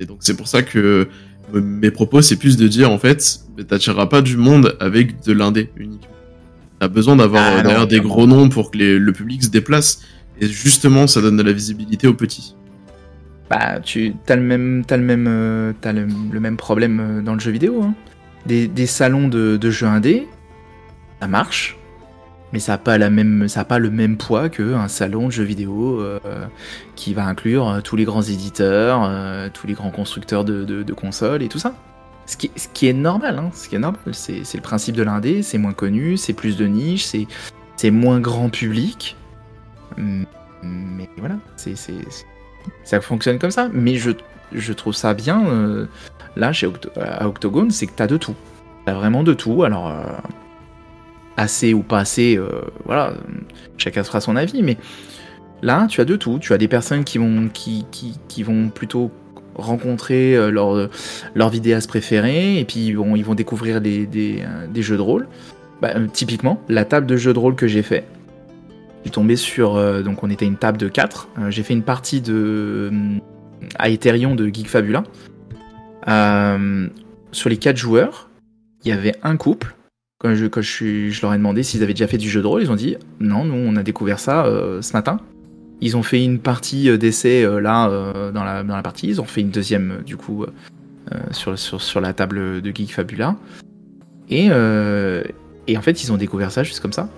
[0.00, 1.08] Et donc c'est pour ça que
[1.52, 5.70] mes propos c'est plus de dire en fait, t'attireras pas du monde avec de l'indé
[5.76, 6.08] uniquement.
[6.80, 9.48] T'as besoin d'avoir Ah, euh, derrière des gros noms pour que les- le public se
[9.50, 10.00] déplace.
[10.40, 12.56] Et justement, ça donne de la visibilité aux petits.
[13.48, 17.22] Bah, tu as le même, t'as le même, euh, t'as le, le même problème euh,
[17.22, 17.82] dans le jeu vidéo.
[17.84, 17.94] hein.
[18.46, 20.28] Des, salons de, jeux indés,
[21.20, 21.78] ça marche,
[22.54, 22.78] mais ça n'a
[23.64, 26.46] pas le même poids qu'un salon de jeux vidéo euh,
[26.94, 31.42] qui va inclure euh, tous les grands éditeurs, euh, tous les grands constructeurs de, consoles
[31.42, 31.74] et tout ça.
[32.26, 36.56] Ce qui, est normal, hein, c'est le principe de l'indé, c'est moins connu, c'est plus
[36.56, 37.06] de niche,
[37.76, 39.16] c'est moins grand public.
[39.96, 41.36] Mais voilà,
[42.84, 43.68] ça fonctionne comme ça.
[43.72, 45.88] Mais je, trouve ça bien,
[46.36, 46.68] là, chez
[47.00, 48.34] à Octogone, c'est que t'as de tout.
[48.86, 49.64] T'as vraiment de tout.
[49.64, 50.02] Alors, euh,
[51.36, 52.48] assez ou pas assez, euh,
[52.84, 53.14] voilà, euh,
[53.76, 54.76] chacun fera son avis, mais
[55.62, 56.38] là, tu as de tout.
[56.38, 57.86] Tu as des personnes qui vont, qui,
[58.28, 59.10] qui, vont plutôt
[59.54, 60.88] rencontrer euh, leur,
[61.34, 65.02] leur vidéaste préféré, et puis vont, ils vont découvrir des, des, euh, des jeux de
[65.02, 65.28] rôle.
[65.80, 68.04] Bah, euh, typiquement, la table de jeux de rôle que j'ai fait,
[69.02, 69.76] suis tombé sur.
[69.76, 71.28] euh, donc, on était une table de 4.
[71.50, 72.90] j'ai fait une partie de.
[72.92, 73.18] euh,
[73.78, 75.04] à Ethereum de Geek Fabula.
[76.08, 76.88] Euh,
[77.32, 78.28] sur les 4 joueurs,
[78.84, 79.74] il y avait un couple.
[80.18, 82.40] Quand, je, quand je, suis- je leur ai demandé s'ils avaient déjà fait du jeu
[82.42, 85.18] de rôle, ils ont dit non, nous on a découvert ça euh, ce matin.
[85.80, 87.88] Ils ont fait une partie euh, d'essai euh, là
[88.32, 90.46] dans, la, dans la partie, ils ont fait une deuxième du coup
[91.32, 93.36] sur, sur, sur la table de Geek Fabula.
[94.30, 94.46] Et,
[95.66, 97.08] et en fait, ils ont découvert ça juste comme ça.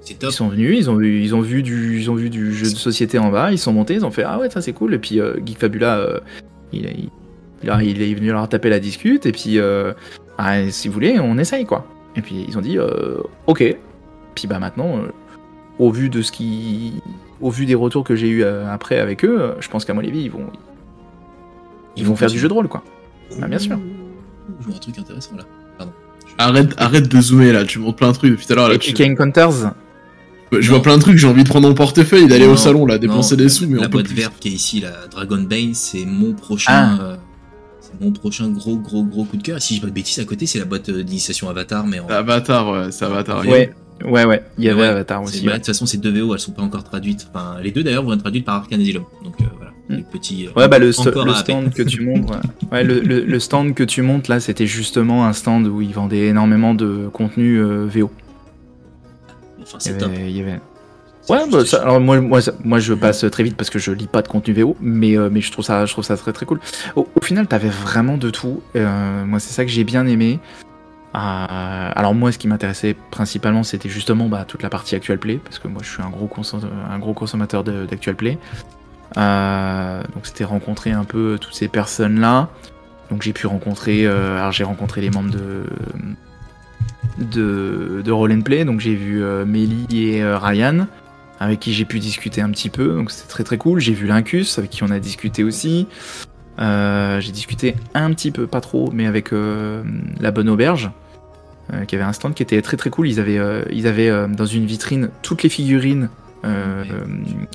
[0.00, 0.30] C'est top.
[0.30, 2.64] Ils sont venus, ils ont vu, ils ont vu du, ils ont vu du jeu
[2.70, 4.94] de société en bas, ils sont montés, ils ont fait ah ouais ça c'est cool.
[4.94, 6.18] Et puis euh, Geek Fabula, euh,
[6.72, 7.08] il, il,
[7.62, 9.92] il a- il est venu leur taper la discute et puis euh,
[10.38, 11.86] ah, si vous voulez on essaye quoi.
[12.16, 13.76] Et puis ils ont dit euh, ok.
[14.34, 15.08] Puis bah maintenant, euh,
[15.78, 16.94] au vu de ce qui,
[17.40, 20.00] au vu des retours que j'ai eu euh, après avec eux, je pense qu'à mon
[20.00, 20.46] avis ils vont,
[21.96, 22.82] ils vont faire du jeu de rôle quoi.
[23.38, 23.78] Bah, bien sûr.
[24.60, 25.44] Je vois un truc intéressant là.
[25.78, 25.92] Pardon.
[26.38, 28.68] Arrête, arrête de zoomer là, tu montres plein de trucs depuis tout à l'heure.
[28.68, 29.72] là, Et tu- King Encounters,
[30.50, 30.74] Je Non.
[30.76, 33.36] vois plein de trucs, j'ai envie de prendre mon portefeuille, d'aller au salon là, dépenser
[33.36, 34.14] non, des sous, mais la on peut boîte plus.
[34.16, 36.98] verte qui est ici, la Dragon Bane, c'est mon prochain, Ah.
[37.02, 37.16] euh,
[38.02, 39.56] mon prochain gros gros gros coup de cœur.
[39.56, 41.86] Et si je dis pas de bêtises, à côté, c'est la boîte euh, d'initiation Avatar,
[41.86, 43.40] mais en, Avatar, ouais, c'est Avatar.
[43.46, 43.72] ouais,
[44.04, 45.40] ouais ouais, il y avait Ouais, Avatar aussi.
[45.44, 45.52] bah, ouais.
[45.52, 47.26] de toute façon, c'est deux VO, elles sont pas encore traduites.
[47.32, 49.04] Enfin, les deux d'ailleurs vont être traduites par Arcane Asylum.
[49.24, 49.72] Donc euh, voilà.
[49.88, 50.48] les petits.
[50.56, 52.32] Ouais, bah le, stand que tu montres,
[52.72, 52.84] ouais.
[52.84, 56.26] Le, le- le stand que tu montes là, c'était justement un stand où ils vendaient
[56.26, 58.10] énormément de contenu euh, VO.
[59.62, 60.08] Enfin, c'est top.
[60.10, 60.71] avait- il y avait- C'est
[61.28, 64.08] Ouais, bah, ça- alors moi, moi, moi je passe très vite parce que je lis
[64.08, 66.46] pas de contenu VO, mais, euh, mais je, trouve ça, je trouve ça très très
[66.46, 66.58] cool.
[66.96, 68.60] Au, au final, t'avais vraiment de tout.
[68.76, 70.40] Euh, moi, c'est ça que j'ai bien aimé.
[71.14, 71.18] Euh,
[71.94, 75.58] alors moi, ce qui m'intéressait principalement, c'était justement bah, toute la partie Actual Play, parce
[75.58, 78.38] que moi, je suis un gros, consom- un gros consommateur d'Actual Play.
[79.14, 82.48] Donc c'était rencontrer un peu toutes ces personnes-là.
[83.10, 85.64] Donc j'ai pu rencontrer, alors j'ai rencontré les membres de
[87.18, 89.86] de, de Roll and Play, donc j'ai vu Mélie
[90.16, 90.86] et Ryan,
[91.42, 93.80] avec qui j'ai pu discuter un petit peu, donc c'était très très cool.
[93.80, 95.86] J'ai vu Lincus, avec qui on a discuté aussi.
[96.58, 99.82] Euh, j'ai discuté un petit peu, pas trop, mais avec euh,
[100.20, 100.90] la Bonne Auberge,
[101.72, 103.08] euh, qui avait un stand qui était très très cool.
[103.08, 103.40] Ils avaient,
[103.70, 106.08] ils avaient dans une vitrine toutes les figurines,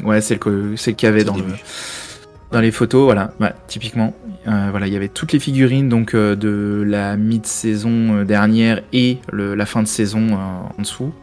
[0.04, 1.44] ouais, celles qu'il y avait dans le,
[2.52, 4.14] dans les photos, voilà, ouais, typiquement.
[4.46, 9.56] Voilà, il y avait toutes les figurines donc de la mid-saison euh, dernière et le-
[9.56, 11.14] la fin de saison en dessous.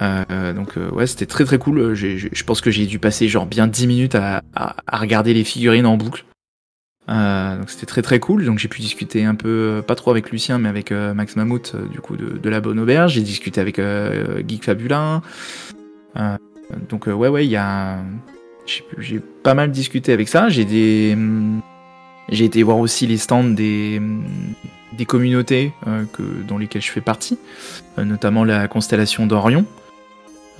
[0.00, 1.94] Euh, donc euh, ouais, c'était très très cool.
[1.94, 4.42] J'ai- Je pense que j'ai dû passer genre bien 10 minutes à,
[4.92, 6.24] regarder les figurines en boucle.
[7.08, 8.44] Euh, donc c'était très très cool.
[8.44, 11.36] Donc j'ai pu discuter un peu, euh, pas trop avec Lucien, mais avec euh, Max
[11.36, 13.14] Mammouth euh, du coup de, la Bonne Auberge.
[13.14, 15.22] J'ai discuté avec euh, Geek Fabula.
[16.16, 16.36] Euh,
[16.88, 17.98] donc euh, ouais ouais, il y a,
[18.98, 20.48] j'ai pas mal discuté avec ça.
[20.48, 21.16] J'ai
[22.30, 24.22] j'ai été voir aussi les stands des hum,
[24.92, 27.38] des communautés euh, que dans lesquelles je fais partie,
[27.98, 29.64] euh, notamment la constellation d'Orion.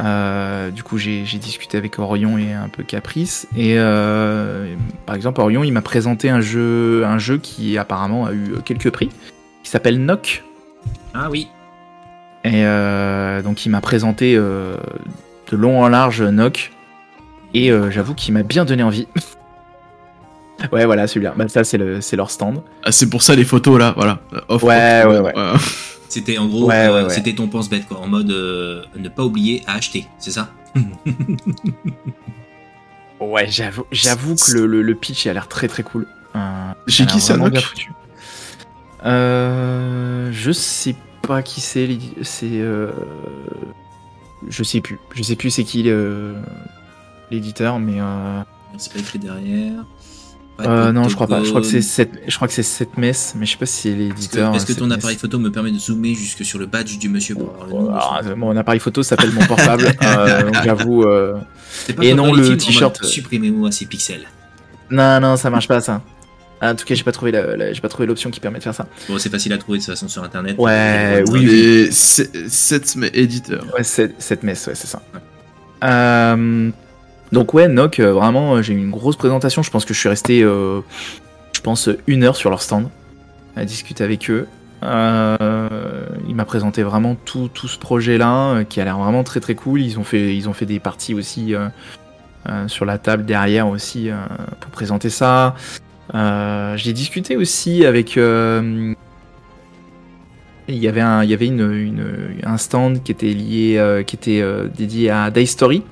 [0.01, 3.49] Euh, du coup, j'ai discuté avec Orion et un peu Caprice.
[3.57, 4.75] Et euh,
[5.07, 8.91] par exemple, Orion, il m'a présenté un jeu, un jeu qui apparemment a eu quelques
[8.91, 9.11] prix,
[9.63, 10.45] qui s'appelle Knock.
[11.15, 11.49] Ah oui.
[12.45, 14.77] Et euh, donc, il m'a présenté euh,
[15.51, 16.71] de long en large Knock.
[17.55, 19.09] Et euh, j'avoue qu'il m'a bien donné envie.
[20.73, 21.35] ouais, voilà, celui-là.
[21.37, 22.63] Bah, ça, c'est le- c'est leur stand.
[22.85, 24.21] Ah, c'est pour ça les photos là, voilà.
[24.63, 25.33] Ouais, ouais, ouais.
[26.09, 27.11] C'était en gros, Ouais, euh, ouais, ouais.
[27.15, 30.51] c'était ton pense-bête quoi, en mode euh, ne pas oublier à acheter, c'est ça
[33.21, 36.07] Ouais, j'avoue, j'avoue que le, le- le pitch il a l'air très très cool.
[36.37, 37.93] Euh, Chez qui ça, bien foutu.
[39.05, 41.89] Euh, je sais pas qui c'est.
[42.23, 42.93] C'est, euh,
[44.49, 44.99] je sais plus.
[45.15, 45.83] Je sais plus c'est qui
[47.31, 48.41] l'éditeur, mais euh,
[48.77, 49.85] C'est pas écrit derrière.
[50.61, 51.43] Euh, non, je crois pas.
[51.45, 51.83] Je crois que c'est Octogone.
[51.89, 54.03] cette, je crois que c'est cette messe, mais je sais pas si c'est Est-ce que,
[54.15, 54.55] l'éditeur.
[54.57, 55.21] est-ce que euh, ton appareil messe.
[55.21, 57.83] photo me permet de zoomer jusque sur le badge du monsieur pour avoir le nom
[57.85, 59.85] de Alors, son- euh, mon appareil photo s'appelle mon portable.
[60.03, 61.05] euh, donc j'avoue.
[61.05, 61.35] euh,
[61.87, 64.27] C'est pas et non, le t-shirt, euh, Supprimez-moi ces pixels.
[64.91, 66.03] Non, non, ça marche pas ça.
[66.61, 68.65] En tout cas, j'ai pas trouvé la- la- j'ai pas trouvé l'option qui permet de
[68.65, 68.89] faire ça.
[69.09, 70.57] Bon, c'est facile à trouver de toute façon sur internet.
[70.59, 71.49] Ouais, Vous oui.
[71.49, 73.65] Et 7 mais éditeur.
[73.77, 75.01] Ouais, c'est- cette messe, ouais, c'est ça.
[75.85, 76.71] Euh,
[77.33, 79.63] donc ouais, Nock, euh, vraiment, euh, j'ai eu une grosse présentation.
[79.63, 80.81] Je pense que je suis resté, euh,
[81.53, 82.89] je pense, une heure sur leur stand
[83.57, 84.47] à discuter avec eux.
[84.83, 89.81] Il m'a présenté vraiment tout, ce projet-là, qui a l'air vraiment très très cool.
[89.83, 91.55] Ils ont fait, ils ont fait des parties aussi
[92.69, 94.11] sur la table derrière aussi
[94.61, 95.57] pour présenter ça.
[96.15, 98.95] J'ai discuté aussi avec il
[100.69, 104.45] y avait un, il y avait une, un stand qui était lié, qui était
[104.77, 105.83] dédié à Die Story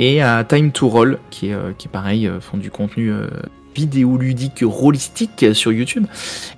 [0.00, 3.28] et à Time to Roll, qui euh, qui pareil, euh, font du contenu euh,
[3.76, 6.06] vidéoludique rollistique sur YouTube.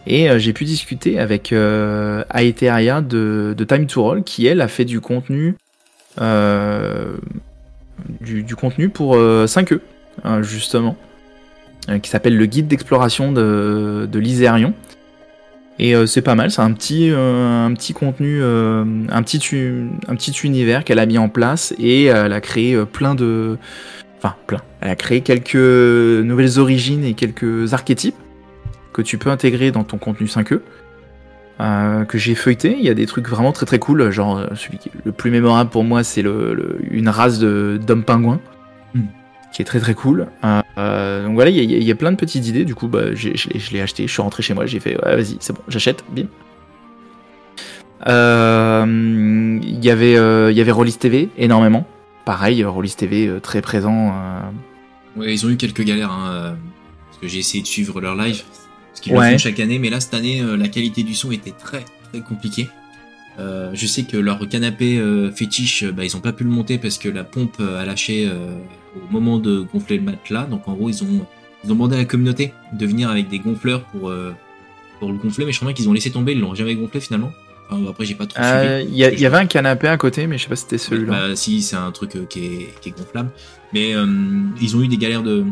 [0.06, 5.00] Et j'ai pu discuter avec euh, de, Time to Roll, qui elle a fait du
[5.00, 5.56] contenu,
[8.20, 9.80] du, contenu pour euh, 5e,
[10.24, 10.96] euh, justement,
[12.00, 14.72] qui s'appelle le guide d'exploration de, de l'Isérion.
[15.78, 19.38] Et euh, c'est pas mal, c'est un petit, euh, un petit contenu, euh, un, petit,
[20.06, 23.56] un petit univers qu'elle a mis en place et elle a créé plein de.
[24.18, 24.60] Enfin, plein.
[24.80, 28.14] Elle a créé quelques nouvelles origines et quelques archétypes
[28.92, 30.60] que tu peux intégrer dans ton contenu 5e.
[31.60, 34.10] euh, que j'ai feuilleté, il y a des trucs vraiment très très cool.
[34.10, 38.40] Genre, celui qui est le plus mémorable pour moi, c'est le, une race d'hommes pingouins
[38.94, 39.06] Hmm.
[39.52, 40.26] Qui est très très cool.
[40.44, 42.64] Euh, euh, donc voilà, il y, a- il y a plein de petites idées.
[42.64, 44.96] Du coup, bah, je l'ai- je l'ai acheté, je suis rentré chez moi, j'ai fait,
[45.04, 46.26] ouais, vas-y, c'est bon, j'achète, bim.
[48.08, 51.86] Euh, Il y avait, euh, avait Rollis TV, énormément.
[52.24, 54.14] Pareil, Rollis TV euh, très présent.
[55.16, 56.56] Ouais, ils ont eu quelques galères, hein,
[57.08, 58.42] parce que j'ai essayé de suivre leur live,
[58.90, 59.26] parce qu'ils Ouais.
[59.26, 62.20] le font chaque année, mais là, cette année, la qualité du son était très, très
[62.22, 62.68] compliquée.
[63.38, 66.50] Euh, je sais que leur canapé euh, fétiche, euh, bah, ils ont pas pu le
[66.50, 68.54] monter parce que la pompe euh, a lâché euh,
[68.96, 70.44] au moment de gonfler le matelas.
[70.44, 71.26] Donc en gros, ils ont,
[71.64, 74.34] ils ont demandé à la communauté de venir avec des gonfleurs pour, euh,
[75.00, 77.00] pour le gonfler, mais je crois bien qu'ils ont laissé tomber, ils l'ont jamais gonflé
[77.00, 77.32] finalement.
[77.70, 78.92] Enfin, après, j'ai pas trop euh, suivi.
[78.92, 81.28] Il y, y avait un canapé à côté, mais je sais pas si c'était celui-là.
[81.28, 83.30] Bah, si, c'est un truc qui, est, qui est gonflable.
[83.72, 84.04] Mais euh,
[84.60, 85.46] ils ont eu des galères de,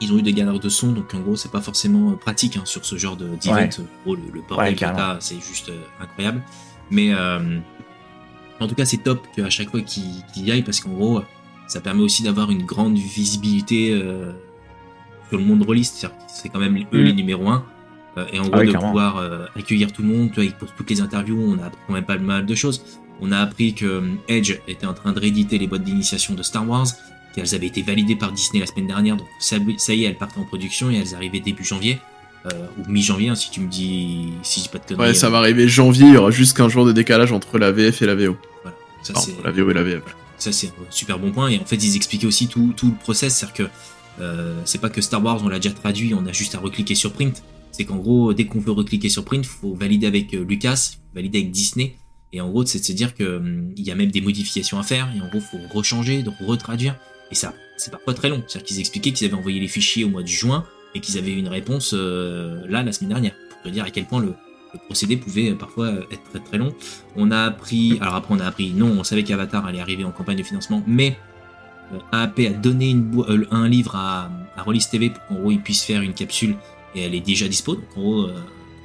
[0.00, 2.62] Ils ont eu des galères de son, donc en gros, c'est pas forcément pratique hein,
[2.64, 3.54] sur ce genre de- d'event.
[3.54, 3.68] Ouais.
[3.78, 4.74] En gros, le, le bordel
[5.12, 6.42] Ouais, c'est juste euh, incroyable.
[6.90, 7.58] Mais euh,
[8.60, 11.22] en tout cas, c'est top qu'à chaque fois qu'ils y aillent, parce qu'en gros,
[11.66, 14.32] ça permet aussi d'avoir une grande visibilité euh,
[15.28, 16.06] sur le monde rôliste.
[16.28, 17.04] C'est quand même eux Mm.
[17.04, 17.64] les numéros 1.
[18.32, 18.86] et en gros, Ah oui, de clairement.
[18.88, 21.66] pouvoir euh, accueillir tout le monde, tu vois, ils posent toutes les interviews, on a
[21.66, 22.82] appris quand même pas mal de choses.
[23.20, 26.42] On a appris que euh, Edge était en train de rééditer les boîtes d'initiation de
[26.42, 26.86] Star Wars,
[27.34, 30.16] qu'elles avaient été validées par Disney la semaine dernière, donc ça, ça y est, elles
[30.16, 31.98] partent en production et elles arrivaient début janvier, euh,
[32.78, 35.08] ou mi-janvier, hein, si tu me dis, si je dis pas de conneries.
[35.08, 37.58] Ouais, ça euh, va arriver janvier, il y aura juste qu'un jour de décalage entre
[37.58, 38.36] la VF et la VO.
[38.62, 38.76] Voilà.
[39.02, 39.14] Ça,
[39.44, 40.02] la VO et la VF.
[40.38, 42.96] ça c'est un super bon point et en fait ils expliquaient aussi tout, tout le
[42.96, 43.70] process c'est à dire que
[44.20, 46.96] euh, c'est pas que Star Wars on l'a déjà traduit on a juste à recliquer
[46.96, 50.44] sur print c'est qu'en gros dès qu'on veut recliquer sur print faut valider avec euh,
[50.44, 51.94] Lucas valider avec Disney
[52.32, 54.82] et en gros c'est de se dire que hum, y a même des modifications à
[54.82, 56.96] faire et en gros faut rechanger donc retraduire
[57.30, 59.68] et ça c'est parfois très long c'est à dire qu'ils expliquaient qu'ils avaient envoyé les
[59.68, 60.64] fichiers au mois de juin
[60.96, 63.90] et qu'ils avaient eu une réponse euh, là la semaine dernière pour te dire à
[63.90, 64.28] quel point le,
[64.74, 66.72] le procédé pouvait euh, parfois euh, être très très long
[67.16, 70.10] on a appris, alors après on a appris, non, on savait qu'Avatar allait arriver en
[70.12, 71.16] campagne de financement, mais
[72.12, 75.84] AAP a donné une un livre à, à Rollis TV pour qu'en gros ils puissent
[75.84, 76.56] faire une capsule
[76.94, 77.74] et elle est déjà dispo.
[77.76, 78.28] Donc en gros,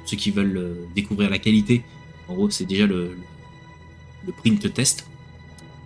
[0.06, 1.82] ceux qui veulent découvrir la qualité,
[2.28, 3.10] en gros c'est déjà le,
[4.26, 5.06] le, print test.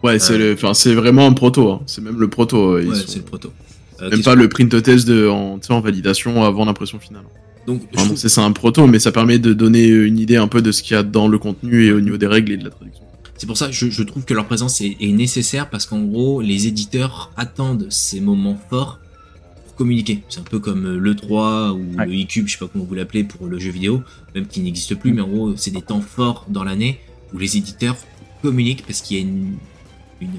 [0.02, 1.70] Ouais, c'est le- enfin, c'est vraiment un proto.
[1.72, 1.80] hein.
[1.86, 2.78] C'est même le proto.
[2.78, 3.50] ils Ouais, sont- c'est le proto.
[4.02, 7.24] Euh, Même pas le print test de, en, validation avant l'impression finale.
[7.66, 10.62] Donc Enfin, trouve- c'est un proto, mais ça permet de donner une idée un peu
[10.62, 12.64] de ce qu'il y a dans le contenu et au niveau des règles et de
[12.64, 13.02] la traduction.
[13.38, 16.00] C'est pour ça que je, je trouve que leur présence est, est nécessaire parce qu'en
[16.02, 18.98] gros, les éditeurs attendent ces moments forts
[19.66, 20.22] pour communiquer.
[20.28, 22.06] C'est un peu comme euh, l'E3 ou Ouais.
[22.06, 24.02] le e-cube, je sais pas comment vous l'appelez pour le jeu vidéo,
[24.34, 27.00] même qui n'existe plus, mais en gros, c'est des temps forts dans l'année
[27.34, 27.96] où les éditeurs
[28.42, 29.56] communiquent parce qu'il y a une,
[30.20, 30.30] une-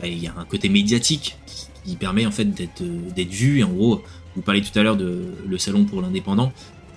[0.00, 3.30] bah, il y a un côté médiatique qui, qui permet en fait d'être euh, d'être
[3.30, 3.58] vu.
[3.60, 4.02] Et en gros,
[4.36, 6.52] vous parliez tout à l'heure de le salon pour l'indépendant.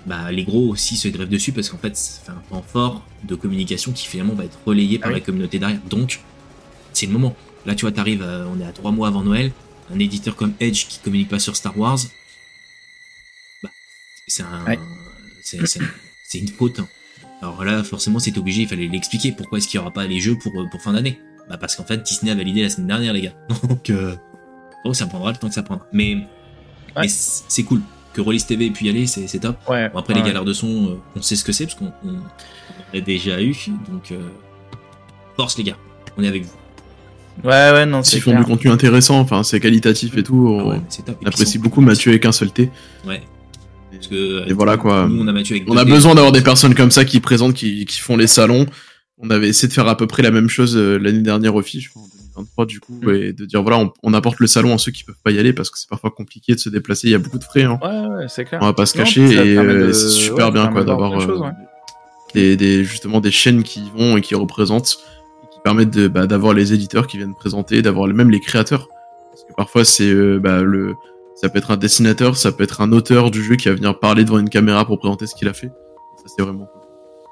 [0.05, 3.35] Bah, les gros aussi se grèvent dessus parce qu'en fait, c'est un temps fort de
[3.35, 5.19] communication qui finalement va être relayé par Ah oui.
[5.19, 5.80] la communauté derrière.
[5.89, 6.22] Donc,
[6.93, 7.35] c'est le moment.
[7.68, 9.51] Là, tu vois, t'arrives, à- on est à trois mois avant Noël.
[9.93, 11.99] Un éditeur comme Edge qui communique pas sur Star Wars,
[13.61, 13.69] bah,
[14.27, 14.80] c'est un, Ouais.
[15.43, 15.81] c'est, c'est-
[16.23, 16.80] c'est une faute.
[16.80, 16.88] hein.
[17.41, 19.31] Alors là, forcément, c'était obligé, il fallait l'expliquer.
[19.31, 21.19] Pourquoi est-ce qu'il y aura pas les jeux pour, euh, pour fin d'année?
[21.49, 23.35] Bah, parce qu'en fait, Disney a validé la semaine dernière, les gars.
[23.68, 24.15] Donc, euh,
[24.86, 25.86] donc ça prendra le temps que ça prendra.
[25.94, 26.18] Mais,
[26.98, 27.82] mais c'est cool.
[28.14, 29.58] Que Rollis TV ait pu y aller, c'est, top.
[29.70, 29.90] Ouais.
[29.90, 30.20] Bon, après, ouais.
[30.20, 32.20] les galères de son, euh, on sait ce que c'est, parce qu'on on, on
[32.94, 33.56] l'a déjà eu.
[33.90, 34.20] Donc, euh,
[35.38, 35.78] force, les gars.
[36.18, 36.52] On est avec vous.
[37.45, 38.44] Ouais, ouais, non, c'est S'ils font clair.
[38.44, 40.58] du contenu intéressant, enfin, c'est qualitatif et tout.
[40.60, 41.18] Ah on ouais, mais c'est top.
[41.26, 42.70] Apprécie ils sont- beaucoup Mathieu avec un seul T.
[43.08, 43.22] Ouais.
[43.94, 45.08] Parce que, Et voilà, quoi.
[45.08, 47.53] Nous, on a Mathieu avec On a besoin d'avoir des personnes comme ça qui présentent,
[47.53, 48.66] qui, qui font les salons.
[49.20, 51.62] On avait essayé de faire à peu près la même chose euh, l'année dernière au
[51.62, 52.02] FI, je crois,
[52.36, 53.10] 2023 du coup, Mm.
[53.16, 55.40] et de dire voilà, on, on apporte le salon à ceux qui peuvent pas y
[55.40, 57.08] aller parce que c'est parfois compliqué de se déplacer.
[57.08, 57.80] Il y a beaucoup de frais, hein.
[57.82, 58.60] Ouais, ouais, c'est clair.
[58.62, 61.49] on va pas se cacher, et euh, de- c'est super bien quoi d'avoir euh,
[62.34, 64.98] des, des- justement des chaînes qui y vont et qui représentent,
[65.44, 68.88] et qui permettent de, bah, d'avoir les éditeurs qui viennent présenter, d'avoir même les créateurs.
[69.32, 70.95] Parce que parfois c'est euh, bah, le
[71.36, 73.98] ça peut être un dessinateur, ça peut être un auteur du jeu qui va venir
[73.98, 75.68] parler devant une caméra pour présenter ce qu'il a fait.
[76.18, 76.81] Ça c'est vraiment cool.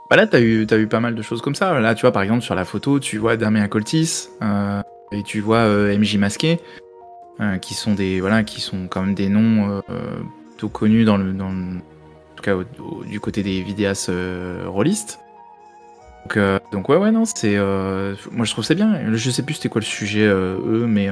[0.10, 1.80] Bah là, t'as eu, t'as eu pas mal de choses comme ça.
[1.80, 4.82] Là, tu vois, par exemple, sur la photo, tu vois Damien Coltis euh,
[5.12, 6.60] et tu vois euh, MJ Masqué,
[7.40, 9.84] euh, qui sont des, voilà, qui sont quand même des noms
[10.50, 12.56] plutôt connus dans le, dans en tout cas
[13.08, 14.12] du côté des vidéastes
[14.66, 15.20] rôlistes.
[16.26, 16.40] Donc,
[16.72, 19.14] donc ouais, ouais, non, c'est, moi je trouve c'est bien.
[19.14, 21.10] Je sais plus c'était quoi le sujet eux, mais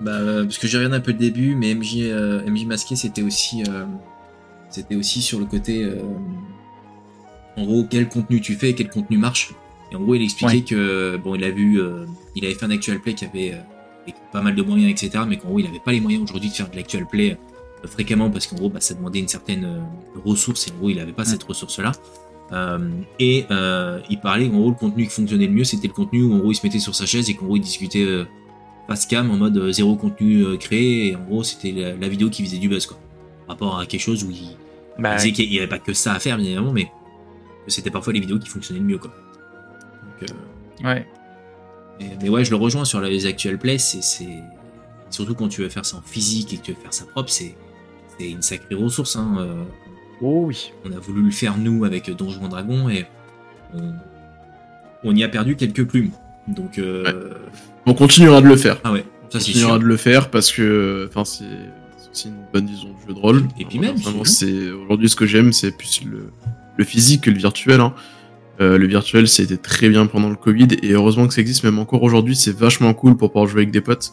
[0.00, 2.10] Bah, parce que j'ai regardé un peu le début, mais MJ,
[2.48, 3.62] MJ Masqué, c'était aussi,
[4.70, 5.88] c'était aussi sur le côté,
[7.56, 9.52] en gros, quel contenu tu fais quel contenu marche.
[9.92, 10.60] Et en gros, il expliquait Ouais.
[10.62, 12.04] que, bon, il a vu, euh,
[12.36, 15.36] il avait fait un actual play qui avait euh, pas mal de moyens, etc., mais
[15.36, 17.36] qu'en gros, il avait pas les moyens aujourd'hui de faire de l'actual play
[17.84, 19.68] euh, fréquemment parce qu'en gros, bah, ça demandait une certaine
[20.24, 21.92] ressource et en gros, il avait pas cette ressource-là.
[23.18, 23.46] Et
[24.10, 26.38] il parlait, en gros, le contenu qui fonctionnait le mieux, c'était le contenu où en
[26.38, 28.06] gros, il se mettait sur sa chaise et qu'en gros, il discutait
[28.88, 32.42] face cam en mode zéro contenu créé et en gros c'était la, la vidéo qui
[32.44, 32.98] faisait du buzz quoi
[33.46, 34.56] par rapport à quelque chose où il, il
[34.98, 36.90] bah, disait qu'il n'y avait pas que ça à faire bien évidemment mais
[37.70, 39.12] c'était parfois les vidéos qui fonctionnaient le mieux quoi
[40.20, 41.06] Donc, euh, ouais.
[41.98, 44.42] mais, mais ouais je le rejoins sur les actual plays c'est c'est-
[45.10, 47.30] surtout quand tu veux faire ça en physique et que tu veux faire ça propre
[47.30, 47.56] c'est
[48.18, 49.36] c'est une sacrée ressource hein.
[49.38, 49.62] euh,
[50.22, 50.72] Oh oui.
[50.84, 53.06] on a voulu le faire nous avec Donjons et Dragons et
[53.74, 53.94] on,
[55.02, 56.10] on y a perdu quelques plumes
[56.48, 57.32] donc euh,
[57.86, 58.78] On continuera de le faire.
[58.84, 61.44] ah ouais On ça c'est continuera sûr de le faire parce que enfin c'est
[61.96, 63.44] c'est aussi une bonne vision de jeu de rôle.
[63.58, 66.30] Et puis même, vraiment, c'est- c'est aujourd'hui ce que j'aime, c'est plus le,
[66.76, 67.80] le physique que le virtuel.
[67.80, 67.94] hein.
[68.60, 71.78] Euh, le virtuel, c'était très bien pendant le Covid et heureusement que ça existe même
[71.78, 72.36] encore aujourd'hui.
[72.36, 74.12] C'est vachement cool pour pouvoir jouer avec des potes.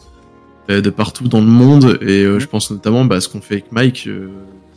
[0.70, 1.98] euh, de partout dans le monde.
[2.02, 4.06] Et euh, je pense notamment bah, ce qu'on fait avec Mike.
[4.06, 4.28] euh,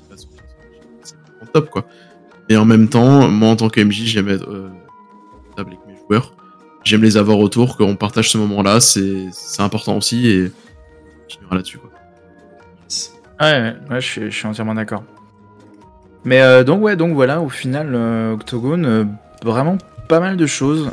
[0.10, 1.86] bah, c'est top, quoi.
[2.50, 4.70] Et en même temps, moi, en tant que MJ, j'aime être euh,
[5.58, 6.34] avec mes joueurs.
[6.84, 8.80] J'aime les avoir autour, qu'on partage ce moment-là.
[8.82, 10.28] C'est c'est important aussi.
[10.28, 11.90] Et on continuera là-dessus, quoi.
[13.42, 15.04] Ouais, ouais, ouais, je, suis, je suis entièrement d'accord.
[16.24, 19.06] Mais euh, donc ouais, donc voilà, au final, euh, Octogone, euh,
[19.44, 19.78] vraiment
[20.08, 20.92] pas mal de choses.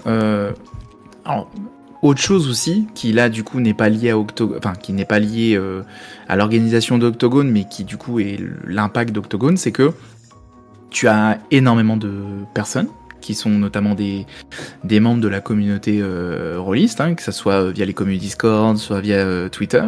[1.25, 1.51] Alors,
[2.01, 4.73] autre chose aussi, qui là du coup n'est pas lié à enfin
[6.37, 9.93] l'organisation d'Octogone, mais qui du coup est l'impact d'Octogone, c'est que
[10.91, 12.23] tu as énormément de
[12.55, 12.89] personnes
[13.21, 14.25] qui sont notamment des,
[15.01, 16.03] membres de la communauté
[16.57, 19.83] rôliste, hein, que ce soit via les communautés Discord, soit via Twitter,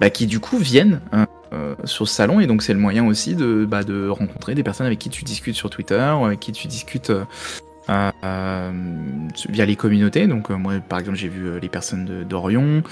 [0.00, 3.06] bah, qui du coup viennent hein, euh, sur ce salon et donc c'est le moyen
[3.06, 6.52] aussi de, bah, de rencontrer des personnes avec qui tu discutes sur Twitter, avec qui
[6.52, 7.24] tu discutes euh,
[8.24, 8.70] euh,
[9.48, 10.26] via les communautés.
[10.26, 12.82] Donc moi par exemple j'ai vu les personnes d'Orion,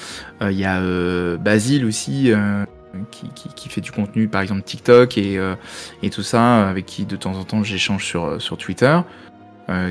[0.40, 0.80] il y a
[1.38, 2.30] Basile aussi
[3.10, 5.40] qui, qui, fait du contenu par exemple TikTok et,
[6.02, 8.98] et tout ça, avec qui de temps en temps j'échange sur, sur Twitter.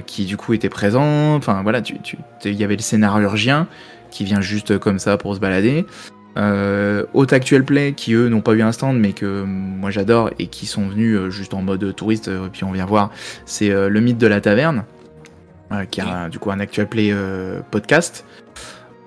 [0.06, 3.68] qui du coup était présent, enfin voilà, tu- tu- il y avait le scénarurgien
[4.12, 5.86] qui vient juste comme ça pour se balader.
[6.38, 9.92] Euh, Haute Actual Play qui eux n'ont pas eu un stand mais que euh, moi
[9.92, 12.86] j'adore et qui sont venus euh, juste en mode touriste euh, et puis on vient
[12.86, 13.12] voir
[13.46, 14.86] c'est euh, le mythe de la taverne
[15.74, 18.24] euh, qui a du coup un Actual Play euh, podcast.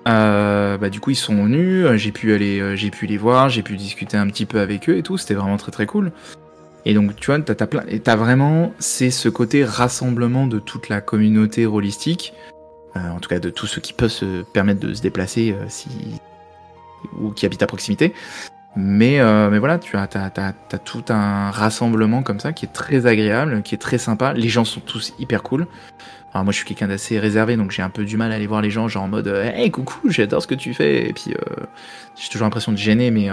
[0.07, 3.17] Euh, bah, du coup ils sont venus euh, j'ai pu aller euh, j'ai pu les
[3.17, 5.87] voir j'ai pu discuter un petit peu avec eux et tout c'était vraiment très très
[5.87, 6.11] cool.
[6.85, 10.89] Et donc tu vois t'as, t'as plein t'as vraiment c'est ce côté rassemblement de toute
[10.89, 12.35] la communauté rôlistique
[12.95, 15.65] euh, en tout cas de tous ceux qui peuvent se permettre de se déplacer euh,
[15.69, 15.89] si
[17.19, 18.13] ou qui habitent à proximité.
[18.75, 22.65] Mais, euh, mais voilà, tu as, t'as, t'as- t'as tout un rassemblement comme ça qui
[22.65, 24.33] est très agréable, qui est très sympa.
[24.33, 25.67] Les gens sont tous hyper cool.
[26.33, 28.45] Alors moi je suis quelqu'un d'assez réservé donc j'ai un peu du mal à aller
[28.45, 31.13] voir les gens genre en mode euh, Hey coucou j'adore ce que tu fais et
[31.13, 31.63] puis euh,
[32.17, 33.29] j'ai toujours l'impression de gêner mais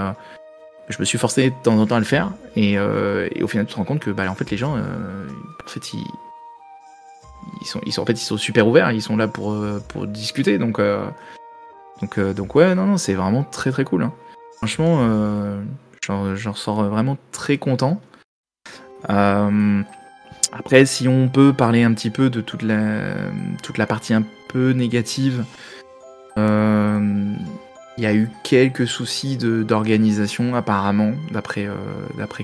[0.89, 3.73] je me suis forcé de temps en temps à le faire et, au final tu
[3.73, 6.05] te rends compte que bah, en fait les gens en fait ils,
[7.61, 10.07] ils sont ils sont en fait ils sont super ouverts ils sont là pour pour
[10.07, 10.79] discuter donc
[12.03, 14.13] donc euh, donc ouais non non c'est vraiment très très cool hein.
[14.59, 15.63] franchement euh,
[16.05, 18.01] j'en ressors vraiment très content
[19.11, 19.83] Euh,
[20.53, 23.15] après si on peut parler un petit peu de toute la
[23.63, 25.45] toute la partie un peu négative
[26.37, 31.67] il y a eu quelques soucis d'organisation apparemment d'après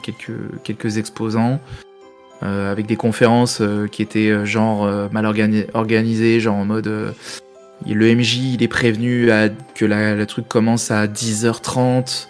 [0.03, 1.61] quelques quelques exposants
[2.43, 3.63] avec des conférences
[3.93, 7.15] qui étaient genre mal organi- organisées genre en mode
[7.87, 12.27] le MJ il est prévenu à- que la, le truc commence à 10h30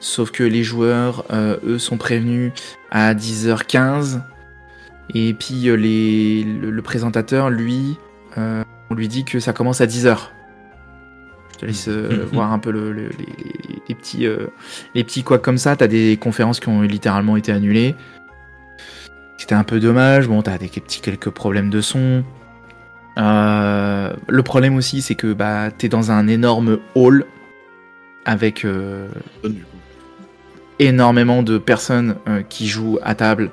[0.00, 2.52] sauf que les joueurs euh, eux sont prévenus
[2.90, 4.20] à 10h15
[5.14, 7.96] et puis euh, les, le, le présentateur lui
[8.38, 10.18] euh, on lui dit que ça commence à 10h
[11.54, 13.26] je te laisse euh, voir un peu le- le- les,
[13.88, 14.26] les- petits
[14.94, 15.76] les petits quoi comme ça.
[15.76, 17.94] T'as des conférences qui ont littéralement été annulées.
[19.38, 20.26] C'était un peu dommage.
[20.28, 22.24] Bon t'as des petits quelques problèmes de son
[23.18, 27.26] euh, le problème aussi, c'est que bah, t'es dans un énorme hall
[28.24, 29.08] avec euh,
[30.78, 33.50] énormément de personnes euh, qui jouent à table.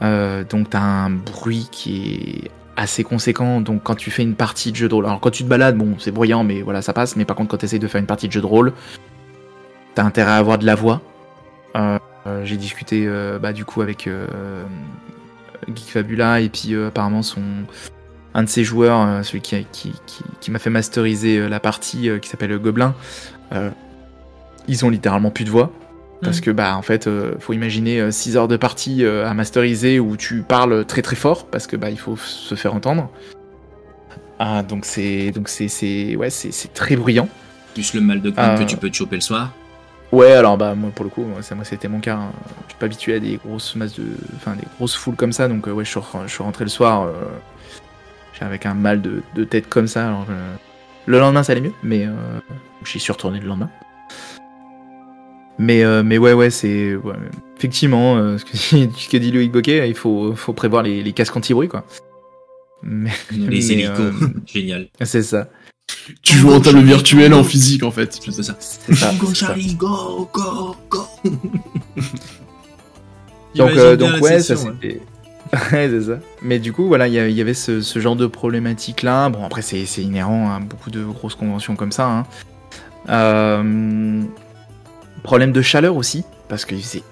[0.00, 3.62] Donc t'as un bruit qui est assez conséquent.
[3.62, 5.78] Donc quand tu fais une partie de jeu de rôle, alors quand tu te balades,
[5.78, 7.16] bon, c'est bruyant, mais voilà, ça passe.
[7.16, 8.74] Mais par contre, quand tu essayes de faire une partie de jeu de rôle,
[9.94, 11.00] t'as intérêt à avoir de la voix.
[12.42, 13.08] J'ai discuté
[13.40, 14.10] bah, du coup avec
[15.68, 17.42] Geek Fabula et puis apparemment son
[18.34, 21.48] un de ses joueurs, euh, celui qui, a- qui, qui, qui m'a fait masteriser euh,
[21.48, 22.94] la partie, euh, qui s'appelle Gobelin,
[23.52, 23.70] euh,
[24.68, 25.70] ils ont littéralement plus de voix.
[26.22, 30.00] Parce que bah en fait, euh, faut imaginer 6 heures de partie euh, à masteriser
[30.00, 33.10] où tu parles très très fort parce que bah il faut se faire entendre.
[34.38, 37.28] Ah donc c'est donc c'est c'est ouais c'est c'est très bruyant.
[37.74, 39.52] Plus le mal de crâne Euh, que tu peux te choper le soir.
[40.12, 42.16] Ouais, alors bah moi pour le coup, moi, ça moi c'était mon cas.
[42.16, 42.32] hein.
[42.66, 44.04] Je suis pas habitué à des grosses masses de,
[44.36, 47.12] enfin des grosses foules comme ça, donc euh, ouais je suis, rentré le soir, euh,
[48.44, 50.06] avec un mal de, de tête comme ça.
[50.06, 50.54] Alors euh,
[51.06, 52.12] le lendemain ça allait mieux, mais euh,
[52.84, 53.70] j'y suis retourné le lendemain.
[55.58, 57.14] Mais euh, mais ouais ouais c'est ouais,
[57.56, 61.02] effectivement euh, ce que dit, ce que dit Loïc Boquet, il faut faut prévoir les,
[61.02, 61.84] les casques anti-bruit quoi.
[62.82, 64.12] Mais, Les mais, hélicos, euh,
[64.46, 64.88] génial.
[65.02, 65.48] c'est ça,
[66.22, 68.12] Tu joues en table virtuelle en physique en fait.
[68.12, 68.56] C'est ça.
[68.58, 69.12] c'est ça.
[69.14, 69.46] Go c'est ça.
[69.46, 71.06] Charlie, go, go, go.
[73.54, 74.96] Donc, euh, donc ouais, ça session, c'était.
[74.96, 75.02] Ouais,
[76.42, 79.28] Mais du coup, voilà, il y avait ce, genre de problématique là.
[79.28, 82.06] Bon, après, c'est inhérent à beaucoup de grosses conventions comme ça.
[82.08, 82.26] hein.
[83.10, 84.22] Euh,
[85.22, 87.02] Problème de chaleur aussi, parce qu'il faisait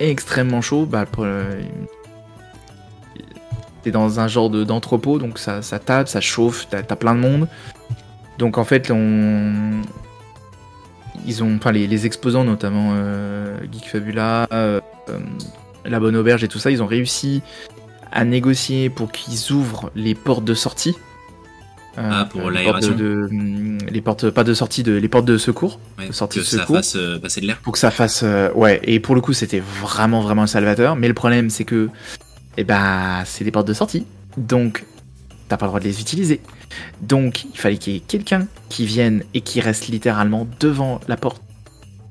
[0.00, 0.86] extrêmement chaud.
[0.86, 1.24] Bah, pro-
[3.82, 7.20] T'es dans un genre de- d'entrepôt, donc ça, tape, ça chauffe, t'as as plein de
[7.20, 7.48] monde.
[8.38, 8.88] Donc en fait,
[11.26, 15.18] ils ont, enfin les, exposants notamment euh, Geek Fabula, euh, euh,
[15.84, 17.42] la Bonne Auberge et tout ça, ils ont réussi
[18.12, 20.94] à négocier pour qu'ils ouvrent les portes de sortie.
[21.98, 25.24] Euh, Ah, pour les portes de, de- les portes pas de sortie de les portes
[25.24, 25.80] de secours.
[25.98, 27.58] Ouais, de sortie que de ça fasse euh, passer de l'air.
[27.58, 30.94] pour que ça fasse euh, ouais et pour le coup c'était vraiment vraiment un salvateur.
[30.94, 31.88] Mais le problème c'est que
[32.56, 34.06] eh ben c'est des portes de sortie.
[34.36, 34.84] Donc
[35.48, 36.40] t'as pas le droit de les utiliser.
[37.02, 41.16] Donc il fallait qu'il y ait quelqu'un qui vienne et qui reste littéralement devant la
[41.16, 41.42] porte.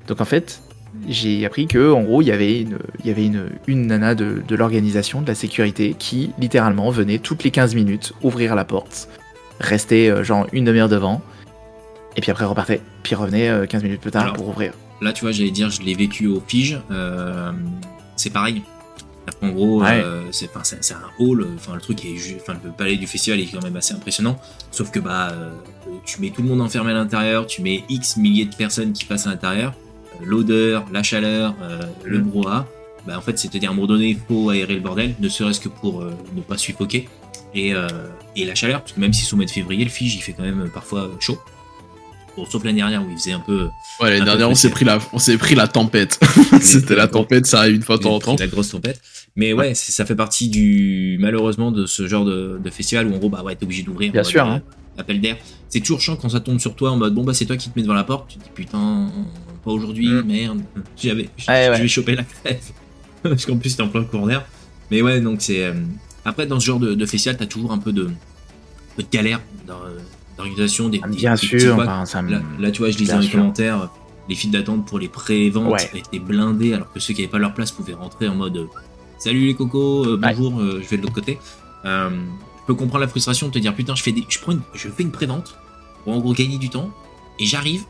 [0.08, 0.60] Donc en fait
[1.08, 4.14] j'ai appris que en gros il y avait une il y avait une, une nana
[4.14, 8.64] de, de l'organisation de la sécurité qui littéralement venait toutes les 15 minutes ouvrir la
[8.64, 9.08] porte
[9.60, 11.22] rester euh, genre une demi-heure devant
[12.16, 14.72] et puis après repartait puis revenait euh, 15 minutes plus tard Alors, pour ouvrir
[15.02, 16.78] Là, tu vois, j'allais dire, je l'ai vécu au Fige.
[16.90, 17.52] euh,
[18.16, 18.60] c'est pareil.
[19.40, 19.92] En gros, Ouais.
[20.04, 21.46] euh, c'est enfin, c'est- c'est un hall.
[21.56, 24.38] Enfin, le truc est, ju- enfin, le palais du festival est quand même assez impressionnant.
[24.70, 25.48] Sauf que bah, euh,
[26.04, 29.06] tu mets tout le monde enfermé à l'intérieur, tu mets X milliers de personnes qui
[29.06, 29.72] passent à l'intérieur.
[30.20, 32.22] Euh, L'odeur, la chaleur, euh, le Mm.
[32.22, 32.66] brouhaha.
[33.06, 35.60] Bah, en fait, c'est-à-dire à un moment donné, il faut aérer le bordel, ne serait-ce
[35.60, 37.08] que pour euh, ne pas suffoquer.
[37.54, 37.88] Et, euh,
[38.36, 40.20] et la chaleur, parce que même si c'est au mois de février, le Fige, il
[40.22, 41.38] fait quand même parfois chaud.
[42.36, 43.68] Bon, sauf l'année dernière où il faisait un peu
[44.00, 46.20] Ouais, l'année dernière, on s'est pris la, on pris la tempête.
[46.60, 48.36] C'était la tempête, ça arrive une fois de temps en temps.
[48.38, 49.00] La grosse tempête.
[49.34, 53.18] Mais ouais, ça fait partie du malheureusement de ce genre de, de festival où en
[53.18, 54.12] gros bah ouais t'es obligé d'ouvrir.
[54.12, 54.60] Bien sûr, hein.
[54.98, 55.36] Appel d'air.
[55.68, 57.70] C'est toujours chiant quand ça tombe sur toi en mode bon bah c'est toi qui
[57.70, 58.28] te mets devant la porte.
[58.28, 59.08] Tu te dis putain
[59.64, 60.22] pas aujourd'hui Mm.
[60.26, 60.60] merde.
[60.96, 61.80] J'avais je, Ouais, je ouais.
[61.82, 62.60] vais choper la crève.
[63.22, 64.44] Parce qu'en plus t'es en plein cours d'air.
[64.90, 65.74] Mais ouais donc c'est euh,
[66.24, 68.10] après dans ce genre de, de festival t'as toujours un peu de,
[68.96, 69.98] peu de galère dans, euh,
[70.36, 71.76] d'organisation des, Ah, des- Bien des sûr,
[72.06, 73.88] ça me- Là, là, tu vois, je lisais dans les commentaires,
[74.28, 75.90] les files d'attente pour les pré-ventes Ouais.
[75.94, 78.66] étaient blindées, alors que ceux qui n'avaient pas leur place pouvaient rentrer en mode euh,
[79.18, 80.34] Salut les cocos, euh, Ouais.
[80.34, 81.38] bonjour, euh, je vais de l'autre côté.
[81.84, 82.08] Euh,
[82.60, 84.62] je peux comprendre la frustration de te dire Putain, je fais, des, je prends une,
[84.74, 85.56] je fais une pré-vente
[86.04, 86.90] pour en gros gagner du temps,
[87.38, 87.82] et j'arrive,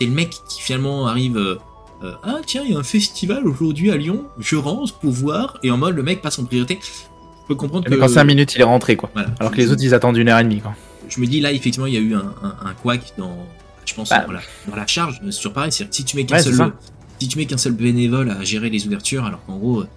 [0.00, 1.36] c'est le mec qui finalement arrive.
[1.36, 1.56] euh,
[2.02, 5.58] euh, ah tiens, il y a un festival aujourd'hui à Lyon, je rentre pour voir,
[5.62, 6.78] et en mode le mec passe en priorité.
[6.82, 8.00] Je peux comprendre Mais que.
[8.00, 9.10] qu'en 5 minutes, il est rentré, quoi.
[9.14, 9.30] Voilà.
[9.40, 10.74] Alors que les autres, ils attendent une heure et demie, quoi.
[11.08, 13.36] je me dis là effectivement il y a eu un, un, un couac dans
[13.86, 14.24] je pense Bah.
[14.26, 16.42] dans, la, dans la charge c'est toujours pareil c'est-à-dire que si tu mets qu'un Ouais,
[16.42, 16.72] seul
[17.20, 19.88] si tu mets qu'un seul bénévole à gérer les ouvertures alors qu'en gros euh,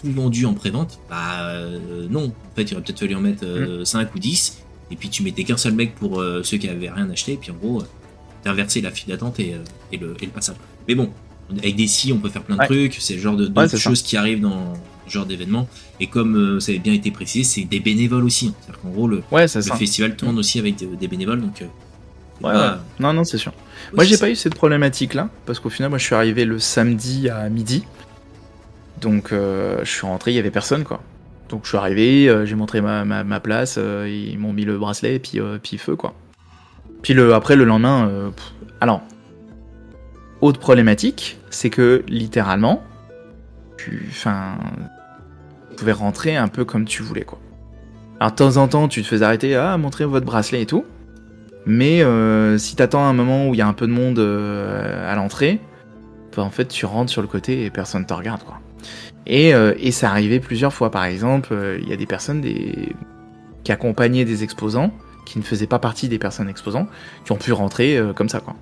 [0.00, 3.44] tout vendu en pré-vente bah euh, non en fait il aurait peut-être fallu en mettre
[3.44, 3.84] Mm.
[3.84, 4.58] 5 ou 10
[4.92, 7.50] et puis tu mettais qu'un seul mec pour ceux qui avaient rien acheté et puis
[7.50, 7.82] en gros
[8.42, 9.58] t'inversais la file d'attente et, euh,
[9.92, 10.56] et, le, et le passage
[10.88, 11.10] mais bon
[11.58, 12.66] avec des si on peut faire plein de Ouais.
[12.66, 13.76] trucs c'est le genre de, Ouais, ça.
[13.76, 14.74] choses qui arrivent dans
[15.06, 15.68] ce genre d'événement
[16.00, 18.54] et comme euh, ça avait bien été précisé c'est des bénévoles aussi hein.
[18.60, 21.60] c'est-à-dire qu'en gros le, Ouais, festival tourne aussi avec des, des bénévoles, donc.
[21.62, 21.66] euh,
[22.40, 22.82] pas-.
[22.98, 23.52] Non, non, c'est sûr.
[23.94, 27.28] Moi, j'ai pas eu cette problématique-là, parce qu'au final, moi, je suis arrivé le samedi
[27.28, 27.84] à midi.
[29.00, 31.02] Donc, euh, je suis rentré, il y avait personne, quoi.
[31.50, 34.64] Donc, je suis arrivé, euh, j'ai montré ma, ma, ma place, euh, ils m'ont mis
[34.64, 36.14] le bracelet, et puis, euh, puis feu, quoi.
[37.02, 38.30] Puis le, après, le lendemain, euh,
[38.80, 39.02] alors,
[40.40, 42.82] autre problématique, c'est que littéralement,
[43.76, 47.38] tu, tu pouvais rentrer un peu comme tu voulais, quoi.
[48.20, 50.84] Alors, de temps en temps, tu te fais arrêter, ah, montrez votre bracelet et tout.
[51.66, 55.10] Mais euh, si t'attends un moment où il y a un peu de monde euh,
[55.10, 55.60] à l'entrée,
[56.36, 58.58] bah, en fait tu rentres sur le côté et personne te regarde quoi.
[59.26, 60.90] Et, euh, et ça arrivait plusieurs fois.
[60.90, 64.92] Par exemple, il y a des personnes qui accompagnaient des exposants,
[65.24, 66.88] qui ne faisaient pas partie des personnes exposants,
[67.24, 68.54] qui ont pu rentrer euh, comme ça quoi.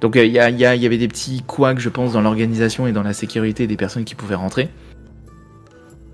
[0.00, 2.92] Donc euh, il y, y y avait des petits couacs, je pense, dans l'organisation et
[2.92, 4.68] dans la sécurité des personnes qui pouvaient rentrer.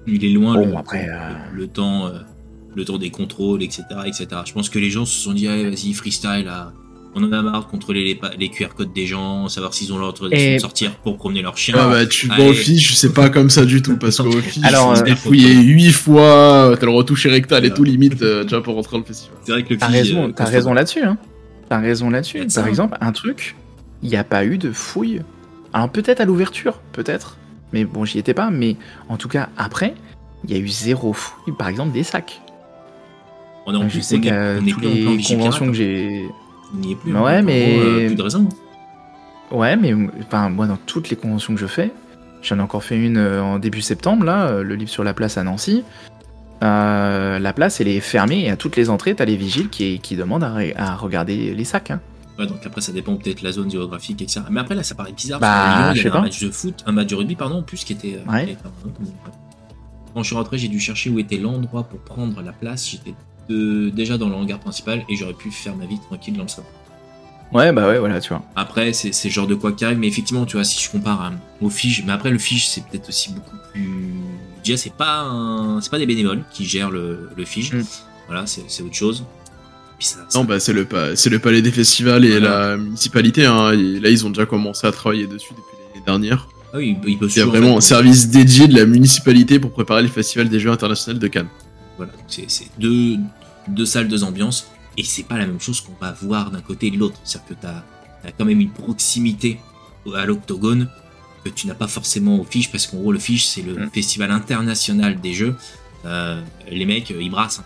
[0.07, 1.19] Il est loin Bon, le, après, euh,
[1.53, 2.11] le, le temps,
[2.75, 4.27] le temps des contrôles, etc., etc.
[4.45, 6.73] Je pense que les gens se sont dit, allez, vas-y, freestyle, là.
[7.19, 9.97] On en a marre de contrôler les, les QR codes des gens, savoir s'ils ont
[9.97, 11.75] l'autorisation Et- de sortir pour promener leur chien.
[11.79, 12.51] Ah bah, tu vas Allez.
[12.51, 15.55] au fiche, c'est pas comme ça du tout, parce qu'au fiche, Alors, tu euh, fouillé
[15.55, 19.05] 8 fois, t'as le retouché rectal et tout, limite, euh, déjà pour rentrer dans le
[19.05, 19.35] festival.
[19.45, 21.05] C'est vrai que le T'as raison, euh, t'as raison là-dessus.
[21.05, 21.17] Hein.
[21.71, 22.41] T'as raison là-dessus.
[22.41, 23.57] Par ça, exemple, un truc,
[24.03, 25.23] il n'y a pas eu de fouille.
[25.73, 27.39] Alors peut-être à l'ouverture, peut-être.
[27.73, 28.51] Mais bon, j'y étais pas.
[28.51, 28.77] Mais
[29.09, 29.95] en tout cas, après,
[30.45, 32.43] il y a eu zéro fouille, par exemple, des sacs.
[33.65, 36.27] On est en plus, je sais toutes plan les conventions que j'ai.
[36.75, 37.13] N'y est plus.
[37.17, 37.41] Ouais, hein.
[37.41, 38.49] En mais- gros, euh, plus de raison.
[39.53, 41.93] Ouais, mais enfin, moi, dans toutes les conventions que je fais,
[42.43, 45.15] j'en ai encore fait une euh, en début septembre, là, euh, le livre sur la
[45.15, 45.85] place à Nancy.
[46.63, 50.01] Euh, la place, elle est fermée et à toutes les entrées, t'as les vigiles qui,
[50.01, 51.91] qui demandent à, re- à regarder les sacs.
[51.91, 52.01] hein.
[52.39, 54.41] Ouais, donc après, ça dépend peut-être de la zone géographique, etc.
[54.51, 55.39] Mais après, là, ça paraît bizarre.
[55.41, 56.25] Bah, parce Lyon, il je y sais avait un pas.
[56.27, 58.19] match de foot, un match de rugby, pardon, en plus, qui était.
[58.31, 58.57] Ouais.
[60.15, 62.89] Quand je suis rentré, j'ai dû chercher où était l'endroit pour prendre la place.
[62.91, 63.15] J'étais
[63.49, 66.49] de- déjà dans le hangar principal et j'aurais pu faire ma vie tranquille dans le
[66.49, 66.67] salon.
[67.53, 68.43] Ouais, bah ouais, voilà, tu vois.
[68.57, 71.33] Après, c'est genre de quoi qui arrive, mais effectivement, tu vois, si je compare à-
[71.61, 74.15] au Fige, mais après, le Fige, c'est peut-être aussi beaucoup plus.
[74.65, 77.73] Déjà, c'est pas, un- c'est pas des bénévoles qui gèrent le, le Fige.
[77.73, 77.83] Mm.
[78.27, 79.25] Voilà, c'est c'est autre chose.
[79.97, 82.71] Puis ça- ça- Non, bah c'est le, pa- c'est le palais des festivals et Voilà.
[82.71, 83.47] la municipalité.
[83.47, 83.71] Hein.
[83.73, 86.49] Et là, ils ont déjà commencé à travailler dessus depuis l'année dernière.
[86.75, 88.85] ah oui, il peut Il y a en vraiment fait, un service dédié de la
[88.87, 91.49] municipalité pour préparer le festival des Jeux internationaux de Cannes.
[91.97, 93.17] Voilà, c'est c'est deux,
[93.69, 94.69] deux salles, deux ambiances,
[94.99, 97.19] et c'est pas la même chose qu'on va voir d'un côté et de l'autre.
[97.25, 99.59] C'est-à-dire que tu as, quand même une proximité
[100.15, 100.89] à l'octogone
[101.45, 103.91] que tu n'as pas forcément au Fiche, parce qu'en gros, le Fiche, c'est le Mm.
[103.93, 105.55] festival international des jeux.
[106.05, 106.41] Euh,
[106.71, 107.59] les mecs, euh, ils brassent.
[107.61, 107.65] hein.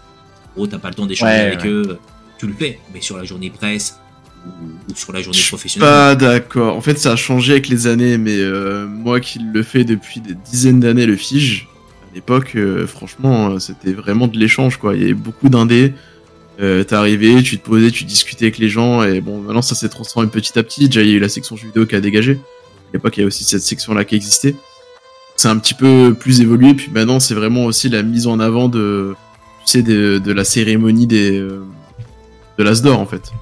[0.52, 1.68] En gros, t'as pas le temps d'échanger Ouais, avec ouais.
[1.68, 1.98] eux,
[2.38, 3.98] tu le fais, mais sur la journée presse
[4.46, 5.88] ou, sur la journée Je suis professionnelle.
[5.88, 6.74] pas d'accord.
[6.76, 10.20] En fait, ça a changé avec les années, mais euh, moi qui le fais depuis
[10.20, 11.68] des dizaines d'années, le Fige,
[12.14, 14.94] l'époque, euh, franchement, euh, c'était vraiment de l'échange, quoi.
[14.94, 15.94] Il y avait beaucoup d'indés.
[16.60, 19.88] Euh, T'arrivais, tu te posais, tu discutais avec les gens, et bon, maintenant ça s'est
[19.88, 20.88] transformé petit à petit.
[20.88, 22.38] Déjà, il y a eu la section jeux vidéo qui a dégagé.
[22.92, 24.54] L'époque, il y a aussi cette section-là qui existait.
[25.36, 28.68] C'est un petit peu plus évolué, puis maintenant, c'est vraiment aussi la mise en avant
[28.68, 29.14] de,
[29.64, 31.64] tu sais, de, de la cérémonie des, euh,
[32.58, 33.32] de l'As d'or, en fait.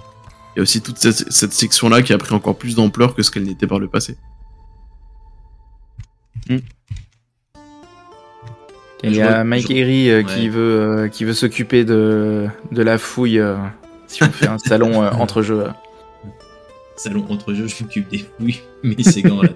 [0.55, 3.23] Il y a aussi toute cette, cette section-là qui a pris encore plus d'ampleur que
[3.23, 4.16] ce qu'elle n'était par le passé.
[9.05, 10.25] Il y a Mike Herry euh, Ouais.
[10.25, 13.57] qui veut, euh, qui veut s'occuper de, de la fouille euh,
[14.09, 15.65] si on fait un salon euh, entre jeux.
[16.97, 19.47] salon entre jeux, je m'occupe des fouilles, mais c'est gants à.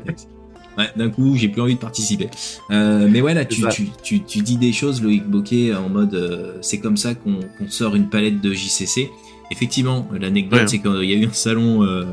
[0.78, 2.28] Ouais, d'un coup, j'ai plus envie de participer.
[2.70, 6.14] Euh, mais ouais, là, tu, tu, tu, tu dis des choses, Loïc Boquet, en mode
[6.14, 9.10] euh, c'est comme ça qu'on qu'on sort une palette de JCC.
[9.50, 10.66] Effectivement, l'anecdote, Ouais.
[10.66, 12.04] c'est qu'il y a eu un salon, euh,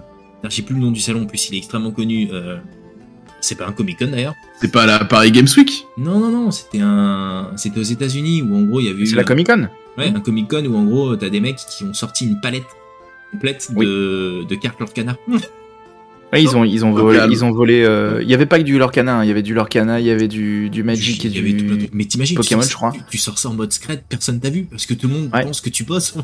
[0.43, 2.27] je sais plus le nom du salon, en plus il est extrêmement connu.
[3.41, 4.35] C'est pas un Comic Con d'ailleurs.
[4.59, 8.55] C'est pas la Paris Games Week Non, non, non, c'était un, c'était aux États-Unis où
[8.55, 10.83] en gros il y avait C'est la Comic Con ouais, un Comic Con où en
[10.83, 12.67] gros t'as des mecs qui ont sorti une palette
[13.31, 15.17] complète de, de cartes Lord Canard.
[16.31, 17.19] Oui, ils ont, ils ont volé.
[17.31, 19.41] Ils ont volé euh, Il y avait pas que du Lorcana, hein, il y avait
[19.41, 21.89] du Lorcana, il y avait du, du Magic et du.
[21.91, 22.91] Mais t'imagines, Pokémon, tu, je crois.
[22.91, 25.29] Tu, tu sors ça en mode secret, personne t'a vu, parce que tout le monde
[25.33, 25.43] Ouais.
[25.43, 26.15] pense que tu bosses.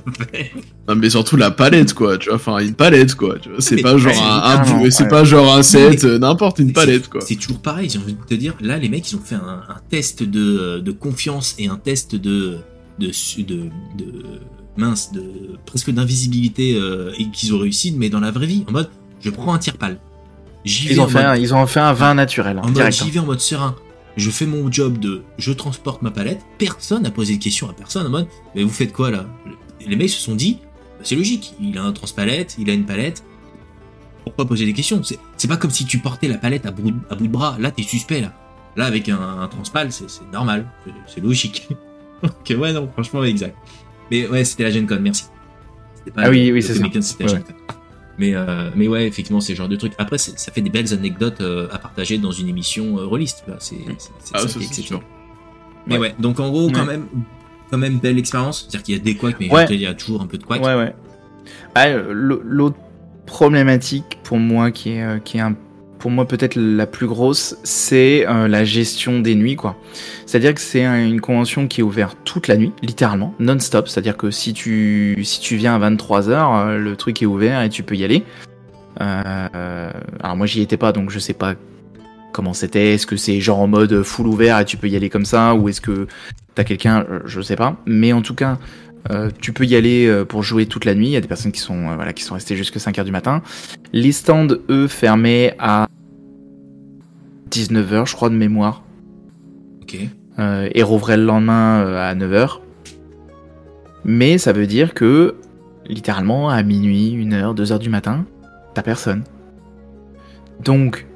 [0.87, 2.17] Non, mais surtout la palette, quoi.
[2.17, 3.39] Tu vois, enfin, une palette, quoi.
[3.39, 5.09] Tu vois, c'est pas genre ouais, un, c'est ouais.
[5.09, 7.21] pas genre un set, euh, n'importe une palette, quoi.
[7.21, 8.53] C'est toujours pareil, j'ai envie de te dire.
[8.61, 12.15] Là, les mecs, ils ont fait un, un test de, de confiance et un test
[12.15, 12.57] de.
[12.99, 13.07] de,
[13.47, 13.69] de
[14.77, 15.23] mince, de
[15.65, 18.89] presque d'invisibilité euh, et qu'ils ont réussi, mais dans la vraie vie, en mode,
[19.25, 19.99] je prends un tire pal
[20.63, 22.61] J'y vais Ils en ont, fait mode- un, ils ont fait un vin naturel, hein,
[22.63, 22.97] En mode, direct.
[23.03, 23.75] j'y vais en mode serein.
[24.17, 26.39] Je fais mon job de je transporte ma palette.
[26.57, 29.25] Personne n'a posé de question à personne en mode mais vous faites quoi là?
[29.85, 30.59] Les mecs se sont dit
[30.97, 33.23] bah, c'est logique, il a un transpalette, il a une palette.
[34.23, 35.03] Pourquoi poser des questions?
[35.03, 37.31] C'est c'est pas comme si tu portais la palette à bout, de- à bout de
[37.31, 37.57] bras.
[37.59, 38.33] Là, t'es suspect là.
[38.75, 41.67] Là, avec un, un transpal, c'est c'est normal, c'est- c'est logique.
[42.23, 43.55] Donc ouais, non, franchement, exact.
[44.09, 45.25] Mais ouais, c'était la Gen Con, merci.
[46.15, 46.83] Pas Ah oui, oui, c'est ça.
[47.01, 47.37] C'était la Ouais.
[47.37, 47.74] Gen Con.
[48.17, 49.93] Mais, euh, mais ouais, effectivement, c'est le genre de truc.
[49.97, 53.15] Après, ça fait des belles anecdotes euh, à partager dans une émission euh, tu
[53.47, 53.75] vois, C'est
[54.33, 54.73] Ah, exceptionnel.
[54.85, 55.01] sûr.
[55.87, 56.85] Mais ouais, donc en gros, quand Ouais.
[56.97, 57.07] même,
[57.69, 58.61] quand même belle expérience.
[58.61, 59.65] C'est-à-dire qu'il y a des couacs, mais Ouais.
[59.69, 60.63] il y a toujours un peu de couacs.
[60.63, 60.95] Ouais, ouais.
[61.75, 62.77] Ah, L'autre
[63.25, 65.55] problématique pour moi, qui est, euh, qui est un-
[66.05, 69.75] pour moi peut-être la plus grosse, c'est euh, la gestion des nuits, quoi.
[70.27, 73.87] C'est-à-dire que c'est un- une convention qui est ouverte toute la nuit, littéralement, non-stop.
[73.87, 77.81] C'est-à-dire que si tu, si tu viens à 23h, le truc est ouvert et tu
[77.81, 78.21] peux y aller.
[79.01, 79.89] Euh,
[80.21, 81.55] alors moi j'y étais pas, donc je sais pas
[82.33, 82.93] comment c'était.
[82.93, 85.55] Est-ce que c'est genre en mode full ouvert et tu peux y aller comme ça,
[85.55, 86.05] ou est-ce que
[86.53, 87.77] t'as quelqu'un, euh, je sais pas.
[87.87, 88.59] Mais en tout cas,
[89.11, 91.07] euh, tu peux y aller euh, pour jouer toute la nuit.
[91.07, 93.11] Il y a des personnes qui sont, euh, voilà, qui sont restées jusqu'à 5h du
[93.11, 93.41] matin.
[93.93, 95.87] Les stands, eux, fermaient à
[97.51, 98.83] 19h, je crois, de mémoire.
[99.81, 99.97] Ok.
[100.39, 102.59] euh, et rouvraient le lendemain euh, à 9h.
[104.03, 105.35] Mais ça veut dire que,
[105.87, 108.25] littéralement, à minuit, 1h, 2h du matin,
[108.73, 109.23] t'as personne.
[110.63, 111.07] Donc.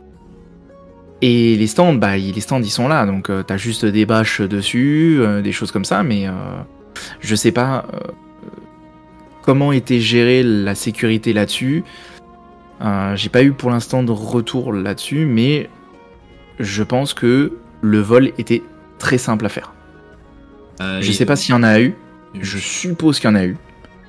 [1.22, 3.06] Et les stands, bah, les stands, ils sont là.
[3.06, 6.32] Donc, euh, t'as juste des bâches dessus, euh, des choses comme ça, mais euh,
[7.20, 7.86] je sais pas
[9.42, 11.84] comment était gérée la sécurité là-dessus.
[13.16, 15.70] J'ai pas eu pour l'instant de retour là-dessus, mais
[16.60, 18.64] je pense que le vol était
[18.98, 19.74] très simple à faire.
[20.82, 21.96] Euh, Je sais pas s'il y en a eu,
[22.36, 23.58] je- je suppose qu'il y en a eu.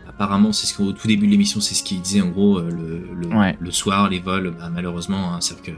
[0.09, 2.68] Apparemment, c'est ce qu'au tout début de l'émission, c'est ce qu'il disait en gros euh,
[2.70, 3.56] le, le, Ouais.
[3.59, 5.70] le soir, les vols, bah, malheureusement, hein, que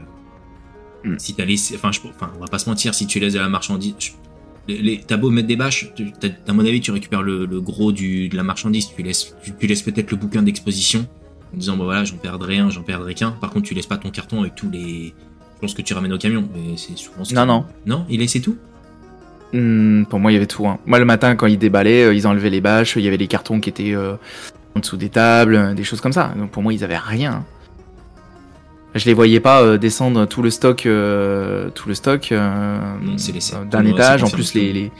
[1.07, 1.15] Mm.
[1.19, 3.39] si t'as laissé, enfin, je, enfin, on va pas se mentir, si tu laisses de
[3.39, 4.11] la marchandise, je-
[4.67, 5.91] les, les- t'as beau mettre des bâches,
[6.47, 9.53] à mon avis, tu récupères le, le gros du, de la marchandise, tu laisses, tu,
[9.53, 11.05] tu laisses peut-être le bouquin d'exposition
[11.53, 13.31] en disant, bon voilà, j'en perdrai un, j'en perdrai qu'un.
[13.31, 15.13] Par contre, tu laisses pas ton carton avec tous les,
[15.55, 17.23] je pense que tu ramènes au camion, mais c'est souvent.
[17.23, 17.65] ce Non, non.
[17.85, 18.57] Non, il laissait tout.
[19.53, 20.67] Hmm, pour moi, il y avait tout.
[20.67, 20.79] hein.
[20.85, 23.27] Moi, le matin, quand ils déballaient, euh, ils enlevaient les bâches, il y avait les
[23.27, 24.15] cartons qui étaient euh,
[24.75, 26.33] en dessous des tables, euh, des choses comme ça.
[26.35, 27.45] Donc pour moi, ils avaient rien.
[28.95, 32.79] Je les voyais pas euh, descendre tout le stock, euh, tout le stock euh,
[33.55, 34.21] euh, d'un étage.
[34.23, 34.91] En plus, les, les-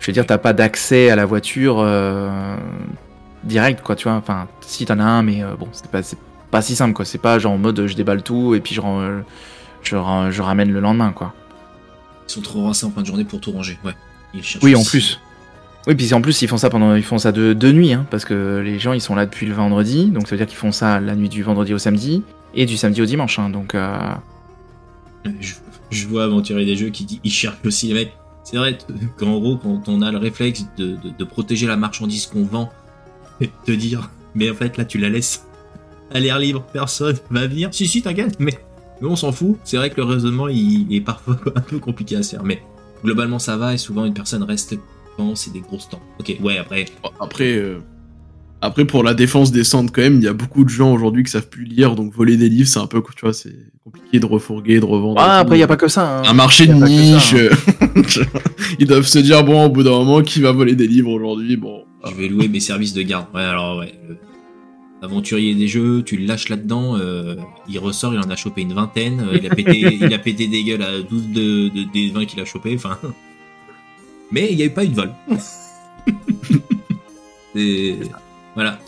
[0.00, 2.56] je veux dire, t'as pas d'accès à la voiture euh,
[3.44, 4.16] direct, quoi, tu vois.
[4.16, 5.86] Enfin, si t'en as un, mais euh, bon, c'est
[6.50, 7.04] pas, si simple, quoi.
[7.04, 9.22] C'est pas genre en mode je déballe tout et puis je, ram-
[9.86, 11.32] je, ra- je ramène le lendemain, quoi.
[12.28, 13.78] Ils sont trop rincés en fin de journée pour tout ranger.
[13.84, 13.92] Ouais.
[14.34, 15.20] Ils cherchent Oui, en plus.
[15.86, 18.04] Oui, puis en plus, ils font ça pendant, ils font ça de, de nuit, hein,
[18.10, 20.56] parce que les gens, ils sont là depuis le vendredi, donc ça veut dire qu'ils
[20.58, 22.22] font ça la nuit du vendredi au samedi
[22.54, 23.74] et du samedi au dimanche, hein, donc.
[23.76, 23.96] euh,
[25.40, 25.54] Je,
[25.90, 28.12] je vois Aventurier des Jeux qui dit ils cherchent aussi les mecs.
[28.44, 28.78] C'est vrai
[29.16, 32.72] qu'en gros, quand on a le réflexe de, de- de protéger la marchandise qu'on vend,
[33.40, 35.44] et de te dire, mais en fait là tu la laisses
[36.12, 37.68] à l'air libre, personne va venir.
[37.72, 38.58] Si, si, t'inquiète, mais,
[39.00, 39.56] mais on s'en fout.
[39.64, 42.62] C'est vrai que le raisonnement il, est parfois un peu compliqué à se faire, mais
[43.04, 44.76] globalement ça va et souvent une personne reste
[45.16, 46.00] quand c'est des grosses temps.
[46.20, 46.86] Ok, ouais, après,
[47.20, 47.78] Après, euh,
[48.60, 51.22] après, pour la défense des centres, quand même, il y a beaucoup de gens aujourd'hui
[51.24, 53.54] qui savent plus lire, donc voler des livres, c'est un peu, tu vois, c'est
[53.84, 55.20] compliqué de refourguer, de revendre.
[55.20, 56.18] Ah, après, il y a pas que ça.
[56.18, 56.22] hein.
[56.26, 57.30] un marché de niche.
[57.30, 58.24] ça, euh,
[58.78, 61.56] Ils doivent se dire, bon, au bout d'un moment, qui va voler des livres aujourd'hui?
[61.56, 61.84] Bon.
[62.08, 63.26] je vais louer mes services de garde.
[63.34, 63.92] Ouais, alors ouais.
[64.08, 64.16] le
[65.02, 67.36] Aventurier des jeux, tu le lâches là-dedans, euh,
[67.68, 70.46] il ressort, il en a chopé une vingtaine, euh, il, a pété, il a pété
[70.48, 72.98] des gueules à 12 de, de- des 20 qu'il a chopé, enfin.
[74.30, 75.12] Mais il n'y a eu pas eu de vol.
[77.54, 77.96] Et
[78.54, 78.78] voilà.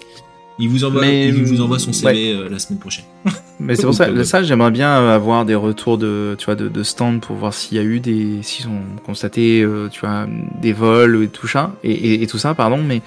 [0.60, 3.04] Il vous envoie, Mais, il vous envoie son CV euh, la semaine prochaine.
[3.60, 6.82] Mais c'est pour ça, ça j'aimerais bien avoir des retours de, tu vois, de, de
[6.82, 10.26] stand pour voir s'il y a eu des, s'ils ont constaté, euh, tu vois,
[10.60, 13.02] des vols et tout ça, et, et, et tout ça, pardon, mais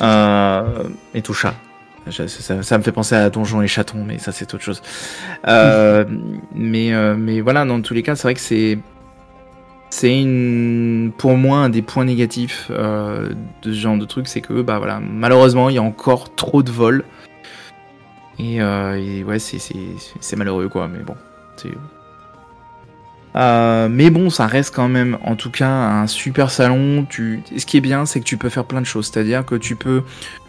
[0.00, 0.82] euh,
[1.14, 1.54] et tout ça.
[2.10, 4.82] Ça, ça me fait penser à Donjons et Chatons, mais ça c'est autre chose.
[5.48, 6.04] Euh,
[6.54, 8.78] mais, euh, mais voilà, dans tous les cas, c'est vrai que c'est,
[9.90, 13.30] c'est une, pour moi un des points négatifs euh,
[13.62, 16.62] de ce genre de truc, c'est que bah voilà, malheureusement il y a encore trop
[16.62, 17.04] de vols.
[18.38, 21.14] Et, et ouais, c'est, malheureux quoi, mais bon.
[21.56, 21.68] c'est-
[23.36, 27.04] Euh, mais bon, ça reste quand même, en tout cas, un super salon.
[27.08, 27.42] Tu...
[27.56, 29.10] Ce qui est bien, c'est que tu peux faire plein de choses.
[29.12, 30.02] C'est-à-dire que tu peux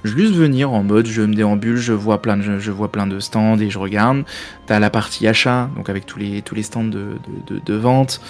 [0.04, 3.20] juste venir en mode je me déambule, je vois plein de, je vois plein de
[3.20, 4.24] stands et je regarde.
[4.68, 7.18] T'as la partie achat, donc avec tous les, tous les stands de,
[7.48, 8.22] de, de, vente.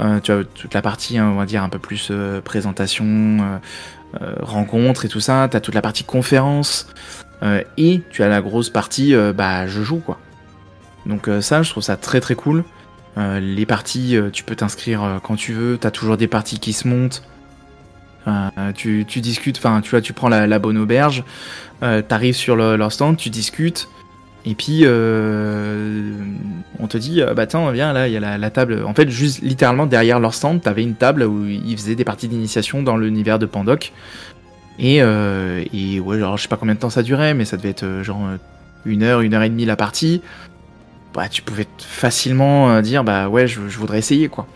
[0.00, 3.04] Euh, tu as toute la partie, hein, on va dire, un peu plus euh, présentation,
[3.04, 3.58] euh,
[4.22, 5.48] euh, rencontre et tout ça.
[5.50, 6.88] T'as toute la partie conférence.
[7.76, 10.18] Et tu as la grosse partie, bah, je joue, quoi.
[11.04, 12.64] Donc ça, je trouve ça très très cool.
[13.16, 15.78] Euh, les parties, euh, tu peux t'inscrire euh, quand tu veux.
[15.78, 17.22] T'as toujours des parties qui se montent.
[18.74, 21.24] Tu, discutes, enfin, tu vois, tu prends la, bonne auberge,
[21.80, 23.86] t'arrives sur le- leur stand, tu discutes,
[24.46, 28.82] et puis on te dit, bah tiens, viens là, il y a la, table.
[28.86, 32.28] En fait, juste littéralement derrière leur stand, t'avais une table où ils faisaient des parties
[32.28, 33.92] d'initiation dans l'univers de Pandoc.
[34.78, 37.68] Et, et ouais, genre, je sais pas combien de temps ça durait, mais ça devait
[37.68, 38.26] être genre
[38.86, 40.22] une heure, une heure et demie la partie.
[41.14, 44.48] Bah, tu pouvais facilement euh, dire, bah ouais, je, voudrais essayer quoi.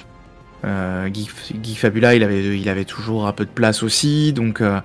[0.65, 1.31] Euh, Geek,
[1.63, 2.25] Geek Fabula, il
[2.69, 4.61] avait, toujours un peu de place aussi, donc.
[4.61, 4.81] euh,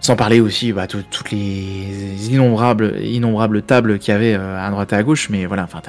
[0.00, 4.70] sans parler aussi, bah, tout- toutes les innombrables, innombrables tables qu'il y avait euh, à
[4.70, 5.80] droite et à gauche, mais voilà, enfin,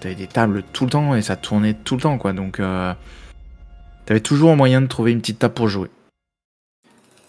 [0.00, 2.32] t'avais des tables tout le temps et ça tournait tout le temps, quoi.
[2.32, 2.60] Donc,
[4.04, 5.88] t'avais toujours un moyen de trouver une petite table pour jouer.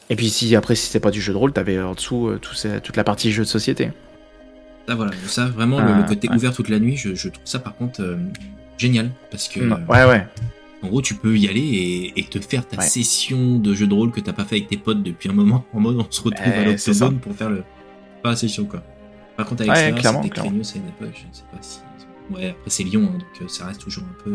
[0.10, 2.98] Et puis, si après, si c'était pas du jeu de rôle, t'avais en dessous toute
[2.98, 3.92] la partie jeu de société.
[4.88, 5.12] Ça, voilà.
[5.28, 6.36] Ça, vraiment, le, Ah, le côté ouais.
[6.36, 8.18] ouvert toute la nuit, je, je trouve ça par contre euh,
[8.78, 9.10] génial.
[9.32, 9.60] Parce que.
[9.62, 10.28] Ouais, ouais.
[10.84, 12.86] En gros, tu peux y aller et, et te faire ta Ouais.
[12.88, 15.66] session de jeu de rôle que t'as pas fait avec tes potes depuis un moment.
[15.74, 17.64] En mode, on se retrouve Eh, à c'est l'octogone pour faire le.
[18.22, 18.84] Pas la session, quoi.
[19.38, 21.80] Par contre, avec Ouais, ça, c'était craignos à une époque, je ne sais pas si.
[22.32, 24.34] Ouais, après, c'est Lyon, hein, donc euh, ça reste toujours un peu.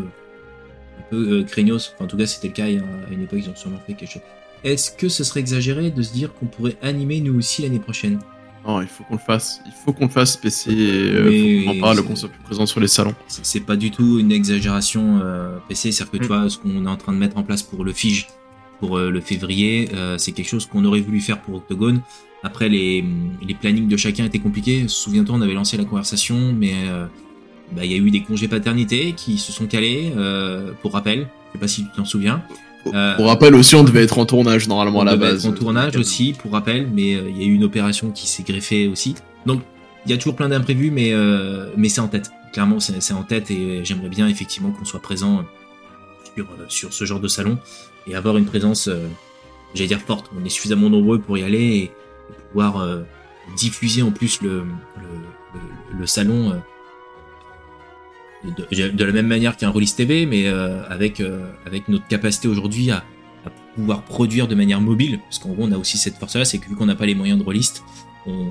[0.99, 1.93] Un peu euh, craignos.
[1.95, 3.95] Enfin, en tout cas, c'était le cas hein, à une époque, ils ont sûrement fait
[3.95, 4.23] quelque chose.
[4.65, 8.19] Est-ce que ce serait exagéré de se dire qu'on pourrait animer nous aussi l'année prochaine?
[8.67, 9.61] Non, il faut qu'on le fasse.
[9.67, 10.71] Il faut qu'on le fasse PC.
[10.71, 13.15] Euh, Mais faut qu'on en parle, qu'on soit plus présent sur les salons.
[13.27, 16.27] C'est pas du tout une exagération euh, PC, c'est-à-dire que tu Mm.
[16.27, 18.29] vois, ce qu'on est en train de mettre en place pour le Fige,
[18.79, 22.03] pour euh, le février, euh, c'est quelque chose qu'on aurait voulu faire pour Octogone.
[22.43, 23.05] Après, les,
[23.43, 24.89] les plannings de chacun étaient compliqués.
[24.89, 27.07] Souviens-toi, on avait lancé la conversation, mais euh,
[27.73, 31.29] bah, il y a eu des congés paternité qui se sont calés, euh, pour rappel.
[31.49, 32.43] Je sais pas si tu t'en souviens.
[32.95, 35.45] Euh, Pour rappel aussi, on devait être en tournage normalement on à la base.
[35.47, 38.27] être en tournage aussi, pour rappel, mais euh, il y a eu une opération qui
[38.27, 39.15] s'est greffée aussi.
[39.47, 39.61] Donc,
[40.07, 42.31] il y a toujours plein d'imprévus, mais, euh, mais c'est en tête.
[42.53, 45.45] Clairement, c'est c'est en tête et euh, j'aimerais bien effectivement qu'on soit présent
[46.35, 47.59] sur, euh, sur ce genre de salon
[48.07, 49.07] et avoir une présence, euh,
[49.75, 50.31] j'allais dire forte.
[50.41, 51.91] On est suffisamment nombreux pour y aller et, et
[52.51, 53.03] pouvoir euh,
[53.57, 54.63] diffuser en plus le, le,
[55.55, 56.55] le- le salon euh,
[58.45, 62.49] de, de la même manière qu'un Rollis TV, mais euh, avec, euh, avec notre capacité
[62.49, 63.05] aujourd'hui à,
[63.45, 66.59] à pouvoir produire de manière mobile, parce qu'en gros on a aussi cette force-là, c'est
[66.59, 67.83] que vu qu'on n'a pas les moyens de Rollist,
[68.27, 68.47] on,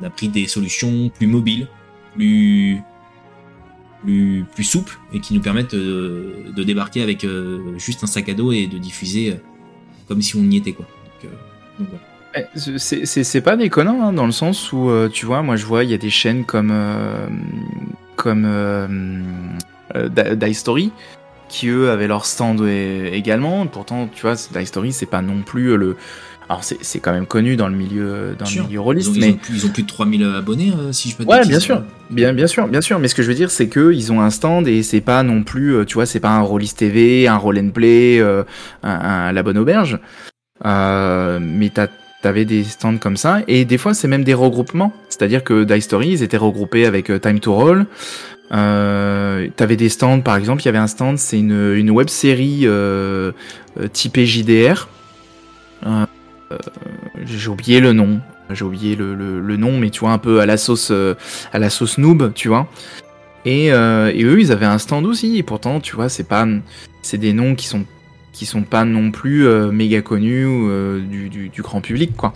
[0.00, 1.68] on a pris des solutions plus mobiles,
[2.14, 2.80] plus
[4.02, 8.28] plus, plus souples et qui nous permettent euh, de débarquer avec euh, juste un sac
[8.28, 9.36] à dos et de diffuser euh,
[10.06, 10.86] comme si on y était quoi.
[10.86, 12.04] Donc, euh, donc voilà.
[12.56, 15.94] C'est pas déconnant hein, dans le sens où tu vois, moi je vois il y
[15.94, 16.72] a des chaînes comme
[18.18, 18.86] comme euh,
[19.96, 20.92] euh, Die Story
[21.48, 23.66] qui eux avaient leur stand également.
[23.66, 25.96] Pourtant, tu vois, Die Story c'est pas non plus le.
[26.50, 29.20] Alors c'est quand même connu dans le milieu dans le milieu Ils rôliste, ont, ils
[29.20, 31.60] mais ont plus, ils ont plus de 3000 abonnés, euh, si je peux Ouais, bien
[31.60, 32.98] sûr, bien, bien sûr, bien sûr.
[32.98, 35.22] Mais ce que je veux dire, c'est que ils ont un stand et c'est pas
[35.22, 38.44] non plus, euh, tu vois, c'est pas un Rollis TV, un Roll and Play, euh,
[38.82, 38.90] un,
[39.28, 39.98] un- la bonne auberge.
[40.64, 41.88] Euh, mais t'as-
[42.22, 44.92] t'avais des stands comme ça et des fois c'est même des regroupements.
[45.08, 47.86] C'est-à-dire que Die Story, ils étaient regroupés avec euh, Time to Roll.
[48.52, 52.08] Euh, t'avais des stands, par exemple, il y avait un stand, c'est une, une web
[52.08, 53.32] série euh,
[53.78, 54.88] euh, typée JDR.
[57.24, 58.20] J'ai oublié le nom.
[58.50, 60.90] J'ai oublié le, le, nom, mais tu vois, un peu à la sauce,
[61.52, 62.66] à la sauce noob, tu vois.
[63.44, 65.36] Et, et eux, ils avaient un stand aussi.
[65.36, 66.46] Et pourtant, tu vois, c'est pas,
[67.02, 67.84] c'est des noms qui sont,
[68.38, 72.32] qui sont pas non plus euh, méga connus euh, du, du, du grand public, quoi.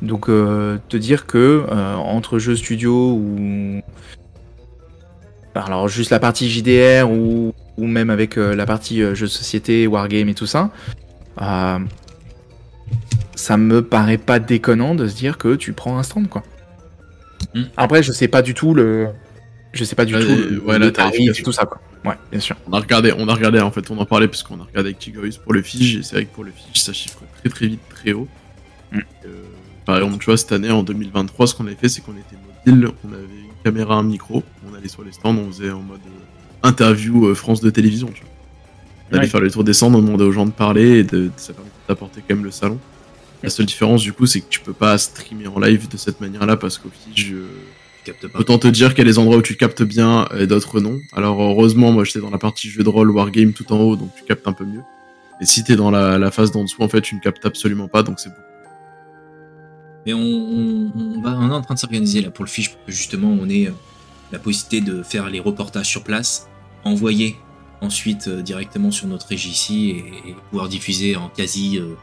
[0.00, 1.64] Donc, euh, te dire que
[1.96, 3.80] entre jeux studio ou
[5.56, 10.28] alors juste la partie JDR ou, ou même avec la partie jeux de société, wargame
[10.28, 10.70] et tout ça,
[13.34, 16.44] ça me paraît pas déconnant de se dire que tu prends un stand quoi.
[17.56, 17.62] Mm.
[17.76, 19.08] Après, je sais pas du tout le,
[19.72, 21.80] je sais pas du tout le, ouais, le la tarif et tout ça quoi.
[22.04, 22.56] Ouais, bien sûr.
[22.66, 24.90] On a regardé, on a regardé en fait, on en parlait parce qu'on a regardé
[24.90, 27.48] avec Tigoris pour le Fige et c'est vrai que pour le Fige ça chiffre très
[27.50, 28.28] très vite très haut.
[28.92, 28.98] Mm.
[29.26, 29.30] Euh,
[29.84, 32.36] par exemple, tu vois, cette année en 2023, ce qu'on avait fait, c'est qu'on était
[32.66, 35.80] mobile, on avait une caméra, un micro, on allait sur les stands, on faisait en
[35.80, 38.08] mode euh, interview euh, France de télévision.
[38.08, 38.30] Tu vois.
[39.10, 39.30] On allait Ouais.
[39.30, 41.70] faire le tour des stands, on demandait aux gens de parler et de, ça permet
[41.88, 42.78] d'apporter quand même le salon.
[43.42, 46.20] La seule différence du coup, c'est que tu peux pas streamer en live de cette
[46.20, 47.34] manière-là parce qu'au Fige.
[48.14, 48.38] Pas.
[48.38, 51.00] Autant te dire qu'il y a des endroits où tu captes bien et d'autres non.
[51.12, 54.10] Alors heureusement, moi j'étais dans la partie jeu de rôle Wargame tout en haut, donc
[54.16, 54.82] tu captes un peu mieux.
[55.40, 57.86] Et si t'es dans la, la phase d'en dessous, en fait, tu ne captes absolument
[57.88, 58.42] pas, donc c'est beaucoup.
[60.06, 62.70] Mais on, on- on va, on est en train de s'organiser là pour le fiche
[62.72, 63.72] pour que justement on ait euh,
[64.32, 66.48] la possibilité de faire les reportages sur place,
[66.84, 67.36] envoyer
[67.80, 71.94] ensuite euh, directement sur notre régie ici et, et pouvoir diffuser en quasi, euh,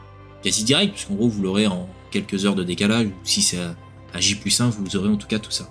[0.42, 3.74] quasi direct, puisqu'en gros vous l'aurez en quelques heures de décalage, ou si c'est à,
[4.14, 5.68] à J plus 1, vous aurez en tout cas tout ça.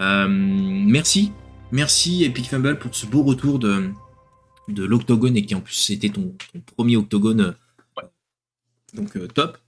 [0.00, 1.32] Euh, merci,
[1.72, 3.90] merci Epic Fumble pour ce beau retour de,
[4.68, 6.34] de l'Octogone et qui en plus c'était ton,
[6.76, 7.40] premier Octogone.
[7.98, 8.02] euh,
[8.94, 9.58] Donc euh, top.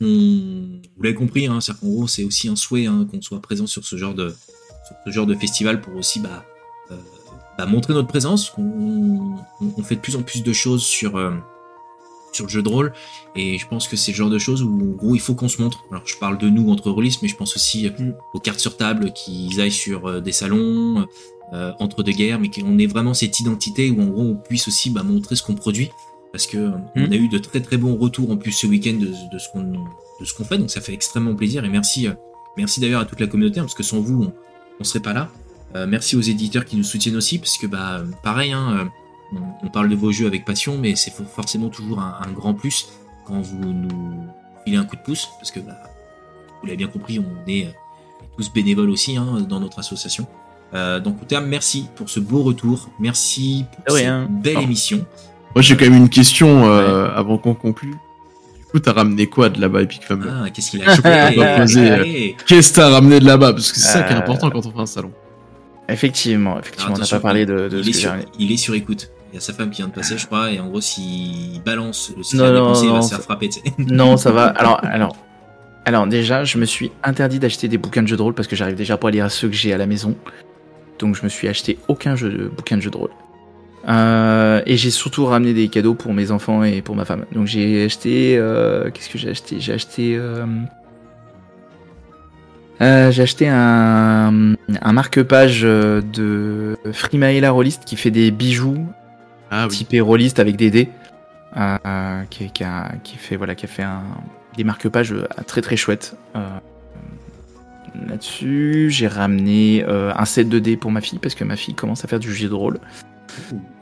[0.00, 3.84] Vous l'avez compris, hein, qu'en gros, c'est aussi un souhait hein, qu'on soit présent sur
[3.84, 4.34] ce genre de,
[5.06, 6.44] ce genre de festival pour aussi bah,
[7.56, 8.52] bah, montrer notre présence.
[8.58, 9.36] On,
[9.84, 11.16] fait de plus en plus de choses sur,
[12.32, 12.92] sur le jeu de rôle.
[13.36, 15.48] Et je pense que c'est le genre de choses où en gros il faut qu'on
[15.48, 15.84] se montre.
[15.90, 17.90] Alors je parle de nous entre rôlistes, mais je pense aussi
[18.32, 21.06] aux cartes sur table qui aillent sur euh, des salons
[21.52, 24.68] euh, entre deux guerres, mais qu'on ait vraiment cette identité où en gros on puisse
[24.68, 25.90] aussi bah, montrer ce qu'on produit.
[26.32, 28.94] Parce que euh, on a eu de très très bons retours en plus ce week-end
[28.94, 29.84] de, de ce qu'on
[30.20, 31.64] de ce qu'on fait, donc ça fait extrêmement plaisir.
[31.64, 32.08] Et merci
[32.56, 34.32] merci d'ailleurs à toute la communauté hein, parce que sans vous on,
[34.80, 35.30] on serait pas là.
[35.74, 38.90] Euh, merci aux éditeurs qui nous soutiennent aussi parce que bah pareil hein,
[39.62, 42.54] on, parle de vos jeux avec passion mais c'est for- forcément toujours un, un grand
[42.54, 42.88] plus
[43.26, 44.26] quand vous nous
[44.64, 45.72] filez un coup de pouce parce que bah,
[46.60, 47.70] vous l'avez bien compris on est euh,
[48.36, 50.26] tous bénévoles aussi hein, dans notre association.
[50.74, 54.26] Euh, donc en termes, merci pour ce beau retour, merci pour cette rien.
[54.30, 54.62] belle Oh.
[54.62, 55.04] émission.
[55.54, 57.90] Moi j'ai quand même une question euh, avant qu'on conclue.
[58.58, 60.96] Du coup, t'as ramené quoi de là-bas, Epic Fumble Ah, qu'est-ce qu'il a.
[62.46, 63.52] Qu'est-ce que t'as ramené de là-bas?
[63.52, 65.12] Parce que c'est ça qui est important quand on fait un salon.
[65.88, 68.52] Effectivement, effectivement, on n'a pas parlé de, de il, ce est que sur, j'ai- il
[68.52, 69.10] est sur écoute.
[69.32, 71.62] Il y a sa femme qui vient de passer, je crois, et en gros, s'il
[71.64, 73.48] balance le Non, non, dépenser, il va non, se faire frapper.
[73.78, 74.44] Non, ça va.
[74.48, 75.16] Alors, alors,
[75.86, 78.56] alors déjà, je me suis interdit d'acheter des bouquins de jeux de rôle parce que
[78.56, 80.14] j'arrive déjà pas à lire ceux que j'ai à la maison.
[80.98, 83.10] Donc, je me suis acheté aucun jeu de bouquin de jeu de rôle.
[83.88, 87.24] Euh, et j'ai surtout ramené des cadeaux pour mes enfants et pour ma femme.
[87.32, 88.36] Donc, j'ai acheté.
[88.36, 89.60] euh, Qu'est-ce que j'ai acheté?
[89.60, 90.14] J'ai acheté.
[90.16, 90.44] euh,
[92.80, 98.86] euh, j'ai acheté un, un marque-page euh, de Frimaela Rollist qui fait des bijoux
[99.54, 99.76] Ah oui.
[99.76, 100.88] typé rôliste avec des dés,
[101.56, 104.02] euh, euh, qui, qui a, qui fait voilà, qui a fait un,
[104.56, 106.16] des marque-pages euh, très très chouettes.
[106.34, 106.40] Euh,
[108.08, 111.74] Là-dessus, j'ai ramené euh, un set de dés pour ma fille parce que ma fille
[111.74, 112.78] commence à faire du jeu de rôle.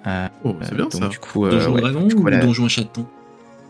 [0.06, 1.06] Euh, Oh, c'est bien donc, ça.
[1.08, 2.38] Du coup, Donjon ouais, Dragon du coup, ou voilà.
[2.38, 3.06] Donjon à chaton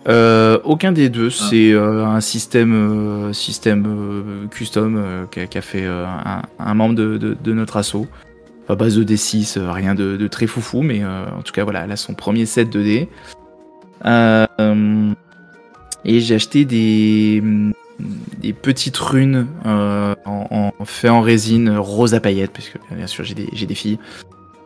[0.09, 1.45] Euh, aucun des deux, Ah.
[1.51, 6.75] c'est euh, un système, euh, système euh, custom euh, qu'a qu'a fait euh, un, un
[6.75, 7.97] membre de, de- de notre asso.
[8.71, 11.65] À base de D6, euh, rien de, de très foufou, mais euh, en tout cas,
[11.65, 13.09] voilà, elle a son premier set de dés.
[14.07, 15.13] Euh,
[16.05, 17.43] et j'ai acheté des,
[18.39, 23.07] des petites runes euh, en, en fait en résine rose à paillettes, parce que bien
[23.07, 23.99] sûr, j'ai des, j'ai des filles.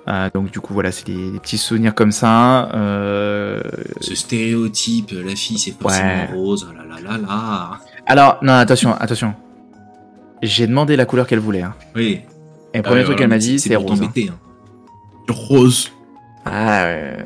[0.06, 2.68] Euh, donc du coup voilà c'est des, des petits souvenirs comme ça.
[2.74, 3.62] Euh,
[4.02, 6.26] Ce stéréotype, la fille c'est forcément Ouais.
[6.34, 7.00] rose, oh là là.
[7.00, 7.70] là là là.
[8.06, 9.34] Alors, non, attention, attention.
[10.42, 11.62] J'ai demandé la couleur qu'elle voulait.
[11.62, 11.74] hein.
[11.96, 12.20] Oui.
[12.74, 14.02] Et le premier Ah, truc qu'elle m'a dit, c'est rose.
[14.02, 14.12] hein.
[14.16, 14.34] hein.
[15.28, 15.90] Rose.
[16.44, 17.16] Ah, ouais.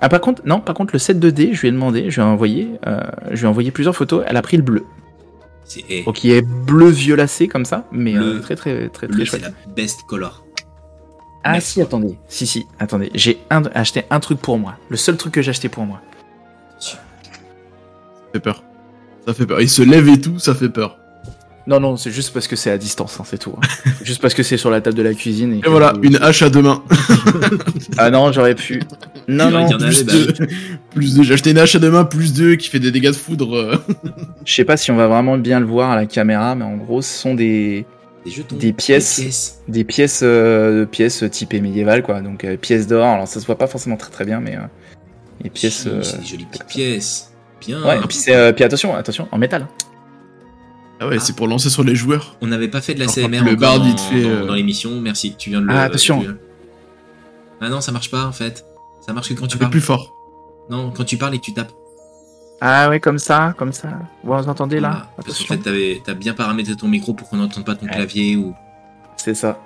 [0.00, 2.26] ah, par contre, non, par contre, le 7 2D, je lui ai demandé, je lui
[2.28, 3.00] ai envoyé, euh,
[3.32, 4.22] je lui ai envoyé plusieurs photos.
[4.28, 4.84] Elle a pris le bleu.
[5.88, 9.24] Eh, Donc, il est bleu violacé comme ça, mais euh, très, très, très, très bleu,
[9.24, 9.42] c'est chouette.
[9.66, 10.44] la best color.
[11.44, 12.16] Ah, si, attendez.
[12.28, 13.10] Si, si, attendez.
[13.14, 14.74] J'ai un- acheté un truc pour moi.
[14.90, 16.00] Le seul truc que j'ai acheté pour moi.
[16.78, 16.98] Ça
[18.32, 18.62] fait peur.
[19.26, 19.60] Ça fait peur.
[19.60, 20.98] Il se lève et tout, ça fait peur.
[21.66, 23.54] Non, non, c'est juste parce que c'est à distance, hein, c'est tout.
[23.56, 23.90] hein.
[24.02, 25.52] juste parce que c'est sur la table de la cuisine.
[25.54, 26.82] Et, Et voilà, une hache à deux mains.
[27.98, 28.82] Ah non, j'aurais pu.
[29.28, 30.34] Non, non, plus, bah deux.
[30.90, 31.22] plus deux.
[31.22, 33.54] J'ai acheté une hache à deux mains, plus deux, qui fait des dégâts de foudre.
[33.56, 33.76] euh.
[34.44, 36.76] je sais pas si on va vraiment bien le voir à la caméra, mais en
[36.76, 37.84] gros, ce sont des,
[38.24, 38.56] Des jetons.
[38.56, 39.18] Des pièces.
[39.18, 39.60] Des pièces.
[39.68, 42.20] des pièces, euh, pièces typées médiévales, quoi.
[42.22, 43.04] Donc, euh, pièces d'or.
[43.06, 44.56] Alors, ça se voit pas forcément très très bien, mais.
[44.56, 44.60] euh,
[45.44, 45.86] les pièces.
[45.86, 47.32] Euh, des jolies petites pièces.
[47.60, 47.80] Bien.
[47.84, 49.66] Ouais, et puis, c'est, euh, puis attention, attention, en métal.
[51.02, 52.36] Ah ouais, c'est pour lancer sur les joueurs.
[52.40, 54.22] On n'avait pas fait de la Alors, CMR le encore bard, dans, il te fait,
[54.22, 55.00] dans- euh, dans l'émission.
[55.00, 55.72] Merci, tu viens de le.
[55.74, 56.20] Ah, attention.
[56.22, 56.28] tu-
[57.60, 58.64] Ah non, ça marche pas en fait.
[59.04, 59.70] Ça marche que quand tu Un peu parles.
[59.72, 60.14] plus fort.
[60.70, 61.72] Non, quand tu parles et que tu tapes.
[62.60, 63.88] Ah ouais, comme ça, comme ça.
[64.22, 65.08] Vous entendez là Voilà.
[65.26, 67.92] Parce qu'en fait, t'avais- t'as bien paramétré ton micro pour qu'on n'entende pas ton Ouais.
[67.92, 68.54] clavier ou.
[69.16, 69.58] C'est ça.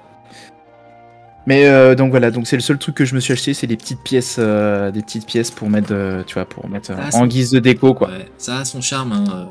[1.47, 3.67] Mais euh, donc voilà, donc c'est le seul truc que je me suis acheté, c'est
[3.69, 6.97] des petites pièces, euh, des petites pièces pour mettre, euh, tu vois, pour mettre euh,
[6.99, 8.09] Ah, en guise de déco quoi.
[8.09, 9.45] Ouais, ça a son charme hein, euh,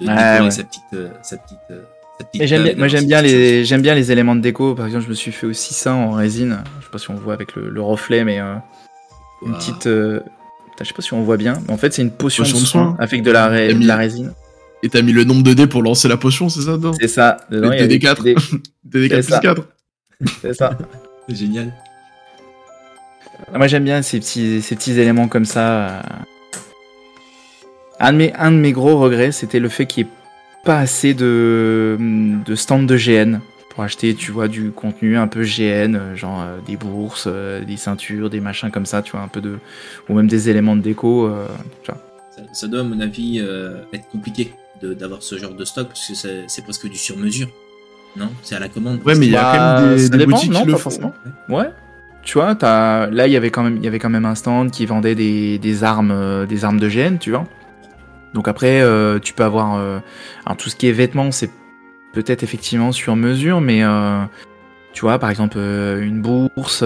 [0.00, 0.50] de, de Ouais, décorer ouais.
[0.50, 1.82] sa petite, euh, sa petite, euh,
[2.18, 4.74] sa petite Mais j'aime et moi j'aime bien les, j'aime bien les éléments de déco.
[4.74, 6.58] Par exemple, je me suis fait aussi ça en résine.
[6.80, 8.54] Je sais pas si on voit avec le, le reflet, mais euh,
[9.46, 9.86] une petite.
[9.86, 10.20] euh,
[10.80, 11.54] je sais pas si on voit bien.
[11.66, 13.82] Mais en fait, c'est une potion, Potion de soin avec de la, ré- T'as mis-
[13.84, 14.32] de la résine.
[14.82, 17.08] Et t'as mis le nombre de dés pour lancer la potion, c'est ça, dedans C'est
[17.08, 17.38] ça.
[17.50, 18.22] Dedans, il y a des- DD4.
[18.22, 19.38] des- DD4 C'est plus ça.
[19.40, 19.62] 4.
[20.42, 20.78] C'est ça.
[21.28, 21.72] C'est génial.
[23.52, 26.02] Ah, Moi j'aime bien ces petits, ces petits éléments comme ça.
[28.00, 30.12] Un de mes, un de mes gros regrets, c'était le fait qu'il n'y ait
[30.64, 31.96] pas assez de,
[32.44, 33.38] de stands de GN
[33.70, 37.64] pour acheter, tu vois, du contenu un peu GN, euh, genre euh, des bourses, euh,
[37.64, 39.58] des ceintures, des machins comme ça, tu vois, un peu de.
[40.08, 41.26] ou même des éléments de déco.
[41.26, 41.46] euh,
[41.82, 42.00] tu vois.
[42.36, 44.52] Ça, ça doit, à mon avis, euh, être compliqué
[44.82, 46.14] de- d'avoir ce genre de stock parce que
[46.46, 47.48] c'est presque du sur-mesure.
[48.16, 48.28] Non?
[48.42, 49.00] C'est à la commande.
[49.04, 50.76] Ouais, mais il y a Bah, quand même des, des dépend, boutiques non, qui le
[50.76, 51.12] font.
[51.48, 51.70] Ouais.
[52.22, 54.34] Tu vois, t'as- là il y avait quand même, il y avait quand même un
[54.36, 57.44] stand qui vendait des, des armes, euh, des armes de GN, tu vois.
[58.34, 60.00] Donc après, euh, tu peux avoir, euh,
[60.44, 61.50] alors tout ce qui est vêtements, c'est
[62.12, 64.22] peut-être effectivement sur mesure, mais euh,
[64.92, 66.82] tu vois, par exemple une bourse,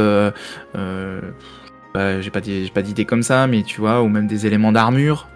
[1.94, 4.46] bah, j'ai pas, dit- j'ai pas d'idée comme ça, mais tu vois, ou même des
[4.46, 5.28] éléments d'armure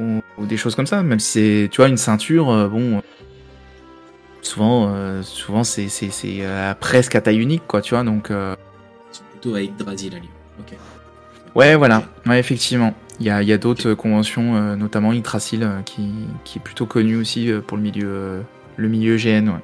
[0.00, 1.02] ou, ou des choses comme ça.
[1.02, 3.00] Même si c'est, tu vois, une ceinture, bon,
[4.42, 8.30] souvent, euh, souvent c'est, c'est, c'est euh, presque à taille unique, quoi, tu vois, donc.
[8.30, 8.54] euh,
[9.32, 10.18] plutôt à Yggdrasil à.
[10.60, 10.76] Ok.
[11.54, 12.94] Ouais, voilà, ouais, effectivement.
[13.20, 16.08] Il y a, d'autres conventions, euh, notamment Yggdrasil, euh, qui,
[16.44, 18.42] qui est plutôt connu aussi euh, pour le milieu,
[18.76, 19.48] le milieu GN.
[19.48, 19.54] Ouais.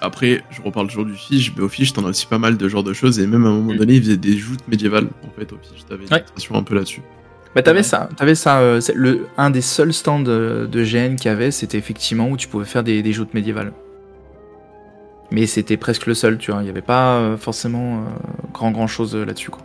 [0.00, 2.68] Après, je reparle toujours du Fige, mais au Fige, t'en as aussi pas mal de
[2.68, 3.76] genres de choses, et même à un moment Mm.
[3.76, 5.84] donné, ils faisaient des joutes médiévales, en fait, au Fige.
[5.88, 6.24] T'avais une Ouais.
[6.58, 7.02] un peu là-dessus.
[7.54, 7.82] Bah t'avais Ouais.
[7.84, 8.58] ça, t'avais ça.
[8.58, 12.36] euh, le, un des seuls stands de, de GN qu'il y avait, c'était effectivement où
[12.36, 13.72] tu pouvais faire des, des joutes médiévales.
[15.30, 16.60] Mais c'était presque le seul, tu vois.
[16.60, 18.00] Il n'y avait pas forcément euh,
[18.52, 19.62] grand grand chose là-dessus, quoi.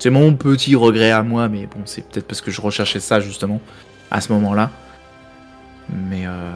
[0.00, 3.20] C'est mon petit regret à moi, mais bon, c'est peut-être parce que je recherchais ça
[3.20, 3.60] justement
[4.10, 4.70] à ce moment-là.
[5.90, 6.50] Mais euh,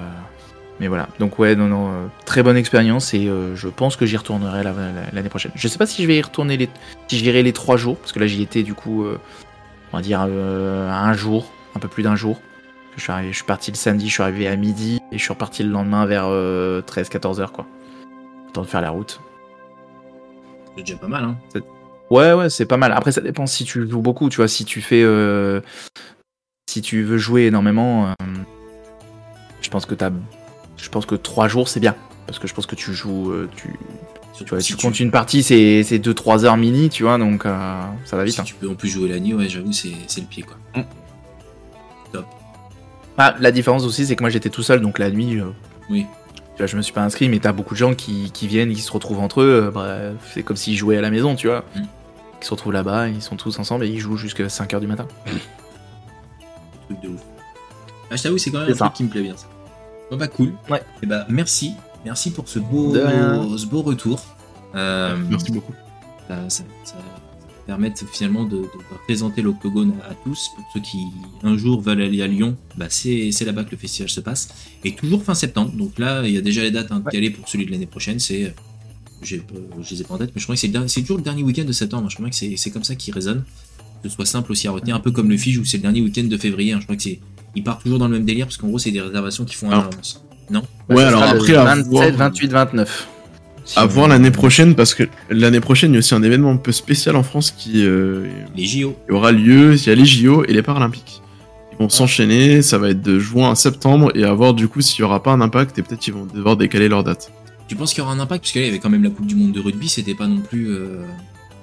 [0.81, 1.09] mais voilà.
[1.21, 4.63] Donc ouais, non non, euh, très bonne expérience et euh, je pense que j'y retournerai
[4.65, 5.53] la- la- l'année prochaine.
[5.55, 6.69] Je sais pas si je vais y retourner les,
[7.09, 9.05] si j'irai les trois jours, parce que là j'y étais du coup.
[9.93, 12.41] on va dire un jour, un peu plus d'un jour.
[12.97, 15.23] Je suis, arrivé, je suis parti le samedi, je suis arrivé à midi et je
[15.23, 17.67] suis reparti le lendemain vers 13-14 heures quoi.
[18.53, 19.21] Temps de faire la route.
[20.77, 21.37] C'est déjà pas mal, hein.
[22.11, 22.93] Ouais ouais c'est pas mal.
[22.93, 25.61] Après ça dépend si tu joues beaucoup, tu vois, si tu fais euh,
[26.69, 28.13] si tu veux jouer énormément, euh,
[29.63, 30.11] je pense que t'as
[30.77, 31.95] je pense que 3 jours c'est bien.
[32.27, 33.69] Parce que je pense que tu joues euh, tu,
[34.35, 37.81] tu, vois, si tu comptes une partie c'est 2-3 heures mini, tu vois, donc euh,
[38.05, 38.35] ça va vite.
[38.35, 38.45] Si hein.
[38.45, 40.57] tu peux en plus jouer la nuit, ouais, j'avoue, c'est c'est le pied, quoi.
[43.17, 45.51] Ah, la différence aussi, c'est que moi j'étais tout seul, donc la nuit, euh,
[45.89, 46.07] Oui.
[46.55, 48.73] Tu vois, je me suis pas inscrit, mais t'as beaucoup de gens qui, qui viennent,
[48.73, 49.65] qui se retrouvent entre eux.
[49.67, 51.65] euh, bref, c'est comme s'ils jouaient à la maison, tu vois.
[51.75, 51.83] Mm.
[52.41, 55.07] Ils se retrouvent là-bas, ils sont tous ensemble et ils jouent jusqu'à 5h du matin.
[56.87, 57.21] truc de ouf.
[58.11, 58.85] Ah, je t'avoue, c'est quand même C'est un ça.
[58.87, 59.37] truc qui me plaît bien.
[59.37, 59.47] Ça.
[60.11, 60.53] Bon, bah, cool.
[60.69, 60.83] Ouais.
[61.03, 61.73] Et bah, merci.
[62.05, 64.21] Merci pour ce beau, De ce beau retour.
[64.75, 65.73] Euh, Merci beaucoup.
[66.29, 66.97] ça, ça, ça
[67.67, 68.69] va permettre finalement de, de
[69.07, 70.51] présenter l'Octogone à, à tous.
[70.57, 70.99] Pour ceux qui
[71.43, 74.49] un jour veulent aller à Lyon, bah c'est c'est là-bas que le festival se passe.
[74.85, 75.73] Et toujours fin septembre.
[75.75, 77.13] Donc là, il y a déjà les dates hein, Ouais.
[77.13, 78.19] calées pour celui de l'année prochaine.
[78.21, 78.63] C'est pas-
[79.23, 79.37] je
[79.95, 81.73] les ai pas en tête, mais je crois que c'est toujours le dernier week-end de
[81.73, 82.11] septembre.
[82.11, 83.45] Je crois que c'est c'est comme ça qui résonne.
[84.03, 85.83] Que ce soit simple aussi à retenir, un peu comme le Fige où c'est le
[85.83, 86.73] dernier week-end de février.
[86.73, 86.79] hein.
[86.81, 87.21] Je crois que c'est
[87.57, 89.71] il part toujours dans le même délire parce qu'en gros, c'est des réservations qui font
[89.71, 90.23] un l'avance.
[90.51, 90.63] Non?
[90.91, 93.09] Ouais, alors après, à 27, voir- 28, 29.
[93.65, 96.23] Si À on- voir l'année prochaine, parce que l'année prochaine, il y a aussi un
[96.23, 98.27] événement un peu spécial en France qui euh,
[98.57, 98.95] Les JO.
[99.07, 99.75] qui aura lieu.
[99.75, 101.23] Il y a les JO et les Paralympiques.
[101.73, 104.81] Ils vont s'enchaîner, ça va être de juin à septembre, et à voir du coup
[104.81, 107.33] s'il y aura pas un impact, et peut-être ils vont devoir décaler leur date.
[107.67, 108.45] Tu penses qu'il y aura un impact?
[108.45, 110.15] Parce que là, il y avait quand même la Coupe du Monde de rugby, c'était
[110.15, 110.69] pas non plus.
[110.69, 111.03] euh,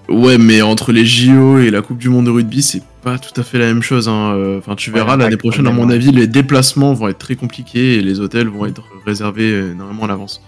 [0.10, 3.40] Ouais, mais entre les JO et la Coupe du Monde de rugby, c'est pas tout
[3.40, 4.10] à fait la même chose.
[4.10, 4.34] hein.
[4.36, 7.96] Euh, Enfin, tu verras l'année prochaine, à mon avis, les déplacements vont être très compliqués
[7.98, 10.42] et les hôtels vont être réservés énormément à l'avance.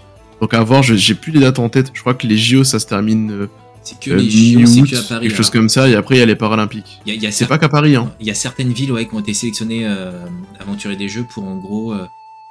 [0.44, 1.91] Donc à voir, j'ai plus les dates en tête.
[1.94, 3.48] Je crois que les JO, ça se termine euh,
[3.82, 5.28] C'est que euh, les JO, c'est que à Paris.
[5.30, 6.99] quelque chose comme ça, et après il y a les Paralympiques.
[7.32, 8.14] C'est pas qu'à Paris, hein.
[8.20, 10.11] il y a certaines villes ouais, qui ont été sélectionnées euh,
[10.60, 12.06] aventuriers des jeux pour en gros euh,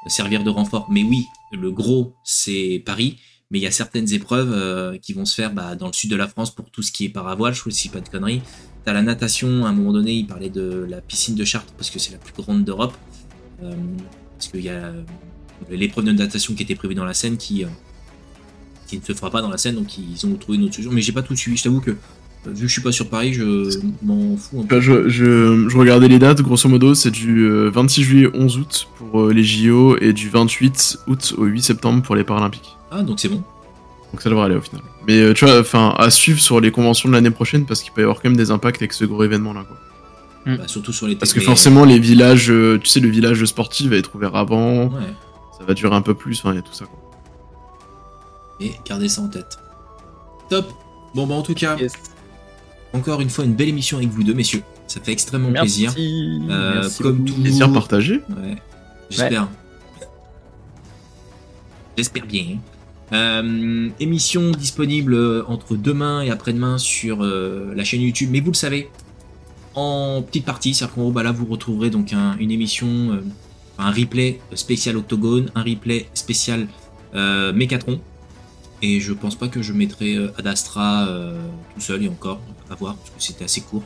[0.07, 0.87] servir de renfort.
[0.91, 3.19] Mais oui, le gros c'est Paris,
[3.51, 6.11] mais il y a certaines épreuves euh, qui vont se faire bah, dans le sud
[6.11, 8.41] de la France pour tout ce qui est paravoile, je ne dis pas de conneries.
[8.87, 11.91] T'as la natation, à un moment donné, il parlait de la piscine de Chartres parce
[11.91, 12.95] que c'est la plus grande d'Europe.
[13.63, 13.75] Euh,
[14.39, 15.03] parce qu'il y a euh,
[15.71, 17.69] l'épreuve de natation qui était prévue dans la Seine qui, euh,
[18.87, 20.93] qui ne se fera pas dans la Seine, donc ils ont trouvé une autre solution.
[20.93, 21.95] Mais j'ai pas tout suivi, je t'avoue que euh,
[22.47, 24.77] vu que je suis pas sur Paris, je m'en fous un peu.
[24.77, 28.59] Bah, je, je, je regardais les dates, grosso modo, c'est du euh, 26 juillet 11
[28.59, 32.77] août pour euh, les JO et du 28 août au 8 septembre pour les Paralympiques.
[32.91, 33.43] Ah, donc c'est bon.
[34.13, 34.83] Donc ça devrait aller au final.
[35.07, 37.93] Mais euh, tu vois, enfin, à suivre sur les conventions de l'année prochaine parce qu'il
[37.93, 39.79] peut y avoir quand même des impacts avec ce gros événement là, quoi.
[40.45, 43.89] Bah, surtout sur les Parce que forcément, les villages, euh, tu sais, le village sportif
[43.91, 45.01] va être ouvert avant, Ouais,
[45.63, 46.99] ça va durer un peu plus, enfin, il y a tout ça, quoi.
[48.61, 49.59] et gardez ça en tête.
[50.51, 50.67] Top
[51.15, 51.93] Bon, bah, en tout cas, Yes.
[52.93, 54.63] encore une fois, une belle émission avec vous deux, messieurs.
[54.87, 55.87] Ça fait extrêmement Merci.
[55.87, 55.95] plaisir.
[56.51, 57.35] Euh, Merci comme tout.
[57.35, 58.21] Plaisir partagé.
[58.31, 58.57] Ouais.
[59.11, 59.49] J'espère.
[61.97, 62.59] J'espère bien.
[63.13, 68.51] Euh, émission disponible euh, entre demain et après-demain sur euh, la chaîne YouTube, mais vous
[68.53, 68.91] le savez,
[69.75, 73.21] en petite partie, c'est-à-dire qu'en gros, bah là, vous retrouverez donc un- une émission, euh,
[73.83, 76.67] un replay spécial Octogone, un replay spécial
[77.15, 78.01] euh, Mécatron,
[78.83, 81.41] et je pense pas que je mettrai euh, Ad Astra euh,
[81.75, 83.85] tout seul et encore à voir parce que c'était assez court.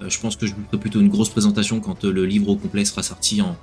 [0.00, 2.56] Euh, je pense que je vous ferai plutôt une grosse présentation quand le livre au
[2.56, 3.56] complet sera sorti en,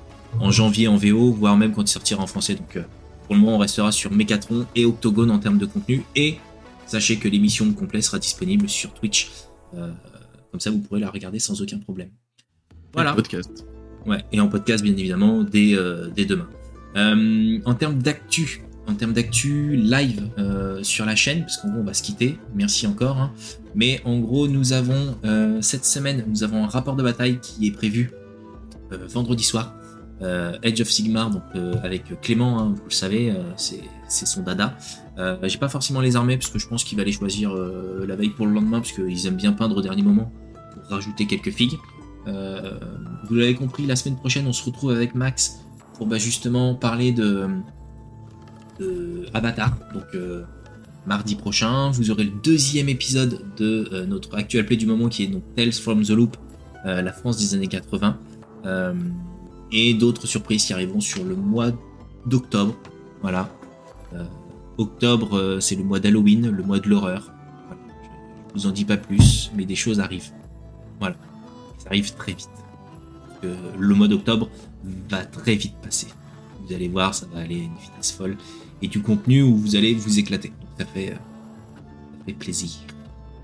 [0.52, 2.56] janvier en VO, voire même quand il sortira en français.
[2.56, 2.78] Donc
[3.26, 6.04] pour le moment, on restera sur Mécatron et Octogone en termes de contenu.
[6.16, 6.40] Et
[6.86, 9.32] sachez que l'émission complète sera disponible sur Twitch.
[9.72, 12.10] Comme ça, vous pourrez la regarder sans aucun problème.
[12.94, 13.14] Voilà.
[13.14, 13.66] Podcast.
[14.06, 16.48] Ouais, et en podcast bien évidemment dès, euh, demain.
[16.96, 21.80] Euh, en termes d'actu, en termes d'actu live euh, sur la chaîne, parce qu'en gros
[21.80, 23.18] on va se quitter, merci encore.
[23.18, 23.32] hein.
[23.74, 25.18] Mais en gros nous avons
[25.62, 28.12] cette semaine, nous avons un rapport de bataille qui est prévu
[28.92, 29.76] vendredi soir.
[30.64, 31.44] Edge of Sigmar, donc
[31.84, 34.78] avec Clément, hein, vous le savez, c'est son dada.
[35.44, 38.30] J'ai pas forcément les armées parce que je pense qu'il va les choisir la veille
[38.30, 40.32] pour le lendemain parce qu'ils aiment bien peindre au dernier moment
[40.74, 41.78] pour rajouter quelques figues.
[42.28, 42.80] Euh,
[43.28, 45.60] vous l'avez compris, la semaine prochaine, on se retrouve avec Max
[45.98, 47.48] pour bah, justement parler de,
[49.34, 49.78] Avatar.
[49.94, 50.44] Donc, euh,
[51.06, 55.24] mardi prochain, vous aurez le deuxième épisode de euh, notre actual play du moment qui
[55.24, 56.38] est donc Tales from the Loop,
[56.84, 58.20] la France des années 80.
[58.66, 58.94] Euh,
[59.72, 61.72] et d'autres surprises qui arriveront sur le mois
[62.28, 62.76] d'octobre.
[63.22, 63.50] Voilà.
[64.78, 67.34] Octobre, c'est le mois d'Halloween, le mois de l'horreur.
[67.68, 67.82] Voilà.
[68.50, 70.32] Je vous en dis pas plus, mais des choses arrivent.
[71.00, 71.16] Voilà.
[71.86, 72.50] Ça arrive très vite.
[73.28, 73.48] Parce que
[73.80, 74.50] le mois d'octobre
[75.10, 76.08] va très vite passer.
[76.66, 78.38] Vous allez voir, ça va aller à une vitesse folle.
[78.82, 80.50] Et du contenu où vous allez vous éclater.
[80.50, 82.72] Donc ça fait, euh, ça fait plaisir.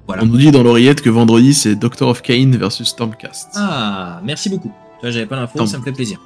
[0.08, 0.24] Voilà.
[0.24, 3.50] On nous dit dans l'oreillette que vendredi c'est Doctor of Kane versus Stormcast.
[3.56, 4.74] Ah, merci beaucoup.
[5.04, 6.20] J'avais pas l'info, ça me fait plaisir.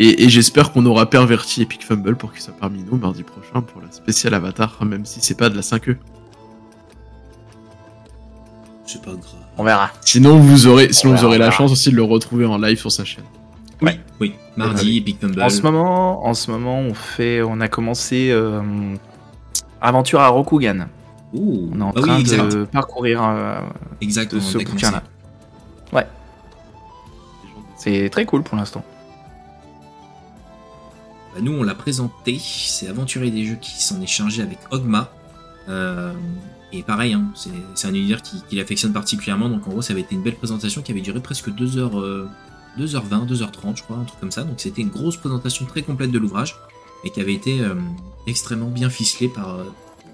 [0.00, 3.62] Et, et j'espère qu'on aura perverti Epic Fumble pour qu'il soit parmi nous mardi prochain
[3.62, 5.96] pour la spéciale Avatar, même si c'est pas de la 5e.
[8.86, 9.24] C'est pas grave.
[9.56, 9.90] On verra.
[10.02, 12.78] Sinon vous aurez, sinon On vous aurez la chance aussi de le retrouver en live
[12.78, 13.24] sur sa chaîne.
[14.20, 15.42] Oui, mardi, Epic Fumble.
[15.42, 18.62] En ce moment, en ce moment, on fait, on a commencé euh,
[19.80, 20.86] Aventure à Rokugan.
[21.32, 21.70] Ouh.
[21.74, 23.60] On est en Ah oui, train de parcourir euh,
[24.00, 25.02] Exact, de ce bouquin-là.
[25.92, 26.06] Ouais,
[27.76, 28.84] c'est très cool pour l'instant.
[31.34, 32.38] Bah, nous, on l'a présenté.
[32.40, 35.10] C'est Aventurier des Jeux qui s'en est chargé avec Ogma.
[35.68, 36.12] Euh,
[36.78, 37.24] et pareil, hein,
[37.74, 39.48] c'est un univers qui, qui l'affectionne particulièrement.
[39.48, 42.26] Donc en gros, ça avait été une belle présentation qui avait duré presque 2h, euh,
[42.78, 44.42] 2h20, 2h30, je crois, un truc comme ça.
[44.44, 46.56] Donc c'était une grosse présentation très complète de l'ouvrage.
[47.06, 47.74] Et qui avait été euh,
[48.26, 49.64] extrêmement bien ficelée par, euh,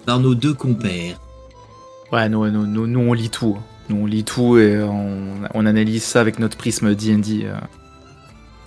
[0.07, 1.20] par nos deux compères.
[2.12, 3.57] Ouais, nous, nous, nous, nous, on lit tout.
[3.89, 7.43] Nous, on lit tout et on, on analyse ça avec notre prisme D&D.
[7.45, 7.55] euh.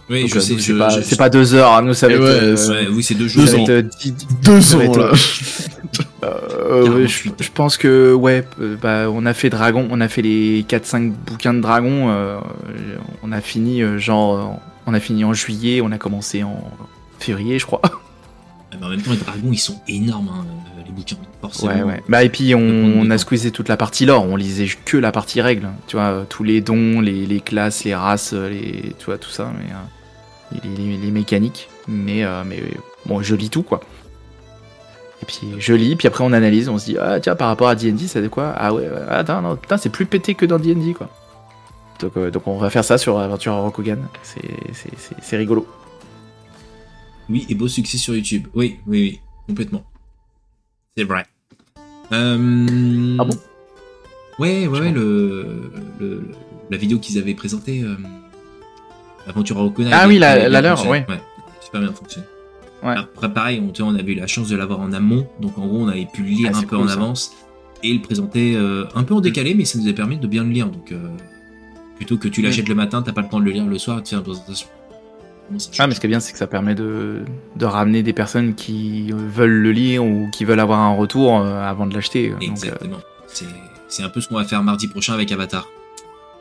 [0.09, 2.13] Oui, Donc, je euh, sais, c'est pas, je- pas deux heures, hein, nous ça va
[2.13, 3.43] Et être, ouais, euh, c'est- Ouais, oui, c'est deux jours.
[3.45, 3.63] va ans.
[3.63, 4.13] être, euh, dix-
[4.43, 5.11] Deux va ans là
[6.23, 7.43] Euh, je, 48.
[7.43, 11.11] je pense que ouais, euh, bah, on a fait Dragon, on a fait les 4-5
[11.11, 12.39] bouquins de Dragon, euh,
[13.23, 16.63] on a fini euh, genre On a fini en juillet, on a commencé en
[17.19, 17.81] février, je crois.
[18.73, 20.45] Ah, mais en même temps, les dragons, ils sont énormes, hein,
[20.83, 21.71] les bouquins, forcément.
[21.71, 22.03] Ouais, ouais.
[22.09, 24.25] Bah, et puis, on, a squeezé toute la partie lore.
[24.25, 25.69] On lisait que la partie règles.
[25.85, 29.51] Tu vois, tous les dons, les, les classes, les races, les, tu vois, tout ça.
[29.59, 31.69] Mais, les, les- les mécaniques.
[31.87, 32.63] Mais, euh, mais
[33.05, 33.79] bon, je lis tout, quoi.
[35.23, 36.67] Et puis, je lis, puis après, on analyse.
[36.67, 38.53] On se dit, ah, tiens, par rapport à D&D, c'est quoi?
[38.57, 41.09] Ah ouais, ouais, ah, attends, non, putain, c'est plus pété que dans D&D, quoi.
[42.01, 43.99] Donc, euh, donc, on va faire ça sur Aventure Rokugan.
[44.21, 45.65] C'est- rigolo.
[47.29, 48.47] Oui, et beau succès sur YouTube.
[48.53, 49.85] Oui, oui, oui, complètement.
[50.97, 51.25] C'est vrai.
[52.11, 53.15] Euh...
[53.17, 53.37] Ah bon?
[54.39, 55.71] Ouais, ouais, ouais, le,
[56.01, 56.27] le-
[56.69, 57.95] la vidéo qu'ils avaient présentée, euh,
[59.25, 59.89] Aventure à Okona.
[59.93, 61.05] Ah oui, la- leur, fonctionné.
[61.07, 61.21] ouais.
[61.61, 62.27] super bien fonctionné.
[62.83, 62.95] Ouais.
[62.97, 65.87] Après, pareil, on, avait eu la chance de l'avoir en amont, donc en gros, on
[65.87, 66.93] avait pu le lire Ah, un peu cool, en ça.
[66.95, 67.31] avance
[67.83, 70.43] et le présenter euh, un peu en décalé, mais ça nous a permis de bien
[70.43, 70.67] le lire.
[70.67, 70.97] Donc, euh,
[71.97, 72.45] plutôt que tu Mm.
[72.45, 74.19] l'achètes le matin, t'as pas le temps de le lire le soir et de faire
[74.19, 74.67] une présentation.
[75.51, 77.23] Bon, Ah, mais ce qui est bien, c'est que ça permet de,
[77.57, 81.61] de ramener des personnes qui veulent le lire ou qui veulent avoir un retour euh,
[81.61, 82.33] avant de l'acheter.
[82.41, 82.97] Exactement.
[83.27, 83.45] C'est-
[83.89, 85.67] C'est un peu ce qu'on va faire mardi prochain avec Avatar.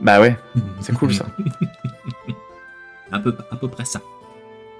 [0.01, 0.37] bah ouais,
[0.81, 1.27] c'est cool ça.
[3.13, 4.01] un peu à peu près ça.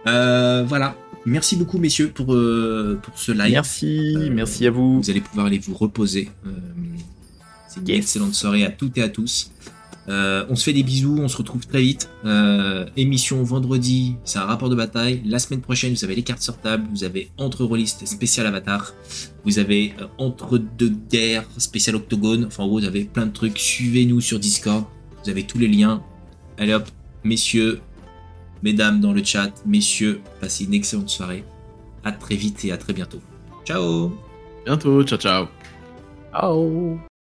[0.07, 0.95] Euh, voilà.
[1.25, 3.53] Merci beaucoup messieurs pour euh, pour ce live.
[3.53, 5.01] Merci, Euh, merci à vous.
[5.01, 6.29] Vous allez pouvoir aller vous reposer.
[6.47, 6.51] Euh,
[7.69, 7.99] C'est une Yes.
[7.99, 9.51] excellente soirée à toutes et à tous.
[10.09, 12.11] On se fait des bisous, on se retrouve très vite.
[12.97, 15.23] Émission vendredi, c'est un rapport de bataille.
[15.25, 18.93] La semaine prochaine, vous avez les cartes sur table, vous avez entre rôlistes spécial avatar,
[19.45, 22.45] vous avez entre deux guerres spécial octogone.
[22.47, 23.57] Enfin, en gros, vous avez plein de trucs.
[23.59, 24.85] Suivez-nous sur Discord,
[25.25, 26.03] vous avez tous les liens.
[26.59, 26.87] Allez hop,
[27.25, 27.81] messieurs,
[28.63, 31.45] mesdames dans le chat, messieurs, passez une excellente soirée.
[32.05, 33.21] À très vite et à très bientôt.
[33.65, 34.13] Ciao
[34.65, 35.47] Bientôt, ciao ciao.
[36.33, 37.12] Ciao.